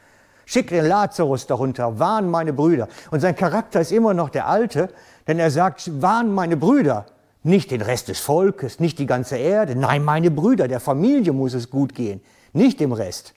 Schick 0.46 0.68
den 0.68 0.86
Lazarus 0.86 1.46
darunter, 1.46 1.98
warn 1.98 2.30
meine 2.30 2.54
Brüder. 2.54 2.88
Und 3.10 3.20
sein 3.20 3.36
Charakter 3.36 3.82
ist 3.82 3.92
immer 3.92 4.14
noch 4.14 4.30
der 4.30 4.48
alte, 4.48 4.88
denn 5.26 5.38
er 5.38 5.50
sagt, 5.50 6.00
warn 6.00 6.32
meine 6.32 6.56
Brüder. 6.56 7.04
Nicht 7.42 7.70
den 7.70 7.82
Rest 7.82 8.08
des 8.08 8.20
Volkes, 8.20 8.80
nicht 8.80 8.98
die 8.98 9.06
ganze 9.06 9.36
Erde. 9.36 9.76
Nein, 9.76 10.04
meine 10.04 10.30
Brüder, 10.30 10.68
der 10.68 10.80
Familie 10.80 11.32
muss 11.32 11.54
es 11.54 11.70
gut 11.70 11.94
gehen, 11.94 12.20
nicht 12.52 12.80
dem 12.80 12.92
Rest. 12.92 13.34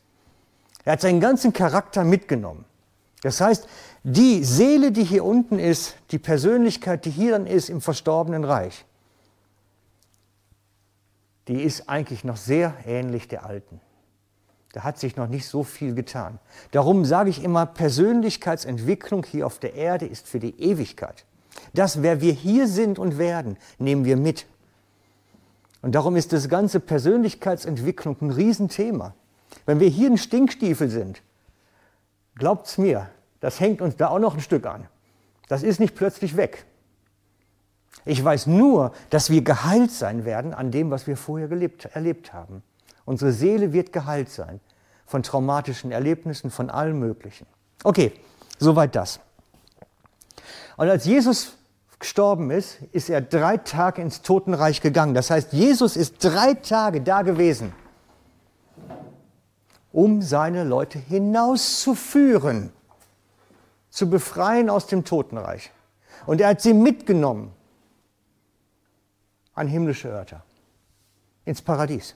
Er 0.84 0.94
hat 0.94 1.02
seinen 1.02 1.20
ganzen 1.20 1.54
Charakter 1.54 2.04
mitgenommen. 2.04 2.66
Das 3.22 3.40
heißt, 3.40 3.68
die 4.04 4.44
Seele, 4.44 4.92
die 4.92 5.04
hier 5.04 5.24
unten 5.24 5.60
ist, 5.60 5.96
die 6.10 6.18
Persönlichkeit, 6.18 7.06
die 7.06 7.12
hier 7.12 7.32
dann 7.34 7.46
ist 7.46 7.70
im 7.70 7.82
verstorbenen 7.82 8.44
Reich, 8.44 8.86
die 11.48 11.62
ist 11.62 11.88
eigentlich 11.88 12.24
noch 12.24 12.38
sehr 12.38 12.74
ähnlich 12.86 13.28
der 13.28 13.46
alten. 13.46 13.80
Da 14.74 14.84
hat 14.84 14.98
sich 14.98 15.18
noch 15.18 15.28
nicht 15.28 15.48
so 15.48 15.64
viel 15.64 15.94
getan. 15.94 16.40
Darum 16.72 17.04
sage 17.06 17.30
ich 17.30 17.44
immer, 17.44 17.66
Persönlichkeitsentwicklung 17.66 19.26
hier 19.26 19.46
auf 19.46 19.60
der 19.60 19.74
Erde 19.76 20.06
ist 20.06 20.28
für 20.28 20.40
die 20.40 20.60
Ewigkeit. 20.60 21.26
Das, 21.74 22.02
wer 22.02 22.22
wir 22.22 22.34
hier 22.34 22.68
sind 22.68 23.00
und 23.00 23.18
werden, 23.18 23.58
nehmen 23.78 24.06
wir 24.06 24.18
mit. 24.18 24.46
Und 25.82 25.96
darum 25.96 26.16
ist 26.16 26.34
das 26.34 26.50
ganze 26.50 26.80
Persönlichkeitsentwicklung 26.80 28.18
ein 28.22 28.32
Riesenthema. 28.32 29.16
Wenn 29.66 29.80
wir 29.80 29.90
hier 29.90 30.10
ein 30.10 30.18
Stinkstiefel 30.18 30.90
sind, 30.90 31.22
glaubt's 32.36 32.78
mir, 32.78 33.10
das 33.40 33.60
hängt 33.60 33.82
uns 33.82 33.96
da 33.98 34.10
auch 34.10 34.20
noch 34.20 34.36
ein 34.36 34.42
Stück 34.42 34.66
an. 34.66 34.88
Das 35.48 35.64
ist 35.64 35.80
nicht 35.80 35.96
plötzlich 35.96 36.38
weg. 36.38 36.66
Ich 38.06 38.24
weiß 38.24 38.48
nur, 38.48 38.94
dass 39.10 39.30
wir 39.30 39.44
geheilt 39.44 39.92
sein 39.92 40.26
werden 40.26 40.54
an 40.54 40.72
dem, 40.72 40.92
was 40.92 41.08
wir 41.08 41.18
vorher 41.18 41.48
gelebt, 41.48 41.86
erlebt 41.94 42.34
haben. 42.34 42.64
Unsere 43.06 43.32
Seele 43.32 43.74
wird 43.74 43.92
geheilt 43.92 44.30
sein 44.30 44.60
von 45.06 45.24
traumatischen 45.24 45.92
Erlebnissen, 45.92 46.52
von 46.52 46.70
allem 46.70 47.00
Möglichen. 47.00 47.46
Okay, 47.84 48.14
soweit 48.60 48.96
das. 48.96 49.20
Und 50.78 50.90
als 50.90 51.06
Jesus 51.06 51.58
gestorben 52.00 52.52
ist, 52.52 52.82
ist 52.92 53.10
er 53.10 53.22
drei 53.22 53.58
Tage 53.58 54.02
ins 54.02 54.22
Totenreich 54.22 54.82
gegangen. 54.82 55.14
Das 55.14 55.30
heißt, 55.30 55.54
Jesus 55.54 55.96
ist 55.96 56.24
drei 56.24 56.56
Tage 56.56 57.02
da 57.02 57.22
gewesen, 57.22 57.74
um 59.92 60.22
seine 60.22 60.64
Leute 60.64 60.98
hinauszuführen, 61.00 62.72
zu 63.90 64.10
befreien 64.10 64.70
aus 64.70 64.88
dem 64.88 65.04
Totenreich. 65.04 65.72
Und 66.26 66.40
er 66.42 66.50
hat 66.50 66.62
sie 66.62 66.74
mitgenommen 66.74 67.52
an 69.54 69.68
himmlische 69.68 70.08
Örter, 70.08 70.44
ins 71.46 71.62
Paradies 71.62 72.16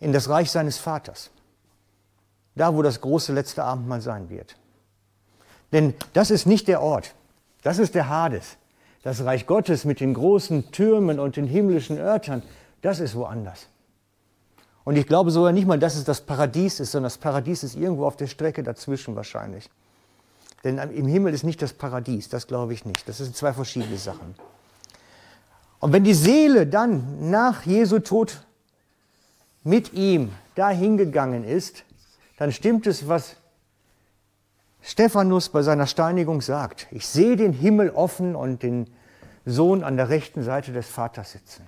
in 0.00 0.12
das 0.12 0.28
Reich 0.28 0.50
seines 0.50 0.78
Vaters. 0.78 1.30
Da, 2.54 2.74
wo 2.74 2.82
das 2.82 3.00
große 3.00 3.32
letzte 3.32 3.64
Abendmahl 3.64 4.00
sein 4.00 4.30
wird. 4.30 4.56
Denn 5.72 5.94
das 6.12 6.30
ist 6.30 6.46
nicht 6.46 6.68
der 6.68 6.82
Ort. 6.82 7.14
Das 7.62 7.78
ist 7.78 7.94
der 7.94 8.08
Hades. 8.08 8.56
Das 9.02 9.24
Reich 9.24 9.46
Gottes 9.46 9.84
mit 9.84 10.00
den 10.00 10.14
großen 10.14 10.70
Türmen 10.72 11.20
und 11.20 11.36
den 11.36 11.46
himmlischen 11.46 11.98
Örtern, 11.98 12.42
das 12.82 13.00
ist 13.00 13.14
woanders. 13.14 13.68
Und 14.84 14.96
ich 14.96 15.06
glaube 15.06 15.30
sogar 15.30 15.52
nicht 15.52 15.66
mal, 15.66 15.78
dass 15.78 15.96
es 15.96 16.04
das 16.04 16.20
Paradies 16.20 16.78
ist, 16.80 16.92
sondern 16.92 17.06
das 17.06 17.18
Paradies 17.18 17.64
ist 17.64 17.74
irgendwo 17.74 18.06
auf 18.06 18.16
der 18.16 18.28
Strecke 18.28 18.62
dazwischen 18.62 19.16
wahrscheinlich. 19.16 19.68
Denn 20.62 20.78
im 20.78 21.06
Himmel 21.06 21.34
ist 21.34 21.44
nicht 21.44 21.60
das 21.62 21.72
Paradies, 21.72 22.28
das 22.28 22.46
glaube 22.46 22.72
ich 22.72 22.84
nicht. 22.84 23.08
Das 23.08 23.18
sind 23.18 23.36
zwei 23.36 23.52
verschiedene 23.52 23.98
Sachen. 23.98 24.34
Und 25.80 25.92
wenn 25.92 26.04
die 26.04 26.14
Seele 26.14 26.66
dann 26.66 27.30
nach 27.30 27.62
Jesu 27.66 27.98
Tod 27.98 28.44
mit 29.62 29.92
ihm 29.92 30.32
dahin 30.54 30.96
gegangen 30.96 31.44
ist, 31.44 31.84
dann 32.38 32.52
stimmt 32.52 32.86
es, 32.86 33.08
was 33.08 33.36
Stephanus 34.86 35.48
bei 35.48 35.62
seiner 35.62 35.88
Steinigung 35.88 36.40
sagt. 36.40 36.86
Ich 36.92 37.08
sehe 37.08 37.34
den 37.34 37.52
Himmel 37.52 37.90
offen 37.90 38.36
und 38.36 38.62
den 38.62 38.88
Sohn 39.44 39.82
an 39.82 39.96
der 39.96 40.10
rechten 40.10 40.44
Seite 40.44 40.72
des 40.72 40.86
Vaters 40.86 41.32
sitzen. 41.32 41.66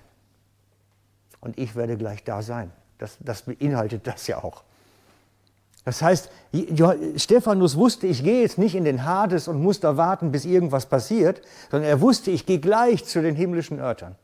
Und 1.41 1.59
ich 1.59 1.75
werde 1.75 1.97
gleich 1.97 2.23
da 2.23 2.41
sein. 2.41 2.71
Das, 2.97 3.17
das 3.19 3.41
beinhaltet 3.41 4.07
das 4.07 4.25
ja 4.27 4.41
auch. 4.41 4.63
Das 5.83 6.01
heißt, 6.01 6.31
Stephanus 7.17 7.75
wusste, 7.75 8.07
ich 8.07 8.23
gehe 8.23 8.41
jetzt 8.41 8.57
nicht 8.57 8.73
in 8.73 8.85
den 8.85 9.03
Hades 9.03 9.49
und 9.49 9.61
muss 9.61 9.81
da 9.81 9.97
warten, 9.97 10.31
bis 10.31 10.45
irgendwas 10.45 10.85
passiert, 10.85 11.41
sondern 11.69 11.89
er 11.89 11.99
wusste, 11.99 12.31
ich 12.31 12.45
gehe 12.45 12.59
gleich 12.59 13.03
zu 13.03 13.21
den 13.21 13.35
himmlischen 13.35 13.81
Örtern. 13.81 14.15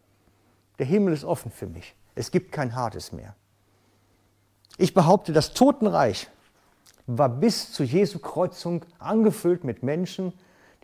Der 0.79 0.85
Himmel 0.85 1.13
ist 1.13 1.25
offen 1.25 1.51
für 1.51 1.67
mich. 1.67 1.95
Es 2.15 2.31
gibt 2.31 2.53
kein 2.53 2.73
Hades 2.77 3.11
mehr. 3.11 3.35
Ich 4.77 4.93
behaupte, 4.93 5.33
das 5.33 5.53
Totenreich 5.53 6.29
war 7.07 7.29
bis 7.29 7.71
zu 7.71 7.83
Jesu 7.83 8.19
Kreuzung 8.19 8.85
angefüllt 8.99 9.63
mit 9.63 9.83
Menschen, 9.83 10.33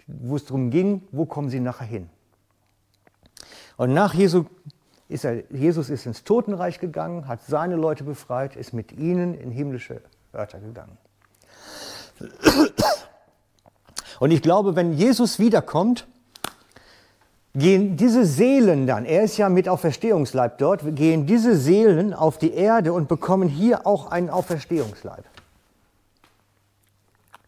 wo 0.08 0.36
es 0.36 0.46
darum 0.46 0.70
ging, 0.70 1.04
wo 1.12 1.26
kommen 1.26 1.50
sie 1.50 1.60
nachher 1.60 1.86
hin. 1.86 2.10
Und 3.78 3.94
nach 3.94 4.14
Jesu 4.14 4.46
ist 5.08 5.26
er, 5.26 5.44
Jesus 5.52 5.90
ist 5.90 6.06
ins 6.06 6.24
Totenreich 6.24 6.80
gegangen, 6.80 7.28
hat 7.28 7.42
seine 7.44 7.76
Leute 7.76 8.04
befreit, 8.04 8.56
ist 8.56 8.74
mit 8.74 8.92
ihnen 8.92 9.34
in 9.34 9.52
himmlische 9.52 10.02
Örter 10.34 10.60
gegangen. 10.60 10.98
Und 14.20 14.32
ich 14.32 14.42
glaube, 14.42 14.76
wenn 14.76 14.94
Jesus 14.94 15.40
wiederkommt, 15.40 16.08
gehen 17.54 17.98
diese 17.98 18.26
Seelen 18.26 18.88
dann, 18.88 19.04
er 19.04 19.24
ist 19.24 19.38
ja 19.38 19.50
mit 19.50 19.68
Auferstehungsleib 19.68 20.58
dort, 20.60 20.96
gehen 20.96 21.26
diese 21.26 21.58
Seelen 21.58 22.14
auf 22.14 22.38
die 22.38 22.54
Erde 22.54 22.94
und 22.94 23.08
bekommen 23.08 23.50
hier 23.50 23.86
auch 23.88 24.12
einen 24.12 24.30
Auferstehungsleib. 24.30 25.26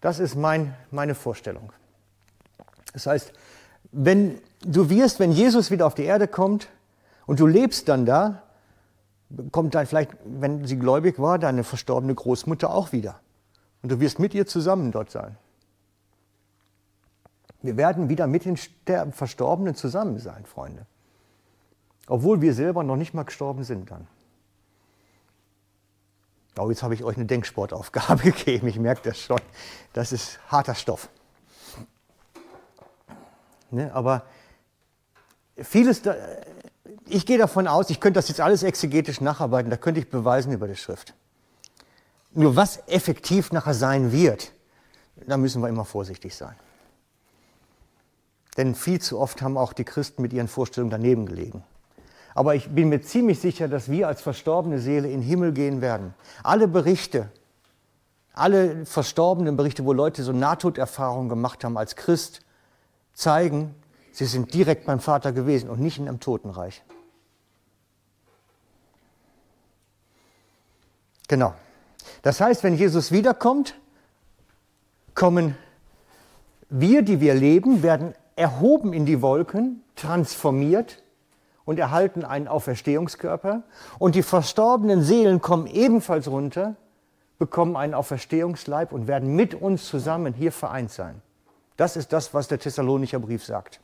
Das 0.03 0.19
ist 0.19 0.35
mein, 0.35 0.75
meine 0.91 1.15
Vorstellung. 1.15 1.71
Das 2.91 3.07
heißt, 3.07 3.31
wenn 3.93 4.38
du 4.59 4.89
wirst, 4.89 5.21
wenn 5.21 5.31
Jesus 5.31 5.71
wieder 5.71 5.88
auf 5.88 5.95
die 5.95 6.03
Erde 6.03 6.27
kommt 6.27 6.67
und 7.25 7.39
du 7.39 7.47
lebst 7.47 7.88
dann 7.88 8.05
da, 8.05 8.43
kommt 9.51 9.75
dann 9.75 9.85
vielleicht, 9.85 10.11
wenn 10.25 10.67
sie 10.67 10.77
gläubig 10.77 11.19
war, 11.19 11.39
deine 11.39 11.63
verstorbene 11.63 12.13
Großmutter 12.13 12.69
auch 12.69 12.91
wieder. 12.91 13.21
Und 13.81 13.93
du 13.93 14.01
wirst 14.01 14.19
mit 14.19 14.34
ihr 14.34 14.45
zusammen 14.45 14.91
dort 14.91 15.09
sein. 15.09 15.38
Wir 17.61 17.77
werden 17.77 18.09
wieder 18.09 18.27
mit 18.27 18.43
den 18.43 18.57
Verstorbenen 18.57 19.73
zusammen 19.73 20.19
sein, 20.19 20.43
Freunde. 20.45 20.85
Obwohl 22.07 22.41
wir 22.41 22.53
selber 22.53 22.84
noch 22.84 22.97
nicht 22.97 23.13
mal 23.13 23.23
gestorben 23.23 23.63
sind 23.63 23.89
dann. 23.89 24.05
Oh, 26.57 26.69
jetzt 26.69 26.84
habe 26.84 26.93
ich 26.93 27.03
euch 27.03 27.17
eine 27.17 27.25
Denksportaufgabe 27.25 28.23
gegeben. 28.31 28.67
Ich 28.67 28.77
merke 28.77 29.09
das 29.09 29.19
schon. 29.19 29.39
Das 29.93 30.11
ist 30.11 30.39
harter 30.47 30.75
Stoff. 30.75 31.09
Ne, 33.71 33.93
aber 33.93 34.23
vieles, 35.57 36.03
da, 36.03 36.15
ich 37.07 37.25
gehe 37.25 37.39
davon 37.39 37.67
aus, 37.67 37.89
ich 37.89 37.99
könnte 37.99 38.19
das 38.19 38.27
jetzt 38.27 38.39
alles 38.39 38.61
exegetisch 38.61 39.19
nacharbeiten, 39.19 39.71
da 39.71 39.77
könnte 39.77 39.99
ich 39.99 40.09
beweisen 40.09 40.51
über 40.51 40.67
die 40.67 40.75
Schrift. 40.75 41.15
Nur 42.34 42.55
was 42.55 42.88
effektiv 42.88 43.51
nachher 43.51 43.73
sein 43.73 44.11
wird, 44.11 44.51
da 45.15 45.38
müssen 45.38 45.61
wir 45.61 45.69
immer 45.69 45.85
vorsichtig 45.85 46.35
sein. 46.35 46.55
Denn 48.57 48.75
viel 48.75 49.01
zu 49.01 49.19
oft 49.19 49.41
haben 49.41 49.57
auch 49.57 49.73
die 49.73 49.84
Christen 49.84 50.21
mit 50.21 50.34
ihren 50.34 50.47
Vorstellungen 50.47 50.91
daneben 50.91 51.25
gelegen. 51.25 51.63
Aber 52.35 52.55
ich 52.55 52.69
bin 52.69 52.89
mir 52.89 53.01
ziemlich 53.01 53.39
sicher, 53.39 53.68
dass 53.68 53.89
wir 53.89 54.07
als 54.07 54.22
verstorbene 54.22 54.80
Seele 54.80 55.07
in 55.07 55.22
den 55.22 55.27
Himmel 55.27 55.53
gehen 55.53 55.81
werden. 55.81 56.14
Alle 56.41 56.68
Berichte, 56.68 57.30
alle 58.34 58.85
verstorbenen 58.85 59.55
Berichte, 59.55 59.85
wo 59.85 59.93
Leute 59.93 60.23
so 60.23 60.31
Nahtoderfahrungen 60.31 61.30
gemacht 61.30 61.64
haben 61.64 61.77
als 61.77 61.95
Christ, 61.95 62.41
zeigen, 63.14 63.76
sie 64.11 64.26
sind 64.26 64.53
direkt 64.53 64.85
beim 64.88 64.99
Vater 64.99 65.31
gewesen 65.31 65.69
und 65.69 65.80
nicht 65.80 65.99
in 65.99 66.07
einem 66.07 66.19
Totenreich. 66.19 66.84
Genau. 71.27 71.53
Das 72.23 72.41
heißt, 72.41 72.64
wenn 72.64 72.76
Jesus 72.76 73.11
wiederkommt, 73.11 73.76
kommen 75.14 75.55
wir, 76.69 77.03
die 77.03 77.22
wir 77.22 77.35
leben, 77.35 77.84
werden 77.84 78.15
erhoben 78.35 78.93
in 78.93 79.05
die 79.05 79.22
Wolken, 79.22 79.84
transformiert 79.95 81.02
und 81.65 81.80
erhalten 81.80 82.26
einen 82.26 82.48
Auferstehungskörper. 82.48 83.64
Und 83.99 84.15
die 84.15 84.23
verstorbenen 84.23 85.02
Seelen 85.02 85.41
kommen 85.41 85.68
ebenfalls 85.68 86.27
runter, 86.27 86.76
bekommen 87.40 87.76
einen 87.76 87.94
Auferstehungsleib 87.94 88.91
und 88.91 89.07
werden 89.07 89.35
mit 89.35 89.53
uns 89.56 89.88
zusammen 89.88 90.34
hier 90.34 90.52
vereint 90.52 90.91
sein. 90.91 91.22
Das 91.77 91.95
ist 91.95 92.14
das, 92.14 92.34
was 92.34 92.48
der 92.48 92.60
Thessalonicher 92.60 93.19
Brief 93.19 93.44
sagt. 93.44 93.80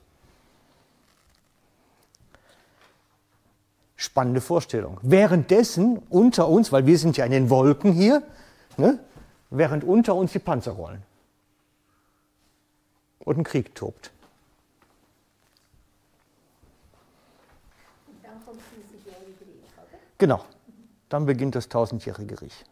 Spannende 3.95 4.39
Vorstellung. 4.39 4.97
Währenddessen 5.01 5.97
unter 6.09 6.47
uns, 6.47 6.71
weil 6.71 6.85
wir 6.85 6.97
sind 6.97 7.17
ja 7.17 7.25
in 7.25 7.31
den 7.31 7.49
Wolken 7.49 7.91
hier, 7.91 8.23
ne, 8.77 8.99
während 9.49 9.83
unter 9.83 10.15
uns 10.15 10.31
die 10.31 10.39
Panzer 10.39 10.71
rollen 10.71 11.03
und 13.19 13.37
ein 13.37 13.43
Krieg 13.43 13.75
tobt. 13.75 14.11
Genau, 20.19 20.43
dann 21.07 21.25
beginnt 21.25 21.55
das 21.55 21.69
tausendjährige 21.69 22.41
Reich. 22.41 22.65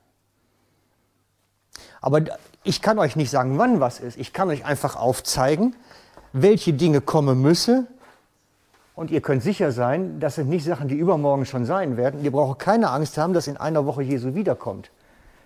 Aber 2.02 2.22
ich 2.64 2.82
kann 2.82 3.00
euch 3.00 3.16
nicht 3.16 3.32
sagen, 3.32 3.58
wann 3.58 3.80
was 3.80 4.00
ist. 4.00 4.18
Ich 4.18 4.34
kann 4.34 4.50
euch 4.50 4.66
einfach 4.66 4.96
aufzeigen, 4.96 5.76
welche 6.34 6.74
Dinge 6.74 7.02
kommen 7.02 7.42
müssen. 7.42 7.88
Und 8.96 9.12
ihr 9.12 9.22
könnt 9.22 9.44
sicher 9.44 9.72
sein, 9.72 10.20
das 10.20 10.36
sind 10.36 10.50
nicht 10.50 10.66
Sachen, 10.66 10.88
die 10.88 10.96
übermorgen 10.96 11.46
schon 11.46 11.66
sein 11.66 11.98
werden. 11.98 12.24
Ihr 12.24 12.32
braucht 12.32 12.60
keine 12.60 12.90
Angst 12.90 13.18
haben, 13.18 13.34
dass 13.34 13.48
in 13.48 13.58
einer 13.58 13.86
Woche 13.86 14.02
Jesu 14.02 14.36
wiederkommt. 14.36 14.92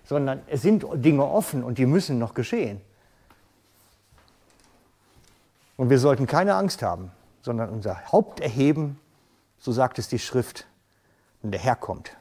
Sondern 0.04 0.42
es 0.48 0.62
sind 0.62 0.84
Dinge 0.94 1.24
offen 1.24 1.62
und 1.62 1.78
die 1.78 1.86
müssen 1.86 2.18
noch 2.18 2.34
geschehen. 2.34 2.80
Und 5.76 5.90
wir 5.90 5.98
sollten 5.98 6.26
keine 6.26 6.54
Angst 6.54 6.82
haben, 6.82 7.12
sondern 7.42 7.70
unser 7.70 8.10
Haupt 8.10 8.40
erheben, 8.40 8.98
so 9.58 9.70
sagt 9.70 9.98
es 9.98 10.08
die 10.08 10.18
Schrift, 10.18 10.66
wenn 11.42 11.50
der 11.50 11.60
Herr 11.60 11.76
kommt. 11.76 12.16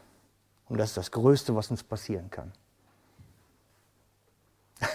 Und 0.68 0.78
das 0.78 0.90
ist 0.90 0.98
das 0.98 1.12
Größte, 1.12 1.56
was 1.56 1.72
uns 1.72 1.84
passieren 1.84 2.30
kann. 2.30 2.52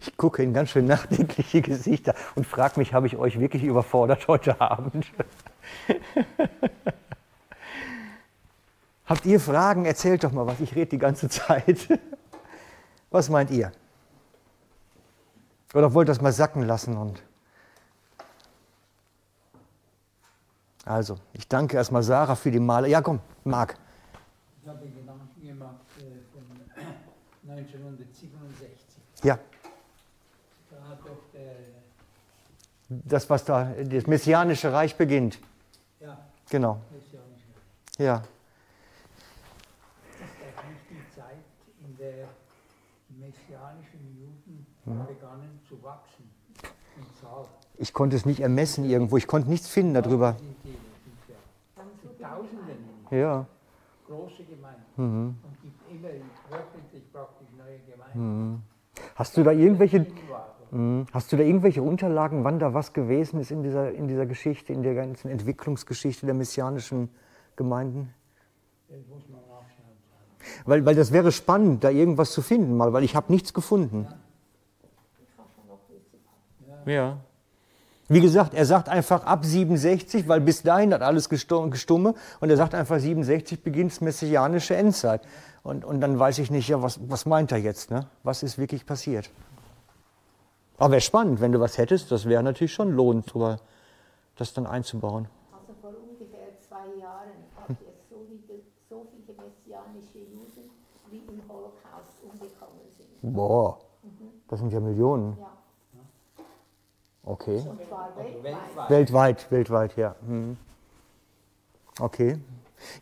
Ich 0.00 0.16
gucke 0.16 0.40
in 0.40 0.54
ganz 0.54 0.70
schön 0.70 0.86
nachdenkliche 0.86 1.62
Gesichter 1.62 2.14
und 2.36 2.46
frage 2.46 2.78
mich, 2.78 2.94
habe 2.94 3.08
ich 3.08 3.16
euch 3.16 3.40
wirklich 3.40 3.64
überfordert 3.64 4.28
heute 4.28 4.60
Abend? 4.60 5.04
Habt 9.08 9.24
ihr 9.24 9.40
Fragen? 9.40 9.84
Erzählt 9.86 10.22
doch 10.22 10.32
mal 10.32 10.46
was. 10.46 10.60
Ich 10.60 10.76
rede 10.76 10.90
die 10.90 10.98
ganze 10.98 11.28
Zeit. 11.28 11.88
Was 13.10 13.30
meint 13.30 13.50
ihr? 13.50 13.72
Oder 15.72 15.94
wollt 15.94 16.08
ihr 16.08 16.12
das 16.12 16.20
mal 16.20 16.32
sacken 16.32 16.62
lassen 16.62 16.96
und 16.96 17.22
Also, 20.88 21.18
ich 21.34 21.46
danke 21.46 21.76
erstmal 21.76 22.02
Sarah 22.02 22.34
für 22.34 22.50
die 22.50 22.58
Maler. 22.58 22.88
Ja, 22.88 23.02
komm, 23.02 23.20
Marc. 23.44 23.74
Ich 24.62 24.68
habe 24.68 24.86
Gedanken 24.88 25.46
gemacht 25.46 25.74
äh, 25.98 26.02
von 26.32 27.50
1967. 27.50 28.96
Ja. 29.22 29.38
Da 30.70 30.88
hat 30.88 31.00
doch 31.04 31.18
der. 31.34 31.56
Das, 32.88 33.28
was 33.28 33.44
da, 33.44 33.64
das 33.84 34.06
Messianische 34.06 34.72
Reich 34.72 34.96
beginnt. 34.96 35.38
Ja. 36.00 36.16
Genau. 36.48 36.80
Messianische. 36.90 37.48
Ja. 37.98 38.22
Das 40.18 40.28
ist 40.30 40.36
eigentlich 40.56 40.80
die 40.88 41.14
Zeit, 41.14 41.44
in 41.86 41.96
der 41.98 42.28
messianischen 43.10 44.16
Juden 44.18 44.66
Mhm. 44.86 45.06
begannen 45.06 45.60
zu 45.68 45.82
wachsen. 45.82 46.30
Ich 47.76 47.92
konnte 47.92 48.16
es 48.16 48.24
nicht 48.26 48.40
ermessen 48.40 48.84
irgendwo. 48.84 49.16
Ich 49.18 49.26
konnte 49.26 49.48
nichts 49.48 49.68
finden 49.68 49.94
darüber. 49.94 50.32
Die, 50.64 50.70
sind 50.70 50.76
ja 51.28 51.84
zu 52.02 52.08
Tausenden 52.20 52.88
Ja. 53.10 53.46
große 54.06 54.44
Gemeinden. 54.44 54.82
Mhm. 54.96 55.36
Und 55.42 55.62
gibt 55.62 55.90
immer 55.90 56.08
wöchentlich 56.08 57.12
praktisch 57.12 57.48
neue 57.56 57.78
Gemeinden. 57.80 58.62
Hast 59.14 59.36
du 59.36 59.42
da 59.42 59.52
irgendwelche, 59.52 60.06
Mhm. 60.70 61.06
Hast 61.12 61.32
du 61.32 61.36
da 61.36 61.42
irgendwelche 61.42 61.82
Unterlagen, 61.82 62.44
wann 62.44 62.58
da 62.58 62.74
was 62.74 62.92
gewesen 62.92 63.40
ist 63.40 63.50
in 63.50 63.62
dieser, 63.62 63.92
in 63.92 64.08
dieser 64.08 64.26
Geschichte, 64.26 64.72
in 64.72 64.82
der 64.82 64.94
ganzen 64.94 65.30
Entwicklungsgeschichte 65.30 66.26
der 66.26 66.34
messianischen 66.34 67.08
Gemeinden? 67.56 68.12
Das 68.88 68.98
muss 69.08 69.26
man 69.28 69.40
nachschauen. 69.40 70.64
Weil, 70.66 70.84
weil 70.84 70.94
das 70.94 71.12
wäre 71.12 71.32
spannend, 71.32 71.84
da 71.84 71.90
irgendwas 71.90 72.32
zu 72.32 72.42
finden, 72.42 72.76
mal, 72.76 72.92
weil 72.92 73.04
ich 73.04 73.16
habe 73.16 73.32
nichts 73.32 73.54
gefunden. 73.54 74.06
Ja. 76.86 77.18
Wie 78.10 78.20
gesagt, 78.22 78.54
er 78.54 78.64
sagt 78.64 78.88
einfach 78.88 79.24
ab 79.26 79.44
67, 79.44 80.26
weil 80.28 80.40
bis 80.40 80.62
dahin 80.62 80.94
hat 80.94 81.02
alles 81.02 81.28
gestu- 81.28 81.68
gestumme 81.68 82.14
und 82.40 82.48
er 82.48 82.56
sagt 82.56 82.74
einfach 82.74 82.98
67 82.98 83.62
beginnt 83.62 84.00
messianische 84.00 84.74
Endzeit. 84.76 85.20
Und, 85.62 85.84
und 85.84 86.00
dann 86.00 86.18
weiß 86.18 86.38
ich 86.38 86.50
nicht, 86.50 86.68
ja, 86.68 86.80
was, 86.82 86.98
was 87.10 87.26
meint 87.26 87.52
er 87.52 87.58
jetzt, 87.58 87.90
ne? 87.90 88.06
Was 88.22 88.42
ist 88.42 88.56
wirklich 88.56 88.86
passiert? 88.86 89.28
Aber 90.78 90.92
wäre 90.92 91.00
spannend, 91.02 91.40
wenn 91.42 91.52
du 91.52 91.60
was 91.60 91.76
hättest, 91.76 92.10
das 92.10 92.24
wäre 92.26 92.42
natürlich 92.42 92.72
schon 92.72 92.92
lohnend, 92.92 93.32
drüber 93.32 93.58
das 94.36 94.54
dann 94.54 94.66
einzubauen. 94.66 95.26
Also 95.52 95.74
vor 95.82 95.90
ungefähr 95.90 96.56
zwei 96.66 96.98
Jahren 96.98 97.28
hat 97.56 97.70
es 97.70 98.08
so, 98.08 98.24
viele, 98.26 98.60
so 98.88 99.04
viele 99.10 99.36
messianische 99.36 100.18
Juden, 100.18 100.70
wie 101.10 101.18
im 101.18 101.42
Holocaust 101.48 102.22
umgekommen 102.22 102.80
sind. 102.96 103.34
Boah, 103.34 103.80
das 104.48 104.60
sind 104.60 104.72
ja 104.72 104.80
Millionen. 104.80 105.36
Ja, 105.38 105.46
Okay. 107.28 107.62
weltweit. 108.42 108.90
Weltweit, 108.90 109.50
weltweit, 109.50 109.96
ja. 109.96 110.14
Mhm. 110.22 110.56
Okay. 112.00 112.38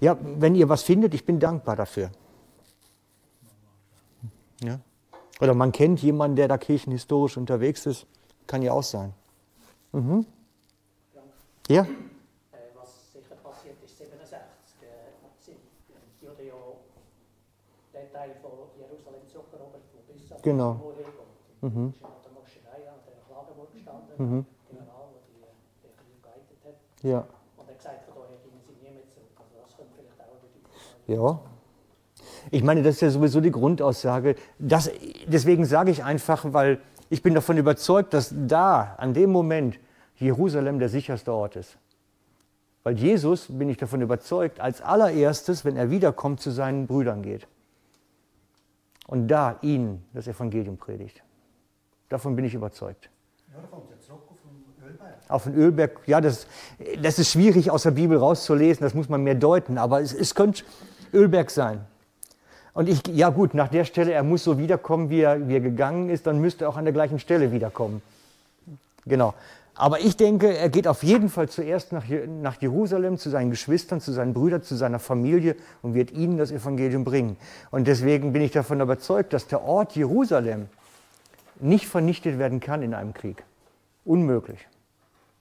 Ja, 0.01 0.17
wenn 0.21 0.55
ihr 0.57 0.69
was 0.69 0.83
findet, 0.83 1.15
ich 1.15 1.25
bin 1.25 1.39
dankbar 1.39 1.77
dafür. 1.77 2.11
Ja. 4.63 4.81
Oder 5.41 5.55
man 5.55 5.71
kennt 5.71 6.03
jemanden, 6.03 6.35
der 6.37 6.49
da 6.49 6.59
kirchenhistorisch 6.59 7.37
unterwegs 7.37 7.87
ist. 7.87 8.07
Kann 8.49 8.63
ja 8.63 8.73
auch 8.73 8.83
sein. 8.83 9.13
Mhm. 9.93 10.27
Ja? 11.69 11.83
Äh, 11.83 11.87
was 12.75 13.13
sicher 13.13 13.35
passiert 13.37 13.77
ist, 13.85 13.97
67 13.99 14.39
äh, 14.83 14.87
sind 15.45 15.59
die 16.41 16.47
ja 16.47 16.55
den 17.93 18.13
Teil 18.13 18.31
von 18.43 18.51
Jerusalem 18.79 19.29
zurückerobert, 19.29 19.83
wo 19.93 20.13
bis 20.13 20.43
Genau. 20.43 20.93
Mhm. 21.61 21.89
ist 21.91 22.01
ja 22.01 22.07
an 22.09 22.15
der 22.25 22.33
Moschei, 22.33 22.89
an 22.89 23.01
der 23.05 23.15
Klagenburg 23.29 23.73
gestanden, 23.73 24.06
Mhm. 24.19 24.47
General, 24.69 25.09
der 25.13 25.51
die, 25.83 25.97
Krieg 25.97 26.23
geleitet 26.23 26.59
hat. 26.65 26.75
Ja. 27.03 27.19
Und 27.57 27.67
er 27.67 27.75
hat 27.75 27.79
gesagt, 27.79 28.05
von 28.07 28.15
daher 28.23 28.37
gingen 28.45 28.61
sie 28.67 28.85
nie 28.85 28.95
mehr 28.95 29.03
zurück. 29.13 29.31
Also 29.39 29.55
das 29.63 29.77
könnte 29.77 29.93
vielleicht 29.95 30.21
auch 30.21 30.41
bedeuten. 30.41 31.41
Ja. 31.41 31.41
Ich 32.51 32.63
meine, 32.63 32.83
das 32.83 32.97
ist 32.97 33.01
ja 33.01 33.11
sowieso 33.11 33.41
die 33.41 33.51
Grundaussage. 33.51 34.37
Das, 34.59 34.91
deswegen 35.27 35.65
sage 35.65 35.91
ich 35.91 36.05
einfach, 36.05 36.45
weil 36.53 36.81
ich 37.11 37.23
bin 37.23 37.35
davon 37.35 37.57
überzeugt, 37.57 38.15
dass 38.15 38.33
da, 38.35 38.95
an 38.99 39.15
dem 39.15 39.31
Moment, 39.31 39.79
Jerusalem 40.17 40.79
der 40.79 40.89
sicherste 40.89 41.33
Ort 41.33 41.57
ist. 41.57 41.77
Weil 42.83 42.97
Jesus, 42.99 43.49
bin 43.49 43.69
ich 43.69 43.77
davon 43.77 44.01
überzeugt, 44.01 44.61
als 44.61 44.81
allererstes, 44.81 45.65
wenn 45.65 45.77
er 45.77 45.91
wiederkommt, 45.91 46.41
zu 46.41 46.51
seinen 46.51 46.87
Brüdern 46.87 47.23
geht. 47.23 47.49
Und 49.07 49.29
da 49.29 49.59
ihnen 49.63 50.05
das 50.13 50.27
Evangelium 50.27 50.77
predigt. 50.77 51.23
Davon 52.09 52.37
bin 52.37 52.45
ich 52.45 52.55
überzeugt. 52.55 53.11
Ja, 53.53 53.61
da 53.61 53.67
kommt 53.69 53.91
auf 55.29 55.45
den 55.45 55.55
Ölberg. 55.55 56.01
Ja, 56.07 56.21
das, 56.21 56.47
das 57.03 57.19
ist 57.19 57.33
schwierig 57.33 57.71
aus 57.71 57.83
der 57.85 57.93
Bibel 57.93 58.19
rauszulesen, 58.19 58.83
das 58.83 58.95
muss 58.95 59.09
man 59.09 59.23
mehr 59.23 59.35
deuten, 59.35 59.79
aber 59.79 60.01
es, 60.01 60.13
es 60.13 60.35
könnte 60.35 60.65
Ölberg 61.13 61.51
sein. 61.51 61.81
Und 62.73 62.89
ich, 62.89 63.07
ja 63.07 63.31
gut, 63.31 63.55
nach 63.55 63.69
der 63.69 63.85
Stelle, 63.85 64.13
er 64.13 64.23
muss 64.23 64.45
so 64.45 64.59
wiederkommen, 64.59 65.09
wie 65.09 65.21
er, 65.21 65.49
wie 65.49 65.55
er 65.55 65.61
gegangen 65.61 66.11
ist, 66.11 66.27
dann 66.27 66.41
müsste 66.41 66.67
er 66.67 66.69
auch 66.69 66.77
an 66.77 66.85
der 66.85 66.93
gleichen 66.93 67.19
Stelle 67.19 67.51
wiederkommen. 67.51 68.03
Genau. 69.07 69.33
Aber 69.75 70.01
ich 70.01 70.17
denke, 70.17 70.57
er 70.57 70.71
geht 70.71 70.89
auf 70.89 71.03
jeden 71.03 71.29
Fall 71.29 71.49
zuerst 71.49 71.93
nach, 71.93 72.05
nach 72.43 72.61
Jerusalem, 72.61 73.19
zu 73.19 73.29
seinen 73.29 73.51
Geschwistern, 73.51 74.01
zu 74.01 74.13
seinen 74.13 74.33
Brüdern, 74.33 74.63
zu 74.63 74.75
seiner 74.75 74.99
Familie 74.99 75.55
und 75.83 75.95
wird 75.95 76.13
ihnen 76.13 76.39
das 76.39 76.51
Evangelium 76.51 77.05
bringen. 77.05 77.37
Und 77.71 77.87
deswegen 77.87 78.33
bin 78.33 78.43
ich 78.43 78.53
davon 78.53 78.81
überzeugt, 78.81 79.33
dass 79.33 79.47
der 79.47 79.63
Ort 79.63 79.95
Jerusalem 79.95 80.69
nicht 81.61 81.87
vernichtet 81.87 82.39
werden 82.39 82.61
kann 82.61 82.83
in 82.83 82.95
einem 82.95 83.13
Krieg. 83.13 83.45
Unmöglich. 84.05 84.67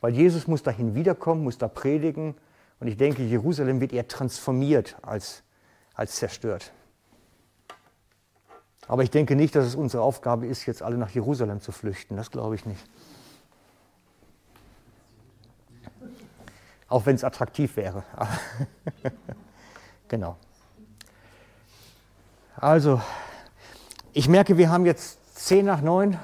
Weil 0.05 0.13
Jesus 0.13 0.45
muss 0.45 0.61
dahin 0.61 0.93
wiederkommen, 0.93 1.43
muss 1.43 1.57
da 1.57 1.67
predigen. 1.67 2.35
Und 2.79 2.85
ich 2.85 2.95
denke, 2.95 3.23
Jerusalem 3.23 3.81
wird 3.81 3.91
eher 3.91 4.07
transformiert 4.07 4.95
als, 5.01 5.41
als 5.95 6.17
zerstört. 6.17 6.71
Aber 8.87 9.01
ich 9.01 9.09
denke 9.09 9.35
nicht, 9.35 9.55
dass 9.55 9.65
es 9.65 9.73
unsere 9.73 10.03
Aufgabe 10.03 10.45
ist, 10.45 10.67
jetzt 10.67 10.83
alle 10.83 10.99
nach 10.99 11.09
Jerusalem 11.09 11.59
zu 11.59 11.71
flüchten. 11.71 12.17
Das 12.17 12.29
glaube 12.29 12.53
ich 12.53 12.67
nicht. 12.67 12.87
Auch 16.87 17.07
wenn 17.07 17.15
es 17.15 17.23
attraktiv 17.23 17.75
wäre. 17.75 18.03
genau. 20.07 20.37
Also, 22.57 23.01
ich 24.13 24.29
merke, 24.29 24.55
wir 24.59 24.69
haben 24.69 24.85
jetzt 24.85 25.17
10 25.47 25.65
nach 25.65 25.81
9. 25.81 26.19